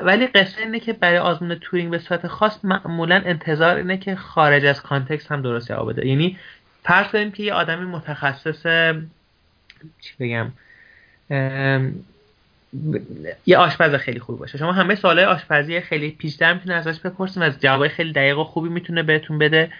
ولی 0.00 0.26
قصه 0.26 0.62
اینه 0.62 0.80
که 0.80 0.92
برای 0.92 1.18
آزمون 1.18 1.54
تورینگ 1.54 1.90
به 1.90 1.98
صورت 1.98 2.26
خاص 2.26 2.64
معمولا 2.64 3.22
انتظار 3.24 3.76
اینه 3.76 3.98
که 3.98 4.16
خارج 4.16 4.64
از 4.64 4.82
context 4.82 5.32
هم 5.32 5.42
درست 5.42 5.68
جواب 5.68 5.92
بده. 5.92 6.06
یعنی 6.06 6.38
فرض 6.82 7.06
کنیم 7.06 7.30
که 7.30 7.42
یه 7.42 7.52
آدمی 7.52 7.84
متخصص 7.84 8.62
چی 10.00 10.14
بگم 10.20 10.52
یه 13.46 13.56
آشپز 13.56 13.94
خیلی 13.94 14.20
خوب 14.20 14.38
باشه. 14.38 14.58
شما 14.58 14.72
همه 14.72 14.94
سوالای 14.94 15.24
آشپزی 15.24 15.80
خیلی 15.80 16.10
پیچیده 16.10 16.52
می‌تونه 16.52 16.74
ازش 16.74 17.00
بپرسیم 17.00 17.42
از 17.42 17.60
جوابای 17.60 17.88
خیلی 17.88 18.12
دقیق 18.12 18.38
و 18.38 18.44
خوبی 18.44 18.68
می‌تونه 18.68 19.02
بهتون 19.02 19.38
بده. 19.38 19.72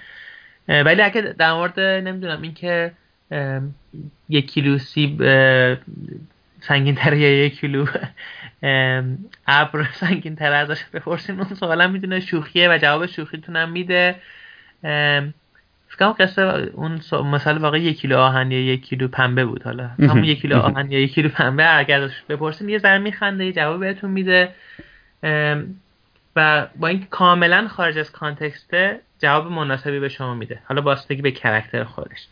ولی 0.69 1.03
اگه 1.03 1.21
در 1.21 1.53
مورد 1.53 1.81
نمی‌دونم 1.81 2.43
اینکه 2.43 2.93
یک 4.29 4.53
کیلو 4.53 4.79
سیب 4.79 5.23
سنگین 6.61 6.95
تر 6.95 7.15
یا 7.15 7.45
یک 7.45 7.61
کیلو 7.61 7.87
ابر 9.47 9.89
سنگین 9.93 10.37
تر 10.37 10.53
ازش 10.53 10.85
بپرسیم 10.85 11.41
اون 11.41 11.55
سوالا 11.55 11.89
می‌دونه 11.89 12.21
شوخیه 12.21 12.69
و 12.69 12.79
جواب 12.79 13.07
شوخیتون 13.07 13.57
هم 13.57 13.73
میده. 13.73 14.15
فکرم 15.89 16.13
قصه 16.13 16.43
اون 16.75 17.01
مثال 17.13 17.59
واقعی 17.59 17.81
یک 17.83 18.01
کیلو 18.01 18.19
آهن 18.19 18.51
یا 18.51 18.61
یک 18.61 18.85
کیلو 18.85 19.09
پنبه 19.09 19.45
بود 19.45 19.63
حالا. 19.63 19.87
همون 19.87 20.25
یک 20.25 20.41
کیلو 20.41 20.57
آهن 20.57 20.93
یا 20.93 21.01
یک 21.01 21.15
کیلو 21.15 21.29
پنبه 21.29 21.79
اگر 21.79 22.03
ازش 22.03 22.23
بپرسیم 22.29 22.69
یه 22.69 22.79
ذره 22.79 22.99
میخنده 22.99 23.45
یه 23.45 23.53
جواب 23.53 23.81
بهتون 23.81 24.11
میده. 24.11 24.49
و 26.37 26.67
با 26.77 26.89
این 26.89 27.07
کاملا 27.11 27.69
خارج 27.69 27.99
از 27.99 28.13
context 28.13 28.90
ه 28.90 29.01
جواب 29.19 29.53
مناسبی 29.53 30.01
به 30.01 30.09
شما 30.09 30.35
میده. 30.35 30.59
حالا 30.65 30.81
بستگی 30.81 31.23
به 31.23 31.31
character 31.31 31.85
خودش. 31.85 32.27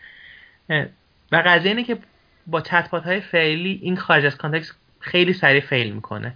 و 1.32 1.42
قضیه 1.46 1.70
اینه 1.70 1.84
که 1.84 1.98
با 2.46 2.60
چتپات 2.60 3.04
های 3.04 3.20
فعلی 3.20 3.80
این 3.82 3.96
خارج 3.96 4.26
از 4.26 4.36
context 4.36 4.78
خیلی 5.00 5.32
سریع 5.32 5.60
fail 5.60 5.92
می‌کنه. 5.92 6.32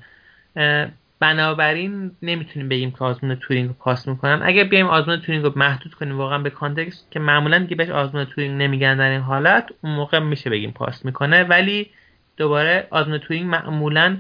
بنابراین 1.20 2.10
نمی‌تونیم 2.22 2.68
بگیم 2.68 2.90
که 2.90 3.04
آزمون 3.04 3.34
تورینگ 3.34 3.68
رو 3.68 3.74
پاس 3.74 4.08
می‌کنن. 4.08 4.40
اگر 4.42 4.64
بیایم 4.64 4.86
آزمون 4.86 5.20
تورینگ 5.20 5.44
رو 5.44 5.52
محدود 5.56 5.94
کنیم 5.94 6.18
واقعا 6.18 6.38
به 6.38 6.50
context 6.50 7.10
که 7.10 7.20
معمولا 7.20 7.58
دیگه 7.58 7.76
بهش 7.76 7.88
آزمون 7.88 8.24
تورینگ 8.24 8.62
نمیگن 8.62 8.96
در 8.96 9.10
این 9.10 9.20
حالت 9.20 9.68
اون 9.84 9.94
موقع 9.94 10.18
میشه 10.18 10.50
بگیم 10.50 10.70
پاس 10.70 11.04
می‌کنه. 11.04 11.44
ولی 11.44 11.90
دوباره 12.36 12.86
آزمون 12.90 13.18
تورینگ 13.18 13.50
معمولا 13.50 14.16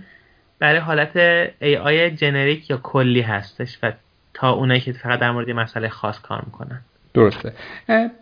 برای 0.58 0.78
حالت 0.78 1.12
AI 1.48 2.16
جنریک 2.16 2.70
یا 2.70 2.76
کلی 2.76 3.20
هستش 3.20 3.78
و 3.82 3.92
تا 4.34 4.50
اونایی 4.50 4.80
که 4.80 4.92
فقط 4.92 5.20
در 5.20 5.30
مورد 5.30 5.50
مسئله 5.50 5.88
خاص 5.88 6.20
کار 6.20 6.42
می‌کنن. 6.46 6.80
درسته. 7.14 7.52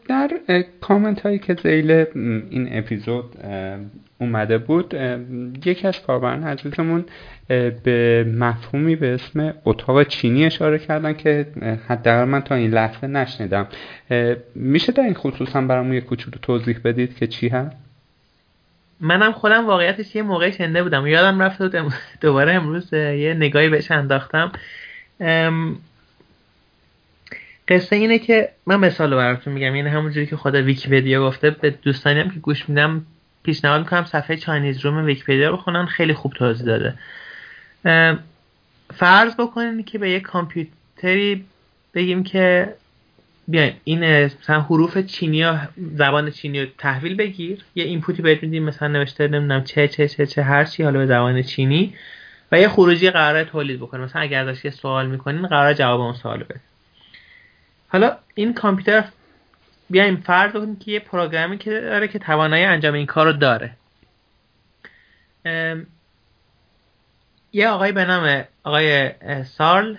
در 0.08 0.30
کامنت 0.80 1.20
هایی 1.20 1.38
که 1.38 1.56
زیل 1.62 1.90
این 2.50 2.68
اپیزود 2.78 3.24
اومده 4.20 4.58
بود 4.58 4.94
یکی 5.64 5.88
از 5.88 6.02
کاربران 6.02 6.42
عزیزمون 6.42 7.04
به 7.84 8.26
مفهومی 8.38 8.96
به 8.96 9.14
اسم 9.14 9.54
اتاق 9.64 10.04
چینی 10.04 10.46
اشاره 10.46 10.78
کردن 10.78 11.12
که 11.12 11.46
حداقل 11.88 12.24
من 12.24 12.40
تا 12.40 12.54
این 12.54 12.70
لحظه 12.70 13.06
نشنیدم. 13.06 13.66
میشه 14.54 14.92
در 14.92 15.02
این 15.02 15.14
خصوص 15.14 15.56
هم 15.56 15.68
برامون 15.68 15.92
یه 15.92 16.00
کوچولو 16.00 16.38
توضیح 16.42 16.78
بدید 16.84 17.16
که 17.16 17.26
چی 17.26 17.48
هست؟ 17.48 17.76
منم 19.00 19.32
خودم 19.32 19.66
واقعیتش 19.66 20.14
یه 20.14 20.22
موقعی 20.22 20.52
شنده 20.52 20.82
بودم. 20.82 21.06
یادم 21.06 21.42
رفت 21.42 21.62
دوباره 22.20 22.52
امروز 22.52 22.92
یه 22.92 23.34
نگاهی 23.38 23.68
بهش 23.68 23.90
انداختم. 23.90 24.52
قصه 27.68 27.96
اینه 27.96 28.18
که 28.18 28.48
من 28.66 28.76
مثال 28.76 29.16
براتون 29.16 29.52
میگم 29.52 29.76
یعنی 29.76 29.88
همونجوری 29.88 30.26
که 30.26 30.36
خود 30.36 30.54
ویکیپدیا 30.54 31.22
گفته 31.22 31.50
به 31.50 31.70
دوستانی 31.70 32.20
هم 32.20 32.30
که 32.30 32.40
گوش 32.40 32.68
میدم 32.68 33.06
پیشنهاد 33.42 33.80
می‌کنم 33.80 34.04
صفحه 34.04 34.36
چاینیز 34.36 34.84
روم 34.84 35.04
ویکیپدیا 35.04 35.50
رو 35.50 35.56
بخونن 35.56 35.86
خیلی 35.86 36.14
خوب 36.14 36.32
توضیح 36.32 36.66
داده. 36.66 36.94
فرض 38.94 39.34
بکنید 39.34 39.86
که 39.86 39.98
به 39.98 40.10
یک 40.10 40.22
کامپیوتری 40.22 41.44
بگیم 41.94 42.22
که 42.22 42.74
بیاین 43.48 43.72
این 43.84 44.24
مثلا 44.24 44.60
حروف 44.60 44.98
چینی 44.98 45.36
یا 45.36 45.68
زبان 45.96 46.30
چینی 46.30 46.60
رو 46.60 46.66
تحویل 46.78 47.16
بگیر 47.16 47.64
یه 47.74 47.84
اینپوتی 47.84 48.22
بهت 48.22 48.42
میدیم 48.42 48.64
مثلا 48.64 48.88
نوشته 48.88 49.28
نمی‌دونم 49.28 49.64
چه 49.64 49.88
چه 49.88 50.08
چه 50.08 50.26
چه 50.26 50.42
هر 50.42 50.64
چی 50.64 50.82
حالا 50.82 50.98
به 50.98 51.06
زبان 51.06 51.42
چینی 51.42 51.94
و 52.52 52.60
یه 52.60 52.68
خروجی 52.68 53.10
قرار 53.10 53.44
تولید 53.44 53.80
بکنه 53.80 54.04
مثلا 54.04 54.22
اگر 54.22 54.48
ازش 54.48 54.64
یه 54.64 54.70
سوال 54.70 55.06
می‌کنین 55.06 55.46
قرار 55.46 55.74
جواب 55.74 56.00
اون 56.00 56.12
سوال 56.12 56.42
بده 56.42 56.60
حالا 57.88 58.16
این 58.34 58.54
کامپیوتر 58.54 59.04
بیایم 59.90 60.16
فرض 60.16 60.52
کنیم 60.52 60.76
که 60.76 60.90
یه 60.90 61.00
پروگرامی 61.00 61.58
که 61.58 61.70
داره 61.70 62.08
که 62.08 62.18
توانایی 62.18 62.64
انجام 62.64 62.94
این 62.94 63.06
کار 63.06 63.26
رو 63.26 63.32
داره 63.32 63.70
یه 67.52 67.68
آقای 67.68 67.92
به 67.92 68.04
نام 68.04 68.44
آقای 68.64 69.10
سارل 69.44 69.96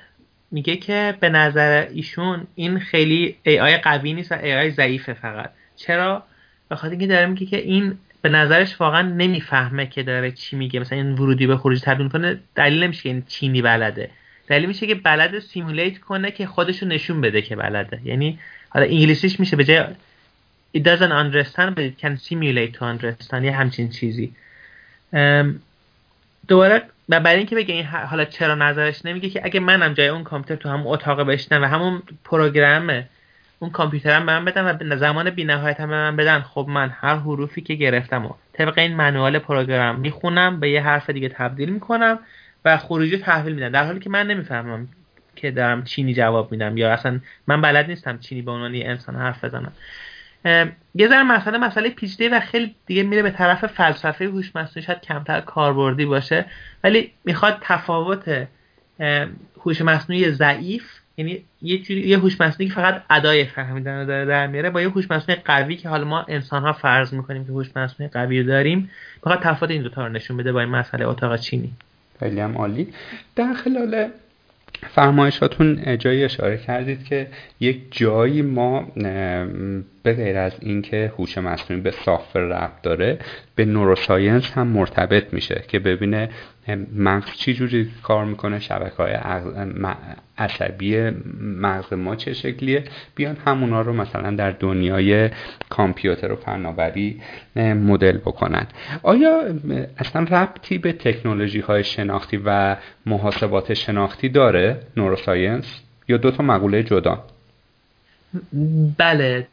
میگه 0.51 0.75
که 0.75 1.17
به 1.19 1.29
نظر 1.29 1.87
ایشون 1.93 2.47
این 2.55 2.79
خیلی 2.79 3.35
AI 3.45 3.81
قوی 3.83 4.13
نیست 4.13 4.31
و 4.31 4.35
AI 4.35 4.69
ضعیفه 4.69 5.13
فقط. 5.13 5.49
چرا؟ 5.75 6.23
بخاطر 6.71 6.89
اینکه 6.91 7.07
داره 7.07 7.25
میگه 7.25 7.45
که 7.45 7.57
این 7.57 7.97
به 8.21 8.29
نظرش 8.29 8.81
واقعا 8.81 9.01
نمی‌فهمه 9.01 9.85
که 9.85 10.03
داره 10.03 10.31
چی 10.31 10.55
میگه. 10.55 10.79
مثلا 10.79 10.97
این 10.97 11.11
ورودی 11.11 11.47
به 11.47 11.57
خروجی 11.57 11.81
تبدیل 11.81 12.09
کنه 12.09 12.39
دلیل 12.55 12.83
نمیشه 12.83 13.03
که 13.03 13.09
این 13.09 13.23
چینی 13.27 13.61
بلده. 13.61 14.09
دلیل 14.49 14.65
میشه 14.65 14.87
که 14.87 14.95
بلد 14.95 15.39
سیمولیت 15.39 15.97
کنه 15.97 16.31
که 16.31 16.45
خودشو 16.45 16.85
نشون 16.85 17.21
بده 17.21 17.41
که 17.41 17.55
بلده. 17.55 18.01
یعنی 18.03 18.39
حالا 18.69 18.85
انگلیسیش 18.85 19.39
میشه 19.39 19.55
به 19.55 19.63
جای 19.63 19.85
it 20.77 20.81
doesn't 20.81 21.11
understand 21.23 21.75
but 21.75 21.79
it 21.79 22.01
can 22.01 22.17
simulate 22.17 22.73
to 22.77 22.81
understand. 22.81 23.43
یه 23.43 23.51
همچین 23.51 23.89
چیزی. 23.89 24.33
دوباره 26.47 26.81
و 27.09 27.19
برای 27.19 27.37
اینکه 27.37 27.55
بگه 27.55 27.73
این 27.73 27.85
حالا 27.85 28.25
چرا 28.25 28.55
نظرش 28.55 29.05
نمیگه 29.05 29.29
که 29.29 29.41
اگه 29.43 29.59
منم 29.59 29.93
جای 29.93 30.07
اون 30.07 30.23
کامپیوتر 30.23 30.61
تو 30.61 30.69
همون 30.69 30.87
اتاق 30.87 31.21
بشنم 31.21 31.61
و 31.61 31.65
همون 31.65 32.01
پروگرام 32.23 33.03
اون 33.59 33.71
کامپیوترم 33.71 34.25
به 34.25 34.39
من 34.39 34.45
بدن 34.45 34.93
و 34.93 34.97
زمان 34.97 35.29
بی 35.29 35.43
نهایت 35.43 35.79
هم 35.79 35.89
به 35.89 35.95
من 35.95 36.15
بدن 36.15 36.39
خب 36.39 36.65
من 36.69 36.89
هر 36.89 37.15
حروفی 37.15 37.61
که 37.61 37.73
گرفتم 37.73 38.25
و 38.25 38.29
طبق 38.53 38.77
این 38.77 38.95
منوال 38.95 39.39
پروگرام 39.39 39.99
می‌خونم 39.99 40.59
به 40.59 40.69
یه 40.69 40.81
حرف 40.81 41.09
دیگه 41.09 41.29
تبدیل 41.29 41.69
می‌کنم 41.69 42.19
و 42.65 42.77
خروجی 42.77 43.17
تحویل 43.17 43.55
میدن. 43.55 43.71
در 43.71 43.85
حالی 43.85 43.99
که 43.99 44.09
من 44.09 44.27
نمی‌فهمم 44.27 44.87
که 45.35 45.51
دارم 45.51 45.83
چینی 45.83 46.13
جواب 46.13 46.51
میدم 46.51 46.77
یا 46.77 46.93
اصلا 46.93 47.19
من 47.47 47.61
بلد 47.61 47.89
نیستم 47.89 48.17
چینی 48.17 48.41
به 48.41 48.51
عنوان 48.51 48.75
انسان 48.75 49.15
حرف 49.15 49.43
بزنم. 49.43 49.71
یه 50.95 51.07
ذره 51.07 51.23
مسئله 51.23 51.57
مسئله 51.57 51.89
پیچیده 51.89 52.37
و 52.37 52.39
خیلی 52.39 52.75
دیگه 52.85 53.03
میره 53.03 53.21
به 53.21 53.31
طرف 53.31 53.65
فلسفه 53.65 54.25
هوش 54.25 54.55
مصنوعی 54.55 54.85
شاید 54.85 55.01
کمتر 55.01 55.41
کاربردی 55.41 56.05
باشه 56.05 56.45
ولی 56.83 57.11
می‌خواد 57.25 57.57
تفاوت 57.61 58.47
هوش 59.65 59.81
مصنوعی 59.81 60.31
ضعیف 60.31 60.99
یعنی 61.17 61.43
یه 61.61 61.77
جوری 61.77 62.01
یه 62.01 62.19
هوش 62.19 62.41
مصنوعی 62.41 62.69
که 62.69 62.75
فقط 62.75 63.03
ادای 63.09 63.45
فهمیدن 63.45 63.99
رو 63.99 64.05
داره 64.05 64.25
در 64.25 64.47
میاره 64.47 64.69
با 64.69 64.81
یه 64.81 64.89
هوش 64.89 65.11
مصنوعی 65.11 65.41
قوی 65.45 65.75
که 65.75 65.89
حالا 65.89 66.05
ما 66.05 66.25
انسان 66.27 66.61
ها 66.61 66.73
فرض 66.73 67.13
می‌کنیم 67.13 67.45
که 67.45 67.51
هوش 67.51 67.67
مصنوعی 67.75 68.11
قوی 68.11 68.43
داریم 68.43 68.91
فقط 69.23 69.39
تفاوت 69.39 69.71
این 69.71 69.81
دو 69.81 69.89
تا 69.89 70.07
رو 70.07 70.13
نشون 70.13 70.37
بده 70.37 70.51
با 70.51 70.59
این 70.59 70.69
مسئله 70.69 71.07
اتاق 71.07 71.39
چینی. 71.39 71.71
خیلی 72.19 72.39
هم 72.39 72.57
عالی. 72.57 72.87
در 73.35 73.53
خلال 73.53 74.09
فرمایشاتون 74.87 75.97
جایی 75.97 76.23
اشاره 76.23 76.57
کردید 76.57 77.03
که 77.03 77.27
یک 77.59 77.81
جایی 77.91 78.41
ما 78.41 78.87
به 80.03 80.13
غیر 80.13 80.37
از 80.37 80.51
اینکه 80.59 81.13
هوش 81.17 81.37
مصنوعی 81.37 81.81
به 81.81 81.91
سافر 81.91 82.39
ربط 82.39 82.81
داره 82.83 83.19
به 83.55 83.65
نوروساینس 83.65 84.51
هم 84.51 84.67
مرتبط 84.67 85.33
میشه 85.33 85.63
که 85.67 85.79
ببینه 85.79 86.29
مغز 86.75 87.31
چی 87.31 87.53
جوری 87.53 87.91
کار 88.03 88.25
می‌کنه؟ 88.25 88.59
شبکه 88.59 88.95
های 88.95 89.13
عصبی 90.37 91.09
مغز 91.41 91.93
ما 91.93 92.15
چه 92.15 92.33
شکلیه؟ 92.33 92.83
بیان 93.15 93.37
همونا 93.45 93.81
رو 93.81 93.93
مثلا 93.93 94.35
در 94.35 94.51
دنیای 94.51 95.29
کامپیوتر 95.69 96.31
و 96.31 96.35
فناوری 96.35 97.21
مدل 97.55 98.17
بکنن. 98.17 98.67
آیا 99.03 99.41
اصلا 99.97 100.21
ربطی 100.21 100.77
به 100.77 100.93
تکنولوژی 100.93 101.59
های 101.59 101.83
شناختی 101.83 102.41
و 102.45 102.77
محاسبات 103.05 103.73
شناختی 103.73 104.29
داره 104.29 104.79
neuroscience؟ 104.97 105.81
یا 106.07 106.17
دو 106.17 106.31
تا 106.31 106.43
مقوله 106.43 106.83
جدا؟ 106.83 107.23
بله. 108.97 109.47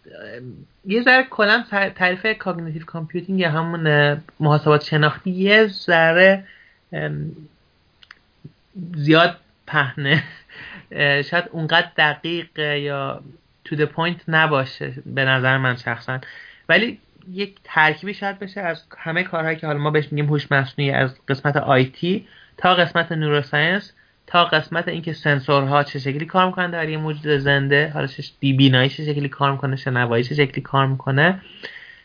یه 0.87 1.03
ذره 1.03 1.27
کلا 1.31 1.65
تعریف 1.71 2.27
cognitive 2.39 2.85
computing 2.85 3.41
یا 3.41 3.51
همون 3.51 4.17
محاسبات 4.41 4.85
شناختی 4.85 5.31
یه 5.31 5.67
ذره 5.67 6.45
زیاد 8.95 9.37
پهنه. 9.67 10.23
شاید 11.31 11.45
اونقدر 11.51 11.89
دقیق 11.97 12.59
یا 12.59 13.23
تو 13.65 13.77
the 13.77 13.89
point 13.89 14.21
نباشه 14.29 14.95
به 15.07 15.25
نظر 15.25 15.59
من 15.59 15.77
شخصا. 15.77 16.21
ولی 16.69 16.99
یک 17.33 17.57
ترکیبی 17.65 18.15
شاید 18.15 18.39
بشه 18.39 18.61
از 18.61 18.85
همه 18.99 19.23
کارهایی 19.23 19.57
که 19.57 19.67
حالا 19.67 19.79
ما 19.79 19.91
بهش 19.91 20.13
میگیم 20.13 20.27
هوش 20.27 20.53
مصنوعی 20.53 20.91
از 20.91 21.15
قسمت 21.29 21.57
آیتی 21.57 22.29
تا 22.57 22.75
قسمت 22.75 23.13
نوروساینس 23.13 23.93
تا 24.27 24.45
قسمت 24.45 24.89
اینکه 24.89 25.13
سنسورها 25.13 25.83
چه 25.83 25.99
شکلی 25.99 26.27
کار 26.27 26.47
می‌کنن 26.47 26.71
در 26.71 26.89
یه 26.89 26.97
موجود 26.97 27.39
زنده 27.39 27.91
حالا 27.95 28.07
چه 28.07 28.23
بینایی 28.41 28.89
چه 28.89 29.05
شکلی 29.05 29.29
کار 29.29 29.53
می‌کنه 29.53 29.77
شنوایی 29.77 30.25
چه 30.25 30.35
شکلی 30.35 30.61
کار 30.61 30.87
می‌کنه 30.87 31.41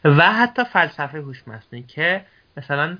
و 0.04 0.34
حتی 0.34 0.64
فلسفه 0.64 1.18
هوش 1.18 1.48
مصنوعی 1.48 1.86
که 1.88 2.22
مثلا 2.58 2.98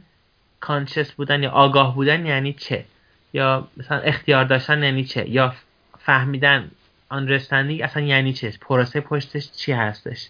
conscious 0.62 1.12
بودن 1.12 1.44
یا 1.44 1.50
آگاه 1.50 1.96
بودن 1.96 2.26
یعنی 2.26 2.54
چه؟ 2.54 2.86
یا 3.34 3.68
مثلا 3.78 3.98
اختیار 3.98 4.46
داشتن 4.46 4.84
یعنی 4.84 5.04
چه؟ 5.04 5.30
یا 5.30 5.54
فهمیدن 6.00 6.72
understanding 7.12 7.82
اصلا 7.84 8.04
یعنی 8.04 8.34
چه؟ 8.34 8.54
پروسه 8.62 9.02
پشتش 9.02 9.52
چی 9.52 9.72
هستش؟ 9.72 10.28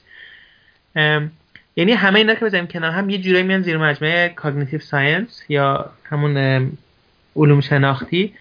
یعنی 1.76 1.91
همه 1.91 2.20
اینا 2.20 2.36
که 2.36 2.45
بزنیم 2.45 2.68
کنار 2.68 2.91
هم 2.91 3.10
یه 3.10 3.18
جورایی 3.18 3.44
میان 3.44 3.62
زیر 3.62 3.78
مجموعه 3.78 4.30
cognitive 4.30 4.80
science 4.80 5.45
یا 5.49 5.91
همون 6.03 6.38
علوم 7.36 7.62
شناختی. 7.62 8.34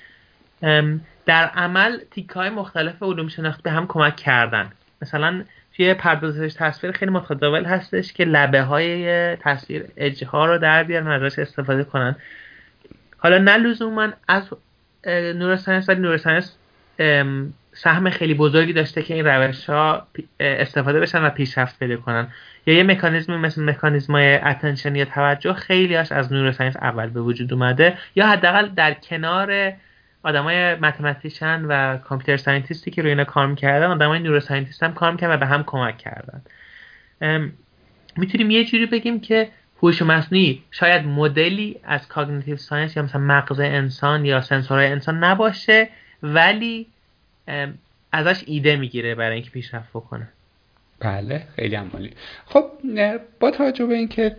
در 1.26 1.46
عمل 1.46 1.98
تیکه 2.10 2.30
های 2.30 2.50
مختلف 2.50 3.02
علوم 3.02 3.28
شناختی 3.28 3.62
به 3.62 3.70
هم 3.70 3.86
کمک 3.86 4.16
کردن. 4.16 4.72
مثلا 5.02 5.44
توی 5.80 5.94
پردازش 5.94 6.54
تصویر 6.54 6.92
خیلی 6.92 7.10
متداول 7.10 7.64
هستش 7.64 8.12
که 8.12 8.24
لبه 8.24 8.62
های 8.62 9.36
تصویر 9.36 9.84
اجها 9.96 10.46
رو 10.46 10.58
در 10.58 10.84
بیارن 10.84 11.06
ازش 11.06 11.38
استفاده 11.38 11.84
کنن. 11.84 12.16
حالا 13.18 13.38
نه 13.38 13.56
لزوما 13.56 14.08
از 14.28 14.48
neuroscience 15.06 15.88
ولی 15.88 16.00
neuroscience 16.00 16.56
سهم 17.72 18.10
خیلی 18.10 18.34
بزرگی 18.34 18.72
داشته 18.72 19.02
که 19.02 19.14
این 19.14 19.26
روش 19.26 19.70
ها 19.70 20.06
استفاده 20.40 21.00
بشن 21.00 21.24
و 21.24 21.30
پیشرفت 21.30 21.78
پیدا 21.78 21.96
کنن. 21.96 22.28
یا 22.66 22.74
یه 22.74 22.82
مکانیزمی 22.82 23.36
مثل 23.36 23.64
مکانیزم 23.64 24.12
های 24.12 24.34
attention 24.34 24.96
یا 24.96 25.04
توجه 25.04 25.52
خیلی 25.52 25.94
هاش 25.94 26.12
از 26.12 26.32
neuroscience 26.32 26.76
اول 26.76 27.10
به 27.10 27.20
وجود 27.20 27.52
اومده 27.52 27.98
یا 28.16 28.26
حداقل 28.28 28.68
در 28.68 28.94
کنار 28.94 29.72
آدمای 30.22 30.74
mathematician 30.74 31.64
و 31.64 31.96
computer 31.96 32.36
scientist 32.36 32.85
ی 32.85 32.90
که 32.90 33.02
روی 33.02 33.10
اینا 33.10 33.24
کار 33.24 33.46
می‌کردن 33.46 33.86
آدمای 33.86 34.18
neuroscientist 34.18 34.82
هم 34.82 34.94
کار 34.94 35.12
می‌کردن 35.12 35.34
و 35.34 35.36
به 35.36 35.46
هم 35.46 35.64
کمک 35.66 35.98
کردن. 35.98 36.42
می‌تونیم 38.16 38.50
یه 38.50 38.64
جوری 38.64 38.86
بگیم 38.86 39.20
که 39.20 39.48
هوش 39.82 40.02
مصنوعی 40.02 40.62
شاید 40.70 41.06
مدلی 41.06 41.80
از 41.84 42.08
cognitive 42.08 42.56
science 42.56 42.96
یا 42.96 43.02
مثلا 43.02 43.20
مغز 43.20 43.60
انسان 43.60 44.24
یا 44.24 44.40
سنسورهای 44.40 44.86
انسان 44.86 45.24
نباشه 45.24 45.88
ولی 46.22 46.86
ازش 48.12 48.44
ایده 48.46 48.76
می‌گیره 48.76 49.14
برای 49.14 49.34
اینکه 49.34 49.50
پیشرفت 49.50 49.90
بکنه. 49.90 50.28
بله 51.00 51.42
خیلی 51.56 51.74
عالی. 51.74 52.10
خب 52.46 52.70
با 53.40 53.50
توجه 53.50 53.86
به 53.86 53.94
اینکه 53.94 54.36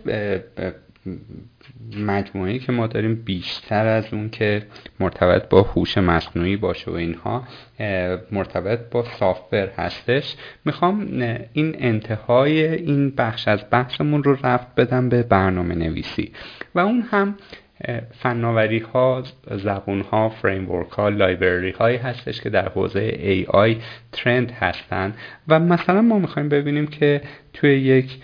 مجموعه‌ای 1.96 2.58
که 2.58 2.72
ما 2.72 2.86
داریم 2.86 3.14
بیشتر 3.14 3.86
از 3.86 4.14
اون 4.14 4.30
که 4.30 4.66
مرتبط 5.00 5.48
با 5.48 5.62
هوش 5.62 5.98
مصنوعی 5.98 6.56
باشه 6.56 6.90
و 6.90 6.94
اینها 6.94 7.48
مرتبط 8.32 8.90
با 8.90 9.04
software 9.18 9.68
هستش. 9.76 10.36
می‌خوام 10.64 11.00
این 11.52 11.76
انتهای 11.78 12.74
این 12.74 13.10
بخش 13.10 13.48
از 13.48 13.64
بحثمون 13.70 14.22
رو 14.22 14.36
ربط 14.42 14.74
بدم 14.74 15.08
به 15.08 15.22
برنامه 15.22 15.74
نویسی 15.74 16.32
و 16.74 16.80
اون 16.80 17.00
هم 17.10 17.36
فناوری 18.12 18.78
ها 18.78 19.22
زبون 19.50 20.00
ها 20.00 20.28
framework 20.28 20.90
ها 20.90 21.08
library 21.08 21.70
هایی 21.70 21.96
هستش 21.96 22.40
که 22.40 22.50
در 22.50 22.68
حوزه 22.68 23.10
AI 23.44 23.76
trend 24.12 24.50
هستن. 24.50 25.14
و 25.48 25.60
مثلا 25.60 26.02
ما 26.02 26.18
می‌خوایم 26.18 26.48
ببینیم 26.48 26.86
که 26.86 27.20
توی 27.52 27.78
یک 27.78 28.16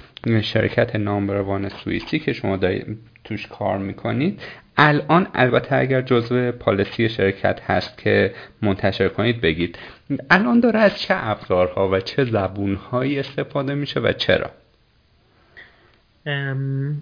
شرکت 0.42 0.96
number 0.96 1.44
one 1.44 1.68
سوئیسی 1.68 2.18
که 2.18 2.32
شما 2.32 2.58
توش 3.24 3.46
کار 3.46 3.78
می‌کنید 3.78 4.40
الان 4.76 5.26
البته 5.34 5.76
اگر 5.76 6.02
جزو 6.02 6.52
policy 6.52 7.08
شرکت 7.08 7.60
هست 7.66 7.98
که 7.98 8.34
منتشر 8.62 9.08
کنید 9.08 9.40
بگید. 9.40 9.78
الان 10.30 10.60
داره 10.60 10.78
از 10.78 10.98
چه 10.98 11.14
ابزارها 11.16 11.88
و 11.88 12.00
چه 12.00 12.24
زبونهایی 12.24 13.18
استفاده 13.18 13.74
میشه 13.74 14.00
و 14.00 14.12
چرا؟ 14.12 14.50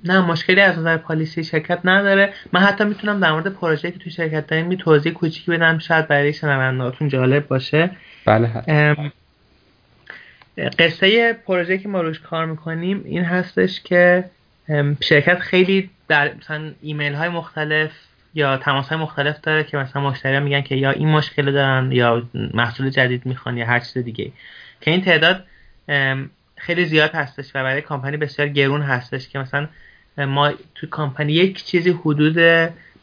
نه 0.04 0.20
مشکلی 0.20 0.60
از 0.60 0.78
نظر 0.78 0.96
پالیسی 0.96 1.44
شرکت 1.44 1.78
نداره. 1.84 2.32
من 2.52 2.60
حتی 2.60 2.84
می‌تونم 2.84 3.20
در 3.20 3.32
مورد 3.32 3.48
پروژه 3.48 3.90
که 3.90 3.98
تو 3.98 4.10
شرکت 4.10 4.46
داریم 4.46 4.66
می 4.66 4.76
توضیح 4.76 5.12
کوچیکی 5.12 5.50
بدم 5.50 5.78
شاید 5.78 6.08
برای 6.08 6.32
شنوندهاتون 6.32 7.08
جالب 7.08 7.48
باشه. 7.48 7.90
بله 8.24 8.48
هست. 8.48 8.68
قصه 10.78 11.32
پروژه 11.32 11.78
که 11.78 11.88
ما 11.88 12.00
روش 12.00 12.20
کار 12.20 12.46
می‌کنیم 12.46 13.02
این 13.04 13.24
هستش 13.24 13.80
که 13.80 14.24
شرکت 15.00 15.38
خیلی 15.38 15.90
در 16.08 16.34
مثلا 16.34 16.72
ایمیل 16.82 17.14
های 17.14 17.28
مختلف 17.28 17.90
یا 18.34 18.56
تماس 18.56 18.88
های 18.88 18.98
مختلف 18.98 19.40
داره 19.40 19.64
که 19.64 19.76
مثلا 19.76 20.02
مشتری 20.02 20.40
میگن 20.40 20.60
که 20.60 20.74
یا 20.74 20.90
این 20.90 21.08
مشکل 21.08 21.52
دارن 21.52 21.92
یا 21.92 22.22
محصول 22.54 22.90
جدید 22.90 23.26
می‌خوان 23.26 23.56
یا 23.56 23.66
هر 23.66 23.80
چیز 23.80 23.98
دیگه 23.98 24.32
که 24.80 24.90
این 24.90 25.02
تعداد 25.02 25.44
خیلی 26.56 26.84
زیاد 26.84 27.10
هستش 27.14 27.50
و 27.54 27.62
برای 27.62 27.82
کامپانی 27.82 28.16
بسیار 28.16 28.48
گرون 28.48 28.82
هستش 28.82 29.28
که 29.28 29.38
مثلا 29.38 29.68
ما 30.18 30.52
تو 30.74 30.86
کامپانی 30.86 31.32
یک 31.32 31.64
چیزی 31.64 31.90
حدود 31.90 32.38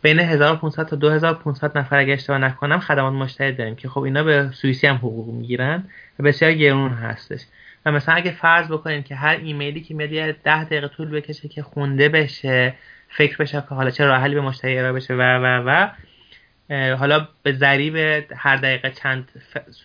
بین 0.01 0.19
1500 0.19 0.87
تا 0.87 0.95
2500 0.95 1.77
نفر 1.77 1.97
اگه 1.97 2.13
اشتباه 2.13 2.37
نکنم 2.37 2.79
خدمات 2.79 3.13
مشتری 3.13 3.51
داریم 3.51 3.75
که 3.75 3.89
خب 3.89 4.01
اینا 4.01 4.23
به 4.23 4.49
سوئیسی 4.53 4.87
هم 4.87 4.95
حقوق 4.95 5.33
می‌گیرن 5.33 5.83
و 6.19 6.23
بسیار 6.23 6.53
گرون 6.53 6.91
هستش. 6.91 7.41
و 7.85 7.91
مثلا 7.91 8.15
اگه 8.15 8.31
فرض 8.31 8.67
بکنیم 8.67 9.03
که 9.03 9.15
هر 9.15 9.37
ایمیلی 9.43 9.81
که 9.81 9.93
میاد 9.93 10.35
10 10.43 10.63
دقیقه 10.63 10.87
طول 10.87 11.09
بکشه 11.09 11.47
که 11.47 11.63
خونده 11.63 12.09
بشه 12.09 12.73
فکر 13.09 13.37
بشه 13.37 13.63
که 13.69 13.75
حالا 13.75 13.89
چه 13.89 14.05
راه 14.05 14.21
حلی 14.21 14.35
به 14.35 14.41
مشتری 14.41 14.77
ارائه 14.77 14.93
بشه 14.93 15.13
و 15.13 15.21
و 15.21 15.63
و 15.65 15.89
حالا 16.95 17.27
به 17.43 17.53
ضریب 17.53 17.95
هر 18.35 18.55
دقیقه 18.55 18.89
چند 18.89 19.29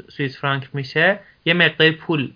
سوئیس 0.09 0.39
فرانک 0.39 0.69
میشه 0.73 1.19
یه 1.45 1.55
مقدار 1.55 1.90
پول 1.90 2.32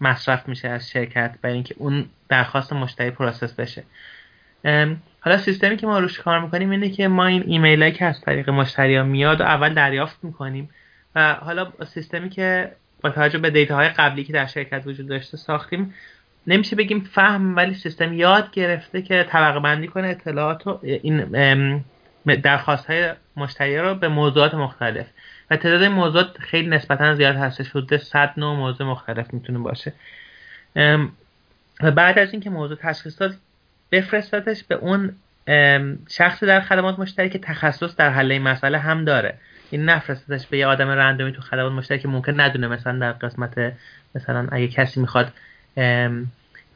مصرف 0.00 0.48
میشه 0.48 0.68
از 0.68 0.90
شرکت 0.90 1.34
برای 1.42 1.54
اینکه 1.54 1.74
اون 1.78 2.04
درخواست 2.28 2.72
مشتری 2.72 3.10
process 3.10 3.52
بشه. 3.52 3.84
حالا 5.20 5.38
سیستمی 5.38 5.76
که 5.76 5.86
ما 5.86 5.98
روش 5.98 6.18
کار 6.18 6.40
می‌کنیم 6.40 6.70
اینه 6.70 6.90
که 6.90 7.08
ما 7.08 7.26
این 7.26 7.44
ایمیل 7.46 7.90
که 7.90 8.04
از 8.04 8.20
طریق 8.20 8.50
مشتری 8.50 8.96
ها 8.96 9.02
میاد 9.02 9.40
و 9.40 9.44
اول 9.44 9.74
دریافت 9.74 10.18
می‌کنیم 10.22 10.70
و 11.14 11.34
حالا 11.34 11.72
سیستمی 11.86 12.28
که 12.28 12.72
با 13.02 13.10
توجه 13.10 13.38
به 13.38 13.50
دیتا 13.50 13.73
های 13.73 13.88
قبلی 13.88 14.24
که 14.24 14.32
در 14.32 14.46
شرکت 14.46 14.82
وجود 14.86 15.08
داشته 15.08 15.36
ساختیم 15.36 15.94
نمیشه 16.46 16.76
بگیم 16.76 17.00
فهم 17.00 17.56
ولی 17.56 17.74
سیستم 17.74 18.12
یاد 18.12 18.50
گرفته 18.50 19.02
که 19.02 19.26
طبقه 19.28 19.60
بندی 19.60 19.88
کنه 19.88 20.08
اطلاعات 20.08 20.66
و 20.66 20.80
این 20.82 21.84
درخواست 22.42 22.86
های 22.86 23.12
مشتری 23.36 23.78
رو 23.78 23.94
به 23.94 24.08
موضوعات 24.08 24.54
مختلف. 24.54 25.06
و 25.50 25.56
تعداد 25.56 25.84
موضوعات 25.84 26.38
خیلی 26.38 26.68
نسبتا 26.68 27.14
زیاد 27.14 27.36
هستش 27.36 27.70
حدود 27.70 27.96
100 27.96 28.32
نوع 28.36 28.56
موضوع 28.56 28.86
مختلف 28.86 29.34
می‌تونه 29.34 29.58
باشه. 29.58 29.92
و 31.82 31.90
بعد 31.90 32.18
از 32.18 32.32
اینکه 32.32 32.50
موضوع 32.50 32.76
تشخیص 32.76 33.20
داد 33.20 33.34
بفرستادش 33.92 34.64
به 34.64 34.74
اون 34.74 35.16
شخصی 36.08 36.46
در 36.46 36.60
خدمات 36.60 36.98
مشتری 36.98 37.28
که 37.28 37.38
تخصص 37.38 37.96
در 37.96 38.10
حل 38.10 38.32
این 38.32 38.42
مسئله 38.42 38.78
هم 38.78 39.04
داره. 39.04 39.38
این 39.70 39.84
نفرستش 39.84 40.46
به 40.46 40.58
یه 40.58 40.66
آدم 40.66 40.88
رندومی 40.88 41.32
تو 41.32 41.42
خدمات 41.42 41.72
مشتری 41.72 41.98
که 41.98 42.08
ممکن 42.08 42.40
ندونه 42.40 42.68
مثلا 42.68 42.98
در 42.98 43.12
قسمت 43.12 43.72
مثلا 44.14 44.48
اگه 44.52 44.68
کسی 44.68 45.00
می‌خواد 45.00 45.32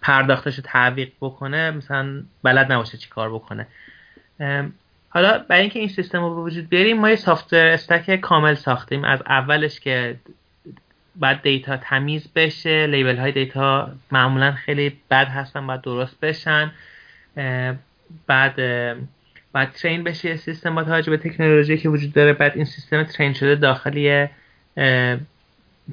پرداختش 0.03 0.57
رو 0.57 0.63
تعویق 0.67 1.13
بکنه 1.21 1.71
مثلا 1.71 2.23
بلد 2.43 2.73
نباشه 2.73 2.99
چی 2.99 3.09
کار 3.09 3.35
بکنه. 3.35 3.67
حالا 5.13 5.39
برای 5.39 5.61
اینکه 5.61 5.79
این 5.79 5.89
سیستم 5.89 6.21
رو 6.21 6.35
به 6.35 6.41
وجود 6.41 6.69
بیاریم 6.69 7.01
ما 7.01 7.11
یه 7.11 7.17
software 7.17 7.67
stack 7.67 8.17
کامل 8.17 8.55
ساختیم. 8.55 9.05
از 9.05 9.23
اولش 9.27 9.81
که 9.81 10.17
بعد 11.17 11.43
دیتا 11.43 11.77
تمیز 11.77 12.29
بشه 12.35 12.87
label 12.87 13.17
های 13.17 13.33
دیتا 13.33 13.91
معمولا 14.13 14.53
خیلی 14.53 14.97
بد 15.11 15.29
هستن 15.29 15.67
باید 15.67 15.81
درست 15.81 16.21
بشن. 16.21 16.73
بعد 18.27 18.55
بعد 19.53 19.73
train 19.73 20.05
بشه 20.05 20.37
سیستم 20.37 20.75
با 20.75 20.85
توجه 20.85 21.11
به 21.11 21.17
تکنولوژی 21.17 21.79
که 21.79 21.89
وجود 21.89 22.13
داره. 22.13 22.33
بعد 22.33 22.53
این 22.57 22.65
سیستم 22.65 23.03
train 23.03 23.33
شده 23.33 23.55
داخلی 23.55 24.27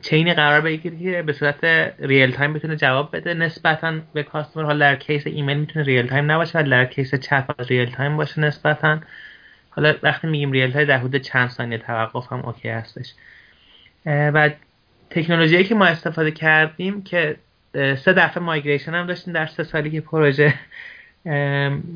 چینی 0.02 0.34
قرار 0.34 0.62
بگیره 0.62 0.98
که 1.00 1.22
به 1.22 1.34
صورت 1.34 1.64
real 2.00 2.32
time 2.32 2.54
بتونه 2.54 2.76
جواب 2.76 3.16
بده. 3.16 3.34
نسبتا 3.34 3.94
به 4.14 4.24
customer 4.24 4.64
حالا 4.64 4.80
در 4.80 4.96
case 4.96 5.28
ایمیل 5.28 5.58
می‌تونه 5.58 5.86
real 5.86 6.08
time 6.08 6.32
نباشه 6.32 6.60
ولی 6.60 6.70
در 6.70 6.86
case 6.86 7.16
چت 7.16 7.46
real 7.70 7.92
time 7.92 8.18
باشه 8.18 8.42
نسبتا. 8.42 9.00
حالا 9.70 9.96
وقتی 10.04 10.28
میگیم 10.28 10.52
real 10.52 10.72
time 10.72 10.88
در 10.88 10.98
حدود 10.98 11.16
چند 11.16 11.50
ثانیه 11.50 11.78
توقف 11.78 12.34
هم 12.34 12.40
okay 12.40 12.70
هستش. 12.70 13.14
و 14.06 14.50
تکنولوژی 15.10 15.64
که 15.64 15.76
ما 15.76 15.86
استفاده 15.86 16.32
کردیم 16.32 17.04
که 17.04 17.36
سه 17.74 18.14
دفعه 18.14 18.44
migration 18.44 18.94
هم 18.94 19.08
داشتیم 19.08 19.34
در 19.34 19.46
سه 19.46 19.64
سالی 19.64 19.92
که 19.92 20.02
پروژه 20.02 20.54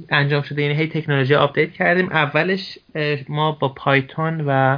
انجام 0.09 0.41
شده. 0.41 0.61
یعنی 0.61 0.73
هی 0.73 0.87
تکنولوژی 0.87 1.35
update 1.35 1.71
کردیم. 1.71 2.09
اولش 2.11 2.79
ما 3.29 3.51
با 3.51 3.69
Python 3.69 4.43
و 4.47 4.77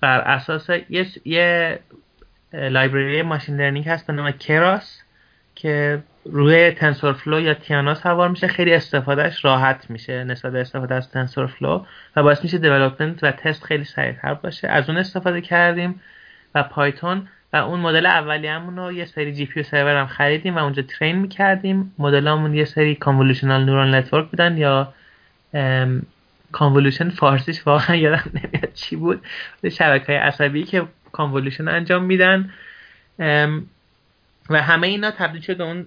بر 0.00 0.20
اساس 0.20 0.70
یه, 0.90 1.06
یه 1.24 1.78
library 2.52 3.22
machine 3.22 3.56
learning 3.56 3.88
هست 3.88 4.06
به 4.06 4.12
نام 4.12 4.30
Keras 4.30 5.00
که 5.54 6.02
روی 6.24 6.70
TensorFlow 6.70 7.40
یا 7.40 7.54
Theano 7.54 7.94
سوار 7.94 8.28
میشه. 8.28 8.46
خیلی 8.46 8.74
استفادهش 8.74 9.44
راحت 9.44 9.90
میشه 9.90 10.24
نسبت 10.24 10.52
به 10.52 10.60
استفاده 10.60 10.94
از 10.94 11.10
TensorFlow 11.10 11.84
و 12.16 12.22
باعث 12.22 12.44
میشه 12.44 12.58
development 12.58 13.24
و 13.24 13.30
تست 13.30 13.64
خیلی 13.64 13.84
سریعتر 13.84 14.34
باشه. 14.34 14.68
از 14.68 14.88
اون 14.88 14.98
استفاده 14.98 15.40
کردیم 15.40 16.00
و 16.54 16.62
Python 16.62 17.28
و 17.52 17.56
اون 17.56 17.80
مدل 17.80 18.06
اولیه‌مون 18.06 18.76
رو 18.76 18.92
یه 18.92 19.04
سری 19.04 19.32
GPU 19.34 19.62
server 19.62 19.96
هم 19.96 20.06
خریدیم 20.06 20.56
و 20.56 20.58
اونجا 20.58 20.82
train 20.82 21.18
می‌کردیم. 21.18 21.94
مدلمون 21.98 22.54
یه 22.54 22.64
سری 22.64 22.94
convolutional 22.94 23.64
neural 23.64 23.94
network 23.94 24.30
بودن 24.30 24.56
یا 24.56 24.94
convolution 26.54 27.10
فارسیش 27.10 27.66
واقعا 27.66 27.96
یادم 27.96 28.30
نمیاد 28.34 28.72
چی 28.72 28.96
بود. 28.96 29.22
شبکه 29.72 30.06
های 30.06 30.16
عصبی 30.16 30.64
که 30.64 30.86
convolution 31.12 31.68
انجام 31.68 32.04
میدن. 32.04 32.50
و 34.50 34.62
همه 34.62 34.86
اینا 34.86 35.10
تبدیل 35.10 35.42
شد 35.42 35.60
اون 35.60 35.86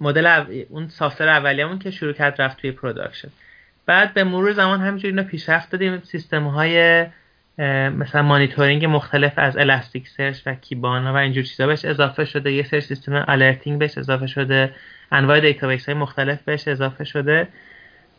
مدل 0.00 0.26
اون 0.68 0.88
software 0.88 1.28
اولیه‌مون 1.28 1.78
که 1.78 1.90
شروع 1.90 2.12
کرد 2.12 2.42
رفت 2.42 2.60
توی 2.60 2.70
production 2.70 3.28
بعد 3.86 4.14
به 4.14 4.24
مرور 4.24 4.52
زمان 4.52 4.80
همینجوری 4.80 5.08
اینا 5.08 5.22
پیشرفت 5.22 5.70
دادیم. 5.70 6.00
سیستم 6.02 6.44
های 6.44 7.06
مثلا 7.90 8.22
مانیتورینگ 8.22 8.84
مختلف 8.84 9.32
از 9.36 9.56
Elasticsearch 9.56 10.40
و 10.46 10.54
Kibana 10.54 11.12
و 11.12 11.16
اینجور 11.16 11.44
چیزا 11.44 11.66
بهش 11.66 11.84
اضافه 11.84 12.24
شده. 12.24 12.52
یه 12.52 12.62
سری 12.62 12.80
سیستم 12.80 13.24
alerting 13.28 13.78
بهش 13.78 13.98
اضافه 13.98 14.26
شده. 14.26 14.74
انواع 15.12 15.40
database 15.40 15.86
های 15.86 15.94
مختلف 15.94 16.42
بهش 16.42 16.68
اضافه 16.68 17.04
شده. 17.04 17.48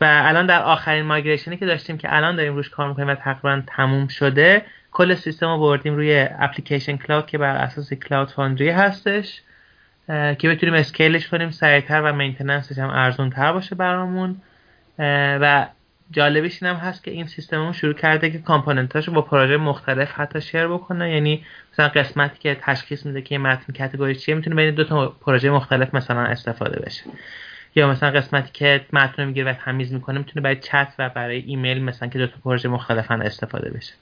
و 0.02 0.22
الان 0.26 0.46
در 0.46 0.62
آخرین 0.62 1.06
migration 1.06 1.53
ی 1.53 1.58
که 1.58 1.66
داشتیم 1.66 1.98
که 1.98 2.16
الان 2.16 2.36
داریم 2.36 2.56
روش 2.56 2.70
کار 2.70 2.90
می‌کنیم 2.90 3.08
و 3.08 3.16
تقریبا 3.16 3.62
تموم 3.68 4.08
شده 4.08 4.66
کل 4.92 5.16
سیستم 5.16 5.48
رو 5.48 5.60
بردیم 5.60 5.96
روی 5.96 6.28
application 6.40 6.98
cloud 6.98 7.26
که 7.26 7.38
بر 7.38 7.56
اساس 7.56 7.94
Cloud 7.94 8.32
Foundry 8.32 8.70
هستش 8.70 9.42
که 10.08 10.50
بتونیم 10.50 10.76
scale 10.76 11.13
ش 11.13 11.28
کنیم 11.28 11.52
سریعتر 11.52 12.02
و 12.02 12.14
maintenance 12.14 12.68
ش 12.68 12.78
هم 12.78 12.90
ارزون 12.90 13.30
تر 13.30 13.54
باشه 13.54 13.76
برامون. 13.76 14.42
و 15.00 15.68
جالبش 16.12 16.64
این 16.64 16.72
هم 16.72 16.78
هست 16.78 17.04
که 17.04 17.12
این 17.12 17.28
سیستم 17.28 17.72
شروع 17.72 17.94
کرده 17.94 18.30
که 18.30 18.40
component 18.40 18.94
اشو 18.94 19.12
با 19.12 19.22
پروژه 19.22 19.58
مختلف 19.58 20.12
حتی 20.12 20.42
share 20.42 20.68
بکنه. 20.68 21.12
یعنی 21.14 21.46
مثلا 21.74 21.88
قسمتی 21.88 22.40
که 22.40 22.58
تشخیص 22.62 23.06
میده 23.06 23.22
که 23.22 23.38
متن 23.38 23.74
category 23.74 24.16
چیه 24.16 24.36
می‌تونه 24.36 24.56
بین 24.56 24.76
دو 24.76 24.84
تا 24.84 25.08
پروژه 25.08 25.50
مختلف 25.50 25.94
مثلا 25.94 26.22
استفاده 26.22 26.80
بشه. 26.80 27.04
یا 27.78 27.92
مثلا 27.92 28.12
قسمتی 28.12 28.50
که 28.54 28.82
متن 28.94 29.26
می‌گیره 29.26 29.52
و 29.52 29.54
تمیز 29.54 29.94
می‌کنه 29.94 30.18
می‌تونه 30.18 30.44
برای 30.44 30.56
چت 30.56 30.94
و 31.00 31.10
برای 31.10 31.44
ایمیل 31.48 31.84
مثلا 31.84 32.10
که 32.10 32.20
دو 32.20 32.28
تا 32.28 32.34
پروژه 32.44 32.70
مختلفا 32.70 33.16
استفاده 33.16 33.70
بشه. 33.70 33.94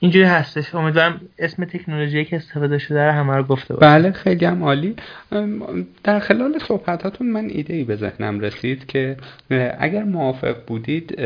اینجوری 0.00 0.24
هستش. 0.24 0.74
امیدوارم 0.74 1.20
اسم 1.38 1.64
تکنولوژی 1.64 2.24
که 2.24 2.36
استفاده 2.36 2.78
شده 2.78 3.04
رو 3.04 3.12
همه 3.12 3.36
رو 3.36 3.42
گفته 3.42 3.74
باشم 3.74 3.86
بله 3.86 4.12
خیلی 4.12 4.44
هم 4.44 4.64
عالی. 4.64 4.96
در 6.04 6.18
خلال 6.18 6.58
صحبتاتون 6.58 7.30
من 7.30 7.44
ایده 7.44 7.74
ای 7.74 7.84
به 7.84 7.96
ذهنم 7.96 8.40
رسید 8.40 8.86
که 8.86 9.16
اگر 9.78 10.04
موافق 10.04 10.56
بودید 10.66 11.20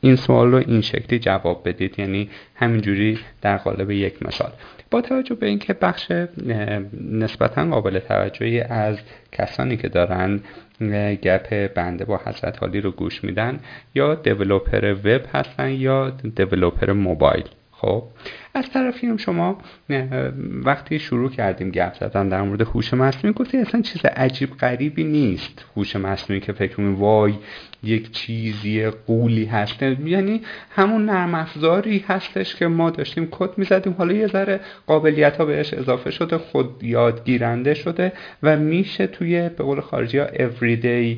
این 0.00 0.16
سوال 0.16 0.50
رو 0.50 0.56
این 0.56 0.80
شکلی 0.80 1.18
جواب 1.18 1.68
بدید. 1.68 1.98
یعنی 1.98 2.30
همینجوری 2.54 3.18
در 3.42 3.56
قالب 3.56 3.90
یک 3.90 4.22
مثال. 4.22 4.52
با 4.90 5.00
توجه 5.00 5.34
به 5.34 5.46
اینکه 5.46 5.72
بخش 5.72 6.12
نسبتا 7.10 7.64
قابل 7.64 7.98
توجهی 7.98 8.60
از 8.60 8.98
کسانی 9.32 9.76
که 9.76 9.88
دارن 9.88 10.40
گپ 11.22 11.74
بنده 11.74 12.04
با 12.04 12.20
حضرت 12.24 12.58
حالی 12.60 12.80
رو 12.80 12.90
گوش 12.90 13.24
میدن 13.24 13.60
یا 13.94 14.14
دیولوپر 14.14 14.92
وب 14.92 15.22
هستن 15.32 15.70
یا 15.70 16.10
دیولوپر 16.10 16.92
موبایل. 16.92 17.44
خب 17.80 18.02
از 18.54 18.70
طرفی 18.70 19.06
هم 19.06 19.16
شما 19.16 19.58
وقتی 20.64 20.98
شروع 20.98 21.30
کردیم 21.30 21.70
گپ 21.70 21.94
زدن 21.94 22.28
در 22.28 22.42
مورد 22.42 22.60
هوش 22.60 22.94
مصنوعی 22.94 23.34
گفتی 23.34 23.58
اصلا 23.58 23.82
چیز 23.82 24.04
عجیب 24.04 24.50
غریبی 24.50 25.04
نیست 25.04 25.64
هوش 25.76 25.96
مصنوعی 25.96 26.40
که 26.40 26.52
فکر 26.52 26.80
می 26.80 26.96
وای 26.96 27.34
یک 27.82 28.12
چیزی 28.12 28.90
قولی 28.90 29.44
هست 29.44 29.82
یعنی 29.82 30.40
همون 30.70 31.04
نرم 31.04 31.34
افزاری 31.34 32.04
هستش 32.08 32.54
که 32.54 32.66
ما 32.66 32.90
داشتیم 32.90 33.28
کد 33.30 33.50
می‌زدیم 33.58 33.94
حالا 33.98 34.12
یه 34.12 34.26
ذره 34.26 34.60
قابلیت 34.86 35.36
ها 35.36 35.44
بهش 35.44 35.74
اضافه 35.74 36.10
شده 36.10 36.38
خود 36.38 36.84
یادگیرنده 36.84 37.74
شده 37.74 38.12
و 38.42 38.56
میشه 38.56 39.06
توی 39.06 39.48
به 39.48 39.64
قول 39.64 39.80
خارجی 39.80 40.18
ها 40.18 40.26
everyday 40.26 41.16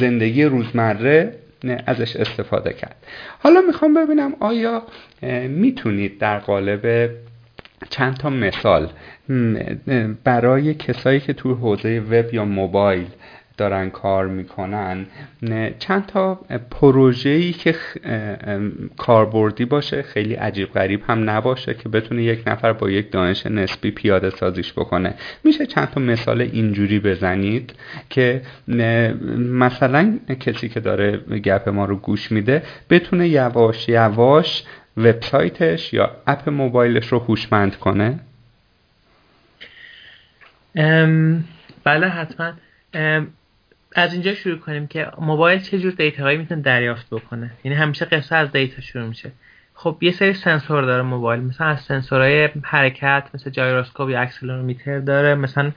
زندگی 0.00 0.44
روزمره 0.44 1.43
ازش 1.86 2.16
استفاده 2.16 2.72
کرد. 2.72 2.96
حالا 3.38 3.60
می‌خوام 3.60 3.94
ببینم 3.94 4.32
آیا 4.40 4.82
می‌تونید 5.48 6.18
در 6.18 6.38
قالب 6.38 7.10
چند 7.90 8.16
تا 8.16 8.30
مثال 8.30 8.88
برای 10.24 10.74
کسایی 10.74 11.20
که 11.20 11.32
تو 11.32 11.54
حوزه 11.54 12.00
وب 12.10 12.34
یا 12.34 12.44
موبایل 12.44 13.06
دارن 13.56 13.90
کار 13.90 14.26
می‌کنن 14.26 15.06
چند 15.78 16.06
تا 16.06 16.34
پروژه‌ای 16.70 17.52
که 17.52 17.74
کاربردی 18.96 19.64
باشه 19.64 20.02
خیلی 20.02 20.34
عجیب 20.34 20.72
غریب 20.72 21.02
هم 21.08 21.30
نباشه 21.30 21.74
که 21.74 21.88
بتونه 21.88 22.22
یک 22.22 22.42
نفر 22.46 22.72
با 22.72 22.90
یک 22.90 23.12
دانش 23.12 23.46
نسبی 23.46 23.90
پیاده 23.90 24.30
سازیش 24.30 24.72
بکنه. 24.72 25.14
میشه 25.44 25.66
چند 25.66 25.90
تا 25.90 26.00
مثال 26.00 26.40
اینجوری 26.40 26.98
بزنید 26.98 27.74
که 28.10 28.42
مثلا 29.38 30.18
کسی 30.40 30.68
که 30.68 30.80
داره 30.80 31.16
گپ 31.16 31.68
ما 31.68 31.84
رو 31.84 31.96
گوش 31.96 32.32
میده 32.32 32.62
بتونه 32.90 33.28
یواش 33.28 33.88
یواش 33.88 34.64
وبسایتش 34.96 35.92
یا 35.92 36.10
اپ 36.26 36.48
موبایلش 36.48 37.06
رو 37.06 37.18
هوشمند 37.18 37.76
کنه؟ 37.76 38.18
بله 41.84 42.08
حتما. 42.08 42.52
از 43.94 44.12
اینجا 44.12 44.34
شروع 44.34 44.58
کنیم 44.58 44.86
که 44.86 45.10
موبایل 45.18 45.58
چه 45.58 45.78
جور 45.78 45.92
دیتاهایی 45.92 46.38
می‌تونه 46.38 46.62
دریافت 46.62 47.06
بکنه. 47.10 47.50
یعنی 47.64 47.76
همیشه 47.78 48.04
قصه 48.04 48.36
از 48.36 48.52
دیتا 48.52 48.80
شروع 48.80 49.08
میشه. 49.08 49.32
خب 49.74 49.98
یه 50.00 50.12
سری 50.12 50.32
سنسور 50.32 50.82
داره 50.82 51.02
موبایل. 51.02 51.40
مثلا 51.40 51.66
از 51.66 51.80
سنسورهای 51.80 52.48
حرکت 52.62 53.28
مثل 53.34 53.50
gyroscope 53.50 54.10
یا 54.10 54.20
accelerometer 54.20 54.98
داره. 54.98 55.34
مثلا 55.34 55.72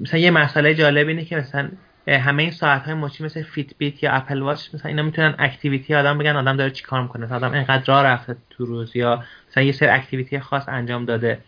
مثلا 0.00 0.20
یه 0.20 0.30
مسئله 0.30 0.74
جالب 0.74 1.08
اینه 1.08 1.24
که 1.24 1.36
مثلا 1.36 1.68
همه 2.08 2.42
این 2.42 2.52
ساعت 2.52 2.82
های 2.82 2.94
مچی 2.94 3.24
مثل 3.24 3.42
Fitbit 3.42 4.02
یا 4.02 4.12
Apple 4.12 4.42
Watch 4.42 4.74
مثلا 4.74 4.88
اینا 4.88 5.02
می‌تونن 5.02 5.34
activity 5.38 5.94
آدم 5.94 6.18
بگن 6.18 6.36
آدم 6.36 6.56
داره 6.56 6.70
چیکار 6.70 7.02
می‌کنه. 7.02 7.24
مثلا 7.26 7.36
آدم 7.36 7.52
اینقدر 7.52 7.84
راه 7.86 8.04
رفته 8.04 8.36
تو 8.50 8.64
روز 8.64 8.96
یا 8.96 9.24
مثلا 9.50 9.62
یه 9.62 9.72
سری 9.72 9.88
activity 9.88 10.40
خاص 10.40 10.68
انجام 10.68 11.04
داده. 11.04 11.38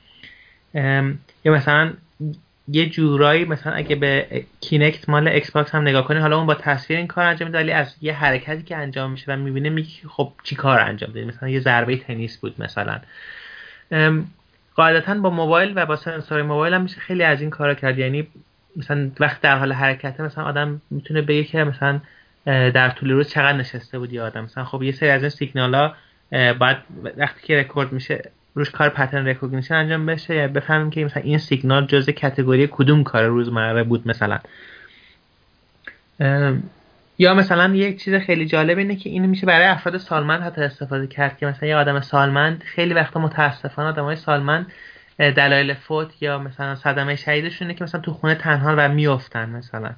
یا 1.45 1.53
مثلا 1.53 1.93
یه 2.73 2.89
جورایی 2.89 3.45
مثلا 3.45 3.73
اگه 3.73 3.97
به 3.97 4.45
Kinect 4.61 5.09
مال 5.09 5.29
Xbox 5.29 5.75
هم 5.75 5.83
نگاه 5.83 6.05
کنی 6.05 6.19
حالا 6.19 6.37
اون 6.37 6.47
با 6.47 6.55
تصویر 6.55 6.99
این 6.99 7.07
کار 7.07 7.25
انجام 7.25 7.49
میده 7.49 7.59
ولی 7.59 7.73
از 7.73 7.97
یه 8.01 8.13
حرکتی 8.15 8.63
که 8.63 8.77
انجام 8.77 9.11
میشه 9.11 9.33
و 9.33 9.37
می‌بینه 9.37 9.71
میگه 9.71 9.89
خب 10.09 10.33
چی 10.43 10.55
کار 10.55 10.81
انجام 10.81 11.13
دادی؟ 11.13 11.27
مثلا 11.27 11.49
یه 11.49 11.61
ضربه 11.61 11.97
تنیس 11.97 12.37
بود 12.39 12.55
مثلا. 12.59 13.01
قاعدتا 14.75 15.15
با 15.15 15.31
موبایل 15.31 15.73
و 15.77 15.87
با 15.87 15.97
سنسور 15.97 16.43
موبایل 16.43 16.75
هم 16.75 16.83
میشه 16.83 17.01
خیلی 17.01 17.23
از 17.23 17.41
این 17.41 17.51
کارا 17.51 17.75
کرد. 17.75 17.99
یعنی 17.99 18.27
مثلا 18.77 19.11
وقت 19.21 19.41
در 19.41 19.59
حال 19.59 19.73
حرکته 19.73 20.23
مثلا 20.23 20.45
آدم 20.45 20.83
می‌تونه 20.91 21.23
بگه 21.23 21.45
که 21.45 21.65
مثلا 21.65 22.01
در 22.47 22.91
طول 22.91 23.11
روز 23.11 23.29
چقدر 23.29 23.59
نشسته 23.59 23.99
بودی 23.99 24.21
آدم. 24.21 24.45
مثلا 24.45 24.65
خب 24.65 24.83
یه 24.83 24.93
سری 24.93 25.09
از 25.09 25.21
این 25.21 25.31
سیگنال 25.31 25.75
ها 25.75 25.95
باید 26.53 26.77
وقتی 27.17 27.47
که 27.47 27.61
رکورد 27.61 27.93
میشه 27.93 28.31
روش 28.55 28.71
کار 28.71 28.89
pattern 28.89 29.29
recognition 29.29 29.75
انجام 29.75 30.07
بشه 30.07 30.49
بفهمیم 30.49 30.91
که 30.91 31.05
مثلا 31.05 31.23
این 31.23 31.39
سیگنال 31.39 31.87
جزء 31.87 32.13
category 32.13 32.69
کدوم 32.71 33.05
کار 33.05 33.25
روزمره 33.25 33.83
بود 33.83 34.09
مثلا. 34.09 34.39
یا 37.19 37.35
مثلا 37.35 37.75
یک 37.75 38.05
چیز 38.05 38.15
خیلی 38.15 38.47
جالب 38.47 38.79
اینه 38.79 38.97
که 38.97 39.11
این 39.11 39.27
میشه 39.27 39.47
برای 39.47 39.67
افراد 39.67 39.97
سالمند 39.97 40.43
حتی 40.43 40.63
استفاده 40.63 41.07
کرد 41.07 41.39
که 41.39 41.47
مثلا 41.47 41.69
یه 41.69 41.77
آدم 41.77 42.01
سالمند 42.01 42.63
خیلی 42.63 42.95
وقتا 42.95 43.21
متاسفانه 43.21 43.89
آدمای 43.89 44.17
سالمند 44.17 44.67
دلایل 45.19 45.75
فوت 45.75 46.23
یا 46.23 46.39
مثلا 46.39 46.75
صدمه 46.75 47.17
شدیدشونه 47.17 47.75
که 47.75 47.85
مثلا 47.85 48.01
تو 48.01 48.13
خونه 48.13 48.35
تنهان 48.35 48.75
و 48.79 48.89
میافتن 48.89 49.49
مثلا. 49.49 49.91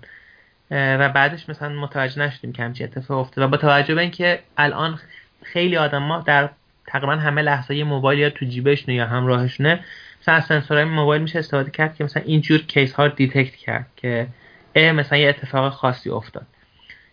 و 0.71 1.09
بعدش 1.09 1.49
مثلا 1.49 1.69
متوجه 1.69 2.23
نشدیم 2.23 2.53
که 2.53 2.63
همچین 2.63 2.87
اتفاق 2.87 3.19
افتاد 3.19 3.45
و 3.45 3.49
با 3.49 3.57
توجه 3.57 3.95
به 3.95 4.01
اینکه 4.01 4.41
الان 4.57 4.99
خیلی 5.43 5.77
آدما 5.77 6.21
در 6.27 6.49
تقریبا 6.95 7.17
همه 7.17 7.43
لحظه 7.43 7.77
یه 7.77 7.85
موبایل 7.85 8.19
یا 8.19 8.31
تو 8.31 8.45
جیبشونه 8.45 8.95
یا 8.95 9.07
همراهشونه 9.07 9.81
مثلا 10.23 10.35
از 10.35 10.45
سنسورهای 10.45 10.85
موبایل 10.85 11.23
میشه 11.23 11.39
استفاده 11.39 11.71
کرد 11.71 11.97
که 11.97 12.05
مثلا 12.05 12.23
اینجور 12.27 12.59
case 12.59 12.93
ها 12.93 13.09
detect 13.09 13.57
کرد 13.57 13.87
که 13.97 14.27
اه 14.75 14.93
مثلا 14.93 15.19
یه 15.19 15.29
اتفاق 15.29 15.73
خاصی 15.73 16.11
افتاد. 16.11 16.47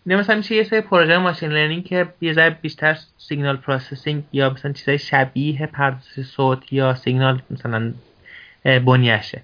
اینا 0.05 0.19
مثلا 0.19 0.35
میشه 0.35 0.55
یه 0.55 0.63
سری 0.63 0.81
پروژه 0.81 1.17
machine 1.17 1.51
learning 1.51 1.85
که 1.85 2.07
یه 2.21 2.33
ذره 2.33 2.57
بیشتر 2.61 2.97
signal 3.17 3.57
processing 3.57 4.23
یا 4.33 4.49
مثلا 4.49 4.71
چیزای 4.71 4.97
شبیه 4.97 5.65
پردازش 5.65 6.21
صوت 6.21 6.73
یا 6.73 6.95
سیگنال 6.95 7.41
مثلا 7.49 7.93
بنیشه 8.63 9.41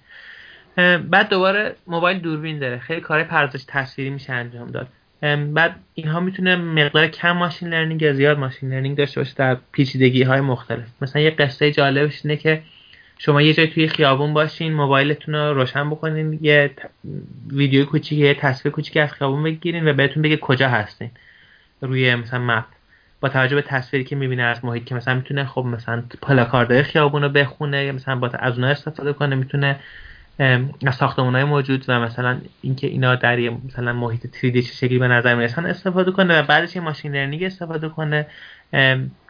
بعد 1.09 1.29
دوباره 1.29 1.75
موبایل 1.87 2.19
دوربین 2.19 2.59
داره. 2.59 2.79
خیلی 2.79 3.01
کار 3.01 3.23
پردازش 3.23 3.65
تصویری 3.67 4.09
میشه 4.09 4.33
انجام 4.33 4.71
داد. 4.71 4.87
بعد 5.53 5.75
اینها 5.93 6.19
می‌تونه 6.19 6.55
مقدار 6.55 7.07
کم 7.07 7.31
machine 7.31 7.69
learning 7.69 8.01
یا 8.01 8.13
زیاد 8.13 8.37
machine 8.37 8.69
learning 8.69 8.97
داشته 8.97 9.19
باشه 9.21 9.33
در 9.35 9.57
پیچیدگی 9.71 10.23
های 10.23 10.41
مختلف. 10.41 10.87
مثلا 11.01 11.21
یه 11.21 11.29
قصه 11.29 11.71
جالبش 11.71 12.25
اینه 12.25 12.37
که 12.37 12.61
شما 13.17 13.41
یه 13.41 13.53
جای 13.53 13.67
توی 13.67 13.87
خیابون 13.87 14.33
باشین 14.33 14.73
موبایلتون 14.73 15.35
رو 15.35 15.53
روشن 15.53 15.89
بکنین 15.89 16.39
یه 16.41 16.71
ویدیو 17.51 17.85
کوچیک 17.85 18.19
یه 18.19 18.33
تصویر 18.33 18.73
کوچیک 18.73 18.97
از 18.97 19.13
خیابون 19.13 19.43
بگیرین 19.43 19.87
و 19.87 19.93
بهتون 19.93 20.23
بگه 20.23 20.37
کجا 20.37 20.69
هستین 20.69 21.11
روی 21.81 22.15
مثلا 22.15 22.39
map. 22.39 22.65
با 23.21 23.29
توجه 23.29 23.55
به 23.55 23.61
تصویری 23.61 24.05
که 24.05 24.15
می‌بینه 24.15 24.43
از 24.43 24.65
محیط 24.65 24.85
که 24.85 24.95
مثلا 24.95 25.15
می‌تونه 25.15 25.45
خب 25.45 25.65
مثلا 25.65 26.03
پلاکاردهای 26.21 26.83
خیابون 26.83 27.21
رو 27.21 27.29
بخونه 27.29 27.85
یا 27.85 27.91
مثلا 27.91 28.15
با 28.15 28.27
از 28.27 28.53
اونها 28.53 28.69
استفاده 28.69 29.13
کنه 29.13 29.35
می‌تونه 29.35 29.79
از 30.85 30.95
ساختمون 30.95 31.35
های 31.35 31.43
موجود 31.43 31.85
و 31.87 31.99
مثلا 31.99 32.41
اینکه 32.61 32.87
اینا 32.87 33.15
در 33.15 33.39
یه 33.39 33.57
مثلا 33.65 33.93
محیط 33.93 34.25
3D 34.25 34.53
چه 34.53 34.73
شکلی 34.73 34.99
به 34.99 35.07
نظر 35.07 35.35
می‌رسن 35.35 35.65
استفاده 35.65 36.11
کنه 36.11 36.39
و 36.39 36.43
بعدش 36.43 36.75
یه 36.75 36.81
machine 36.81 37.15
learning 37.15 37.43
استفاده 37.43 37.89
کنه 37.89 38.27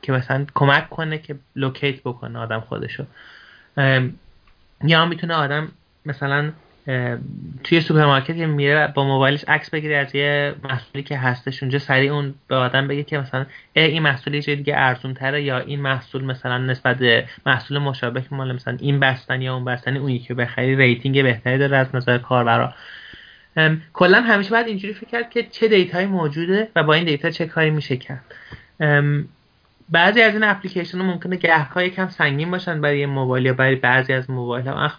که 0.02 0.12
مثلا 0.12 0.46
کمک 0.56 0.90
کنه 0.90 1.18
که 1.18 1.36
locate 1.56 2.00
بکنه 2.00 2.40
آدم 2.40 2.60
خودشو. 2.60 3.06
یا 4.84 5.06
می‌تونه 5.06 5.34
آدم 5.34 5.72
مثلا 6.06 6.52
توی 7.64 7.82
سوپرمارکت 7.82 8.38
که 8.38 8.46
میره 8.46 8.88
با 8.96 9.04
موبایلش 9.04 9.44
عکس 9.48 9.70
بگیره 9.70 9.98
از 9.98 10.16
یه 10.16 10.56
محصولی 10.64 11.04
که 11.04 11.18
هستش. 11.18 11.64
اونجا 11.64 11.80
سریع 11.80 12.14
اون 12.14 12.36
به 12.48 12.56
آدم 12.56 12.88
بگه 12.88 13.04
که 13.04 13.18
مثلا 13.18 13.46
این 13.74 14.04
محصول 14.04 14.34
یه 14.34 14.42
دیگه 14.42 14.74
ارزون 14.78 15.14
تره 15.14 15.44
یا 15.44 15.60
این 15.60 15.82
محصول 15.82 16.24
مثلا 16.24 16.58
نسبت 16.58 16.98
محصول 17.46 17.78
مشابه 17.78 18.24
مال 18.32 18.56
مثلا 18.56 18.78
این 18.80 19.00
بستنی 19.00 19.46
یا 19.46 19.56
اون 19.56 19.66
بستنی 19.66 19.98
اون 19.98 20.10
یکی 20.10 20.34
بخری 20.34 20.76
rating 20.76 21.24
بهتری 21.24 21.58
داره 21.58 21.78
از 21.78 21.96
نظر 21.96 22.18
کاربرا. 22.18 22.74
کلا 23.94 24.22
همیشه 24.22 24.50
باید 24.50 24.68
اینجوری 24.68 24.94
فکر 24.94 25.10
کرد 25.10 25.30
که 25.30 25.44
چه 25.44 25.68
data 25.68 25.93
یی 25.93 26.06
موجوده 26.06 26.68
و 26.76 26.84
با 26.84 26.94
این 26.94 27.06
data 27.06 27.30
چه 27.30 27.46
کاری 27.46 27.70
میشه 27.70 27.98
کرد. 27.98 28.24
بعضی 29.90 30.22
از 30.22 30.34
این 30.34 30.44
اپلیکیشن 30.44 30.98
ها 30.98 31.04
ممکنه 31.04 31.36
گهگاه 31.36 31.86
یکم 31.86 32.10
سنگین 32.10 32.52
باشن 32.52 32.82
برای 32.82 33.06
موبایل 33.06 33.46
یا 33.46 33.54
برای 33.54 33.76
بعضی 33.76 34.14
از 34.14 34.30
موبایل 34.30 34.68
ها. 34.68 34.92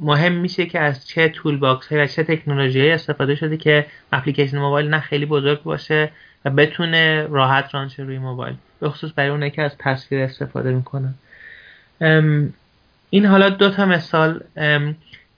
مهم 0.00 0.32
میشه 0.32 0.66
که 0.66 0.80
از 0.80 1.06
چه 1.06 1.28
toolbox 1.28 1.92
های 1.92 2.02
و 2.02 2.06
چه 2.06 2.22
تکنولوژی 2.22 2.90
استفاده 2.90 3.34
شده 3.34 3.56
که 3.56 3.86
اپلیکیشن 4.12 4.58
موبایل 4.58 4.90
نه 4.90 5.00
خیلی 5.00 5.26
بزرگ 5.26 5.62
باشه 5.62 6.10
و 6.44 6.50
بتونه 6.50 7.26
راحت 7.26 7.74
run 7.74 7.89
شه 7.89 8.04
روی 8.04 8.18
موبایل 8.18 8.54
به 8.80 8.90
خصوص 8.90 9.10
برای 9.16 9.30
اونه 9.30 9.50
که 9.50 9.62
از 9.62 9.78
تصویر 9.78 10.20
استفاده 10.22 10.72
می‌کنن. 10.72 11.14
این 13.10 13.26
حالا 13.26 13.48
دو 13.48 13.70
تا 13.70 13.86
مثال. 13.86 14.40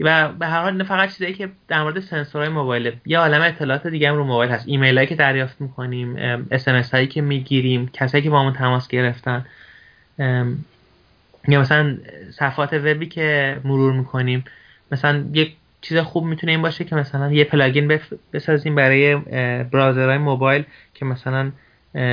و 0.03 0.29
به 0.29 0.47
هر 0.47 0.63
حال 0.63 0.83
فقط 0.83 1.13
چیزایی 1.13 1.35
که 1.35 1.49
در 1.69 1.83
مورد 1.83 2.01
سنسورهای 2.01 2.49
موبایل 2.49 2.93
یه 3.07 3.19
عالم 3.19 3.43
اطلاعات 3.43 3.87
دیگه 3.87 4.09
هم 4.09 4.17
رو 4.17 4.25
موبایل 4.25 4.51
هست. 4.51 4.69
ایمیل 4.69 4.97
هایی 4.97 5.07
که 5.09 5.15
دریافت 5.15 5.61
می‌کنیم 5.61 6.17
اس‌ام‌اس 6.51 6.69
هایی 6.69 7.07
که 7.07 7.23
می‌گیریم 7.23 7.91
کسایی 7.93 8.25
که 8.25 8.31
باهامون 8.31 8.53
تماس 8.53 8.89
گرفتن 8.89 9.47
یا 11.49 11.61
مثلا 11.61 11.99
صفحات 12.31 12.73
وبی 12.73 13.07
که 13.07 13.57
مرور 13.65 13.93
می‌کنیم. 13.93 14.45
مثلا 14.93 15.25
یک 15.33 15.57
چیز 15.81 15.99
خوب 15.99 16.25
می‌تونه 16.25 16.53
این 16.53 16.63
باشه 16.63 16.85
که 16.85 16.97
مثلا 16.97 17.33
یه 17.33 17.45
plugin 17.45 18.01
بسازیم 18.33 18.75
برای 18.75 19.17
browser 19.65 20.07
های 20.07 20.19
موبایل 20.19 20.65
که 20.95 21.05
مثلا 21.05 21.53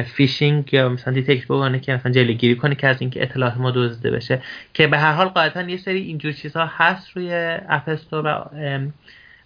فیشینگ 0.05 0.73
یا 0.73 0.89
مثلا 0.89 1.13
detect 1.13 1.45
بکنه 1.45 1.79
که 1.79 1.93
مثلا 1.93 2.11
جلوگیری 2.11 2.55
کنه 2.55 2.75
که 2.75 2.87
از 2.87 3.01
اینکه 3.01 3.23
اطلاعات 3.23 3.57
ما 3.57 3.71
دزدیده 3.71 4.11
بشه. 4.11 4.41
که 4.73 4.87
به 4.87 4.97
هر 4.97 5.11
حال 5.11 5.27
قاعدتا 5.27 5.61
یه 5.61 5.77
سری 5.77 6.01
اینجور 6.01 6.31
چیزها 6.31 6.65
هست 6.65 7.09
روی 7.17 7.33
App 7.69 7.89
Store 7.89 8.25
و 8.25 8.49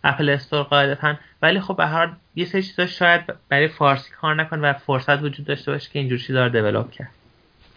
Apple 0.04 0.30
Store 0.30 0.64
قاعدتا. 0.64 1.16
ولی 1.42 1.60
خب 1.60 1.78
به 1.78 1.86
هر 1.86 2.10
یه 2.36 2.46
سری 2.46 2.64
چیزا 2.64 2.86
شاید 2.86 3.22
برای 3.50 3.68
فارسی 3.68 4.12
کار 4.12 4.36
نکنه 4.36 4.62
و 4.62 4.74
فرصت 4.74 5.24
وجود 5.24 5.46
داشته 5.46 5.72
باشه 5.72 5.90
که 5.94 6.00
اینجور 6.00 6.18
چیزا 6.18 6.48
رو 6.48 6.84
کرد. 6.84 7.10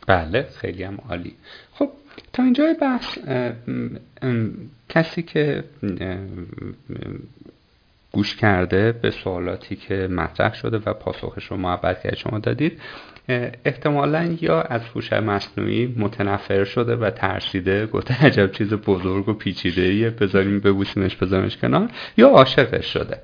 بله 0.07 0.47
خیلی 0.61 0.83
هم 0.83 0.99
عالی. 1.09 1.35
خب 1.75 1.91
تا 2.33 2.43
اینجای 2.43 2.75
بحث 2.75 3.19
کسی 4.89 5.23
که 5.23 5.65
گوش 8.17 8.37
کرده 8.37 8.93
به 8.93 9.11
سوالاتی 9.11 9.77
که 9.77 10.09
مطرح 10.11 10.55
شده 10.55 10.81
و 10.87 10.93
پاسخش 10.93 11.45
رو 11.45 11.57
محبت 11.57 12.03
کرد. 12.03 12.17
شما 12.17 12.39
دادید 12.39 12.81
احتمالا 13.65 14.37
یا 14.41 14.63
از 14.63 14.81
هوش 14.95 15.13
مصنوعی 15.13 15.95
متنفر 15.99 16.65
شده 16.65 16.97
و 16.97 17.11
ترسیده 17.11 17.87
گفته 17.87 18.27
عجب 18.27 18.53
چیز 18.53 18.75
بزرگ 18.75 19.29
و 19.29 19.33
پیچیده 19.33 19.83
ایه 19.83 20.11
بذاریم 20.11 20.61
ببوسیمش 20.61 21.17
بذاریمش 21.17 21.57
کنار 21.57 21.89
یا 22.17 22.29
عاشقش 22.29 22.93
شده. 22.93 23.21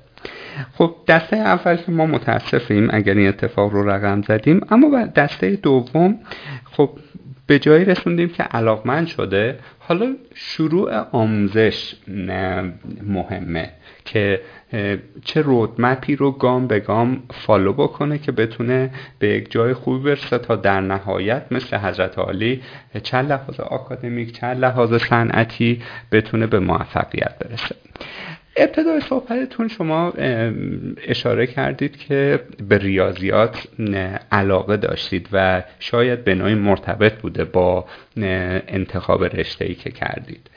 خب 0.73 0.95
دسته 1.07 1.37
اول 1.37 1.75
که 1.75 1.91
ما 1.91 2.05
متاسفیم 2.05 2.89
اگر 2.91 3.13
این 3.13 3.27
اتفاق 3.27 3.71
رو 3.71 3.89
رقم 3.89 4.21
زدیم 4.21 4.61
اما 4.71 5.05
دسته 5.05 5.55
دوم 5.55 6.19
خب 6.71 6.89
به 7.47 7.59
جایی 7.59 7.85
رسوندیم 7.85 8.29
که 8.29 8.43
علاقمند 8.43 9.07
شده 9.07 9.59
حالا 9.79 10.15
شروع 10.35 10.97
آموزش 11.11 11.95
مهمه 13.03 13.69
که 14.05 14.41
چه 15.25 15.41
رودمپی 15.41 16.15
رو 16.15 16.31
گام 16.31 16.67
به 16.67 16.79
گام 16.79 17.23
فالو 17.29 17.73
بکنه 17.73 18.17
که 18.17 18.31
بتونه 18.31 18.91
به 19.19 19.27
یک 19.27 19.51
جای 19.51 19.73
خوبی 19.73 20.03
برسه 20.03 20.37
تا 20.37 20.55
در 20.55 20.81
نهایت 20.81 21.45
مثل 21.51 21.77
حضرت 21.77 22.19
عالی 22.19 22.61
چند 23.03 23.31
لحاظ 23.31 23.59
آکادمیک 23.59 24.39
چند 24.39 24.57
لحاظ 24.59 24.93
صنعتی 24.93 25.81
بتونه 26.11 26.47
به 26.47 26.59
موفقیت 26.59 27.39
برسه. 27.39 27.75
ابتدای 28.57 29.01
صحبتتون 29.01 29.67
شما 29.67 30.13
اشاره 31.07 31.47
کردید 31.47 31.97
که 31.97 32.39
به 32.69 32.77
ریاضیات 32.77 33.67
علاقه 34.31 34.77
داشتید 34.77 35.27
و 35.31 35.63
شاید 35.79 36.23
به 36.23 36.35
نوعی 36.35 36.55
مرتبط 36.55 37.13
بوده 37.13 37.45
با 37.45 37.85
انتخاب 38.67 39.23
رشته 39.23 39.65
ای 39.65 39.75
که 39.75 39.91
کردید. 39.91 40.49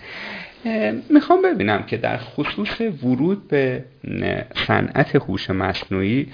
می‌خوام 1.11 1.43
ببینم 1.43 1.83
که 1.83 1.97
در 1.97 2.17
خصوص 2.17 2.81
ورود 2.81 3.49
به 3.49 3.85
صنعت 4.67 5.17
هوش 5.17 5.51
مصنوعی 5.51 6.33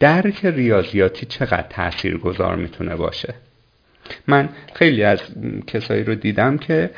درک 0.00 0.44
ریاضیاتی 0.44 1.26
چقدر 1.26 1.66
تأثیر 1.70 2.18
گذار 2.18 2.56
می‌تونه 2.56 2.96
باشه؟ 2.96 3.34
من 4.26 4.48
خیلی 4.74 5.02
از 5.02 5.20
کسایی 5.66 6.04
رو 6.04 6.14
دیدم 6.14 6.58
که 6.58 6.90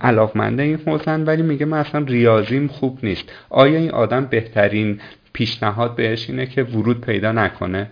علاقمنده 0.00 0.62
این 0.62 0.80
حوزن 0.86 1.24
ولی 1.24 1.42
میگه 1.42 1.66
من 1.66 1.78
اصلا 1.78 2.04
ریاضیم 2.04 2.66
خوب 2.68 2.98
نیست. 3.02 3.32
آیا 3.50 3.78
این 3.78 3.90
آدم 3.90 4.26
بهترین 4.26 5.00
پیشنهاد 5.32 5.96
بهش 5.96 6.30
اینه 6.30 6.46
که 6.46 6.62
ورود 6.62 7.00
پیدا 7.00 7.32
نکنه؟ 7.32 7.90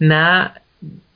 نه 0.00 0.50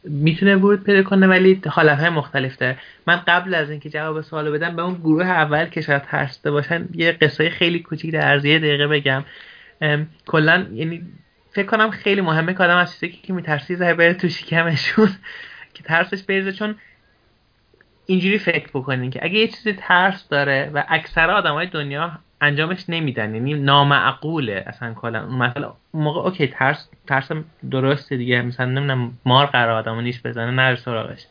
می‌تونه 0.05 0.57
ورود 0.57 0.85
پیدا 0.85 1.03
کنه 1.03 1.27
ولی 1.27 1.61
حالت 1.67 1.99
های 1.99 2.09
مختلف 2.09 2.57
داره. 2.57 2.79
من 3.07 3.17
قبل 3.17 3.55
از 3.55 3.71
اینکه 3.71 3.91
جواب 3.91 4.21
سوال 4.21 4.51
بدم 4.51 4.77
به 4.77 4.83
اون 4.83 4.95
گروه 4.95 5.27
اول 5.27 5.65
که 5.65 5.81
شاید 5.81 6.03
ترسیده 6.03 6.51
باشن 6.51 6.89
یه 6.95 7.13
قصه 7.13 7.51
خیلی 7.51 7.79
کوچیک 7.79 8.13
در 8.13 8.21
عرض 8.21 8.43
دقیقه 8.43 8.87
بگم. 8.87 9.25
کلا 10.27 10.67
یعنی 10.73 11.03
فکر 11.51 11.67
کنم 11.67 11.91
خیلی 11.91 12.21
مهمه 12.21 12.55
که 12.55 12.63
آدم 12.63 12.77
از 12.77 12.93
چیزی 12.93 13.09
که 13.09 13.33
میترسی 13.33 13.77
زهر 13.77 13.95
بره 13.95 14.15
تو 14.15 14.29
شکمشون 14.29 15.09
که 15.75 15.83
ترسش 15.83 16.23
بریزه. 16.23 16.53
چون 16.53 16.75
اینجوری 18.07 18.39
فکر 18.39 18.69
بکنین 18.75 19.11
که 19.11 19.25
اگه 19.25 19.35
یه 19.35 19.49
چیزی 19.49 19.73
ترس 19.73 20.29
داره 20.29 20.71
و 20.75 20.85
اکثر 20.89 21.31
آدمای 21.31 21.67
دنیا 21.67 22.19
انجامش 22.41 22.85
نمیدن 22.89 23.35
یعنی 23.35 23.55
نامعقوله 23.55 24.65
اصلا 24.67 24.95
کلا. 24.95 25.27
مثلا 25.27 25.75
موقع 25.95 26.21
اوکی 26.21 26.47
ترس 26.47 26.89
ترس 27.07 27.29
درسته 27.71 28.17
دیگه. 28.17 28.43
مثلا 28.43 28.67
نمی‌دونم 28.67 29.19
مار 29.25 29.47
قراره 29.47 29.71
آدمو 29.71 30.01
نیش 30.01 30.21
بزنه 30.23 30.51
نره 30.51 30.77
سراغش. 30.77 31.27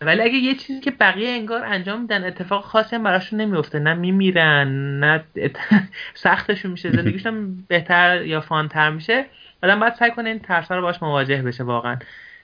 ولی 0.00 0.22
اگه 0.22 0.34
یه 0.34 0.54
چیزی 0.54 0.80
که 0.80 0.90
بقیه 0.90 1.28
انگار 1.28 1.64
انجام 1.64 2.00
میدن 2.00 2.24
اتفاق 2.24 2.64
خاصی 2.64 2.96
هم 2.96 3.02
براشون 3.02 3.40
نمیفته. 3.40 3.78
نه 3.78 3.94
میمیرن 3.94 4.68
نه 5.00 5.24
سختشون 6.14 6.70
میشه 6.70 6.90
زندگیشون 6.90 7.64
بهتر 7.68 8.22
یا 8.22 8.40
fun 8.40 8.70
تر 8.70 8.90
میشه. 8.90 9.24
آدم 9.62 9.80
باید 9.80 9.94
سعی 9.94 10.10
کنه 10.10 10.28
این 10.28 10.38
ترس 10.38 10.72
رو 10.72 10.82
باش 10.82 11.02
مواجه 11.02 11.42
بشه 11.42 11.64
واقعا. 11.64 11.96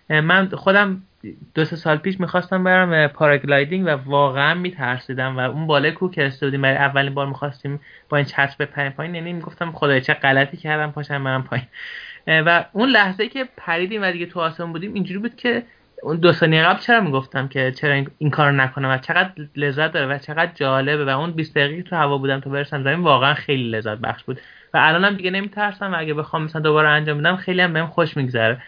من 0.08 0.48
خودم 0.48 1.02
دو 1.54 1.64
سه 1.64 1.76
سال 1.76 1.96
پیش 1.96 2.20
می‌خواستم 2.20 2.64
برم 2.64 3.08
paragliding 3.08 3.86
و 3.86 3.90
واقعا 3.90 4.54
میترسیدم 4.54 5.36
و 5.36 5.40
اون 5.40 5.66
بالای 5.66 5.92
کوه 5.92 6.12
که 6.12 6.32
بودیم. 6.40 6.62
برای 6.62 6.76
اولین 6.76 7.14
بار 7.14 7.26
می‌خواستیم 7.26 7.80
با 8.08 8.16
این 8.16 8.26
چسب 8.26 8.62
بپریم 8.62 8.92
پایین 8.92 9.14
یعنی 9.14 9.32
می‌گفتم 9.32 9.72
خدای 9.72 10.00
چه 10.00 10.14
غلطی 10.14 10.56
کردم 10.56 10.92
پاشم 10.92 11.24
برم 11.24 11.42
پایین. 11.42 11.66
و 12.26 12.64
اون 12.72 12.88
لحظه 12.88 13.28
که 13.28 13.48
پریدیم 13.56 14.02
و 14.02 14.12
دیگه 14.12 14.26
تو 14.26 14.40
آسمون 14.40 14.72
بودیم 14.72 14.94
اینجوری 14.94 15.18
بود 15.18 15.36
که 15.36 15.62
اون 16.02 16.16
دو 16.16 16.32
ثانیه 16.32 16.62
قبل 16.62 16.80
چرا 16.80 17.00
می‌گفتم 17.00 17.48
که 17.48 17.72
چرا 17.72 18.04
این 18.18 18.30
کار 18.30 18.52
نکنم 18.52 18.90
و 18.90 18.98
چقدر 18.98 19.30
لذت 19.56 19.92
داره 19.92 20.06
و 20.06 20.18
چقدر 20.18 20.50
جالبه 20.54 21.04
و 21.04 21.08
اون 21.08 21.30
20 21.30 21.54
دقیقه 21.54 21.82
تو 21.82 21.96
هوا 21.96 22.18
بودم 22.18 22.40
تا 22.40 22.50
برسم 22.50 22.82
زمین 22.82 23.00
واقعا 23.00 23.34
خیلی 23.34 23.70
لذت 23.70 23.98
بخش 23.98 24.24
بود 24.24 24.40
و 24.74 24.78
الانم 24.82 25.16
دیگه 25.16 25.30
نمیترسم 25.30 25.92
و 25.92 25.98
اگه 25.98 26.14
بخوام 26.14 26.44
مثلا 26.44 26.62
دوباره 26.62 26.88
انجام 26.88 27.18
بدم 27.18 27.36
خیلی 27.36 27.60
هم 27.60 27.72
بهم 27.72 27.86
خوش 27.86 28.16
میگذره. 28.16 28.62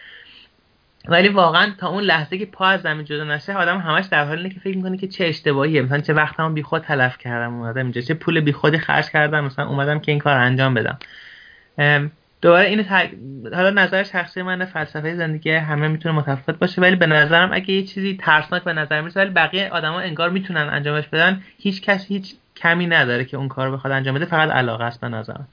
ولی 1.07 1.29
واقعا 1.29 1.71
تا 1.77 1.87
اون 1.87 2.03
لحظه 2.03 2.37
که 2.37 2.45
پا 2.45 2.65
از 2.65 2.81
زمین 2.81 3.05
جدا 3.05 3.23
نشه 3.23 3.53
آدم 3.53 3.77
همش 3.77 4.05
در 4.05 4.25
حالی 4.25 4.49
که 4.49 4.59
فکر 4.59 4.77
می‌کنه 4.77 4.97
که 4.97 5.07
چه 5.07 5.25
اشتباهیه. 5.25 5.81
مثلا 5.81 5.99
چه 5.99 6.13
وقتمو 6.13 6.53
بیخود 6.53 6.81
تلف 6.81 7.17
کردم 7.17 7.53
اومدم 7.53 7.81
اینجا 7.81 8.01
چه 8.01 8.13
پول 8.13 8.39
بیخودی 8.39 8.77
خرج 8.77 9.09
کردم 9.09 9.45
مثلا 9.45 9.67
اومدم 9.67 9.99
که 9.99 10.11
این 10.11 10.19
کار 10.19 10.37
انجام 10.37 10.73
بدم. 10.73 10.97
دوباره 12.41 12.67
این 12.67 12.81
حالا 13.53 13.69
نظر 13.69 14.03
شخصی 14.03 14.41
من 14.41 14.65
فلسفه 14.65 15.15
زندگی 15.15 15.51
همه 15.51 15.87
می‌تونه 15.87 16.15
متفاوت 16.15 16.59
باشه 16.59 16.81
ولی 16.81 16.95
به 16.95 17.05
نظرم 17.05 17.53
اگه 17.53 17.71
یه 17.71 17.83
چیزی 17.83 18.17
ترسناک 18.21 18.63
به 18.63 18.73
نظر 18.73 19.01
می‌رسه 19.01 19.19
ولی 19.19 19.29
بقیه 19.29 19.69
آدما 19.69 19.99
انگار 19.99 20.29
می‌تونن 20.29 20.69
انجامش 20.71 21.07
بدن 21.07 21.41
هیچ 21.59 21.81
کسی 21.81 22.13
هیچ 22.13 22.35
کمی 22.55 22.87
نداره 22.87 23.25
که 23.25 23.37
اون 23.37 23.47
کار 23.47 23.71
بخواد 23.71 23.93
انجام 23.93 24.15
بده 24.15 24.25
فقط 24.25 24.49
علاقه 24.49 24.83
است 24.83 25.01
به 25.01 25.07
نظرم. 25.07 25.47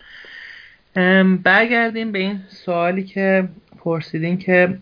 برگردیم 1.43 2.13
به 2.13 2.19
این 2.19 2.41
سوالی 2.49 3.05
که 3.05 3.49
پرسیدین 3.79 4.39
که 4.39 4.79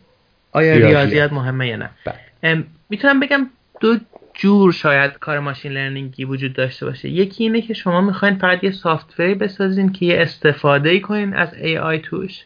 آیا 0.52 0.74
ریاضیات. 0.74 1.32
مهمه 1.32 1.68
یا 1.68 1.76
نه؟ 1.76 1.90
بله. 2.04 2.64
می‌تونم 2.88 3.20
بگم 3.20 3.46
دو 3.80 3.96
جور 4.34 4.72
شاید 4.72 5.18
کار 5.18 5.38
ماشین 5.38 5.72
لرنینگی 5.72 6.24
وجود 6.24 6.52
داشته 6.52 6.86
باشه. 6.86 7.08
یکی 7.08 7.44
اینه 7.44 7.60
که 7.60 7.74
شما 7.74 8.00
می‌خواین 8.00 8.38
فقط 8.38 8.64
یه 8.64 8.70
سافتوری 8.70 9.34
بسازین 9.34 9.92
که 9.92 10.06
یه 10.06 10.20
استفاده 10.20 10.90
ای 10.90 11.00
کنین 11.00 11.34
از 11.34 11.48
AI 11.48 12.00
توش. 12.02 12.44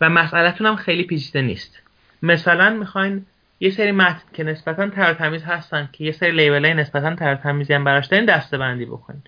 و 0.00 0.10
مسئلهتون 0.10 0.66
هم 0.66 0.76
خیلی 0.76 1.02
پیچیده 1.02 1.42
نیست. 1.42 1.82
مثلا 2.22 2.70
می‌خواین 2.70 3.26
یه 3.60 3.70
سری 3.70 3.92
متن 3.92 4.22
که 4.32 4.44
نسبتا 4.44 4.88
تر 4.88 5.06
تمیز 5.06 5.42
هستن 5.42 5.88
که 5.92 6.04
یه 6.04 6.12
سری 6.12 6.30
label 6.30 6.64
های 6.64 6.74
نسبتا 6.74 7.14
تر 7.14 7.31
تمیزی 7.31 7.74
هم 7.74 7.84
براش 7.84 8.06
دارین 8.06 8.26
دسته 8.26 8.58
بندی 8.58 8.84
بکنین. 8.84 9.22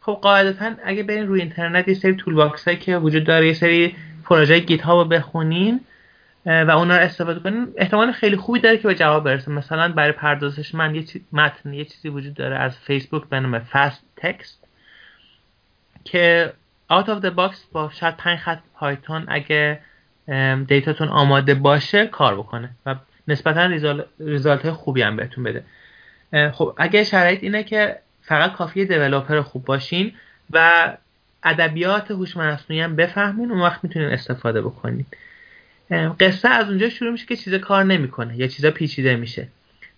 خب 0.00 0.18
قاعدتا 0.22 0.70
اگه 0.84 1.02
برین 1.02 1.26
روی 1.26 1.40
اینترنت 1.40 1.88
یه 1.88 1.94
سری 1.94 2.14
toolbox 2.14 2.68
که 2.68 2.96
وجود 2.96 3.24
داره 3.24 3.46
یه 3.46 3.52
سری 3.52 3.94
پروژه 4.24 4.58
GitHub 4.58 4.82
ها 4.82 5.02
رو 5.02 5.08
بخونین 5.08 5.80
و 6.46 6.70
اونا 6.70 6.96
رو 6.96 7.02
استفاده 7.02 7.40
کنین 7.40 7.72
احتمال 7.76 8.12
خیلی 8.12 8.36
خوبی 8.36 8.60
داره 8.60 8.78
که 8.78 8.88
به 8.88 8.94
جواب 8.94 9.24
برسه. 9.24 9.50
مثلا 9.50 9.92
برای 9.92 10.12
پردازش 10.12 10.74
من 10.74 10.94
یه 10.94 11.04
متن 11.32 11.74
یه 11.74 11.84
چیزی 11.84 12.08
وجود 12.08 12.34
داره 12.34 12.56
از 12.56 12.78
فیسبوک 12.78 13.28
به 13.28 13.40
نام 13.40 13.58
fastText 13.58 14.64
که 16.04 16.52
out 16.92 17.06
of 17.06 17.24
the 17.24 17.30
box 17.36 17.56
با 17.72 17.90
شاید 17.90 18.16
پنج 18.16 18.38
خط 18.38 18.58
Python 18.74 19.24
اگه 19.28 19.80
data 20.66 20.90
تون 20.90 21.08
آماده 21.08 21.54
باشه 21.54 22.06
کار 22.06 22.36
بکنه 22.36 22.70
و 22.86 22.94
نسبتا 23.28 23.66
result 24.18 24.70
خوبی 24.70 25.02
هم 25.02 25.16
بهتون 25.16 25.44
بده. 25.44 25.64
خب 26.52 26.74
اگه 26.76 27.04
شرایط 27.04 27.42
اینه 27.42 27.62
که 27.62 27.98
فقط 28.22 28.52
کافی 28.52 28.84
developer 28.84 29.40
خوب 29.40 29.64
باشین 29.64 30.12
و 30.50 30.88
ادبیات 31.42 32.10
هوش 32.10 32.36
مصنوعی 32.36 32.82
هم 32.82 32.96
بفهمین 32.96 33.50
اون 33.50 33.60
وقت 33.60 33.84
می‌تونین 33.84 34.08
استفاده 34.08 34.62
بکنید 34.62 35.06
قصه 36.20 36.48
از 36.48 36.68
اونجا 36.68 36.88
شروع 36.88 37.12
میشه 37.12 37.26
که 37.26 37.36
چیزا 37.36 37.58
کار 37.58 37.84
نمی‌کنه 37.84 38.38
یا 38.38 38.46
چیزا 38.46 38.70
پیچیده 38.70 39.16
میشه. 39.16 39.48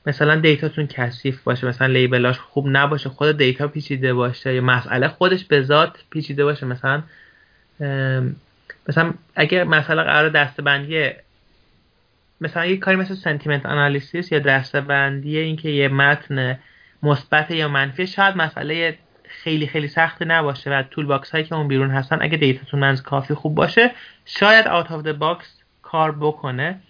مثلا 0.06 0.36
data 0.40 0.66
تون 0.66 0.86
کثیف 0.86 1.42
باشه 1.42 1.66
مثلا 1.66 1.86
label 1.86 2.23
اش 2.23 2.38
خوب 2.38 2.66
نباشه 2.68 3.08
خود 3.08 3.36
data 3.36 3.68
پیچیده 3.68 4.14
باشه 4.14 4.54
یا 4.54 4.60
مسئله 4.62 5.08
خودش 5.08 5.44
به 5.44 5.62
ذات 5.62 5.98
پیچیده 6.10 6.44
باشه. 6.44 6.66
مثلا 6.66 7.02
مثلا 8.88 9.14
اگه 9.36 9.64
مثلا 9.64 10.04
قراره 10.04 10.28
دسته‌بندی 10.28 11.10
مثلا 12.40 12.66
یه 12.66 12.76
کاری 12.76 12.96
مثل 12.96 13.14
sentiment 13.14 13.66
analysis 13.66 14.32
یا 14.32 14.38
دسته‌بندی 14.38 15.38
اینکه 15.38 15.68
یه 15.68 15.88
متن 15.88 16.58
مثبت 17.02 17.50
یا 17.50 17.68
منفی 17.68 18.06
شاید 18.06 18.36
مسئله 18.36 18.98
خیلی 19.28 19.66
خیلی 19.66 19.88
سخت 19.88 20.22
نباشه 20.22 20.70
و 20.70 20.82
toolbox 20.82 21.30
هایی 21.30 21.44
که 21.44 21.54
اون 21.54 21.68
بیرون 21.68 21.90
هستن 21.90 22.18
اگه 22.20 22.36
data 22.36 22.61
تون 22.61 22.80
تمیز 22.80 23.02
کافی 23.02 23.34
خوب 23.34 23.54
باشه 23.54 23.90
شاید 24.24 24.68
out 24.68 24.92
of 24.92 25.06
box 25.06 25.63
کار 25.94 26.12
بکنه. 26.12 26.80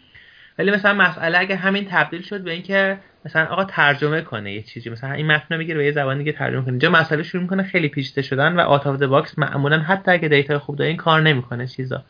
ولی 0.58 0.70
مثلا 0.70 0.94
مسئله 0.94 1.38
اگه 1.38 1.56
همین 1.56 1.86
تبدیل 1.90 2.22
شد 2.22 2.40
به 2.40 2.50
اینکه 2.50 2.98
مثلا 3.24 3.46
آقا 3.46 3.64
ترجمه 3.64 4.22
کنه 4.22 4.52
یه 4.52 4.62
چیزی. 4.62 4.90
مثلا 4.90 5.12
این 5.12 5.26
متن 5.26 5.46
رو 5.50 5.56
می‌گیره 5.56 5.78
به 5.78 5.84
یه 5.84 5.92
زبان 5.92 6.18
دیگه 6.18 6.32
ترجمه 6.32 6.60
کنه. 6.60 6.70
اینجا 6.70 6.90
مسئله 6.90 7.22
شروع 7.22 7.42
می‌کنه 7.42 7.62
خیلی 7.62 7.88
پیچیده 7.88 8.22
شدن 8.22 8.56
و 8.56 8.60
out 8.60 8.86
of 8.86 9.02
box 9.02 9.38
معمولا 9.38 9.78
حتی 9.78 10.10
اگه 10.10 10.28
data 10.28 10.58
خوب 10.58 10.76
داره 10.76 10.88
این 10.88 10.96
کار 10.96 11.20
نمی‌کنه 11.20 11.66
چیزا. 11.66 12.04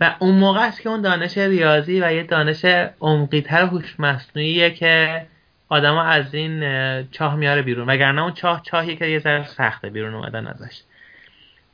و 0.00 0.14
اون 0.18 0.34
موقع 0.34 0.60
است 0.60 0.80
که 0.80 0.88
اون 0.88 1.02
دانش 1.02 1.38
ریاضی 1.38 2.00
و 2.00 2.12
یه 2.12 2.22
دانش 2.22 2.64
عمقیتر 3.00 3.62
هوش 3.62 4.00
مصنوعیه 4.00 4.70
که 4.70 5.26
آدما 5.68 6.02
از 6.02 6.34
این 6.34 6.62
چاه 7.10 7.36
میاره 7.36 7.62
بیرون. 7.62 7.86
وگرنه 7.86 8.22
اون 8.22 8.32
چاه 8.32 8.62
چاهی 8.62 8.96
که 8.96 9.06
یه 9.06 9.18
ذره 9.18 9.46
سخته 9.46 9.90
بیرون 9.90 10.14
اومدن 10.14 10.46
ازش. 10.46 10.80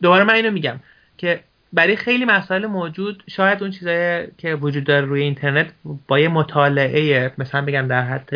دوباره 0.02 0.24
من 0.24 0.34
اینو 0.34 0.50
میگم 0.50 0.80
که 1.18 1.40
برای 1.72 1.96
خیلی 1.96 2.24
مسائل 2.24 2.66
موجود 2.66 3.22
شاید 3.30 3.62
اون 3.62 3.70
چیزایی 3.70 4.26
که 4.38 4.54
وجود 4.54 4.84
داره 4.84 5.06
روی 5.06 5.22
اینترنت 5.22 5.66
با 6.08 6.18
یه 6.18 6.28
مطالعه 6.28 7.32
مثلا 7.38 7.64
بگم 7.64 7.88
در 7.88 8.02
حد 8.02 8.30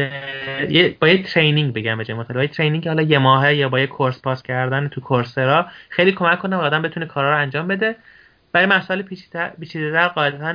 با 1.00 1.08
یه 1.08 1.22
ترینینگ 1.22 1.74
بگم 1.74 1.98
بجای 1.98 2.16
مطالعه. 2.16 2.46
ترینینگ 2.46 2.88
حالا 2.88 3.02
یه 3.02 3.18
ماهه 3.18 3.54
یا 3.54 3.68
با 3.68 3.80
یه 3.80 3.86
کورس 3.86 4.22
پاس 4.22 4.42
کردن 4.42 4.88
تو 4.88 5.00
کورسرا 5.00 5.66
خیلی 5.88 6.12
کمک 6.12 6.38
کنه 6.38 6.56
آدم 6.56 6.82
بتونه 6.82 7.06
کارا 7.06 7.30
رو 7.30 7.38
انجام 7.38 7.68
بده. 7.68 7.96
برای 8.52 8.66
مسائل 8.66 9.02
پیچیده‌تر 9.02 10.08
قاعدتا 10.08 10.54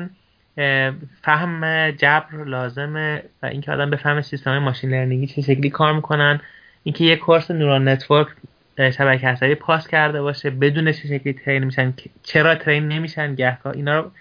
فهم 1.21 1.91
جبر 1.91 2.43
لازمه 2.45 3.23
و 3.43 3.45
اینکه 3.45 3.71
آدم 3.71 3.89
بفهمه 3.89 4.21
سیستم 4.21 4.57
machine 4.57 4.89
learning 4.89 5.23
ی 5.23 5.27
چه 5.27 5.41
شکلی 5.41 5.69
کار 5.69 5.93
می‌کنن. 5.93 6.39
اینکه 6.83 7.03
یه 7.03 7.15
course 7.15 7.51
neural 7.51 7.87
network 7.87 8.27
شبکه 8.77 9.27
عصبی 9.27 9.55
پاس 9.55 9.87
کرده 9.87 10.21
باشه 10.21 10.49
بدونه 10.49 10.91
چه 10.91 11.07
شکلی 11.07 11.33
train 11.33 11.63
میشن 11.63 11.93
چرا 12.23 12.55
train 12.55 12.87
نمیشن 12.87 13.35
گهگاه 13.35 13.73
اینا 13.73 13.99
رو 13.99 14.11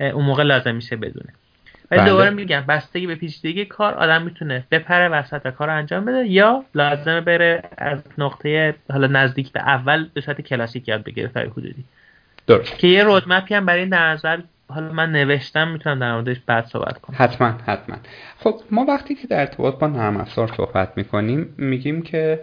اون 0.00 0.24
موقع 0.24 0.42
لازم 0.42 0.74
میشه 0.74 0.96
بدونه. 0.96 1.32
ولی 1.90 2.00
بله. 2.00 2.10
دوباره 2.10 2.30
میگم 2.30 2.60
بستگی 2.60 3.06
به 3.06 3.14
پیچیدگی 3.14 3.64
کار 3.64 3.94
آدم 3.94 4.22
می‌تونه 4.22 4.64
بپره 4.70 5.08
وسط 5.08 5.40
و 5.44 5.50
کار 5.50 5.70
انجام 5.70 6.04
بده 6.04 6.26
یا 6.26 6.64
لازمه 6.74 7.20
بره 7.20 7.62
از 7.78 8.02
نقطه 8.18 8.74
حالا 8.92 9.06
نزدیک 9.06 9.52
به 9.52 9.60
اول 9.60 10.08
به 10.14 10.20
صورت 10.20 10.40
کلاسیک 10.40 10.88
یاد 10.88 11.04
بگیره 11.04 11.28
تا 11.28 11.40
حدودی. 11.40 11.84
درست. 12.46 12.78
که 12.78 12.86
یه 12.88 13.04
roadmap 13.04 13.48
ی 13.48 13.54
هم 13.54 13.66
برای 13.66 13.80
این 13.80 13.88
در 13.88 14.10
نظر 14.10 14.40
حالا 14.70 14.92
من 14.92 15.12
نوشتم 15.12 15.68
می‌تونم 15.68 15.98
در 15.98 16.12
موردش 16.12 16.36
بعد 16.46 16.66
صحبت 16.66 16.98
کنم. 16.98 17.16
حتما 17.18 17.48
حتما. 17.66 17.96
خب 18.38 18.60
ما 18.70 18.84
وقتی 18.84 19.14
که 19.14 19.26
در 19.26 19.40
ارتباط 19.40 19.78
با 19.78 19.86
نرم 19.86 20.16
افزار 20.16 20.52
صحبت 20.56 20.92
می‌کنیم 20.96 21.54
میگیم 21.58 22.02
که 22.02 22.40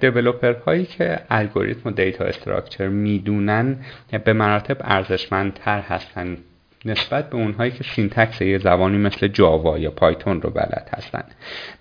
developer 0.00 0.52
هایی 0.52 0.84
که 0.84 1.18
الگوریتم 1.30 1.88
و 1.88 1.92
data 1.92 2.24
structure 2.24 2.88
می‌دونن 2.88 3.76
به 4.24 4.32
مراتب 4.32 4.76
ارزشمندتر 4.80 5.80
هستن 5.80 6.36
نسبت 6.84 7.30
به 7.30 7.36
اونهایی 7.36 7.70
که 7.70 7.84
syntax 7.84 8.40
یه 8.40 8.58
زبانی 8.58 8.98
مثل 8.98 9.28
Java 9.28 9.78
یا 9.78 9.90
Python 9.90 10.42
رو 10.42 10.50
بلد 10.50 10.90
هستن. 10.96 11.24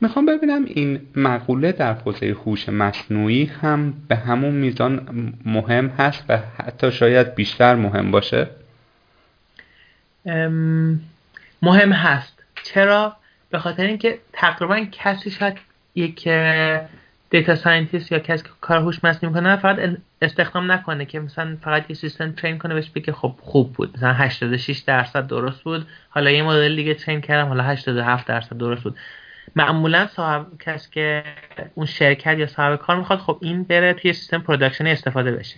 می‌خوام 0.02 0.26
ببینم 0.26 0.66
این 0.66 1.02
مقوله 1.16 1.72
در 1.72 1.94
حوزه 1.94 2.36
هوش 2.45 2.70
مصنوعی 2.70 3.45
هم 3.45 3.94
به 4.08 4.16
همون 4.16 4.52
میزان 4.52 5.08
مهم 5.45 5.88
هست 5.88 6.26
و 6.30 6.38
حتی 6.58 6.91
شاید 6.91 7.36
بیشتر 7.36 7.76
مهم 7.76 8.12
باشه؟ 8.12 8.48
مهم 11.61 11.91
هست. 11.91 12.43
چرا؟ 12.64 13.15
به 13.49 13.60
خاطر 13.60 13.84
اینکه 13.84 14.19
تقریبا 14.34 14.85
کسی 14.91 15.31
شاید 15.31 15.57
یک 15.95 16.27
data 17.30 17.56
scientist 17.56 18.12
یا 18.11 18.19
کسی 18.19 18.43
که 18.43 18.49
کار 18.61 18.77
هوش 18.77 19.03
مصنوعی 19.03 19.35
می‌کنه 19.35 19.56
فقط 19.56 19.77
استخدام 20.22 20.72
نکنه 20.72 21.06
که 21.06 21.19
مثلا 21.19 21.57
فقط 21.61 21.89
یه 21.89 21.95
سیستم 21.95 22.31
train 22.32 22.58
کنه 22.57 22.73
بهش 22.73 22.89
بگه 22.89 23.14
خب 23.14 23.35
خوب 23.41 23.73
بود. 23.73 23.98
مثلا 23.98 24.14
86 24.14 24.80
درصد 24.80 25.27
درست 25.27 25.64
بود. 25.64 25.88
حالا 26.10 26.31
یه 26.31 26.43
مدل 26.43 26.76
دیگه 26.76 26.93
train 26.94 27.22
کردم 27.22 27.48
حالا 27.48 27.64
87 27.64 28.27
درصد 28.27 28.57
درست 28.57 28.84
بود. 28.84 28.98
معمولا 29.56 30.07
صاحب 30.07 30.48
کسی 30.60 30.89
که 30.91 31.23
اون 31.76 31.85
شرکت 31.85 32.38
یا 32.38 32.48
صاحب 32.48 32.76
کار 32.76 32.98
می‌خواد 32.98 33.19
خب 33.19 33.38
این 33.41 33.64
بره 33.64 33.93
توی 33.93 34.14
سیستم 34.14 34.39
production 34.40 34.88
استفاده 34.88 35.31
بشه. 35.31 35.56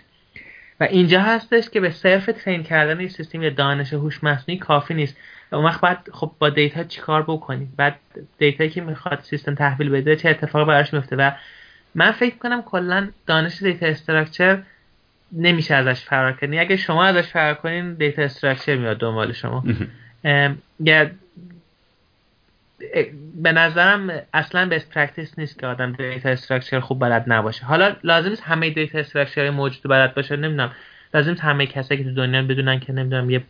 و 0.80 0.84
اینجا 0.84 1.22
هستش 1.22 1.70
که 1.70 1.80
به 1.80 1.90
صرف 1.90 2.30
train 2.44 2.64
کردن 2.64 3.00
این 3.00 3.10
سیستم 3.10 3.42
یا 3.42 3.50
دانش 3.50 3.94
هوش 3.94 4.24
مصنوعی 4.24 4.60
کافی 4.60 4.94
نیست. 4.94 5.18
و 5.52 5.56
اون 5.56 5.66
وقت 5.66 5.82
باید 5.82 5.98
خب 6.12 6.32
با 6.40 6.50
data 6.50 6.84
چیکار 6.84 7.24
بکنیم؟ 7.24 7.74
بعد 7.78 7.96
data 8.38 8.59
یی 8.59 8.70
که 8.70 8.82
می‌خواد 8.82 9.20
سیستم 9.22 9.56
تحویل 9.56 9.90
بده 9.90 10.16
چه 10.16 10.30
اتفاقی 10.30 10.66
براش 10.66 10.94
میفته 10.94 11.16
و 11.16 11.32
من 11.96 12.12
فکر 12.12 12.38
کنم 12.38 12.62
کلا 12.62 13.10
دانش 13.26 13.64
data 13.64 13.86
structure 13.86 14.64
نمیشه 15.32 15.76
ازش 15.76 16.04
فرار 16.04 16.34
کنی 16.34 16.56
یعنی 16.56 16.60
اگه 16.60 16.76
شما 16.76 17.04
ازش 17.04 17.28
فرار 17.28 17.54
کنین 17.54 17.94
data 17.94 18.22
structure 18.22 18.76
میاد 18.76 18.98
دنبال 18.98 19.32
شما. 19.34 19.64
یا 20.80 21.10
به 23.36 23.52
نظرم 23.52 24.22
اصلا 24.34 24.70
best 24.70 24.90
practice 24.90 25.40
نیست 25.40 25.60
که 25.60 25.68
آدم 25.68 25.92
data 25.92 26.30
structure 26.30 26.80
خوب 26.80 27.00
بلد 27.00 27.24
نباشه. 27.28 27.66
حالا 27.66 27.96
لازم 28.04 28.30
نیست 28.30 28.44
همه 28.44 28.70
data 28.70 29.00
structure 29.00 29.50
موجود 29.50 29.84
بلد 29.84 30.14
باشه 30.16 30.36
نمی‌دونم. 30.36 30.72
لازم 31.14 31.30
نیست 31.30 31.42
همه 31.42 31.66
کسایی 31.66 32.04
که 32.04 32.10
تو 32.10 32.16
دنیا 32.16 32.42
بدونن 32.42 32.80
که 32.80 32.94
نمی‌دونم 32.94 33.30
یه 33.30 33.44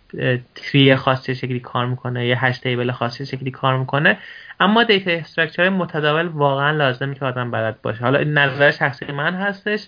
tree 0.56 0.96
خاصی 0.96 1.36
شکلی 1.36 1.60
کار 1.60 1.86
می‌کنه 1.86 2.28
یه 2.28 2.46
hash 2.46 2.64
table 2.64 2.92
خاصی 2.92 3.26
شکلی 3.26 3.52
کار 3.52 3.78
می‌کنه. 3.78 4.18
اما 4.60 4.84
data 4.84 5.12
structure 5.12 5.70
متداول 5.70 6.28
واقعا 6.28 6.72
لازمه 6.72 7.16
که 7.16 7.26
آدم 7.26 7.52
بلد 7.52 7.82
باشه. 7.82 8.00
حالا 8.02 8.24
نظر 8.24 8.72
شخصی 8.72 9.06
من 9.06 9.34
هستش. 9.36 9.88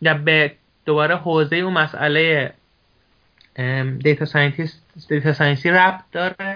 یا 0.00 0.14
به 0.14 0.52
دوباره 0.86 1.16
حوزه 1.16 1.56
اون 1.56 1.72
مسئله 1.72 2.52
data 3.98 4.24
scientist 4.24 4.82
data 5.08 5.32
science 5.32 5.65
ی 5.65 5.70
ربط 5.70 6.02
داره. 6.12 6.55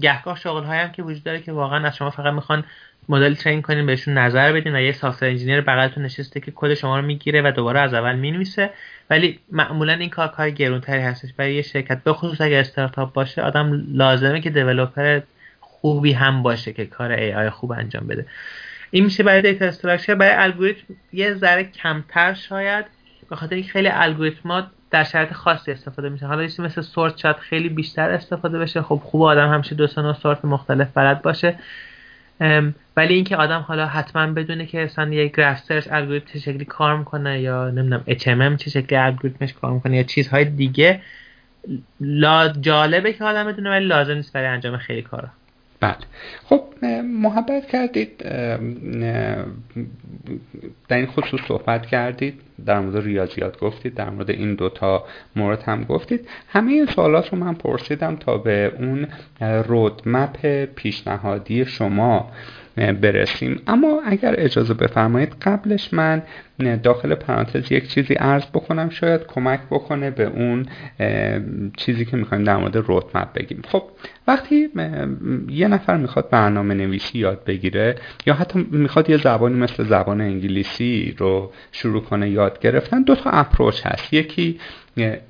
گهگاه 0.00 0.36
شغل 0.36 0.64
هم 0.64 0.92
که 0.92 1.02
وجود 1.02 1.22
داره 1.22 1.40
که 1.40 1.52
واقعا 1.52 1.86
از 1.86 1.96
شما 1.96 2.10
فقط 2.10 2.34
می‌خوان 2.34 2.64
مدل 3.08 3.34
train 3.34 3.62
کنین 3.62 3.86
بهشون 3.86 4.18
نظر 4.18 4.52
بدین 4.52 4.76
و 4.76 4.80
یه 4.80 4.92
software 4.92 5.28
engineer 5.28 5.60
بغلتون 5.60 6.02
نشسته 6.02 6.40
که 6.40 6.52
کد 6.54 6.74
شما 6.74 6.98
رو 7.00 7.06
می‌گیره 7.06 7.42
و 7.42 7.52
دوباره 7.56 7.80
از 7.80 7.94
اول 7.94 8.16
می‌نویسه. 8.16 8.70
ولی 9.10 9.38
معمولا 9.52 9.92
این 9.92 10.10
کار 10.10 10.28
کار 10.28 10.50
گرونتری 10.50 11.00
هستش. 11.00 11.32
برای 11.32 11.54
یه 11.54 11.62
شرکت 11.62 12.04
به 12.04 12.12
خصوص 12.12 12.40
اگر 12.40 12.60
استارتاپ 12.60 13.12
باشه 13.12 13.42
آدم 13.42 13.84
لازمه 13.88 14.40
که 14.40 14.50
developer 14.50 15.20
خوبی 15.60 16.12
هم 16.12 16.42
باشه 16.42 16.72
که 16.72 16.86
کار 16.86 17.12
AI 17.12 17.50
خوب 17.50 17.72
انجام 17.72 18.06
بده. 18.06 18.26
این 18.90 19.04
میشه 19.04 19.22
برای 19.22 19.42
data 19.42 19.64
structure 19.64 20.14
برای 20.14 20.34
الگوریتم 20.34 20.84
یه 21.12 21.34
ذره 21.34 21.64
کمتر 21.64 22.34
شاید 22.34 22.84
به 23.30 23.36
خاطر 23.36 23.54
اینکه 23.54 23.70
خیلی 23.70 23.88
الگوریتمات 23.88 24.66
در 24.90 25.04
شرایط 25.04 25.32
خاصی 25.32 25.72
استفاده 25.72 26.08
میشه. 26.08 26.26
حالا 26.26 26.42
چیزی 26.42 26.62
مثل 26.62 26.80
سورت 26.80 27.18
شاید 27.18 27.36
خیلی 27.36 27.68
بیشتر 27.68 28.10
استفاده 28.10 28.58
بشه. 28.58 28.82
خب 28.82 29.00
خوب 29.04 29.22
آدم 29.22 29.52
همیشه 29.52 29.74
دو 29.74 29.86
سه 29.86 30.12
سورت 30.12 30.44
مختلف 30.44 30.88
بلد 30.94 31.22
باشه. 31.22 31.58
ولی 32.96 33.14
اینکه 33.14 33.36
آدم 33.36 33.60
حالا 33.60 33.86
حتما 33.86 34.26
بدونه 34.26 34.66
که 34.66 34.78
مثلا 34.78 35.08
یک 35.08 35.36
گراف 35.36 35.58
سرچ 35.58 35.88
الگوریتم 35.90 36.26
چه 36.32 36.38
شکلی 36.38 36.64
کار 36.64 36.96
می‌کنه 36.96 37.40
یا 37.40 37.70
نمی‌دونم 37.70 38.04
HMM 38.08 38.56
چه 38.56 38.70
شکلی 38.70 38.98
الگوریتمش 38.98 39.52
کار 39.52 39.72
می‌کنه 39.72 39.96
یا 39.96 40.02
چیزهای 40.02 40.44
دیگه 40.44 41.00
لا 42.00 42.48
جالبه 42.48 43.12
که 43.12 43.24
آدم 43.24 43.44
بدونه 43.44 43.70
ولی 43.70 43.84
لازم 43.86 44.14
نیست 44.14 44.32
برای 44.32 44.46
انجام 44.46 44.76
خیلی 44.76 45.02
کارا. 45.02 45.28
بله 45.80 45.96
خب 46.44 46.62
محبت 47.04 47.66
کردید 47.66 48.18
در 50.88 50.96
این 50.96 51.06
خصوص 51.06 51.40
صحبت 51.48 51.86
کردید 51.86 52.40
در 52.66 52.80
مورد 52.80 53.04
ریاضیات 53.04 53.58
گفتید 53.58 53.94
در 53.94 54.10
مورد 54.10 54.30
این 54.30 54.54
دوتا 54.54 55.04
مورد 55.36 55.62
هم 55.62 55.84
گفتید. 55.84 56.28
همه 56.48 56.72
این 56.72 56.86
سوالات 56.86 57.28
رو 57.32 57.38
من 57.38 57.54
پرسیدم 57.54 58.16
تا 58.16 58.38
به 58.38 58.72
اون 58.78 59.08
رودمپ 59.40 60.64
پیشنهادی 60.64 61.64
شما. 61.64 62.30
برسیم. 62.76 63.62
اما 63.66 64.02
اگر 64.06 64.34
اجازه 64.38 64.74
بفرمایید 64.74 65.36
قبلش 65.42 65.94
من 65.94 66.22
داخل 66.82 67.14
پرانتز 67.14 67.72
یک 67.72 67.88
چیزی 67.88 68.14
عرض 68.14 68.44
بکنم. 68.46 68.90
شاید 68.90 69.26
کمک 69.26 69.60
بکنه 69.70 70.10
به 70.10 70.24
اون 70.24 70.66
چیزی 71.76 72.04
که 72.04 72.16
می‌خوایم 72.16 72.44
در 72.44 72.56
مورد 72.56 72.76
رودمپ 72.76 73.32
بگیم. 73.32 73.62
خب 73.68 73.82
وقتی 74.28 74.68
یه 75.48 75.68
نفر 75.68 75.96
می‌خواد 75.96 76.30
برنامه 76.30 76.74
نویسی 76.74 77.18
یاد 77.18 77.44
بگیره 77.44 77.94
یا 78.26 78.34
حتی 78.34 78.66
می‌خواد 78.70 79.10
یه 79.10 79.16
زبانی 79.16 79.56
مثل 79.58 79.84
زبان 79.84 80.20
انگلیسی 80.20 81.14
رو 81.18 81.52
شروع 81.72 82.02
کنه 82.02 82.30
یاد 82.30 82.60
گرفتن 82.60 83.02
دو 83.02 83.14
تا 83.14 83.30
approach 83.30 83.86
هست. 83.86 84.12
یکی 84.12 84.60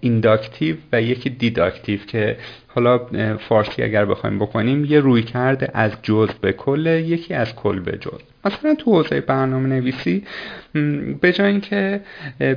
inductive 0.01 0.77
و 0.93 1.03
یکی 1.03 1.31
deductive 1.31 2.01
که 2.07 2.37
حالا 2.77 2.99
فارسی 3.37 3.83
اگر 3.83 4.05
بخوایم 4.05 4.39
بکنیم 4.39 4.85
یه 4.85 5.01
رویکرده 5.01 5.71
از 5.75 5.93
جز 6.03 6.29
به 6.41 6.53
کل 6.53 6.87
یکی 6.87 7.35
از 7.35 7.55
کل 7.55 7.81
به 7.81 7.99
جز. 7.99 8.21
مثلا 8.45 8.75
تو 8.75 8.91
حوزه 8.91 9.21
برنامه 9.21 9.69
نویسی 9.69 10.25
به 11.21 11.33
جای 11.33 11.47
اینکه 11.47 12.01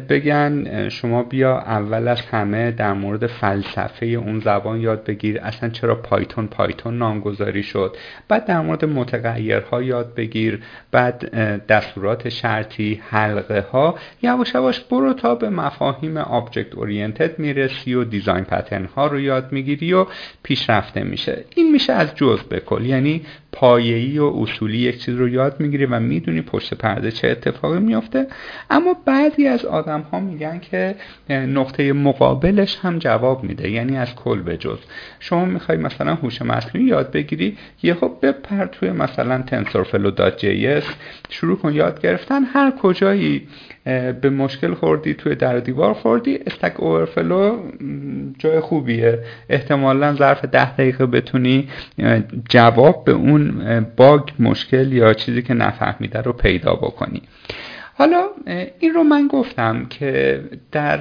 بگن 0.09 0.89
شما 0.89 1.23
بیا 1.23 1.57
اول 1.57 2.07
از 2.07 2.21
همه 2.21 2.71
در 2.71 2.93
مورد 2.93 3.27
فلسفه 3.27 4.05
اون 4.05 4.39
زبان 4.39 4.81
یاد 4.81 5.03
بگیر 5.03 5.39
اصلا 5.39 5.69
چرا 5.69 5.95
پایتون 5.95 6.47
پایتون 6.47 6.97
نامگذاری 6.97 7.63
شد؟ 7.63 7.97
بعد 8.27 8.45
در 8.45 8.61
مورد 8.61 8.85
متغیرها 8.85 9.81
یاد 9.83 10.15
بگیر 10.15 10.59
بعد 10.91 11.35
دستورات 11.65 12.29
شرطی 12.29 13.01
حلقه 13.09 13.65
ها 13.71 13.95
یواش 14.21 14.53
یواش 14.55 14.79
برو 14.79 15.13
تا 15.13 15.35
به 15.35 15.49
مفاهیم 15.49 16.17
object 16.17 16.75
oriented 16.75 17.39
می‌رسی 17.39 17.93
و 17.93 18.03
design 18.03 18.43
pattern 18.43 18.85
ها 18.85 19.07
رو 19.07 19.19
یاد 19.19 19.51
می‌گیری 19.51 19.93
و 19.93 20.05
پیشرفته 20.43 21.03
میشه. 21.03 21.45
این 21.55 21.71
میشه 21.71 21.93
از 21.93 22.15
جز 22.15 22.39
به 22.39 22.59
کل. 22.59 22.85
یعنی 22.85 23.21
پایه‌ای 23.51 24.19
و 24.19 24.25
اصولی 24.25 24.77
یک 24.77 24.97
چیز 25.03 25.15
رو 25.15 25.29
یاد 25.29 25.59
می‌گیری 25.59 25.85
و 25.85 25.99
می‌دونی 25.99 26.41
پشت 26.41 26.73
پرده 26.73 27.11
چه 27.11 27.27
اتفاقی 27.27 27.79
میافته. 27.79 28.27
اما 28.69 28.95
بعضی 29.05 29.47
از 29.47 29.65
آدم 29.65 30.01
ها 30.01 30.19
میگن 30.19 30.59
که 30.59 30.95
نقطه 31.29 31.93
مقابلش 31.93 32.77
هم 32.81 32.99
جواب 32.99 33.43
میده. 33.43 33.69
یعنی 33.69 33.97
از 33.97 34.15
کل 34.15 34.41
به 34.41 34.57
جز. 34.57 34.79
شما 35.19 35.45
می‌خوای 35.45 35.77
مثلا 35.77 36.15
هوش 36.15 36.41
مصنوعی 36.41 36.87
یاد 36.87 37.11
بگیری 37.11 37.57
یه 37.83 37.93
خب 37.93 38.11
بپر 38.21 38.65
توی 38.65 38.91
مثلا 38.91 39.41
تنسورفلو 39.41 40.11
دات 40.11 40.37
جی 40.37 40.81
شروع 41.29 41.57
کن 41.57 41.73
یاد 41.73 42.01
گرفتن. 42.01 42.43
هر 42.43 42.71
کجایی 42.81 43.47
به 44.21 44.29
مشکل 44.29 44.73
خوردی 44.73 45.13
توی 45.13 45.35
در 45.35 45.59
دیوار 45.59 45.93
خوردی 45.93 46.39
استک 46.47 46.79
اوورفلو 46.79 47.57
جای 48.39 48.59
خوبیه. 48.59 49.19
احتمالا 49.49 50.13
ظرف 50.13 50.45
ده 50.45 50.73
دقیقه 50.73 51.05
بتونی 51.05 51.69
جواب 52.49 53.05
به 53.05 53.11
اون 53.11 53.61
باگ 53.97 54.21
مشکل 54.39 54.93
یا 54.93 55.13
چیزی 55.13 55.41
که 55.41 55.53
نفهمیده 55.53 56.21
رو 56.21 56.33
پیدا 56.33 56.73
بکنی. 56.73 57.21
حالا 57.93 58.23
این 58.79 58.93
رو 58.93 59.03
من 59.03 59.27
گفتم 59.27 59.85
که 59.85 60.41
در 60.71 60.99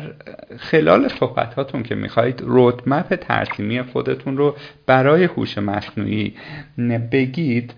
خلال 0.58 1.08
صحبتاتون 1.08 1.82
که 1.82 1.94
می‌خواهید 1.94 2.40
رودمپ 2.40 3.14
ترسیمی 3.14 3.82
خودتون 3.82 4.36
رو 4.36 4.56
برای 4.86 5.24
هوش 5.24 5.58
مصنوعی 5.58 6.34
بگید 7.12 7.74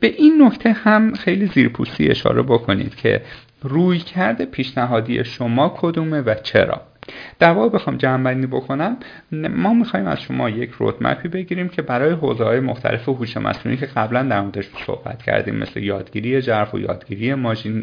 به 0.00 0.06
این 0.16 0.42
نکته 0.42 0.72
هم 0.72 1.14
خیلی 1.14 1.46
زیرپوستی 1.46 2.08
اشاره 2.08 2.42
بکنید 2.42 2.94
که 2.94 3.20
روی 3.62 3.98
کرده 3.98 4.44
پیشنهادی 4.46 5.24
شما 5.24 5.74
کدومه 5.76 6.20
و 6.20 6.34
چرا؟ 6.34 6.80
در 7.38 7.52
واقع 7.52 7.68
بخوام 7.68 7.96
جمع 7.96 8.46
بکنم. 8.46 8.96
ما 9.32 9.74
می‌خوایم 9.74 10.06
از 10.06 10.20
شما 10.20 10.50
یک 10.50 10.70
رودمپی 10.70 11.28
بگیریم 11.28 11.68
که 11.68 11.82
برای 11.82 12.12
حوزه 12.12 12.44
های 12.44 12.60
مختلف 12.60 13.08
هوش 13.08 13.36
مصنوعی 13.36 13.78
که 13.78 13.86
قبلا 13.86 14.22
در 14.22 14.40
موردش 14.40 14.68
صحبت 14.86 15.22
کردیم 15.22 15.54
مثل 15.54 15.82
یادگیری 15.82 16.42
جرف 16.42 16.74
و 16.74 16.78
یادگیری 16.78 17.34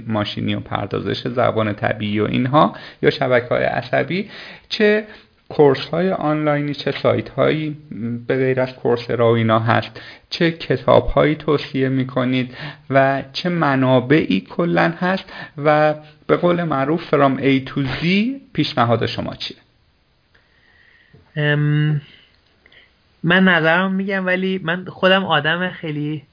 ماشینی 0.08 0.56
و 0.56 0.60
پردازش 0.60 1.28
زبان 1.28 1.74
طبیعی 1.74 2.20
و 2.20 2.26
اینها 2.26 2.74
یا 3.02 3.10
شبکه 3.10 3.48
های 3.48 3.64
عصبی 3.64 4.30
چه 4.70 5.06
کورس 5.50 5.86
های 5.86 6.12
آنلاینی 6.12 6.74
چه 6.74 6.92
سایت 6.92 7.30
هایی 7.30 7.78
به 8.28 8.36
غیر 8.36 8.62
از 8.62 8.74
کورس 8.74 9.12
را 9.12 9.36
اینا 9.36 9.60
هست 9.60 10.02
چه 10.30 10.52
کتاب 10.52 11.08
هایی 11.08 11.36
توصیه 11.36 11.90
می 11.90 12.08
کنید 12.08 12.58
و 12.90 13.24
چه 13.34 13.50
منابعی 13.50 14.42
کلا 14.42 14.94
هست 15.00 15.34
و 15.58 15.96
به 16.28 16.38
قول 16.38 16.64
معروف 16.64 17.06
فرام 17.06 17.38
A 17.38 17.70
to 17.70 17.80
Z 18.02 18.06
پیشنهاد 18.54 19.06
شما 19.06 19.36
چیه؟ 19.36 19.58
من 23.24 23.44
نظرم 23.44 23.94
میگم 23.94 24.26
ولی 24.26 24.60
من 24.64 24.86
خودم 24.86 25.26
آدم 25.26 25.70
خیلی 25.70 26.24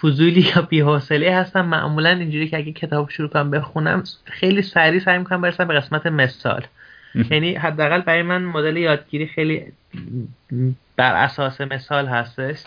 فضولی 0.00 0.40
یا 0.56 0.62
بی‌حوصله 0.62 1.34
هستم. 1.34 1.66
معمولا 1.66 2.10
اینجوری 2.10 2.48
که 2.48 2.56
اگه 2.56 2.72
کتاب 2.72 3.10
شروع 3.10 3.28
کنم 3.28 3.50
بخونم 3.50 4.02
خیلی 4.24 4.62
سریع 4.62 5.00
سعی 5.00 5.18
می‌کنم 5.18 5.40
برسم 5.40 5.68
به 5.68 5.74
قسمت 5.74 6.06
مثال. 6.06 6.66
یعنی 7.30 7.54
حداقل 7.54 8.00
برای 8.00 8.22
من 8.22 8.44
مدل 8.44 8.76
یادگیری 8.76 9.26
خیلی 9.26 9.72
بر 10.96 11.24
اساس 11.24 11.60
مثال 11.60 12.06
هستش. 12.06 12.62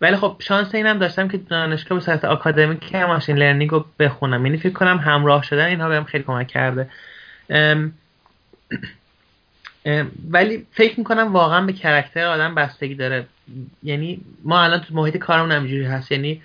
ولی 0.00 0.16
خب 0.16 0.36
شانس 0.38 0.74
اینم 0.74 0.98
داشتم 0.98 1.28
که 1.28 1.38
دانشگاه 1.38 1.98
به 1.98 2.04
صورت 2.04 2.24
آکادمیک 2.24 2.94
ماشین 2.94 3.38
لرنینگ 3.38 3.70
رو 3.70 3.84
بخونم. 3.98 4.46
یعنی 4.46 4.58
فکر 4.58 4.72
کنم 4.72 4.98
همراه 4.98 5.42
شدن 5.42 5.64
اینها 5.64 5.88
بهم 5.88 6.04
خیلی 6.04 6.24
کمک 6.24 6.48
کرده. 6.48 6.88
ولی 10.30 10.66
فکر 10.72 10.98
می‌کنم 10.98 11.32
واقعا 11.32 11.66
به 11.66 11.72
کرکتر 11.72 12.24
آدم 12.24 12.54
بستگی 12.54 12.94
داره. 12.94 13.26
یعنی 13.82 14.20
ما 14.44 14.62
الان 14.62 14.80
تو 14.80 14.94
محیط 14.94 15.16
کارمون 15.16 15.52
همینجوری 15.52 15.84
هست. 15.84 16.12
یعنی 16.12 16.42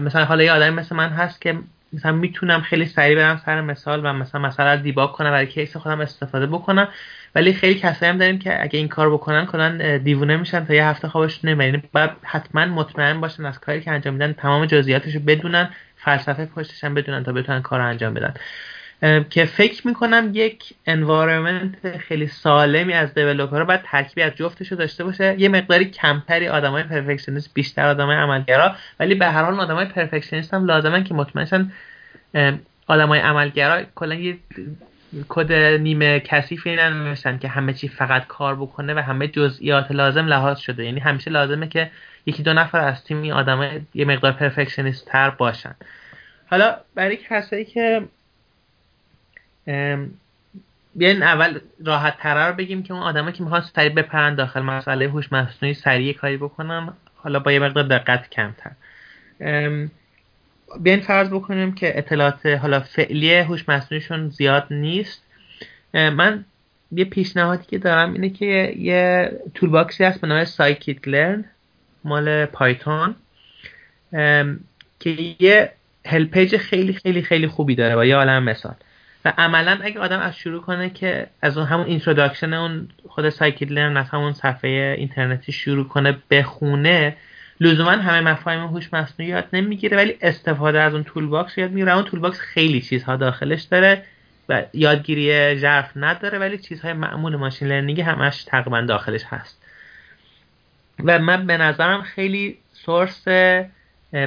مثلا 0.00 0.24
حالا 0.24 0.42
یه 0.42 0.52
آدمی 0.52 0.70
مثل 0.70 0.96
من 0.96 1.08
هست 1.08 1.40
که 1.40 1.58
مثلا 1.92 2.12
می‌تونم 2.12 2.60
خیلی 2.60 2.86
سریع 2.86 3.16
برم 3.16 3.36
سر 3.46 3.60
مثال 3.60 4.06
و 4.06 4.12
مثلا 4.12 4.40
مثلا 4.40 4.76
debug 4.76 5.10
کنم 5.10 5.30
برای 5.30 5.46
case 5.46 5.76
خودم 5.76 6.00
استفاده 6.00 6.46
بکنم. 6.46 6.88
ولی 7.34 7.52
خیلی 7.52 7.74
کسایی 7.80 8.12
هم 8.12 8.18
داریم 8.18 8.38
که 8.38 8.62
اگه 8.62 8.78
این 8.78 8.88
کار 8.88 9.10
بکنن 9.12 9.46
کنن 9.46 9.98
دیوونه 9.98 10.36
میشن 10.36 10.64
تا 10.64 10.74
یه 10.74 10.84
هفته 10.86 11.08
خوابش 11.08 11.44
نمیاد. 11.44 11.74
یعنی 11.74 11.88
باید 11.92 12.10
حتما 12.22 12.66
مطمئن 12.66 13.20
باشن 13.20 13.46
از 13.46 13.60
کاری 13.60 13.80
که 13.80 13.90
انجام 13.90 14.14
میدن 14.14 14.32
تمام 14.32 14.66
جزئیاتش 14.66 15.14
رو 15.14 15.20
بدونن 15.20 15.70
فلسفه 15.96 16.46
پشتش 16.46 16.84
هم 16.84 16.94
بدونن 16.94 17.24
تا 17.24 17.32
بتونن 17.32 17.62
کار 17.62 17.80
انجام 17.80 18.14
بدن. 18.14 18.34
که 19.30 19.44
فکر 19.44 19.86
می‌کنم 19.86 20.30
یک 20.34 20.74
environment 20.86 21.96
خیلی 21.96 22.26
سالمی 22.26 22.92
از 22.92 23.14
developer 23.14 23.64
باید 23.64 23.80
ترکیبی 23.84 24.22
از 24.22 24.32
جفتش 24.34 24.72
رو 24.72 24.76
داشته 24.76 25.04
باشه. 25.04 25.34
یه 25.38 25.48
مقداری 25.48 25.84
کمتری 25.84 26.46
های 26.46 26.82
perfectionist 26.82 27.54
بیشتر 27.54 27.94
های 27.94 28.16
عملگرا 28.16 28.76
ولی 29.00 29.14
به 29.14 29.26
هر 29.26 29.42
حال 29.42 29.70
های 29.70 29.86
perfectionist 29.86 30.54
هم 30.54 30.64
لازمن 30.64 31.04
که 31.04 31.14
مطمئنشن 31.14 31.72
های 32.88 33.20
عملگرا 33.20 33.82
کلا 33.94 34.14
یه 34.14 34.38
کد 35.28 35.52
نیمه 35.52 36.20
کثیفی 36.20 36.76
ننوشتن 36.76 37.38
که 37.38 37.48
همه 37.48 37.72
چی 37.72 37.88
فقط 37.88 38.26
کار 38.26 38.56
بکنه 38.56 38.94
و 38.94 38.98
همه 38.98 39.28
جزئیات 39.28 39.92
لازم 39.92 40.26
لحاظ 40.26 40.58
شده. 40.58 40.84
یعنی 40.84 41.00
همیشه 41.00 41.30
لازمه 41.30 41.68
که 41.68 41.90
یکی 42.26 42.42
دو 42.42 42.52
نفر 42.52 42.80
از 42.80 43.04
تیم 43.04 43.22
این 43.22 43.32
آدمای 43.32 43.80
یه 43.94 44.04
مقدار 44.04 44.32
پرفکشنیست 44.32 45.06
تر 45.06 45.30
باشن. 45.30 45.74
حالا 46.50 46.76
برای 46.94 47.16
کسایی 47.16 47.64
که 47.64 48.02
بیاین 50.94 51.22
اول 51.22 51.58
راحت 51.84 52.18
تره 52.18 52.46
رو 52.46 52.54
بگیم 52.54 52.82
که 52.82 52.94
اون 52.94 53.02
آدمایی 53.02 53.32
که 53.32 53.42
می‌خوان 53.42 53.60
سریع 53.60 53.92
بپرن 53.92 54.34
داخل 54.34 54.60
مسئله 54.60 55.08
هوش 55.08 55.32
مصنوعی 55.32 55.74
سریع 55.74 56.12
کاری 56.12 56.36
بکنن 56.36 56.92
حالا 57.16 57.38
با 57.38 57.52
یه 57.52 57.58
مقدار 57.58 57.84
دقت 57.84 58.30
کمتر. 58.30 58.70
بیاین 60.80 61.00
فرض 61.00 61.30
بکنیم 61.30 61.74
که 61.74 61.98
اطلاعات 61.98 62.46
حالا 62.46 62.80
فعلی 62.80 63.34
هوش 63.34 63.68
مصنوعیشون 63.68 64.28
زیاد 64.28 64.66
نیست. 64.70 65.22
من 65.94 66.44
یه 66.92 67.04
پیشنهادی 67.04 67.64
که 67.66 67.78
دارم 67.78 68.12
اینه 68.12 68.30
که 68.30 68.74
یه 68.78 69.32
toolbox 69.54 69.70
ی 69.70 70.04
هست 70.04 70.20
به 70.20 70.26
نام 70.26 70.44
scikit-learn 70.44 71.44
مال 72.04 72.46
پایتون 72.46 73.14
که 75.00 75.34
یه 75.38 75.72
help 76.06 76.31
page 76.31 76.56
خیلی 76.56 76.92
خیلی 76.92 77.22
خیلی 77.22 77.46
خوبی 77.46 77.74
داره 77.74 77.94
با 77.94 78.04
یه 78.04 78.16
عالم 78.16 78.42
مثال. 78.42 78.74
و 79.24 79.32
عملا 79.38 79.78
اگه 79.82 80.00
آدم 80.00 80.20
از 80.20 80.36
شروع 80.36 80.62
کنه 80.62 80.90
که 80.90 81.26
از 81.42 81.58
اون 81.58 81.66
همون 81.66 81.86
introduction 81.86 82.54
اون 82.54 82.88
خود 83.08 83.28
scikit-learn 83.28 83.96
از 83.96 84.08
همون 84.10 84.32
صفحه 84.32 84.94
اینترنتی 84.98 85.52
شروع 85.52 85.88
کنه 85.88 86.18
بخونه 86.30 87.16
لزوما 87.60 87.90
همه 87.90 88.20
مفاهیم 88.20 88.60
هوش 88.60 88.92
مصنوعی 88.92 89.32
یاد 89.32 89.48
نمی‌گیره 89.52 89.96
ولی 89.96 90.16
استفاده 90.20 90.80
از 90.80 90.94
اون 90.94 91.04
toolbox 91.04 91.58
یاد 91.58 91.70
می‌گیره. 91.70 91.94
اون 91.94 92.04
toolbox 92.04 92.40
خیلی 92.40 92.80
چیزها 92.80 93.16
داخلش 93.16 93.62
داره 93.62 94.02
و 94.48 94.62
یادگیری 94.72 95.58
ژرف 95.58 95.90
نداره 95.96 96.38
ولی 96.38 96.58
چیزهای 96.58 96.92
معمول 96.92 97.36
machine 97.36 97.68
learning 97.68 98.00
همش 98.00 98.44
تقریبا 98.44 98.80
داخلش 98.80 99.24
هست. 99.26 99.62
و 101.04 101.18
من 101.18 101.46
به 101.46 101.56
نظرم 101.56 102.02
خیلی 102.02 102.58
source 102.72 103.24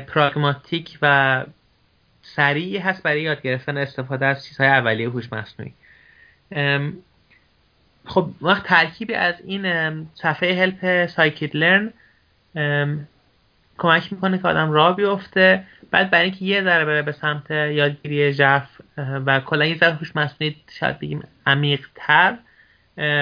pragmatic 0.07 0.97
و 1.01 1.43
سریعی 2.21 2.77
هست 2.77 3.03
برای 3.03 3.21
یاد 3.21 3.41
گرفتن 3.41 3.77
استفاده 3.77 4.25
از 4.25 4.45
چیزهای 4.45 4.69
اولیه 4.69 5.09
هوش 5.09 5.33
مصنوعی. 5.33 5.73
خب 8.05 8.29
وقت 8.41 8.63
ترکیبی 8.63 9.13
از 9.13 9.35
این 9.45 10.07
صفحه 10.13 10.61
help 10.61 11.05
scikit-learn 11.05 11.93
کمک 13.77 14.13
می‌کنه 14.13 14.37
که 14.37 14.47
آدم 14.47 14.71
راه 14.71 14.95
بیفته. 14.95 15.63
بعد 15.91 16.09
برای 16.09 16.25
اینکه 16.25 16.45
یه 16.45 16.63
ذره 16.63 16.85
بره 16.85 17.01
به 17.01 17.11
سمت 17.11 17.51
یادگیری 17.51 18.33
ژرف 18.33 18.81
و 18.97 19.39
کلا 19.39 19.65
یه 19.65 19.77
ذره 19.77 19.93
هوش 19.93 20.15
مصنوعی 20.15 20.55
شاید 20.79 20.99
بگیم 20.99 21.23
عمیق 21.45 21.87
تر 21.95 22.37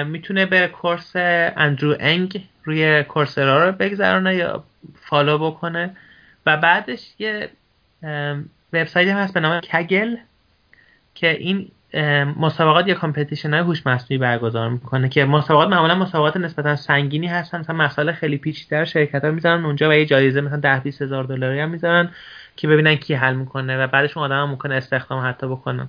می‌تونه 0.04 0.46
بره 0.46 0.68
course 0.68 1.12
اندرو 1.16 1.96
انگ 2.00 2.48
روی 2.64 3.02
Coursera 3.02 3.66
رو 3.66 3.72
بگذرانه 3.72 4.34
یا 4.34 4.64
follow 5.00 5.50
بکنه. 5.50 5.96
و 6.46 6.56
بعدش 6.56 7.14
یه 7.18 7.50
وبسایت 8.72 9.08
هم 9.08 9.16
هست 9.16 9.34
به 9.34 9.40
نام 9.40 9.60
Kaggle 9.60 10.16
که 11.14 11.30
این 11.30 11.68
مسابقات 12.36 12.88
یا 12.88 12.94
competition 12.94 13.50
های 13.50 13.62
هوش 13.62 13.86
مصنوعی 13.86 14.18
برگزار 14.18 14.68
می‌کنه 14.68 15.08
که 15.08 15.24
مسابقات 15.24 15.68
معمولا 15.68 15.94
مسابقات 15.94 16.36
نسبتا 16.36 16.76
سنگینی 16.76 17.26
هستن 17.26 17.60
مثلا 17.60 17.76
مسائل 17.76 18.12
خیلی 18.12 18.36
پیچیده 18.36 18.84
شرکت 18.84 19.24
ها 19.24 19.30
می‌ذارن 19.30 19.64
اونجا 19.64 19.88
و 19.88 19.92
یه 19.92 20.06
جایزه 20.06 20.40
مثلا 20.40 20.60
10 20.60 20.80
20 20.80 21.02
هزار 21.02 21.24
دلاری 21.24 21.60
هم 21.60 21.70
می‌ذارن 21.70 22.10
که 22.56 22.68
ببینن 22.68 22.94
کی 22.94 23.14
حل 23.14 23.34
می‌کنه 23.34 23.84
و 23.84 23.86
بعدش 23.86 24.16
اون 24.16 24.26
آدم 24.26 24.42
هم 24.42 24.50
ممکنه 24.50 24.74
استخدام 24.74 25.26
حتی 25.26 25.46
بکنن. 25.46 25.88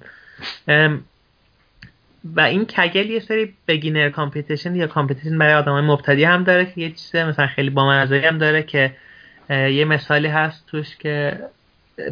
و 2.36 2.42
این 2.42 2.66
Kaggle 2.66 3.10
یه 3.10 3.20
سری 3.20 3.54
beginner 3.68 4.10
competition 4.10 4.76
یا 4.76 4.88
competition 4.88 5.38
برای 5.38 5.54
آدمای 5.54 5.82
مبتدی 5.82 6.24
هم 6.24 6.44
داره 6.44 6.66
که 6.66 6.82
یه 6.82 6.90
چیز 6.90 7.16
مثلا 7.16 7.48
خیلی 7.48 7.70
بامزه 7.70 8.20
هم 8.20 8.38
داره 8.38 8.64
که 8.64 8.92
یه 9.50 9.86
مثالی 9.86 10.28
هست 10.28 10.68
توش 10.68 10.98
که 10.98 11.40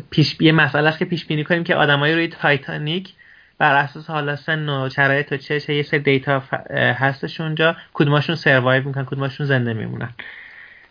پیش 0.10 0.38
یه 0.40 0.52
مسئله 0.52 0.90
است 0.90 1.00
که 1.00 1.06
پیش 1.06 1.26
بینی 1.26 1.44
کنیم 1.44 1.64
که 1.64 1.76
آدمایی 1.76 2.14
روی 2.16 2.28
تایتانیک 2.28 3.14
بر 3.58 3.76
اساس 3.76 4.10
حالا 4.10 4.36
سن 4.36 4.70
و 4.70 4.90
شرایط 4.90 5.32
و 5.32 5.38
چه 5.38 5.76
یه 5.76 5.84
سری 5.84 6.00
دیتا 6.00 6.44
هستش 6.74 7.42
اونجا 7.42 7.76
کدوماشون 7.94 8.36
survive 8.36 8.88
می‌کنن 8.88 9.06
کدوماشون 9.06 9.46
زنده 9.46 9.74
میمونن. 9.74 10.14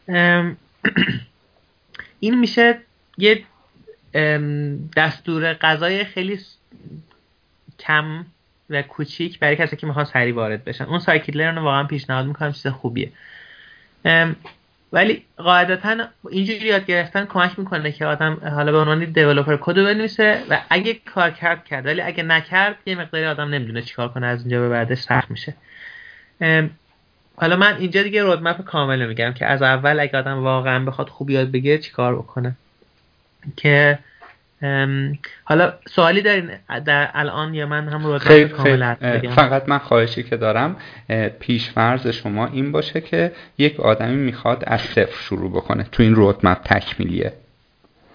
این 2.20 2.38
میشه 2.40 2.78
یه 3.18 3.42
دستور 4.96 5.54
غذای 5.54 6.04
خیلی 6.04 6.40
کم 7.78 8.26
و 8.70 8.82
کوچیک 8.82 9.38
برای 9.38 9.56
کسی 9.56 9.76
که 9.76 9.86
می‌خوان 9.86 10.04
سریع 10.04 10.34
وارد 10.34 10.64
بشن. 10.64 10.84
اون 10.84 10.98
سایکل 10.98 11.40
رو 11.40 11.62
واقعا 11.62 11.84
پیشنهاد 11.84 12.26
می‌کنم 12.26 12.52
چیز 12.52 12.66
خوبیه. 12.66 13.12
ولی 14.92 15.24
قاعدتا 15.36 15.96
اینجوری 16.30 16.58
یاد 16.58 16.86
گرفتن 16.86 17.24
کمک 17.24 17.58
می‌کنه 17.58 17.92
که 17.92 18.06
آدم 18.06 18.34
حالا 18.54 18.72
به 18.72 18.78
عنوان 18.78 19.04
دیولپر 19.04 19.56
کد 19.60 19.74
بنویسه 19.74 20.42
و 20.50 20.60
اگه 20.70 20.94
کار 20.94 21.30
کرد 21.30 21.64
کرد. 21.64 21.86
ولی 21.86 22.00
اگه 22.00 22.22
نکرد 22.22 22.76
یه 22.86 22.94
مقداری 22.94 23.24
آدم 23.26 23.48
نمی‌دونه 23.48 23.82
چیکار 23.82 24.08
کنه 24.08 24.26
از 24.26 24.40
اینجا 24.40 24.60
به 24.60 24.68
بعدش 24.68 24.98
سخت 24.98 25.30
میشه. 25.30 25.54
حالا 27.36 27.56
من 27.56 27.76
اینجا 27.76 28.02
دیگه 28.02 28.22
رودمپ 28.22 28.64
کامل 28.64 29.06
میگم 29.06 29.32
که 29.32 29.46
از 29.46 29.62
اول 29.62 30.00
اگه 30.00 30.18
آدم 30.18 30.44
واقعا 30.44 30.84
بخواد 30.84 31.08
خوب 31.08 31.30
یاد 31.30 31.50
بگیره 31.50 31.78
چیکار 31.78 32.16
بکنه؟ 32.16 32.54
که 33.56 33.98
حالا 35.44 35.72
سوالی 35.88 36.22
دارین 36.22 36.50
در 36.84 37.10
الان 37.14 37.54
یا 37.54 37.66
من 37.66 37.88
هم 37.88 38.06
رو 38.06 38.18
خیلی 38.18 38.48
فقط 39.28 39.68
من 39.68 39.78
خواهشی 39.78 40.22
که 40.22 40.36
دارم 40.36 40.76
پیشفرض 41.40 42.06
شما 42.06 42.46
این 42.46 42.72
باشه 42.72 43.00
که 43.00 43.32
یک 43.58 43.80
آدمی 43.80 44.16
می‌خواد 44.16 44.64
از 44.66 44.80
صفر 44.80 45.22
شروع 45.22 45.50
بکنه 45.50 45.86
تو 45.92 46.02
این 46.02 46.14
رودمپ 46.14 46.58
تکمیلیه. 46.64 47.32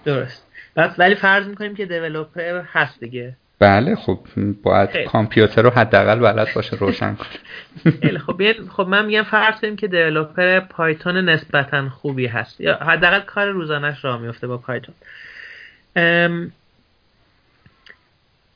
درست. 0.04 0.46
بس 0.76 0.90
ولی 0.98 1.14
فرض 1.14 1.46
می‌کنیم 1.46 1.74
که 1.74 1.86
دیولوپر 1.86 2.62
هست 2.72 3.00
دیگه. 3.00 3.36
بله 3.58 3.96
خب 3.96 4.18
باید 4.62 4.90
کامپیوتر 4.96 5.62
رو 5.62 5.70
حداقل 5.70 6.18
بلد 6.18 6.48
باشه 6.54 6.76
روشن 6.76 7.14
کنه. 7.14 8.18
خب 8.26 8.42
خب 8.68 8.88
من 8.88 9.06
میگم 9.06 9.22
فرض 9.22 9.60
کنیم 9.60 9.76
که 9.76 9.88
developer 9.88 10.60
پایتون 10.60 11.16
نسبتا 11.16 11.88
خوبی 11.88 12.26
هست. 12.26 12.60
یا 12.60 12.76
حداقل 12.76 13.20
کار 13.20 13.50
روزانش 13.50 14.04
راه 14.04 14.20
میفته 14.20 14.46
با 14.46 14.58
پایتون 14.58 14.94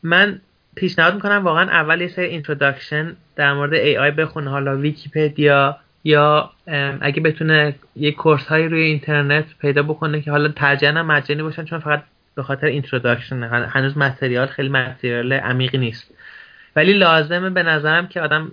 من 0.02 0.40
پیشنهاد 0.74 1.14
می‌کنم 1.14 1.44
واقعا 1.44 1.70
اول 1.70 2.00
یه 2.00 2.08
سری 2.08 2.26
introduction 2.26 3.16
در 3.36 3.52
مورد 3.52 3.74
AI 3.74 4.10
بخونه. 4.10 4.50
حالا 4.50 4.76
ویکیپدیا 4.76 5.78
یا 6.04 6.50
اگه 7.00 7.20
بتونه 7.22 7.74
یه 7.96 8.12
course 8.12 8.46
هایی 8.46 8.68
روی 8.68 8.82
اینترنت 8.82 9.44
پیدا 9.60 9.82
بکنه 9.82 10.20
که 10.20 10.30
حالا 10.30 10.48
ترجیحاً 10.48 11.02
مجانی 11.02 11.42
باشن 11.42 11.64
چون 11.64 11.78
فقط 11.78 12.02
به 12.34 12.42
خاطر 12.42 12.66
introduction 12.66 13.42
هنوز 13.42 13.98
material 13.98 14.46
خیلی 14.46 14.68
material 14.68 15.32
عمیقی 15.32 15.78
نیست. 15.78 16.14
ولی 16.76 16.92
لازمه 16.92 17.50
به 17.50 17.62
نظرم 17.62 18.06
که 18.06 18.20
آدم 18.20 18.52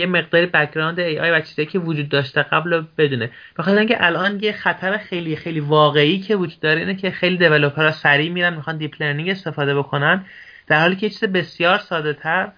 یه 0.00 0.06
مقداری 0.06 0.46
background 0.46 1.00
AI 1.00 1.30
و 1.30 1.40
چیزایی 1.40 1.68
که 1.68 1.78
وجود 1.78 2.08
داشته 2.08 2.42
قبل 2.42 2.82
بدونه. 2.98 3.30
بخاطر 3.58 3.78
اینکه 3.78 4.06
الان 4.06 4.38
یه 4.42 4.52
خطر 4.52 4.96
خیلی 4.96 5.36
خیلی 5.36 5.60
واقعی 5.60 6.18
که 6.20 6.36
وجود 6.36 6.60
داره 6.60 6.80
اینه 6.80 6.94
که 6.94 7.10
خیلی 7.10 7.36
developer 7.36 7.85
ها 7.85 7.90
سریع 7.90 8.32
میرن 8.32 8.54
می‌خوان 8.54 8.76
deep 8.76 9.02
learning 9.02 9.30
استفاده 9.30 9.74
بکنن. 9.74 10.24
در 10.66 10.80
حالی 10.80 10.96
که 10.96 11.06
یه 11.06 11.10
چیز 11.10 11.24
بسیار 11.24 11.78
ساده 11.78 12.12
تر 12.12 12.48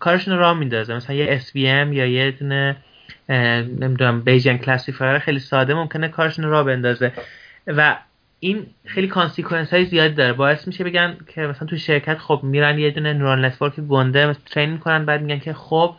کارشون 0.00 0.38
راه 0.38 0.58
میندازه. 0.58 0.94
مثلا 0.94 1.16
یه 1.16 1.38
SVM 1.38 1.92
یا 1.92 2.06
یه 2.06 2.30
دونه 2.30 2.76
نمی‌دونم 3.80 4.20
Bayesian 4.20 4.56
classifier 4.56 5.18
خیلی 5.18 5.38
ساده 5.38 5.74
ممکنه 5.74 6.08
کارشون 6.08 6.44
راه 6.44 6.64
بندازه. 6.64 7.12
و 7.66 7.96
این 8.40 8.66
خیلی 8.86 9.08
consequence 9.08 9.72
های 9.72 9.84
زیادی 9.84 10.14
داره. 10.14 10.32
باعث 10.32 10.66
میشه 10.66 10.84
بگن 10.84 11.16
که 11.26 11.40
مثلا 11.40 11.68
تو 11.68 11.76
شرکت 11.76 12.18
خب 12.18 12.40
میرن 12.42 12.78
یه 12.78 12.90
دونه 12.90 13.12
neural 13.12 13.44
network 13.44 13.80
گنده 13.80 14.34
ترین 14.34 14.70
می‌کنن 14.70 15.04
بعد 15.06 15.22
میگن 15.22 15.38
که 15.38 15.52
خب 15.52 15.94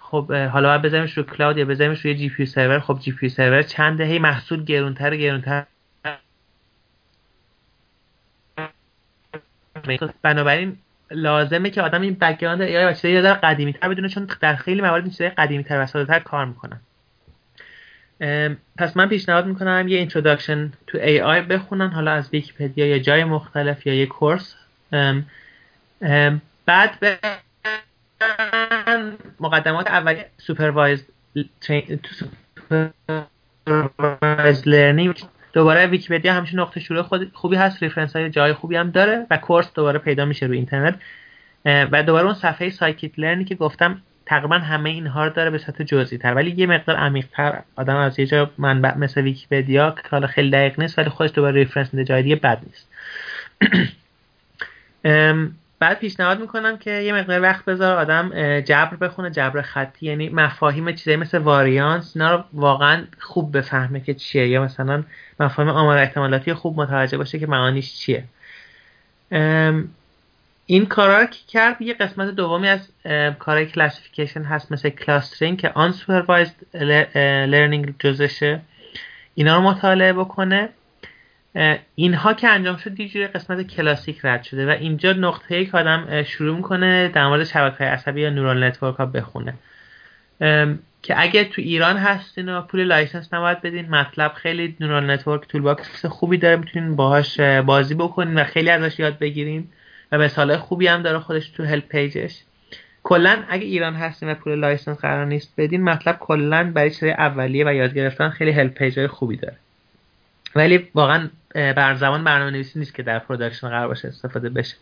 خب 0.00 0.32
حالا 0.32 0.68
باید 0.68 0.82
بذاریمش 0.82 1.18
رو 1.18 1.22
cloud 1.22 1.58
یا 1.58 1.64
بذاریمش 1.64 2.00
روی 2.00 2.14
GPU 2.14 2.46
server. 2.46 2.80
خب 2.80 2.98
GPU 2.98 3.28
server 3.28 3.62
چنده 3.62 4.04
هی 4.04 4.18
محصول 4.18 4.64
گرونتر 4.64 5.16
گرونتر. 5.16 5.64
بنابراین 10.22 10.76
لازمه 11.10 11.70
که 11.70 11.82
آدم 11.82 12.00
این 12.00 12.14
background 12.14 12.62
AI 12.62 12.94
چیزای 12.94 13.12
یه 13.12 13.22
قدیمی 13.22 13.72
تر 13.72 13.88
بدونه 13.88 14.08
چون 14.08 14.28
در 14.40 14.56
خیلی 14.56 14.80
موارد 14.80 15.02
این 15.02 15.10
چیزای 15.10 15.30
قدیمی 15.30 15.64
تر 15.64 15.82
و 15.82 15.86
ساده 15.86 16.20
کار 16.20 16.44
می‌کنن. 16.44 16.80
پس 18.78 18.96
من 18.96 19.08
پیشنهاد 19.08 19.46
می‌کنم 19.46 19.88
یه 19.88 19.98
introduction 19.98 20.72
to 20.86 20.98
AI 20.98 21.40
بخونن 21.40 21.88
حالا 21.88 22.10
از 22.10 22.30
ویکیپدیا 22.32 22.86
یا 22.86 22.98
جای 22.98 23.24
مختلف 23.24 23.86
یا 23.86 23.94
یه 23.94 24.06
کورس. 24.06 24.54
بعد 26.66 27.00
به 27.00 27.18
مقدمات 29.40 29.90
اولی 29.90 30.20
supervise 30.38 31.06
supervised 33.66 34.68
learning 34.68 35.22
دوباره 35.52 35.86
ویکیپدیا 35.86 36.34
همیشه 36.34 36.56
نقطه 36.56 36.80
شروع 36.80 37.02
خود 37.02 37.30
خوبی 37.34 37.56
هست 37.56 37.82
reference 37.82 38.16
های 38.16 38.30
جای 38.30 38.52
خوبی 38.52 38.76
هم 38.76 38.90
داره 38.90 39.26
و 39.30 39.36
کورس 39.36 39.72
دوباره 39.74 39.98
پیدا 39.98 40.24
میشه 40.24 40.46
روی 40.46 40.56
اینترنت. 40.56 40.98
و 41.64 42.02
دوباره 42.02 42.24
اون 42.24 42.34
صفحه 42.34 42.70
scikit-learn 42.70 43.18
ی 43.18 43.44
که 43.44 43.54
گفتم 43.54 44.02
تقریبا 44.30 44.58
همه 44.58 44.90
اینها 44.90 45.24
رو 45.24 45.30
داره 45.30 45.50
به 45.50 45.58
سطح 45.58 45.84
جزئی 45.84 46.18
تر 46.18 46.34
ولی 46.34 46.50
یه 46.50 46.66
مقدار 46.66 46.96
عمیق 46.96 47.26
تر 47.32 47.62
آدم 47.76 47.96
از 47.96 48.18
یه 48.18 48.26
جا 48.26 48.50
منبع 48.58 48.96
مثل 48.96 49.20
ویکیپدیا 49.20 49.90
که 49.90 50.08
حالا 50.10 50.26
خیلی 50.26 50.50
دقیق 50.50 50.80
نیست 50.80 50.98
ولی 50.98 51.08
خودش 51.08 51.30
دوباره 51.34 51.54
reference 51.54 51.94
میده 51.94 52.04
جای 52.04 52.22
دیگه 52.22 52.36
بد 52.36 52.62
نیست. 52.66 52.88
بعد 55.80 55.98
پیشنهاد 55.98 56.40
می‌کنم 56.40 56.76
که 56.76 56.90
یه 56.90 57.12
مقدار 57.12 57.42
وقت 57.42 57.64
بذار 57.64 57.96
آدم 57.96 58.60
جبر 58.60 58.96
بخونه 58.96 59.30
جبر 59.30 59.62
خطی 59.62 60.06
یعنی 60.06 60.28
مفاهیم 60.28 60.92
چیزایی 60.92 61.16
مثل 61.16 61.38
واریانس 61.38 62.16
اینا 62.16 62.34
رو 62.34 62.44
واقعا 62.52 63.04
خوب 63.18 63.56
بفهمه 63.58 64.00
که 64.00 64.14
چیه 64.14 64.48
یا 64.48 64.64
مثلا 64.64 65.04
مفاهیم 65.40 65.72
آمار 65.72 65.98
احتمالاتی 65.98 66.54
خوب 66.54 66.80
متوجه 66.80 67.18
باشه 67.18 67.38
که 67.38 67.46
معانیش 67.46 67.94
چیه. 67.94 68.24
این 70.70 70.86
کارا 70.86 71.20
رو 71.20 71.26
که 71.26 71.38
کرد؟ 71.48 71.82
یه 71.82 71.94
قسمت 71.94 72.30
دومی 72.30 72.68
از 72.68 72.88
کارهای 73.38 73.66
classification 73.66 74.42
هست 74.42 74.72
مثل 74.72 74.88
clustering 74.88 75.60
که 75.60 75.70
unsupervised 75.74 76.54
learning 77.46 77.94
جزشه. 77.98 78.60
اینا 79.34 79.56
رو 79.56 79.62
مطالعه 79.62 80.12
بکنه. 80.12 80.68
اینها 81.94 82.34
که 82.34 82.48
انجام 82.48 82.76
شد 82.76 83.00
یه 83.00 83.26
قسمت 83.26 83.66
کلاسیک 83.66 84.20
رد 84.24 84.42
شده 84.42 84.66
و 84.66 84.70
اینجا 84.70 85.12
نقطه 85.12 85.64
که 85.64 85.78
آدم 85.78 86.22
شروع 86.22 86.56
می‌کنه 86.56 87.08
در 87.08 87.26
مورد 87.28 87.44
شبکه 87.44 87.84
عصبی 87.84 88.20
یا 88.20 88.30
neural 88.30 88.64
network 88.64 88.96
ها 88.96 89.06
بخونه. 89.06 89.54
که 91.02 91.20
اگه 91.20 91.44
تو 91.44 91.62
ایران 91.62 91.96
هستین 91.96 92.48
و 92.48 92.62
پول 92.62 92.84
license 92.84 93.34
نباید 93.34 93.60
بدین 93.60 93.90
MATLAB 93.90 94.32
خیلی 94.32 94.76
neural 94.80 95.10
network 95.10 95.48
toolbox 95.48 96.06
خوبی 96.06 96.36
داره. 96.38 96.56
می‌تونین 96.56 96.96
باهاش 96.96 97.40
بازی 97.40 97.94
بکنین 97.94 98.34
و 98.34 98.44
خیلی 98.44 98.70
ازش 98.70 98.98
یاد 98.98 99.18
بگیرین. 99.18 99.68
و 100.12 100.18
مثال 100.18 100.56
خوبی 100.56 100.86
هم 100.86 101.02
داره 101.02 101.18
خودش 101.18 101.48
تو 101.48 101.64
help 101.64 101.88
page 101.88 102.24
ش 102.24 102.42
کلا 103.02 103.44
اگه 103.48 103.64
ایران 103.64 103.94
هستین 103.94 104.30
و 104.30 104.34
پول 104.34 104.58
license 104.58 104.98
قرار 104.98 105.26
نیست 105.26 105.52
بدین 105.58 105.84
MATLAB 105.84 106.18
کلا 106.18 106.72
برای 106.74 106.90
چیزای 106.90 107.10
اولیه 107.10 107.66
و 107.66 107.74
یاد 107.74 107.94
گرفتن 107.94 108.30
خیلی 108.30 108.50
help 108.50 108.74
page 108.74 109.06
خوبی 109.06 109.36
داره. 109.36 109.56
ولی 110.54 110.88
واقعا 110.94 111.28
یه 111.54 111.94
زبان 111.94 112.24
برنامه 112.24 112.50
نویسی 112.50 112.78
نیست 112.78 112.94
که 112.94 113.02
در 113.02 113.18
production 113.18 113.68
قرار 113.68 113.88
باشه 113.88 114.08
استفاده 114.08 114.48
بشه. 114.48 114.76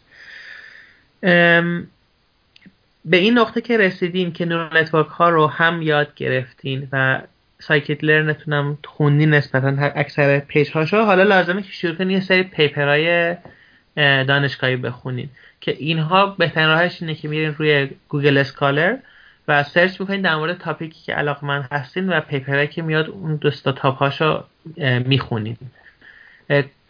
به 3.05 3.17
این 3.17 3.39
نقطه 3.39 3.61
که 3.61 3.79
رسیدین 3.79 4.33
که 4.33 4.45
neural 4.45 4.79
network 4.79 5.07
ها 5.07 5.29
رو 5.29 5.47
هم 5.47 5.83
یاد 5.83 6.15
گرفتین 6.15 6.89
و 6.93 7.21
scikit-learn 7.61 8.05
تون 8.05 8.55
هم 8.55 8.79
خوندین 8.85 9.35
نسبتا 9.35 9.69
اکثر 9.79 10.39
page 10.39 10.71
هاشو 10.71 11.05
حالا 11.05 11.23
لازمه 11.23 11.63
که 11.63 11.73
شروع 11.73 11.95
کنین 11.95 12.11
یه 12.11 12.21
سری 12.21 12.43
paper 12.43 13.10
های 13.10 13.37
دانشگاهی 13.99 14.77
بخونین 14.77 15.29
که 15.61 15.71
اینها 15.71 16.27
بهترین 16.27 16.69
راهش 16.69 17.03
اینه 17.03 17.15
که 17.15 17.29
میرین 17.29 17.55
روی 17.59 17.91
گوگل 18.09 18.39
اسکالر 18.39 18.97
و 19.49 19.63
سرچ 19.63 20.01
می‌کنین 20.01 20.23
در 20.23 20.37
مورد 20.37 20.59
تاپیکی 20.59 21.03
که 21.03 21.37
من 21.43 21.69
هستین 21.73 22.09
و 22.09 22.21
پیپرهایی 22.21 22.69
که 22.69 22.83
میاد 22.83 23.09
اون 23.09 23.37
دوستا 23.37 23.73
تاپ 23.73 23.99
هاشو 23.99 24.45
می‌خونین. 25.07 25.57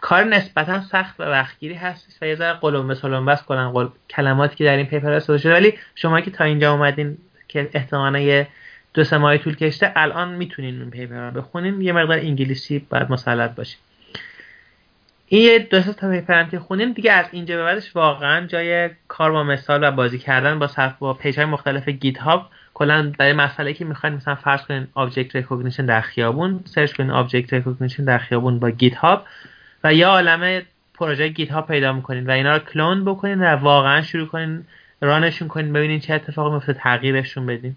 کار 0.00 0.24
نسبتا 0.24 0.80
سخت 0.80 1.20
و 1.20 1.22
وقتگیری 1.22 1.74
هست 1.74 2.18
و 2.22 2.26
یه 2.26 2.34
ذره 2.34 2.52
قلم 2.52 2.88
به 2.88 2.94
بس 3.20 3.42
کنن. 3.42 3.88
کلماتی 4.10 4.56
که 4.56 4.64
در 4.64 4.76
این 4.76 4.86
پیپر 4.86 5.12
استفاده 5.12 5.38
شده. 5.38 5.52
ولی 5.52 5.74
شما 5.94 6.20
که 6.20 6.30
تا 6.30 6.44
اینجا 6.44 6.72
اومدین 6.72 7.18
که 7.48 7.70
احتمالا 7.74 8.18
یه 8.18 8.48
دو 8.94 9.04
سه 9.04 9.18
ماه 9.18 9.38
طول 9.38 9.56
کشته 9.56 9.92
الان 9.96 10.34
می‌تونین 10.34 10.80
این 10.80 10.90
پیپر 10.90 11.30
رو 11.30 11.40
بخونین. 11.40 11.82
یه 11.82 11.92
مقدار 11.92 12.18
انگلیسی 12.18 12.78
باید 12.78 13.10
مسلط 13.10 13.54
باشین. 13.54 13.78
این 15.28 15.42
یه 15.42 15.68
هم 16.28 16.50
که 16.50 16.58
خونین 16.58 16.92
دیگه 16.92 17.12
از 17.12 17.26
اینجا 17.32 17.56
به 17.56 17.64
بعدش 17.64 17.96
واقعا 17.96 18.46
جای 18.46 18.90
کار 19.08 19.32
با 19.32 19.44
مثال 19.44 19.84
و 19.84 19.90
بازی 19.90 20.18
کردن 20.18 20.58
با 20.58 20.66
صف 20.66 20.98
با 20.98 21.14
page 21.14 21.36
های 21.36 21.44
مختلف 21.44 21.88
GitHub 21.88 22.50
کلا 22.74 23.12
برای 23.18 23.32
مسئله 23.32 23.72
که 23.72 23.84
می‌خواین 23.84 24.16
مثلا 24.16 24.34
فرض 24.34 24.62
کنین 24.62 24.86
object 24.94 25.36
recognition 25.36 25.86
در 25.86 26.00
خیابون 26.00 26.60
search 26.64 26.92
کنین 26.92 27.10
object 27.10 27.52
recognition 27.52 28.04
در 28.04 28.18
خیابون 28.18 28.58
با 28.58 28.70
GitHub 28.70 29.26
و 29.84 29.94
یه 29.94 30.08
عالمه 30.08 30.62
پروژه 30.94 31.28
GitHub 31.28 31.62
پیدا 31.62 31.92
می‌کنین 31.92 32.26
و 32.26 32.30
اینا 32.30 32.56
رو 32.56 32.58
کلون 32.58 33.04
بکنین 33.04 33.42
و 33.42 33.46
واقعا 33.46 34.02
شروع 34.02 34.26
کنین 34.26 34.64
run 35.00 35.21
شون 35.21 35.48
کنین 35.48 35.72
ببینین 35.72 36.00
چه 36.00 36.14
اتفاقی 36.14 36.54
میفته 36.54 36.72
تغییرشون 36.72 37.46
بدین. 37.46 37.76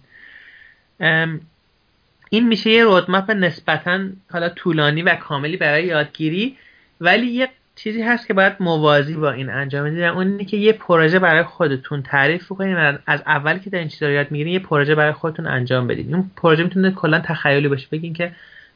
این 2.30 2.48
میشه 2.48 2.69
یه 2.69 2.84
roadmap 2.84 3.32
نسبتا 3.32 3.99
حالا 4.32 4.49
طولانی 4.49 5.02
و 5.02 5.15
کاملی 5.15 5.57
برای 5.57 5.86
یادگیری. 5.86 6.57
ولی 7.02 7.28
یه 7.28 7.49
چیزی 7.76 8.02
هست 8.02 8.28
که 8.28 8.34
باید 8.34 8.53
موازی 8.60 9.14
با 9.14 9.32
این 9.32 9.49
انجام 9.49 9.86
بدید 9.86 10.03
اون 10.03 10.28
اینه 10.28 10.45
که 10.45 10.57
یه 10.57 10.73
پروژه 10.73 11.19
برای 11.19 11.44
خودتون 11.44 12.02
تعریف 12.02 12.48
کنین 12.48 12.78
و 12.78 12.98
از 13.06 13.23
اول 13.26 13.57
که 13.57 13.69
در 13.69 13.80
این 13.80 13.88
چیزا 13.88 14.10
یاد 14.10 14.32
می‌گیرین 14.32 14.53
یه 14.53 14.60
پروژه 14.60 14.95
برای 14.95 15.11
خودتون 15.11 15.48
انجام 15.48 15.88
بدید 15.88 16.14
اون 16.14 16.32
پروژه 16.38 16.64
می‌تونه 16.64 16.91
کلا 16.91 17.19
تخیلی 17.19 17.68
باشه. 17.68 17.88
بگین 17.91 18.14
که 18.14 18.32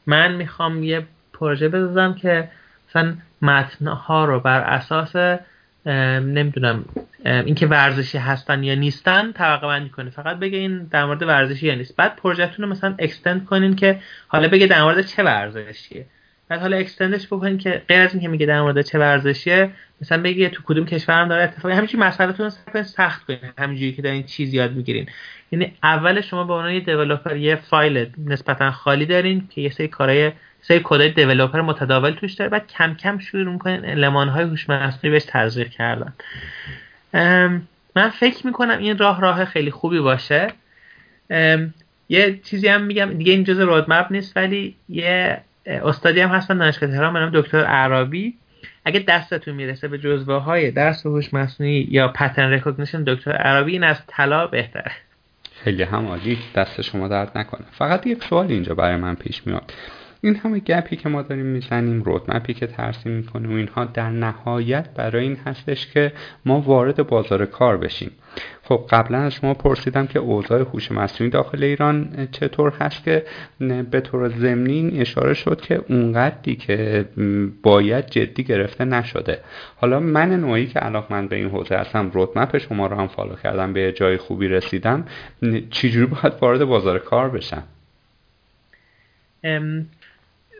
من 0.06 0.34
می‌خوام 0.34 0.82
یه 0.82 1.02
پروژه 1.32 1.68
بسازم 1.68 2.14
که 2.14 2.48
مثلا 2.88 3.14
متنها 3.42 4.24
رو 4.24 4.40
بر 4.40 4.60
اساس 4.60 5.38
نمی‌دونم 5.86 6.84
اینکه 7.24 7.66
ورزشی 7.66 8.18
هستن 8.18 8.64
یا 8.64 8.74
نیستن 8.74 9.32
طبقه 9.32 9.66
بندی 9.66 9.88
کنه 9.88 10.10
فقط 10.10 10.38
بگه 10.38 10.58
این 10.58 10.84
در 10.84 11.04
مورد 11.04 11.22
ورزشی 11.22 11.66
یا 11.66 11.74
نیست. 11.74 11.96
بعد 11.96 12.16
پروژهتون 12.16 12.64
رو 12.64 12.70
مثلا 12.70 12.94
اکستند 12.98 13.44
کنین 13.44 13.76
که 13.76 14.00
حالا 14.28 14.48
بگه 14.48 14.66
در 14.66 14.82
مورد 14.82 15.00
چه 15.00 15.22
ورزشیه. 15.22 16.06
بعد 16.48 16.60
حالا 16.60 16.76
اکستندش 16.76 17.26
بکنین 17.26 17.58
که 17.58 17.82
غیر 17.88 18.00
از 18.00 18.12
اینکه 18.12 18.28
میگه 18.28 18.46
در 18.46 18.62
مورد 18.62 18.82
چه 18.82 18.98
ورزشیه 18.98 19.70
مثلا 20.02 20.22
بگه 20.22 20.48
تو 20.48 20.62
کدوم 20.66 20.86
کشورم 20.86 21.28
داره 21.28 21.42
اتفاقی 21.42 21.74
همینجوری 21.74 22.04
مسئلهتون 22.04 22.50
رو 22.74 22.82
سخت 22.82 23.26
کنین 23.26 23.38
همینجوری 23.58 23.92
که 23.92 24.02
دارین 24.02 24.22
چیز 24.22 24.54
یاد 24.54 24.72
می‌گیرین 24.72 25.06
یعنی 25.52 25.72
اول 25.82 26.20
شما 26.20 26.44
به 26.44 26.52
عنوان 26.52 26.72
یه 26.72 26.80
دیولپر 26.80 27.36
یه 27.36 27.56
فایل 27.56 28.10
نسبتا 28.26 28.70
خالی 28.70 29.06
دارین 29.06 29.48
که 29.50 29.60
یه 29.60 29.70
سری 29.70 29.88
کارهای 29.88 30.32
سری 30.62 30.80
کدای 30.84 31.10
دیولپر 31.10 31.60
متداول 31.60 32.10
توش 32.10 32.32
داره 32.32 32.50
بعد 32.50 32.66
کم 32.66 32.94
کم 32.94 33.18
شروع 33.18 33.52
می‌کنین 33.52 33.84
المان 33.84 34.28
های 34.28 34.44
هوش 34.44 34.70
مصنوعی 34.70 35.10
بهش 35.10 35.24
تزریق 35.28 35.68
کردن. 35.68 36.12
من 37.96 38.08
فکر 38.10 38.46
می‌کنم 38.46 38.78
این 38.78 38.98
راه 38.98 39.20
راه 39.20 39.44
خیلی 39.44 39.70
خوبی 39.70 40.00
باشه. 40.00 40.48
یه 42.08 42.40
چیزی 42.44 42.68
هم 42.68 42.82
میگم 42.82 43.12
دیگه 43.18 43.32
این 43.32 43.44
جزء 43.44 43.64
roadmap 43.64 44.06
نیست 44.10 44.36
ولی 44.36 44.76
یه 44.88 45.40
استادی 45.66 46.20
هم 46.20 46.30
هستن 46.30 46.58
دانشگاه 46.58 46.90
تهران 46.90 47.30
به 47.30 47.40
دکتر 47.40 47.64
عربی 47.64 48.34
اگه 48.84 49.04
دستتون 49.08 49.54
می‌رسه 49.54 49.88
به 49.88 49.98
جزوه 49.98 50.42
های 50.42 50.70
درس 50.70 51.06
هوش 51.06 51.34
مصنوعی 51.34 51.88
یا 51.90 52.08
pattern 52.08 52.50
recognition 52.50 53.02
دکتر 53.02 53.32
عربی 53.32 53.72
این 53.72 53.84
از 53.84 53.96
طلا 54.06 54.46
بهتره. 54.46 54.92
خیلی 55.64 55.82
هم 55.82 56.06
عالی. 56.06 56.38
دست 56.54 56.80
شما 56.80 57.08
درد 57.08 57.38
نکنه. 57.38 57.66
فقط 57.72 58.06
یک 58.06 58.24
سوال 58.24 58.46
اینجا 58.46 58.74
برای 58.74 58.96
من 58.96 59.14
پیش 59.14 59.46
میاد. 59.46 59.72
این 60.20 60.36
همه 60.36 60.58
گپی 60.58 60.96
که 60.96 61.08
ما 61.08 61.22
داریم 61.22 61.46
می‌زنیم 61.46 62.02
roadmap 62.02 62.48
ی 62.48 62.54
که 62.54 62.66
ترسیم 62.66 63.12
می‌کنیم 63.12 63.52
و 63.52 63.56
اینها 63.56 63.84
در 63.84 64.10
نهایت 64.10 64.90
برای 64.94 65.22
این 65.22 65.36
هستش 65.36 65.86
که 65.86 66.12
ما 66.44 66.60
وارد 66.60 67.06
بازار 67.06 67.46
کار 67.46 67.76
بشیم. 67.76 68.10
خب 68.62 68.86
قبلا 68.90 69.18
از 69.18 69.34
شما 69.34 69.54
پرسیدم 69.54 70.06
که 70.06 70.18
اوضاع 70.18 70.60
هوش 70.60 70.92
مصنوعی 70.92 71.30
داخل 71.30 71.64
ایران 71.64 72.28
چطور 72.32 72.72
هست 72.80 73.04
که 73.04 73.24
به 73.90 74.00
طور 74.00 74.28
ضمنی 74.28 75.00
اشاره 75.00 75.34
شد 75.34 75.60
که 75.60 75.82
اونقدری 75.88 76.56
که 76.56 77.04
باید 77.62 78.06
جدی 78.06 78.44
گرفته 78.44 78.84
نشده. 78.84 79.40
حالا 79.76 80.00
من 80.00 80.40
نوعی 80.40 80.66
که 80.66 80.80
من 81.10 81.28
به 81.28 81.36
این 81.36 81.48
حوزه 81.48 81.76
هستم 81.76 82.10
رودمپ 82.10 82.58
شما 82.58 82.86
رو 82.86 82.96
هم 82.96 83.08
فالو 83.08 83.34
کردم 83.34 83.72
به 83.72 83.92
جای 83.92 84.16
خوبی 84.16 84.48
رسیدم 84.48 85.04
چجوری 85.70 86.06
باید 86.06 86.32
وارد 86.40 86.64
بازار 86.64 86.98
کار 86.98 87.30
بشم؟ 87.30 87.62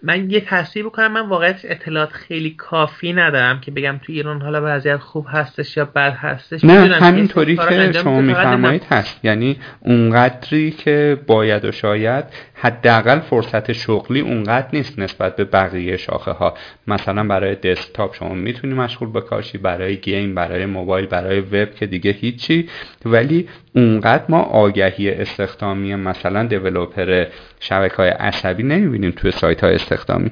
من 0.03 0.31
یه 0.31 0.41
تصویر 0.41 0.87
بکنم 0.87 1.13
من 1.13 1.29
واقعا 1.29 1.55
اطلاعات 1.65 2.13
خیلی 2.13 2.51
کافی 2.51 3.13
ندارم 3.13 3.61
که 3.61 3.71
بگم 3.71 4.01
تو 4.03 4.13
ایران 4.13 4.43
حالا 4.43 4.61
وضعیت 4.65 4.97
خوب 4.97 5.27
هستش 5.29 5.77
یا 5.77 5.85
بد 5.85 6.17
هستش. 6.17 6.65
نه 6.65 6.95
همینطوری 6.95 7.57
که 7.57 7.93
شما 7.93 8.21
میفرمایید 8.21 8.85
هست. 8.91 9.25
یعنی 9.25 9.59
اونقدری 9.81 10.71
که 10.71 11.19
باید 11.27 11.65
و 11.65 11.73
شاید 11.73 12.25
حداقل 12.59 13.21
فرصت 13.21 13.73
شغلی 13.73 14.21
اونقدر 14.21 14.69
نیست 14.73 14.99
نسبت 14.99 15.37
به 15.37 15.45
بقیه 15.45 15.97
شاخه 15.97 16.31
ها 16.31 16.55
مثلا 16.87 17.25
برای 17.25 17.55
دسکتاپ 17.55 18.15
شما 18.15 18.35
می‌تونی 18.35 18.75
مشغول 18.75 19.13
به 19.13 19.21
کارشی 19.21 19.59
برای 19.59 19.97
گیم 19.97 20.35
برای 20.35 20.67
موبایل 20.67 21.07
برای 21.07 21.41
وب 21.41 21.75
که 21.75 21.87
دیگه 21.87 22.11
هیچی. 22.11 22.69
ولی 23.05 23.49
اونقدر 23.75 24.25
ما 24.29 24.43
آگهی 24.43 25.11
استخدامی 25.11 25.95
مثلا 25.95 26.47
دیولوپر 26.47 27.27
شبکه 27.61 27.97
های 27.97 28.09
عصبی 28.09 28.63
نمی‌بینیم 28.63 29.11
توی 29.11 29.31
سایت 29.31 29.65
های 29.65 29.75
استخدامی. 29.75 30.31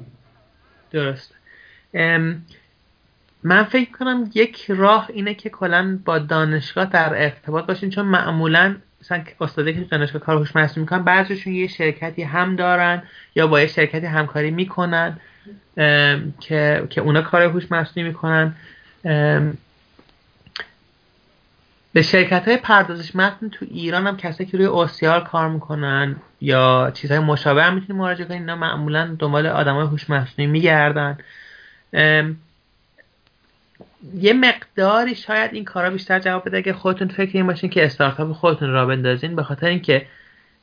درست. 0.91 1.35
من 3.43 3.65
فکر 3.65 3.91
کنم 3.91 4.31
یک 4.35 4.67
راه 4.69 5.09
اینه 5.13 5.35
که 5.35 5.51
کلا 5.51 5.99
با 6.05 6.19
دانشگاه 6.19 6.85
در 6.85 7.23
ارتباط 7.23 7.67
باشین 7.67 7.91
چون 7.91 8.07
معمولا 8.07 8.77
مثلا 9.05 9.23
استادی 9.41 9.75
که 9.75 9.81
دانشگاه 9.81 10.23
کار 10.23 10.37
هوش 10.37 10.57
مصنوعی 10.57 10.81
می‌کنن 10.81 11.03
بعضیشون 11.03 11.53
یه 11.53 11.67
شرکتی 11.67 12.23
هم 12.23 12.57
دارن 12.57 13.03
یا 13.35 13.47
با 13.47 13.61
یه 13.61 13.67
شرکتی 13.67 14.07
همکاری 14.07 14.51
می‌کنن 14.51 15.21
که 16.41 16.87
که 16.91 17.01
اونا 17.01 17.23
کار 17.23 17.43
هوش 17.43 17.73
مصنوعی 17.73 18.09
می‌کنن 18.09 18.55
به 21.93 22.03
شرکت 22.03 22.49
های 22.49 22.57
پردازش 22.57 23.17
متن 23.17 23.49
تو 23.49 23.67
ایران 23.71 24.07
هم 24.07 24.17
کسایی 24.17 24.51
که 24.51 24.57
روی 24.57 24.67
اوسیار 24.67 25.25
کار 25.25 25.49
می‌کنن 25.49 26.17
یا 26.41 26.91
چیزهای 26.95 27.21
مشابه 27.21 27.63
هم 27.63 27.75
می‌تونید 27.75 28.03
مراجعه 28.03 28.27
کنید 28.27 28.41
اینا 28.41 28.57
معمولا 28.57 29.17
دنبال 29.19 29.47
آدمای 29.47 29.87
هوش 29.87 30.11
مصنوعی 30.11 30.51
میگردن 30.51 31.19
یه 34.13 34.33
مقداری 34.33 35.15
شاید 35.15 35.55
این 35.55 35.65
کارا 35.65 35.91
بیشتر 35.91 36.19
جواب 36.19 36.49
بده 36.49 36.63
که 36.63 36.73
خودتون 36.73 37.09
فکر 37.09 37.31
این 37.35 37.47
باشین 37.47 37.71
که 37.71 37.85
استارتاپ 37.85 38.33
خودتون 38.33 38.71
را 38.71 38.87
بندازین 38.87 39.37
به 39.37 39.43
خاطر 39.43 39.67
اینکه 39.67 40.07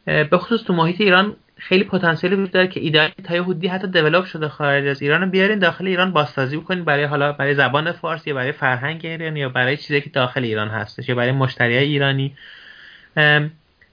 به 0.05 0.38
خصوص 0.38 0.63
تو 0.63 0.73
محیط 0.73 1.01
ایران 1.01 1.35
خیلی 1.57 1.84
پتانسیلی 1.84 2.35
وجود 2.35 2.51
داره 2.51 2.68
که 2.68 2.80
ایده 2.80 3.11
تا 3.23 3.35
یه 3.35 3.43
حدودی 3.43 3.68
حتی 3.68 3.88
دیولپ 3.88 4.26
شده 4.26 4.47
خارج 4.47 4.88
از 4.88 5.01
ایران 5.01 5.31
بیارین 5.31 5.59
داخل 5.59 5.88
ایران 5.88 6.11
بازسازی 6.11 6.57
بکنین 6.57 6.84
برای 6.84 7.03
حالا 7.03 7.31
برای 7.31 7.55
زبان 7.55 7.91
فارسی 7.91 8.30
یا 8.30 8.35
برای 8.35 8.51
فرهنگ 8.51 9.01
ایرانی 9.03 9.39
یا 9.39 9.49
برای 9.49 9.77
چیزی 9.77 10.01
که 10.01 10.09
داخل 10.09 10.43
ایران 10.43 10.68
هستش 10.68 11.09
یا 11.09 11.15
برای 11.15 11.31
مشتری 11.31 11.77
ایرانی. 11.77 12.35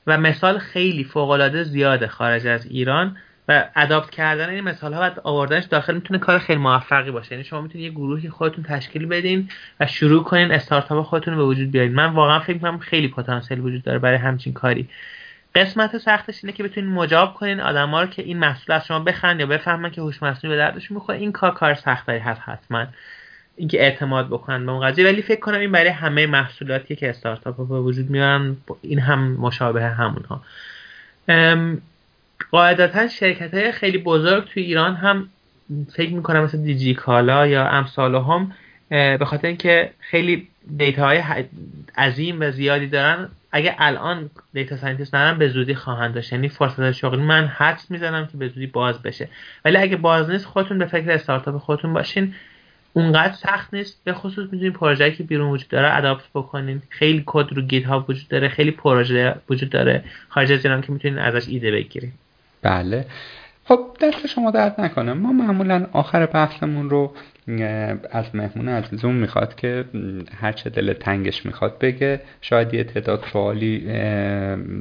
و 0.07 0.19
مثال 0.19 0.59
خیلی 0.59 1.05
فوق 1.05 1.31
العاده 1.31 1.63
زیاده 1.63 2.07
خارج 2.07 2.47
از 2.47 2.67
ایران. 2.67 3.17
و 3.49 3.65
اداپت 3.77 4.11
کردن 4.11 4.49
این 4.49 4.65
مثال 4.65 4.93
ها 4.93 5.01
و 5.01 5.29
آوردنش 5.29 5.65
داخل 5.65 5.95
می‌تونه 5.95 6.19
کار 6.19 6.39
خیلی 6.39 6.61
موفقی 6.61 7.11
باشه. 7.11 7.33
یعنی 7.33 7.45
شما 7.45 7.61
می‌تونید 7.61 7.87
یه 7.87 7.91
گروهی 7.91 8.29
خودتون 8.29 8.65
تشکیل 8.65 9.07
بدین 9.07 9.49
و 9.81 9.87
شروع 9.87 10.25
کنین 10.25 10.53
استارتاپ 10.53 11.07
خودتون 11.07 11.35
رو 11.35 11.41
به 11.41 11.47
وجود 11.47 11.71
بیارین. 11.71 11.95
من 11.95 12.07
واقعا 12.13 12.41
فکر 12.41 12.55
می‌کنم 12.55 12.79
خیلی 12.79 13.09
پتانسیل 13.09 13.61
وجود 13.61 13.83
داره 13.83 13.99
برای 13.99 14.19
همچین 14.19 14.53
کاری. 14.53 14.89
قسمت 15.55 15.99
سختش 15.99 16.45
اینه 16.45 16.57
که 16.57 16.63
بتونین 16.63 16.91
مجاب 16.91 17.35
کنین 17.35 17.61
آدما 17.61 18.03
رو 18.03 18.07
که 18.07 18.23
این 18.23 18.39
محصول 18.39 18.75
از 18.75 18.87
شما 18.87 18.99
بخرن 18.99 19.41
یا 19.41 19.47
بفهمن 19.47 19.91
که 19.91 20.01
هوش 20.01 20.23
مصنوعی 20.23 20.57
به 20.57 20.63
دردشون 20.63 20.95
می‌خوره. 20.95 21.19
این 21.19 21.33
کار 21.33 21.55
کار 21.55 21.75
سختری 21.75 22.19
هست 22.19 22.41
حتما. 22.45 22.87
اینکه 23.57 23.81
اعتماد 23.81 24.27
بکنن 24.27 24.67
به 24.67 24.73
اون 24.73 24.87
قضیه. 24.87 25.05
ولی 25.05 25.23
فکر 25.23 25.41
کنم 25.41 25.61
این 25.61 25.73
برای 25.73 25.91
همه 25.91 26.27
محصولاتی 26.27 26.97
که 26.97 27.11
استارتاپ 27.11 27.57
به 27.57 27.81
وجود 27.81 28.11
میارن. 28.11 28.57
این 28.83 28.99
هم 28.99 29.33
مشابه 29.33 29.83
همونها. 29.85 30.43
قاعدتا 32.51 33.09
شرکت 33.09 33.55
های 33.55 33.73
خیلی 33.73 33.99
بزرگ 33.99 34.45
توی 34.45 34.63
ایران 34.63 34.95
هم 34.95 35.29
فکر 35.93 36.13
می‌کنم 36.13 36.43
مثل 36.43 36.59
دیجی 36.59 36.95
کالا 36.95 37.47
یا 37.47 37.69
امثالهم 37.69 38.53
به 38.91 39.25
خاطر 39.25 39.47
اینکه 39.47 39.91
خیلی 40.01 40.49
data 40.77 41.05
های 41.05 41.23
عظیم 41.97 42.41
و 42.41 42.51
زیادی 42.51 42.87
دارن. 42.87 43.29
اگه 43.53 43.75
الان 43.79 44.31
data 44.53 44.77
scientist 44.77 45.15
ندارن 45.15 45.39
به 45.39 45.49
زودی 45.49 45.75
خواهند 45.75 46.15
داشت. 46.15 46.33
یعنی 46.33 46.49
فرصت 46.49 46.93
شغلی. 46.93 47.23
من 47.23 47.47
حدس 47.47 47.91
می‌زنم 47.91 48.27
که 48.27 48.37
به 48.37 48.49
زودی 48.49 48.67
باز 48.67 49.03
بشه. 49.03 49.29
ولی 49.65 49.77
اگه 49.77 49.97
باز 49.97 50.31
نیست 50.31 50.45
خودتون 50.45 50.79
به 50.79 50.87
فکر 50.87 51.11
استارتاپ 51.11 51.59
خودتون 51.59 51.93
باشین. 51.93 52.35
اونقدر 52.93 53.33
سخت 53.33 53.75
نیست. 53.75 54.01
به 54.05 54.13
خصوص 54.13 54.53
می‌تونید 54.53 54.73
پروژه‌ای 54.73 55.13
که 55.13 55.23
بیرون 55.23 55.51
وجود 55.51 55.69
داره 55.69 55.97
adapt 55.97 56.25
بکنین. 56.35 56.83
خیلی 56.89 57.23
کد 57.27 57.53
رو 57.53 57.63
GitHub 57.63 58.05
وجود 58.09 58.29
داره. 58.29 58.49
خیلی 58.49 58.71
پروژه 58.71 59.35
وجود 59.51 59.71
داره. 59.71 60.05
خارج 60.29 60.53
از 60.53 60.65
ایران 60.65 60.81
که 60.81 60.93
می‌تونید 60.93 61.19
ازش 61.19 61.49
ایده 61.49 61.71
بگیرید. 61.71 62.13
بله. 62.63 63.07
خب 63.65 63.97
دست 64.01 64.27
شما 64.27 64.51
درد 64.51 64.81
نکنه. 64.81 65.13
ما 65.13 65.33
معمولا 65.33 65.87
آخر 65.93 66.27
بحثمون 66.27 66.91
رو 66.91 67.13
از 68.11 68.25
مهمون 68.35 68.69
عزیزون 68.69 69.15
می‌خواد 69.15 69.55
که 69.55 69.85
هرچه 70.41 70.71
دل 70.71 70.93
تنگش 70.93 71.47
می‌خواد 71.47 71.79
بگه. 71.79 72.21
شاید 72.41 72.75
یه 72.75 72.85
تعداد 72.85 73.25
سوالی 73.33 73.93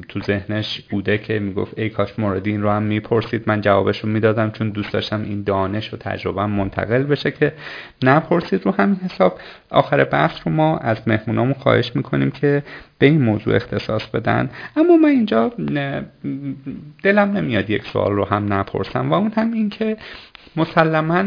تو 0.09 0.21
ذهنش 0.21 0.81
بوده 0.89 1.17
که 1.17 1.39
می‌گفت 1.39 1.79
ای 1.79 1.89
کاش 1.89 2.19
مورد 2.19 2.47
این 2.47 2.61
رو 2.61 2.69
هم 2.69 2.83
می‌پرسید. 2.83 3.43
من 3.47 3.61
جوابش 3.61 3.99
رو 3.99 4.09
می‌دادم 4.09 4.51
چون 4.51 4.69
دوست 4.69 4.93
داشتم 4.93 5.21
این 5.23 5.43
دانش 5.43 5.93
و 5.93 5.97
تجربه 5.97 6.45
منتقل 6.45 7.03
بشه 7.03 7.31
که 7.31 7.53
نپرسید 8.03 8.65
رو 8.65 8.71
همین 8.71 8.95
حساب. 8.95 9.39
آخر 9.69 10.03
بحث 10.03 10.39
رو 10.45 10.51
ما 10.51 10.77
از 10.77 10.97
مهمونامون 11.07 11.53
خواهش 11.53 11.95
می‌کنیم 11.95 12.31
که 12.31 12.63
به 12.99 13.05
این 13.05 13.21
موضوع 13.21 13.55
اختصاص 13.55 14.07
بدن. 14.07 14.49
اما 14.77 14.97
من 14.97 15.09
اینجا 15.09 15.51
دلم 17.03 17.31
نمیاد 17.37 17.69
یک 17.69 17.85
سوال 17.85 18.11
رو 18.11 18.25
هم 18.25 18.53
نپرسم 18.53 19.11
و 19.11 19.13
اون 19.13 19.31
هم 19.35 19.53
این 19.53 19.69
که 19.69 19.97
مسلما 20.55 21.23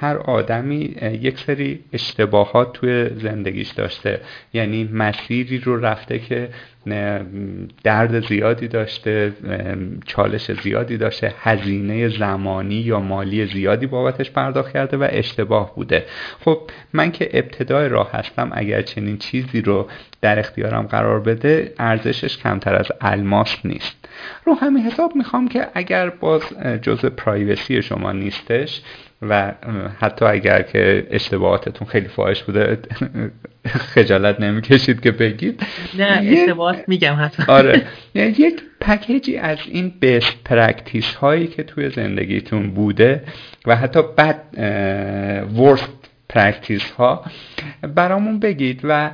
هر 0.00 0.16
آدمی 0.16 0.96
یک 1.22 1.38
سری 1.38 1.80
اشتباهات 1.92 2.72
توی 2.72 3.08
زندگیش 3.08 3.70
داشته. 3.70 4.20
یعنی 4.52 4.88
مسیری 4.92 5.58
رو 5.58 5.80
رفته 5.80 6.18
که 6.18 6.48
درد 7.84 8.26
زیادی 8.28 8.68
داشته 8.68 9.32
چالش 10.06 10.52
زیادی 10.52 10.96
داشته 10.96 11.34
هزینه 11.40 12.08
زمانی 12.08 12.74
یا 12.74 13.00
مالی 13.00 13.46
زیادی 13.46 13.86
بابتش 13.86 14.30
پرداخت 14.30 14.72
کرده 14.72 14.96
و 14.96 15.06
اشتباه 15.10 15.74
بوده. 15.74 16.04
خب 16.40 16.58
من 16.92 17.10
که 17.12 17.30
ابتدای 17.32 17.88
راه 17.88 18.12
هستم 18.12 18.50
اگر 18.52 18.82
چنین 18.82 19.18
چیزی 19.18 19.60
رو 19.60 19.88
در 20.20 20.38
اختیارم 20.38 20.86
قرار 20.86 21.20
بده 21.20 21.72
ارزشش 21.78 22.38
کمتر 22.38 22.74
از 22.74 22.86
الماس 23.00 23.56
نیست. 23.64 24.08
رو 24.44 24.54
همین 24.54 24.82
حساب 24.82 25.16
می‌خوام 25.16 25.48
که 25.48 25.68
اگر 25.74 26.10
باز 26.10 26.42
جزء 26.82 27.08
privacy 27.08 27.82
شما 27.82 28.12
نیستش 28.12 28.82
و 29.22 29.52
حتی 30.00 30.24
اگر 30.24 30.62
که 30.62 31.06
اشتباهاتتون 31.10 31.88
خیلی 31.88 32.08
فاحش 32.08 32.42
بوده 32.42 32.78
خجالت 33.68 34.40
نمی‌کشید 34.40 35.00
که 35.00 35.10
بگید. 35.10 35.62
نه 35.98 36.20
اشتباهات 36.24 36.88
میگم 36.88 37.16
حتی 37.20 37.42
آره. 37.48 37.82
یعنی 38.14 38.30
یک 38.38 38.62
package 38.80 39.29
ی 39.29 39.36
از 39.36 39.58
این 39.66 39.92
best 40.00 40.44
practice 40.44 41.14
هایی 41.14 41.46
که 41.46 41.62
توی 41.62 41.90
زندگیتون 41.90 42.70
بوده 42.70 43.22
و 43.66 43.76
حتی 43.76 44.02
bad 44.02 44.40
worst 45.56 45.97
practice 46.28 46.90
ها 46.90 47.24
برامون 47.94 48.38
بگید 48.38 48.80
و 48.84 49.10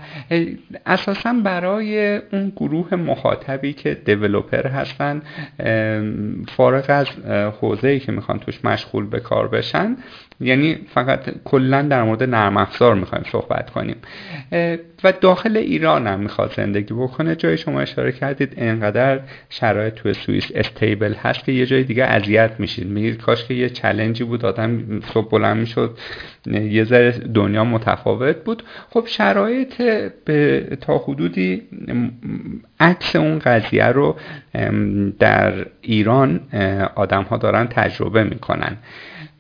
اساسا 0.87 1.33
برای 1.45 2.17
اون 2.17 2.53
گروه 2.57 2.95
مخاطبی 2.95 3.73
که 3.73 3.95
developer 3.95 4.67
هستن 4.67 5.23
فارغ 6.49 6.85
از 6.89 7.07
حوزه 7.61 7.89
ای 7.89 8.01
که 8.01 8.13
می‌خوان 8.13 8.39
توش 8.39 8.65
مشغول 8.65 9.07
به 9.07 9.21
کار 9.21 9.49
بشن 9.49 9.97
یعنی 10.41 10.79
فقط 10.95 11.21
کلا 11.45 11.83
در 11.83 12.03
مورد 12.03 12.23
نرم 12.23 12.57
افزار 12.57 12.95
می‌خوایم 12.95 13.25
صحبت 13.33 13.71
کنیم. 13.71 13.97
و 15.05 15.13
داخل 15.21 15.57
ایران 15.57 16.07
هم 16.07 16.21
می‌خواد 16.21 16.53
زندگی 16.57 16.95
بکنه. 16.95 17.37
جای 17.37 17.57
شما 17.57 17.81
اشاره 17.81 18.13
کردید 18.13 18.55
انقدر 18.57 19.21
شرایط 19.51 19.95
توی 19.95 20.15
سوئیس 20.15 20.51
stable 20.55 21.15
هست 21.15 21.45
که 21.45 21.53
یه 21.53 21.67
جای 21.67 21.85
دیگه 21.85 22.05
اذیت 22.05 22.51
میشید. 22.59 22.87
میگید 22.87 23.21
کاش 23.21 23.45
که 23.45 23.55
یه 23.55 23.69
challenge 23.69 24.19
ی 24.19 24.25
بود 24.25 24.45
آدم 24.45 25.01
صبح 25.01 25.31
بلند 25.31 25.57
می‌شد 25.57 25.99
یه 26.47 26.85
ذره 26.85 27.11
دنیا 27.11 27.65
متفاوت 27.65 28.37
بود. 28.37 28.63
خب 28.91 29.05
شرایط 29.07 29.83
به 30.25 30.67
تا 30.81 30.99
حدودی 30.99 31.63
عکس 32.81 33.17
اون 33.17 33.39
قضیه 33.39 33.87
رو 33.87 34.17
در 35.19 35.67
ایران 35.81 36.41
آدم 36.95 37.23
ها 37.23 37.37
دارن 37.37 37.67
تجربه 37.67 38.25
می‌کنن. 38.25 38.77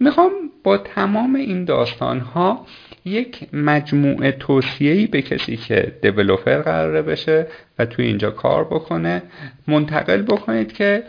می‌خوام 0.01 0.31
با 0.65 0.79
تمام 0.79 1.35
این 1.35 1.65
داستان 1.65 2.21
ها 2.21 2.66
یک 3.05 3.49
مجموعه 3.55 4.33
توصیه‌ای 4.33 5.07
به 5.07 5.23
کسی 5.23 5.57
که 5.57 5.93
دیولوپر 6.03 6.62
قراره 6.62 7.03
بشه 7.03 7.47
و 7.79 7.87
توی 7.87 8.07
اینجا 8.07 8.31
کار 8.31 8.65
بکنه. 8.65 9.23
منتقل 9.69 10.23
بکنید 10.23 10.73
که 10.73 11.05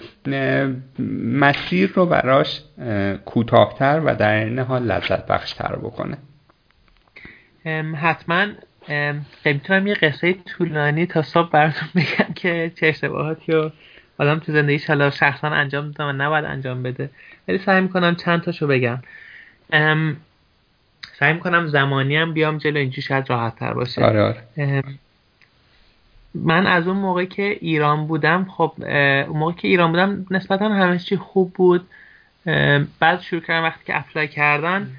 مسیر 1.20 1.92
رو 1.96 2.06
براش 2.06 2.62
کوتاهتر 3.26 4.02
و 4.06 4.16
در 4.16 4.34
این 4.44 4.60
حال 4.60 4.84
لذت 4.84 5.28
بخشتر 5.28 5.76
بکنه 5.76 6.18
حتما 7.96 8.48
می‌تونم 9.46 9.88
یه 9.88 9.94
قصه 9.94 10.34
طولانی 10.34 11.06
تا 11.06 11.22
صبح 11.22 11.50
براتون 11.50 11.90
بگم 11.96 12.34
که 12.36 12.72
چه 12.76 12.88
اشتباهاتی 12.88 13.52
رو 13.52 13.72
آدم 14.18 14.40
تو 14.40 14.52
زندگیش 14.52 14.86
حالا 14.86 15.10
شخصا 15.10 15.48
انجام 15.48 15.92
دادم 15.92 16.10
و 16.10 16.14
نباید 16.24 16.46
انجام 16.46 16.84
بده. 16.84 17.10
ولی 17.48 17.58
سعی 17.58 17.82
می‌کنم 17.82 18.16
چند 18.16 18.42
تاشو 18.42 18.68
بگم. 18.68 19.00
سعی 21.20 21.34
می‌کنم 21.34 21.68
زمانی 21.68 22.16
هم 22.16 22.34
بیام 22.34 22.58
جلو 22.58 22.78
اینجا 22.78 23.02
شاید 23.02 23.30
راحت 23.30 23.56
تر 23.56 23.74
باشه. 23.74 24.04
آره 24.04 24.22
آره. 24.22 24.84
من 26.36 26.68
از 26.68 26.88
اون 26.88 26.98
موقع 26.98 27.26
که 27.26 27.58
ایران 27.62 28.08
بودم 28.08 28.46
خب 28.50 28.74
اون 29.28 29.38
موقع 29.38 29.54
که 29.54 29.68
ایران 29.68 29.92
بودم 29.92 30.26
نسبتا 30.32 30.70
همه 30.70 31.00
چی 31.00 31.18
خوب 31.18 31.54
بود. 31.54 31.88
بعد 33.00 33.22
شروع 33.22 33.42
کردم 33.42 33.64
وقتی 33.64 33.86
که 33.86 33.98
apply 33.98 34.28
کردن 34.28 34.92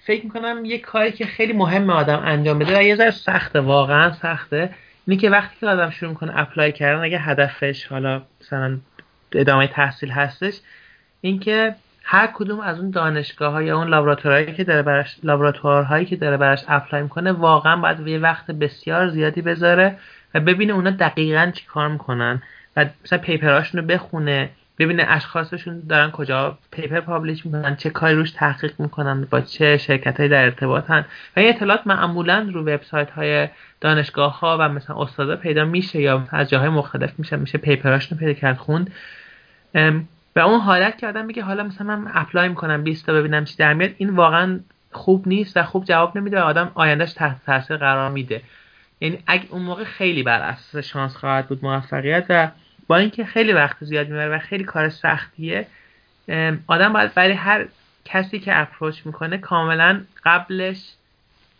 فکر 0.00 0.24
می‌کنم 0.24 0.64
یه 0.64 0.78
کاری 0.78 1.12
که 1.12 1.26
خیلی 1.26 1.52
مهم 1.52 1.90
آدم 1.90 2.22
انجام 2.24 2.58
بده 2.58 2.78
و 2.78 2.82
یه 2.82 2.96
ذره 2.96 3.10
سخته 3.10 3.60
واقعا 3.60 4.12
سخته 4.12 4.70
اینه 5.06 5.20
که 5.20 5.30
وقتی 5.30 5.56
که 5.60 5.66
آدم 5.66 5.90
شروع 5.90 6.10
می‌کنه 6.10 6.32
apply 6.36 6.72
کردن 6.72 7.02
اگه 7.02 7.18
هدفش 7.18 7.86
حالا 7.86 8.22
مثلا 8.40 8.78
ادامه 9.32 9.66
تحصیل 9.66 10.10
هستش 10.10 10.60
اینکه 11.20 11.74
هر 12.08 12.30
کدوم 12.34 12.60
از 12.60 12.78
اون 12.78 12.90
دانشگاه 12.90 13.52
ها 13.52 13.62
یا 13.62 13.78
اون 13.78 13.88
لابراتوارهایی 13.88 14.54
که 14.54 14.64
داره 14.64 14.82
براش 14.82 15.16
لابراتوارهایی 15.22 16.06
که 16.06 16.16
داره 16.16 16.36
براش 16.36 16.64
apply 16.68 17.02
می‌کنه 17.02 17.32
واقعا 17.32 17.76
باید 17.76 18.06
یه 18.06 18.18
وقت 18.18 18.50
بسیار 18.50 19.08
زیادی 19.08 19.42
بذاره 19.42 19.98
و 20.34 20.40
ببینه 20.40 20.72
اونا 20.72 20.90
دقیقا 20.90 21.50
چی 21.54 21.64
کار 21.66 21.88
می‌کنن 21.88 22.42
و 22.76 22.86
مثلا 23.04 23.18
paper 23.18 23.52
اشون 23.52 23.80
رو 23.80 23.86
بخونه 23.86 24.50
ببینه 24.78 25.04
اشخاصشون 25.08 25.82
دارن 25.88 26.10
کجا 26.10 26.58
paper 26.70 27.00
publish 27.00 27.46
می‌کنن 27.46 27.76
چه 27.76 27.90
کاری 27.90 28.14
روش 28.14 28.30
تحقیق 28.30 28.72
می‌کنن 28.78 29.26
با 29.30 29.40
چه 29.40 29.76
شرکت 29.76 30.20
های 30.20 30.28
در 30.28 30.44
ارتباطن. 30.44 31.04
و 31.36 31.40
این 31.40 31.48
اطلاعات 31.48 31.86
معمولا 31.86 32.50
رو 32.54 32.60
وبسایت 32.60 33.10
های 33.10 33.48
دانشگاه 33.80 34.40
ها 34.40 34.56
و 34.60 34.68
مثلا 34.68 34.96
استادا 34.96 35.36
پیدا 35.36 35.64
میشه 35.64 36.00
یا 36.00 36.28
از 36.30 36.50
جاهای 36.50 36.68
مختلف 36.68 37.18
میشه 37.18 37.36
میشه 37.36 37.58
پیپراشون 37.58 38.18
پیدا 38.18 38.32
کرد 38.32 38.56
خوند. 38.56 38.90
و 40.36 40.40
اون 40.40 40.60
حالت 40.60 40.98
که 40.98 41.06
آدم 41.06 41.24
میگه 41.24 41.42
حالا 41.42 41.62
مثلا 41.62 41.96
من 41.96 42.10
apply 42.14 42.48
می‌کنم 42.48 42.82
20 42.82 43.06
تا 43.06 43.12
ببینم 43.12 43.44
چی 43.44 43.56
در 43.56 43.74
میاد 43.74 43.94
این 43.98 44.10
واقعا 44.10 44.60
خوب 44.92 45.28
نیست 45.28 45.56
و 45.56 45.62
خوب 45.62 45.84
جواب 45.84 46.18
نمیده 46.18 46.40
و 46.40 46.44
آدم 46.44 46.70
آیندهش 46.74 47.12
تحت 47.12 47.36
تاثیر 47.46 47.76
قرار 47.76 48.10
میده. 48.10 48.42
یعنی 49.00 49.18
اگه 49.26 49.44
اون 49.50 49.62
موقع 49.62 49.84
خیلی 49.84 50.22
بر 50.22 50.40
اساس 50.40 50.84
شانس 50.84 51.16
خواهد 51.16 51.48
بود 51.48 51.64
موفقیت 51.64 52.26
و 52.28 52.48
با 52.86 52.96
اینکه 52.96 53.24
خیلی 53.24 53.52
وقت 53.52 53.84
زیاد 53.84 54.08
می‌بره 54.08 54.36
و 54.36 54.38
خیلی 54.38 54.64
کار 54.64 54.88
سختیه 54.88 55.66
آدم 56.66 56.92
باید 56.92 57.14
برای 57.14 57.32
هر 57.32 57.66
کسی 58.04 58.38
که 58.38 58.60
اپروچ 58.60 59.06
می‌کنه 59.06 59.38
کاملا 59.38 60.00
قبلش 60.24 60.95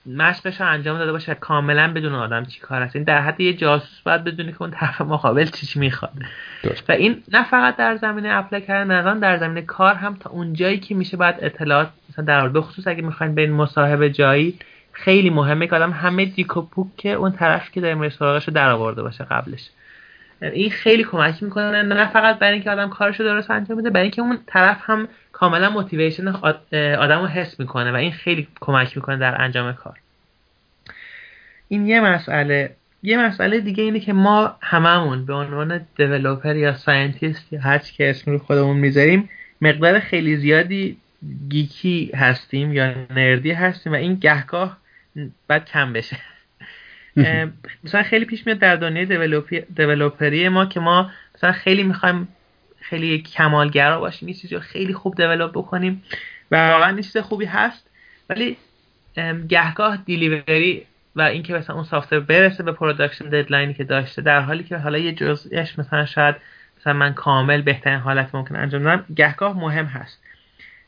مشقش 0.06 0.60
رو 0.60 0.66
انجام 0.66 0.98
داده 0.98 1.12
باشه 1.12 1.34
کاملا 1.34 1.92
بدون 1.92 2.14
آدم 2.14 2.44
چی 2.44 2.60
کار 2.60 2.82
هست. 2.82 2.96
این 2.96 3.04
در 3.04 3.20
حد 3.20 3.40
یه 3.40 3.52
جاسوس 3.52 4.00
باید 4.00 4.24
بدونی 4.24 4.52
که 4.52 4.62
اون 4.62 4.70
طرف 4.70 5.00
مقابل 5.00 5.44
چی 5.44 5.78
می‌خواد. 5.78 6.12
و 6.88 6.92
این 6.92 7.22
نه 7.32 7.44
فقط 7.44 7.76
در 7.76 7.96
زمینه 7.96 8.28
اپلای 8.28 8.62
کردن 8.62 9.18
در 9.18 9.38
زمینه 9.38 9.62
کار 9.62 9.94
هم 9.94 10.16
تا 10.16 10.30
اون 10.30 10.52
جایی 10.52 10.78
که 10.78 10.94
میشه 10.94 11.16
باید 11.16 11.34
اطلاعات 11.40 11.88
مثلا 12.10 12.24
در 12.24 12.48
به 12.48 12.60
خصوص 12.60 12.86
اگه 12.86 13.02
می‌خواین 13.02 13.34
به 13.34 13.42
این 13.42 13.52
مصاحبه 13.52 14.10
جایی 14.10 14.58
خیلی 14.92 15.30
مهمه 15.30 15.66
که 15.66 15.76
آدم 15.76 15.90
همه 15.90 16.24
جیک 16.24 16.56
و 16.56 16.62
پوک 16.62 16.86
که 16.96 17.12
اون 17.12 17.32
طرف 17.32 17.70
که 17.70 17.80
داره 17.80 18.08
سراغش 18.08 18.48
رو 18.48 18.54
در 18.54 18.70
آورده 18.70 19.02
باشه 19.02 19.24
قبلش. 19.24 19.70
این 20.42 20.70
خیلی 20.70 21.04
کمک 21.04 21.42
می‌کنه. 21.42 21.82
نه 21.82 22.10
فقط 22.10 22.38
برای 22.38 22.52
اینکه 22.54 22.70
آدم 22.70 22.88
کارشو 22.88 23.24
درست 23.24 23.50
انجام 23.50 23.78
بده 23.78 23.90
برای 23.90 24.02
اینکه 24.02 24.22
اون 24.22 24.38
طرف 24.46 24.78
هم 24.80 25.08
کاملا 25.32 25.70
motivation 25.70 26.28
آدم 26.28 27.20
رو 27.20 27.26
حس 27.26 27.60
می‌کنه 27.60 27.92
و 27.92 27.94
این 27.94 28.12
خیلی 28.12 28.48
کمک 28.60 28.96
می‌کنه 28.96 29.16
در 29.16 29.42
انجام 29.42 29.72
کار. 29.72 29.98
این 31.68 31.86
یه 31.86 32.00
مسئله. 32.00 32.74
یه 33.02 33.26
مسئله 33.26 33.60
دیگه 33.60 33.84
اینه 33.84 34.00
که 34.00 34.12
ما 34.12 34.56
هممون 34.60 35.26
به 35.26 35.34
عنوان 35.34 35.86
developer 35.96 36.56
یا 36.56 36.74
scientist 36.74 37.52
یا 37.52 37.60
هر 37.60 37.78
که 37.78 38.10
اسم 38.10 38.30
رو 38.30 38.38
خودمون 38.38 38.76
می‌ذاریم 38.76 39.28
مقدار 39.60 39.98
خیلی 39.98 40.36
زیادی 40.36 40.96
geek 41.48 41.99
ی 41.99 42.12
هستیم 42.14 42.72
یا 42.72 42.94
nerd 43.10 43.44
ی 43.44 43.52
هستیم 43.52 43.92
و 43.92 43.96
این 43.96 44.14
گهگاه 44.14 44.78
باید 45.48 45.64
کم 45.64 45.92
بشه. 45.92 46.16
مثلا 47.84 48.02
خیلی 48.02 48.24
پیش 48.24 48.46
میاد 48.46 48.58
در 48.58 48.76
دنیای 48.76 49.06
developer 49.76 50.41
ی 50.41 50.48
ما 50.48 50.66
که 50.66 50.80
ما 50.80 51.10
مثلا 51.34 51.52
خیلی 51.52 51.82
می‌خوایم 51.82 52.28
خیلی 52.80 53.18
کمالگرا 53.18 54.00
باشیم 54.00 54.28
یه 54.28 54.34
چیزی 54.34 54.54
رو 54.54 54.60
خیلی 54.60 54.94
خوب 54.94 55.14
develop 55.14 55.50
بکنیم 55.50 56.02
و 56.50 56.70
واقعا 56.70 56.96
چیز 56.96 57.16
خوبی 57.16 57.44
هست. 57.44 57.90
ولی 58.30 58.56
گهگاه 59.48 59.96
delivery 59.96 60.86
و 61.16 61.22
اینکه 61.22 61.54
مثلا 61.54 61.76
اون 61.76 61.84
software 61.84 62.20
برسه 62.20 62.62
به 62.62 62.72
production 62.72 63.24
deadline 63.24 63.69
ی 63.69 63.74
که 63.74 63.84
داشته 63.84 64.22
در 64.22 64.40
حالی 64.40 64.64
که 64.64 64.76
حالا 64.76 64.98
یه 64.98 65.12
جزئیش 65.12 65.78
مثلا 65.78 66.06
شاید 66.06 66.36
مثلا 66.80 66.92
من 66.92 67.14
کامل 67.14 67.62
بهترین 67.62 67.98
حالت 67.98 68.34
ممکن 68.34 68.56
انجام 68.56 68.82
بدم 68.82 69.04
گهگاه 69.16 69.58
مهم 69.58 69.84
هست. 69.84 70.22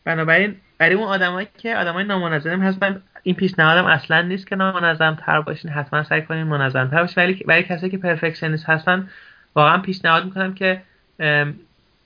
بنابراین 0.04 0.56
برای 0.78 0.94
اون 0.94 1.08
آدمایی 1.08 1.48
که 1.58 1.76
آدمای 1.76 2.04
نامنظم 2.04 2.60
هستن 2.62 3.02
این 3.22 3.34
پیشنهادم 3.34 3.84
اصلا 3.84 4.22
نیست 4.22 4.46
که 4.46 4.56
نامنظم 4.56 5.14
تر 5.14 5.40
باشین 5.40 5.70
حتما 5.70 6.02
سعی 6.02 6.22
کنین 6.22 6.42
منظم 6.42 6.88
تر 6.88 7.00
باشین. 7.00 7.24
ولی 7.24 7.34
برای 7.34 7.62
کسایی 7.62 7.90
که 7.90 7.98
پرفکشنیست 7.98 8.68
هستن 8.68 9.08
واقعا 9.54 9.78
پیشنهاد 9.78 10.24
می‌کنم 10.24 10.54
که 10.54 10.82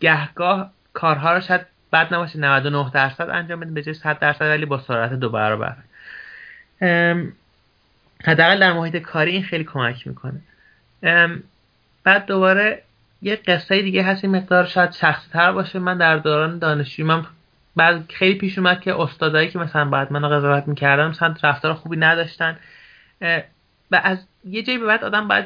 گهگاه 0.01 0.71
کارها 0.93 1.35
رو 1.35 1.41
شاید 1.41 1.61
بد 1.93 2.15
نباشه 2.15 2.39
99 2.39 2.91
درصد 2.95 3.31
انجام 3.31 3.61
بدین 3.61 3.75
به 3.75 3.83
جای 3.83 3.95
100 3.95 4.19
درصد 4.19 4.43
ولی 4.43 4.67
با 4.67 4.79
سرعت 4.79 5.13
دو 5.13 5.29
برابر. 5.29 5.77
حداقل 8.25 8.59
در 8.61 8.73
محیط 8.73 8.97
کاری 8.97 9.31
این 9.31 9.43
خیلی 9.43 9.65
کمک 9.65 10.07
می‌کنه. 10.07 10.41
بعد 12.05 12.27
دوباره 12.27 12.83
یه 13.23 13.37
قصه 13.37 13.83
دیگه 13.83 14.03
هست 14.03 14.25
این 14.25 14.37
مقدار 14.37 14.65
شاید 14.65 14.93
شخصی 14.93 15.31
تر 15.31 15.53
باشه. 15.53 15.79
من 15.79 15.99
در 15.99 16.17
دوران 16.17 16.59
دانشجویی 16.59 17.09
من 17.09 17.25
بعد 17.77 18.11
خیلی 18.11 18.39
پیش 18.39 18.59
اومد 18.59 18.81
که 18.81 19.01
استادایی 19.01 19.49
که 19.49 19.59
مثلا 19.59 19.85
بعد 19.85 20.13
منو 20.13 20.29
قضاوت 20.29 20.69
می‌کردن 20.69 21.07
مثلا 21.07 21.35
رفتار 21.43 21.75
خوبی 21.75 21.97
نداشتن. 21.97 22.57
و 23.91 24.01
از 24.05 24.19
یه 24.45 24.63
جایی 24.63 24.79
به 24.79 24.87
بعد 24.87 25.05
آدم 25.05 25.29
باید 25.29 25.45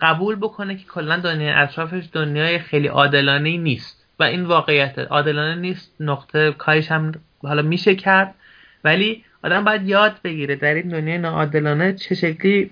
قبول 0.00 0.36
بکنه 0.36 0.76
که 0.76 0.84
کلا 0.84 1.16
دنیای 1.16 1.52
اطرافش 1.52 2.04
دنیای 2.12 2.58
خیلی 2.58 2.88
عادلانه 2.88 3.56
نیست. 3.56 4.06
و 4.18 4.22
این 4.22 4.44
واقعیت 4.44 4.98
عادلانه 4.98 5.60
نیست 5.60 5.94
نقطه 6.00 6.52
کارش 6.52 6.92
هم 6.92 7.12
حالا 7.42 7.62
میشه 7.62 7.94
کرد. 7.94 8.34
ولی 8.84 9.24
آدم 9.44 9.64
باید 9.64 9.88
یاد 9.88 10.16
بگیره 10.24 10.56
در 10.56 10.74
این 10.74 10.88
دنیای 10.88 11.18
ناعادلانه 11.18 11.92
چه 11.92 12.14
شکلی 12.14 12.70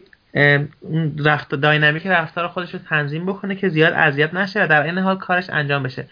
رفت 1.24 1.54
داینامیک 1.54 2.06
رفتار 2.06 2.48
خودش 2.48 2.74
رو 2.74 2.80
تنظیم 2.88 3.26
بکنه 3.26 3.54
که 3.54 3.68
زیاد 3.68 3.92
اذیت 3.92 4.34
نشه 4.34 4.64
و 4.64 4.66
در 4.68 4.82
این 4.82 4.98
حال 4.98 5.18
کارش 5.18 5.50
انجام 5.50 5.82
بشه. 5.82 6.06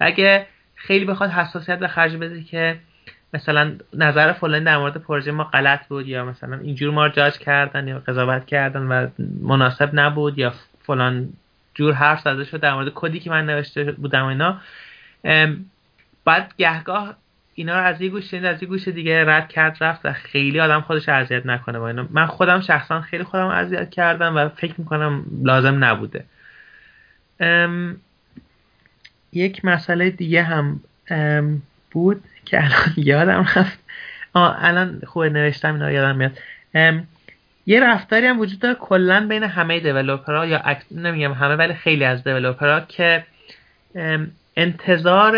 اگه 0.00 0.46
خیلی 0.86 1.04
بخواد 1.04 1.30
حساسیت 1.30 1.78
به 1.78 1.88
خرج 1.88 2.16
بده 2.16 2.42
که 2.42 2.78
مثلا 3.34 3.72
نظر 3.94 4.32
فلانی 4.32 4.64
در 4.64 4.78
مورد 4.78 4.96
پروژه 4.96 5.32
ما 5.32 5.44
غلط 5.44 5.86
بود 5.88 6.08
یا 6.08 6.24
مثلا 6.24 6.58
اینجور 6.58 6.94
ما 6.94 7.06
رو 7.06 7.12
جاج 7.12 7.38
کردن 7.38 7.88
یا 7.88 7.98
قضاوت 7.98 8.46
کردن 8.46 8.82
و 8.82 9.08
مناسب 9.42 9.90
نبود 9.92 10.38
یا 10.38 10.52
فلان 10.82 11.28
جور 11.74 11.92
حرف 11.92 12.20
زده 12.20 12.44
شد 12.44 12.60
در 12.60 12.74
مورد 12.74 12.92
کدی 12.94 13.20
که 13.20 13.30
من 13.30 13.46
نوشته 13.46 13.92
بودم 13.92 14.26
اینا. 14.26 14.60
بعد 16.24 16.54
گهگاه 16.58 17.16
اینا 17.54 17.80
رو 17.80 17.86
از 17.86 18.00
یه 18.00 18.08
گوش 18.08 18.34
از 18.34 18.62
یه 18.62 18.68
گوش 18.68 18.88
دیگه 18.88 19.24
رد 19.24 19.48
کرد 19.48 19.76
رفت 19.80 20.00
و 20.04 20.12
خیلی 20.12 20.60
آدم 20.60 20.80
خودش 20.80 21.08
اذیت 21.08 21.46
نکنه 21.46 21.78
با 21.78 21.88
اینا. 21.88 22.06
من 22.10 22.26
خودم 22.26 22.60
شخصا 22.60 23.00
خیلی 23.00 23.24
خودم 23.24 23.46
اذیت 23.46 23.90
کردم 23.90 24.36
و 24.36 24.48
فکر 24.48 24.74
می‌کنم 24.78 25.24
لازم 25.42 25.84
نبوده. 25.84 26.24
یک 29.32 29.64
مسئله 29.64 30.10
دیگه 30.10 30.42
هم 30.42 30.80
بود 31.90 32.24
که 32.44 32.64
الان 32.64 32.92
یادم 33.10 33.46
رفت. 33.56 33.78
الان 34.34 35.02
خوب 35.06 35.24
نوشتم 35.24 35.74
اینا 35.74 35.90
یادم 35.90 36.16
میاد. 36.16 36.38
یه 37.66 37.80
رفتاری 37.80 38.26
هم 38.26 38.40
وجود 38.40 38.58
داره 38.58 38.74
کلا 38.74 39.26
بین 39.28 39.42
همه 39.42 39.80
دیولوپرها 39.80 40.46
یا 40.46 40.58
اکت... 40.58 40.84
نمیگم 40.90 41.32
همه 41.32 41.56
ولی 41.56 41.74
خیلی 41.74 42.04
از 42.04 42.24
دیولوپرها 42.24 42.80
که 42.80 43.24
انتظار 44.56 45.36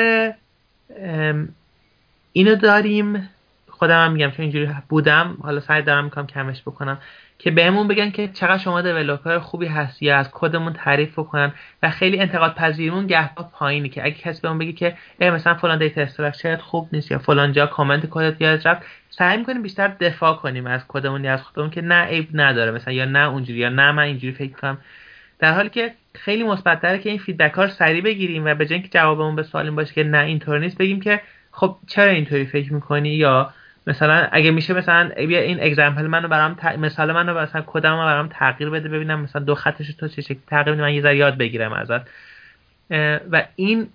اینو 2.33 2.55
داریم. 2.55 3.29
خودم 3.69 4.05
هم 4.05 4.13
میگم 4.13 4.31
چون 4.31 4.43
اینجوری 4.43 4.69
بودم 4.89 5.37
حالا 5.43 5.61
سعی 5.61 5.83
دارم 5.83 6.05
می‌کنم 6.05 6.27
کمش 6.27 6.63
بکنم. 6.63 6.99
که 7.39 7.51
بهمون 7.51 7.89
بگن 7.89 8.11
که 8.11 8.29
چقدر 8.29 8.59
شما 8.59 8.83
دیولپر 8.83 9.39
خوبی 9.39 9.67
هستی 9.67 10.07
یا 10.07 10.17
از 10.17 10.31
کدمون 10.31 10.73
تعریف 10.73 11.19
بکنن 11.19 11.53
و 11.83 11.91
خیلی 11.91 12.21
انتقاد 12.21 12.55
پذیرمون 12.55 13.07
گهگاه 13.07 13.51
پایینی 13.53 13.89
که 13.89 14.05
اگه 14.05 14.15
کسی 14.15 14.43
بهمون 14.43 14.59
بگه 14.59 14.73
که 14.73 14.97
مثلا 15.21 15.55
فلان 15.55 15.79
data 15.79 16.01
structure 16.01 16.55
ت 16.55 16.61
خوب 16.61 16.89
نیست 16.93 17.11
یا 17.11 17.19
فلان 17.19 17.53
جا 17.53 17.67
کامنت 17.67 18.07
کدت 18.11 18.41
یاد 18.41 18.69
رفت 18.69 18.83
سعی 19.11 19.37
می‌کنیم 19.37 19.63
بیشتر 19.63 19.89
دفاع 19.89 20.37
کنیم 20.37 20.67
از 20.67 20.85
کدمون 20.89 21.25
یا 21.25 21.33
از 21.33 21.43
خودمون 21.43 21.71
که 21.71 21.83
نه 21.83 22.05
عیب 22.05 22.29
نداره 22.35 22.71
مثلا 22.71 22.95
یا 22.95 23.05
نه 23.05 23.29
اونجوری 23.29 23.59
یا 23.59 23.69
نه 23.69 23.93
من 23.93 24.03
اینجوری 24.03 24.33
فکر 24.33 24.53
کنم 24.53 24.79
در 25.39 25.53
حالی 25.55 25.69
که 25.69 25.95
خیلی 26.15 26.43
مثبت‌تره 26.43 26.99
که 26.99 27.11
این 27.11 27.19
feedback 27.19 27.53
ها 27.53 27.65
رو 27.65 27.71
سریع 27.71 28.03
بگیریم 28.03 28.45
و 28.45 28.55
به 28.55 28.67
جای 28.67 28.75
اینکه 28.75 28.89
جوابمون 28.89 29.37
به 29.37 29.43
سوالیم 29.43 29.77
باشه 29.77 29.95
که 29.95 30.05
نه 30.05 30.19
اینطور 30.19 30.59
نیست 30.59 30.79
بگیم 30.79 31.01
که 31.01 31.21
خب 31.51 31.77
چرا 31.87 32.11
اینطوری 32.11 32.47
فکر 32.47 32.73
می‌کنی 32.73 33.09
یا 33.09 33.55
مثلا 33.87 34.29
اگه 34.33 34.51
میشه 34.51 34.75
مثلا 34.75 35.11
بیا 35.27 35.41
این 35.41 35.63
example 35.63 36.07
منو 36.07 36.29
برام 36.29 36.55
ت... 36.55 36.65
مثال 36.65 37.13
منو 37.13 37.41
مثلا 37.41 37.63
کدام 37.67 38.05
برام 38.05 38.29
تغییر 38.29 38.71
بده 38.71 38.89
ببینم 38.89 39.21
مثلا 39.21 39.43
دو 39.43 39.55
خطش 39.55 39.89
تو 39.89 40.09
چه 40.09 40.23
شکلی 40.23 40.41
تغییر 40.47 40.77
من 40.77 40.95
یه 40.95 41.03
ذره 41.03 41.17
یاد 41.17 41.39
بگیرم 41.39 41.73
ازت. 41.73 42.01
و 43.31 43.45
این 43.57 43.89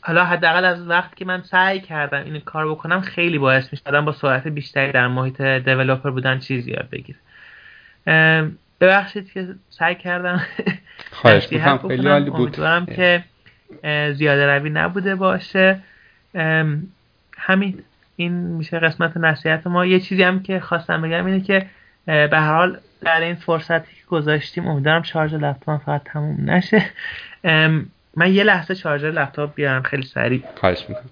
حالا 0.00 0.24
حداقل 0.24 0.64
از 0.64 0.88
وقتی 0.88 1.16
که 1.16 1.24
من 1.24 1.42
سعی 1.42 1.80
کردم 1.80 2.24
این 2.24 2.40
کار 2.40 2.70
بکنم 2.70 3.00
خیلی 3.00 3.38
باعث 3.38 3.72
میشه 3.72 4.00
با 4.00 4.12
سرعت 4.12 4.48
بیشتری 4.48 4.92
در 4.92 5.08
محیط 5.08 5.40
دیولپر 5.40 6.10
بودن 6.10 6.38
چیز 6.38 6.68
یاد 6.68 6.88
بگیره. 6.90 7.18
ببخشید 8.80 9.32
که 9.32 9.48
سعی 9.70 9.94
کردم 9.94 10.42
خواهش 11.10 11.52
می‌کنم. 11.52 11.88
خیلی 11.88 12.08
عالی 12.08 12.30
بود. 12.30 12.40
امیدوارم 12.40 12.86
که 12.86 13.24
زیاده 14.12 14.46
روی 14.46 14.70
نبوده 14.70 15.14
باشه. 15.14 15.78
همین. 17.38 17.82
این 18.16 18.32
میشه 18.32 18.78
قسمت 18.78 19.16
نصیحت 19.16 19.66
ما. 19.66 19.86
یه 19.86 20.00
چیزی 20.00 20.22
هم 20.22 20.42
که 20.42 20.60
خواستم 20.60 21.02
بگم 21.02 21.26
اینه 21.26 21.40
که 21.40 21.66
به 22.06 22.28
هر 22.32 22.54
حال 22.54 22.78
در 23.00 23.20
این 23.20 23.34
فرصتی 23.34 23.94
که 23.94 24.06
گذاشتیم 24.08 24.66
امیدوارم 24.66 25.02
شارژ 25.02 25.34
لپتاپ 25.34 25.82
فقط 25.82 26.02
تموم 26.04 26.50
نشه. 26.50 26.84
من 28.16 28.32
یه 28.34 28.44
لحظه 28.44 28.74
شارژر 28.74 29.10
لپتاپ 29.10 29.54
بیارم 29.54 29.82
خیلی 29.82 30.02
سریع. 30.02 30.42
خواهش 30.56 30.86
می‌کنم. 30.88 31.04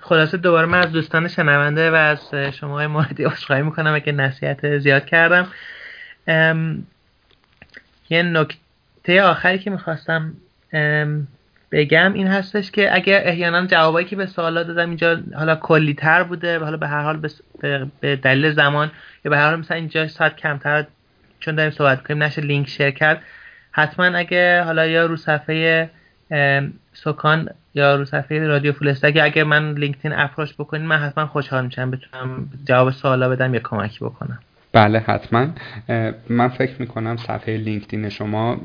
خلاصه 0.00 0.36
دوباره 0.36 0.66
من 0.66 0.78
از 0.78 0.92
دوستان 0.92 1.28
شنونده 1.28 1.90
و 1.90 1.94
از 1.94 2.34
شما 2.34 2.88
موردی 2.88 3.24
عذرخواهی 3.24 3.62
می‌کنم 3.62 3.94
اگه 3.94 4.12
نصیحت 4.12 4.78
زیاد 4.78 5.04
کردم 5.04 5.48
یه 8.10 8.22
نکته 8.22 9.22
آخری 9.22 9.58
که 9.58 9.70
می‌خواستم 9.70 10.32
بگم 11.72 12.12
این 12.12 12.26
هستش 12.26 12.70
که 12.70 12.94
اگر 12.94 13.20
احیانا 13.24 13.66
جوابایی 13.66 14.06
که 14.06 14.16
به 14.16 14.26
سوالات 14.26 14.66
دادم 14.66 14.88
اینجا 14.88 15.20
حالا 15.34 15.56
کلی 15.56 15.94
تر 15.94 16.22
بوده 16.22 16.58
حالا 16.58 16.76
به 16.76 16.88
هر 16.88 17.02
حال 17.02 17.28
به 18.00 18.16
دلیل 18.16 18.52
زمان 18.52 18.90
یا 19.24 19.30
به 19.30 19.36
هر 19.36 19.50
حال 19.50 19.58
مثلا 19.58 19.76
اینجا 19.76 20.08
ساعت 20.08 20.36
کمتر 20.36 20.86
چون 21.40 21.54
داریم 21.54 21.70
صحبت 21.70 22.06
کنیم 22.06 22.22
نشه 22.22 22.42
لینک 22.42 22.68
share 22.68 22.90
کرد. 22.90 23.22
حتما 23.72 24.04
اگه 24.04 24.62
حالا 24.62 24.86
یا 24.86 25.06
رو 25.06 25.16
صفحه 25.16 25.90
سکان 26.92 27.48
یا 27.74 27.96
رو 27.96 28.04
صفحه 28.04 28.46
رادیو 28.46 28.72
Full 28.72 28.92
Stack 28.92 29.18
اگه 29.22 29.44
من 29.44 29.72
لینکدین 29.72 30.12
approach 30.12 30.54
بکنین 30.54 30.86
من 30.86 30.98
حتما 30.98 31.26
خوشحال 31.26 31.64
میشم 31.64 31.90
بتونم 31.90 32.48
جواب 32.64 32.90
سوالا 32.90 33.28
بدم 33.28 33.54
یا 33.54 33.60
کمکی 33.64 34.04
بکنم. 34.04 34.38
بله 34.76 34.98
حتما. 34.98 35.46
من 36.28 36.48
فکر 36.48 36.74
می‌کنم 36.78 37.16
صفحه 37.16 37.56
لینکدین 37.56 38.08
شما 38.08 38.60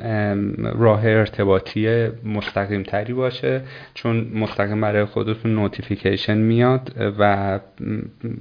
راه 0.76 1.06
ارتباطی 1.06 2.08
مستقیم 2.26 2.84
تری 2.84 3.14
باشه 3.14 3.62
چون 3.94 4.32
مستقیم 4.34 4.82
برای 4.82 5.06
خودتون 5.06 5.56
notification 5.56 6.38
میاد 6.38 6.96
و 7.20 7.60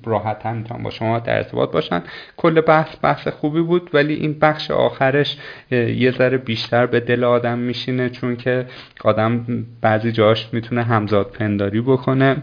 راحت 0.05 0.47
هم 0.47 0.57
می‌تونم 0.57 0.83
با 0.83 0.91
شما 0.91 1.19
در 1.19 1.37
ارتباط 1.37 1.73
باشن. 1.73 2.03
کل 2.37 2.61
بحث 2.61 2.97
بحث 3.03 3.29
خوبی 3.29 3.61
بود 3.61 3.91
ولی 3.93 4.15
این 4.15 4.39
بخش 4.39 4.71
آخرش 4.71 5.37
یه 5.71 6.11
ذره 6.11 6.39
بیشتر 6.39 6.87
به 6.87 7.01
دل 7.01 7.25
آدم 7.25 7.59
میشینه 7.59 8.11
چون 8.11 8.37
که 8.37 8.67
آدم 9.05 9.47
بعضی 9.81 10.13
جاش 10.13 10.49
می‌تونه 10.53 10.83
همزاد 10.83 11.31
پنداری 11.31 11.81
بکنه. 11.81 12.37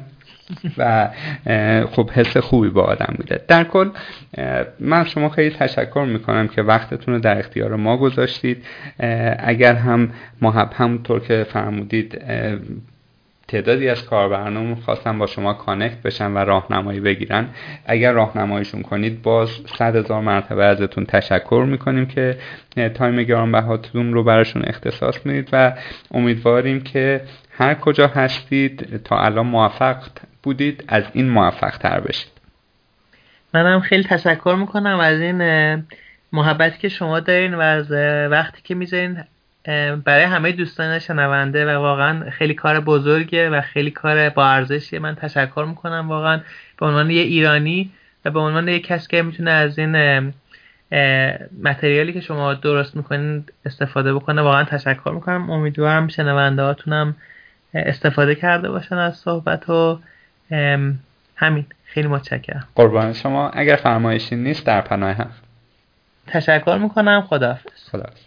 و 0.78 1.10
خب 1.92 2.10
حس 2.10 2.38
خوبی 2.38 2.70
با 2.70 2.82
آدم 2.82 3.16
میده 3.18 3.42
در 3.48 3.64
کل 3.64 3.90
من 4.80 5.04
شما 5.04 5.30
خیلی 5.30 5.56
تشکر 5.56 6.06
می‌کنم 6.08 6.48
که 6.48 6.62
وقتتون 6.62 7.14
رو 7.14 7.20
در 7.20 7.40
اختیار 7.40 7.76
ما 7.76 7.98
گذاشتید. 7.98 8.66
اگر 9.40 9.74
هم 9.74 10.10
محب 10.42 10.70
همونطور 10.74 11.20
که 11.20 11.46
فرمودید 11.50 12.22
تعدادی 13.48 13.90
از 13.90 14.06
کاربرانمون 14.06 14.76
خواستن 14.76 15.20
با 15.20 15.26
شما 15.26 15.54
connect 15.54 16.02
بشن 16.02 16.32
و 16.32 16.38
راهنمایی 16.38 17.00
بگیرن 17.00 17.48
اگر 17.86 18.12
راهنماییشون 18.12 18.82
کنید 18.82 19.22
باز 19.22 19.50
صد 19.78 19.96
هزار 19.96 20.22
مرتبه 20.22 20.66
ازتون 20.66 21.06
تشکر 21.06 21.66
می‌کنیم 21.68 22.06
که 22.06 22.38
time 22.94 23.24
گرانبهاتون 23.24 24.14
رو 24.14 24.24
براشون 24.24 24.62
اختصاص 24.66 25.26
می‌دید 25.26 25.50
و 25.54 25.74
امیدواریم 26.12 26.82
که 26.82 27.22
هر 27.52 27.74
کجا 27.74 28.08
هستید 28.08 29.02
تا 29.04 29.20
الان 29.20 29.48
موفق 29.48 29.98
بودید 30.48 30.84
از 30.88 31.04
این 31.14 31.30
موفق 31.30 31.78
تر 31.78 32.00
بشید. 32.00 32.32
منم 33.54 33.80
خیلی 33.80 34.04
تشکر 34.04 34.56
می‌کنم 34.60 35.00
از 35.00 35.20
این 35.22 35.84
محبتی 36.32 36.78
که 36.78 36.90
شما 36.90 37.20
دارین 37.20 37.54
و 37.54 37.60
از 37.60 37.92
وقتی 38.32 38.62
که 38.64 38.76
می‌ذارین 38.76 39.24
برای 40.06 40.24
همه 40.24 40.52
دوستان 40.52 41.00
شنونده 41.00 41.66
و 41.66 41.70
واقعا 41.82 42.30
خیلی 42.30 42.54
کار 42.54 42.80
بزرگه 42.80 43.50
و 43.50 43.62
خیلی 43.62 43.92
کار 43.92 44.30
با 44.30 44.48
ارزشیه. 44.48 45.00
من 45.00 45.16
تشکر 45.16 45.66
می‌کنم 45.70 46.10
واقعا. 46.10 46.42
به 46.80 46.86
عنوان 46.86 47.12
یه 47.12 47.22
ایرانی 47.22 47.92
و 48.26 48.32
به 48.32 48.40
عنوان 48.40 48.68
یه 48.68 48.80
کسی 48.80 49.08
که 49.08 49.22
می‌تونه 49.22 49.52
از 49.52 49.80
این 49.80 50.34
متریالی 51.64 52.14
که 52.14 52.22
شما 52.22 52.54
درست 52.54 52.96
می‌کنین 52.96 53.46
استفاده 53.66 54.14
بکنه 54.14 54.42
واقعا 54.42 54.64
تشکر 54.64 55.12
می‌کنم. 55.12 55.50
امیدوارم 55.52 56.08
شنونده 56.08 56.62
هاتونم 56.62 57.16
استفاده 57.74 58.36
کرده 58.36 58.70
باشن 58.70 58.96
از 58.96 59.18
صحبت 59.18 59.70
و 59.70 60.00
همین. 61.36 61.66
خیلی 61.86 62.08
متشکرم. 62.08 62.68
قربان 62.76 63.14
شما. 63.14 63.50
اگر 63.50 63.76
فرمایشی 63.76 64.36
نیست 64.36 64.66
در 64.66 64.82
پناه 64.82 65.12
هم. 65.12 65.30
تشکر 66.28 66.78
می‌کنم. 66.78 67.22
خداحافظ. 67.22 67.90
خداحافظ. 67.92 68.27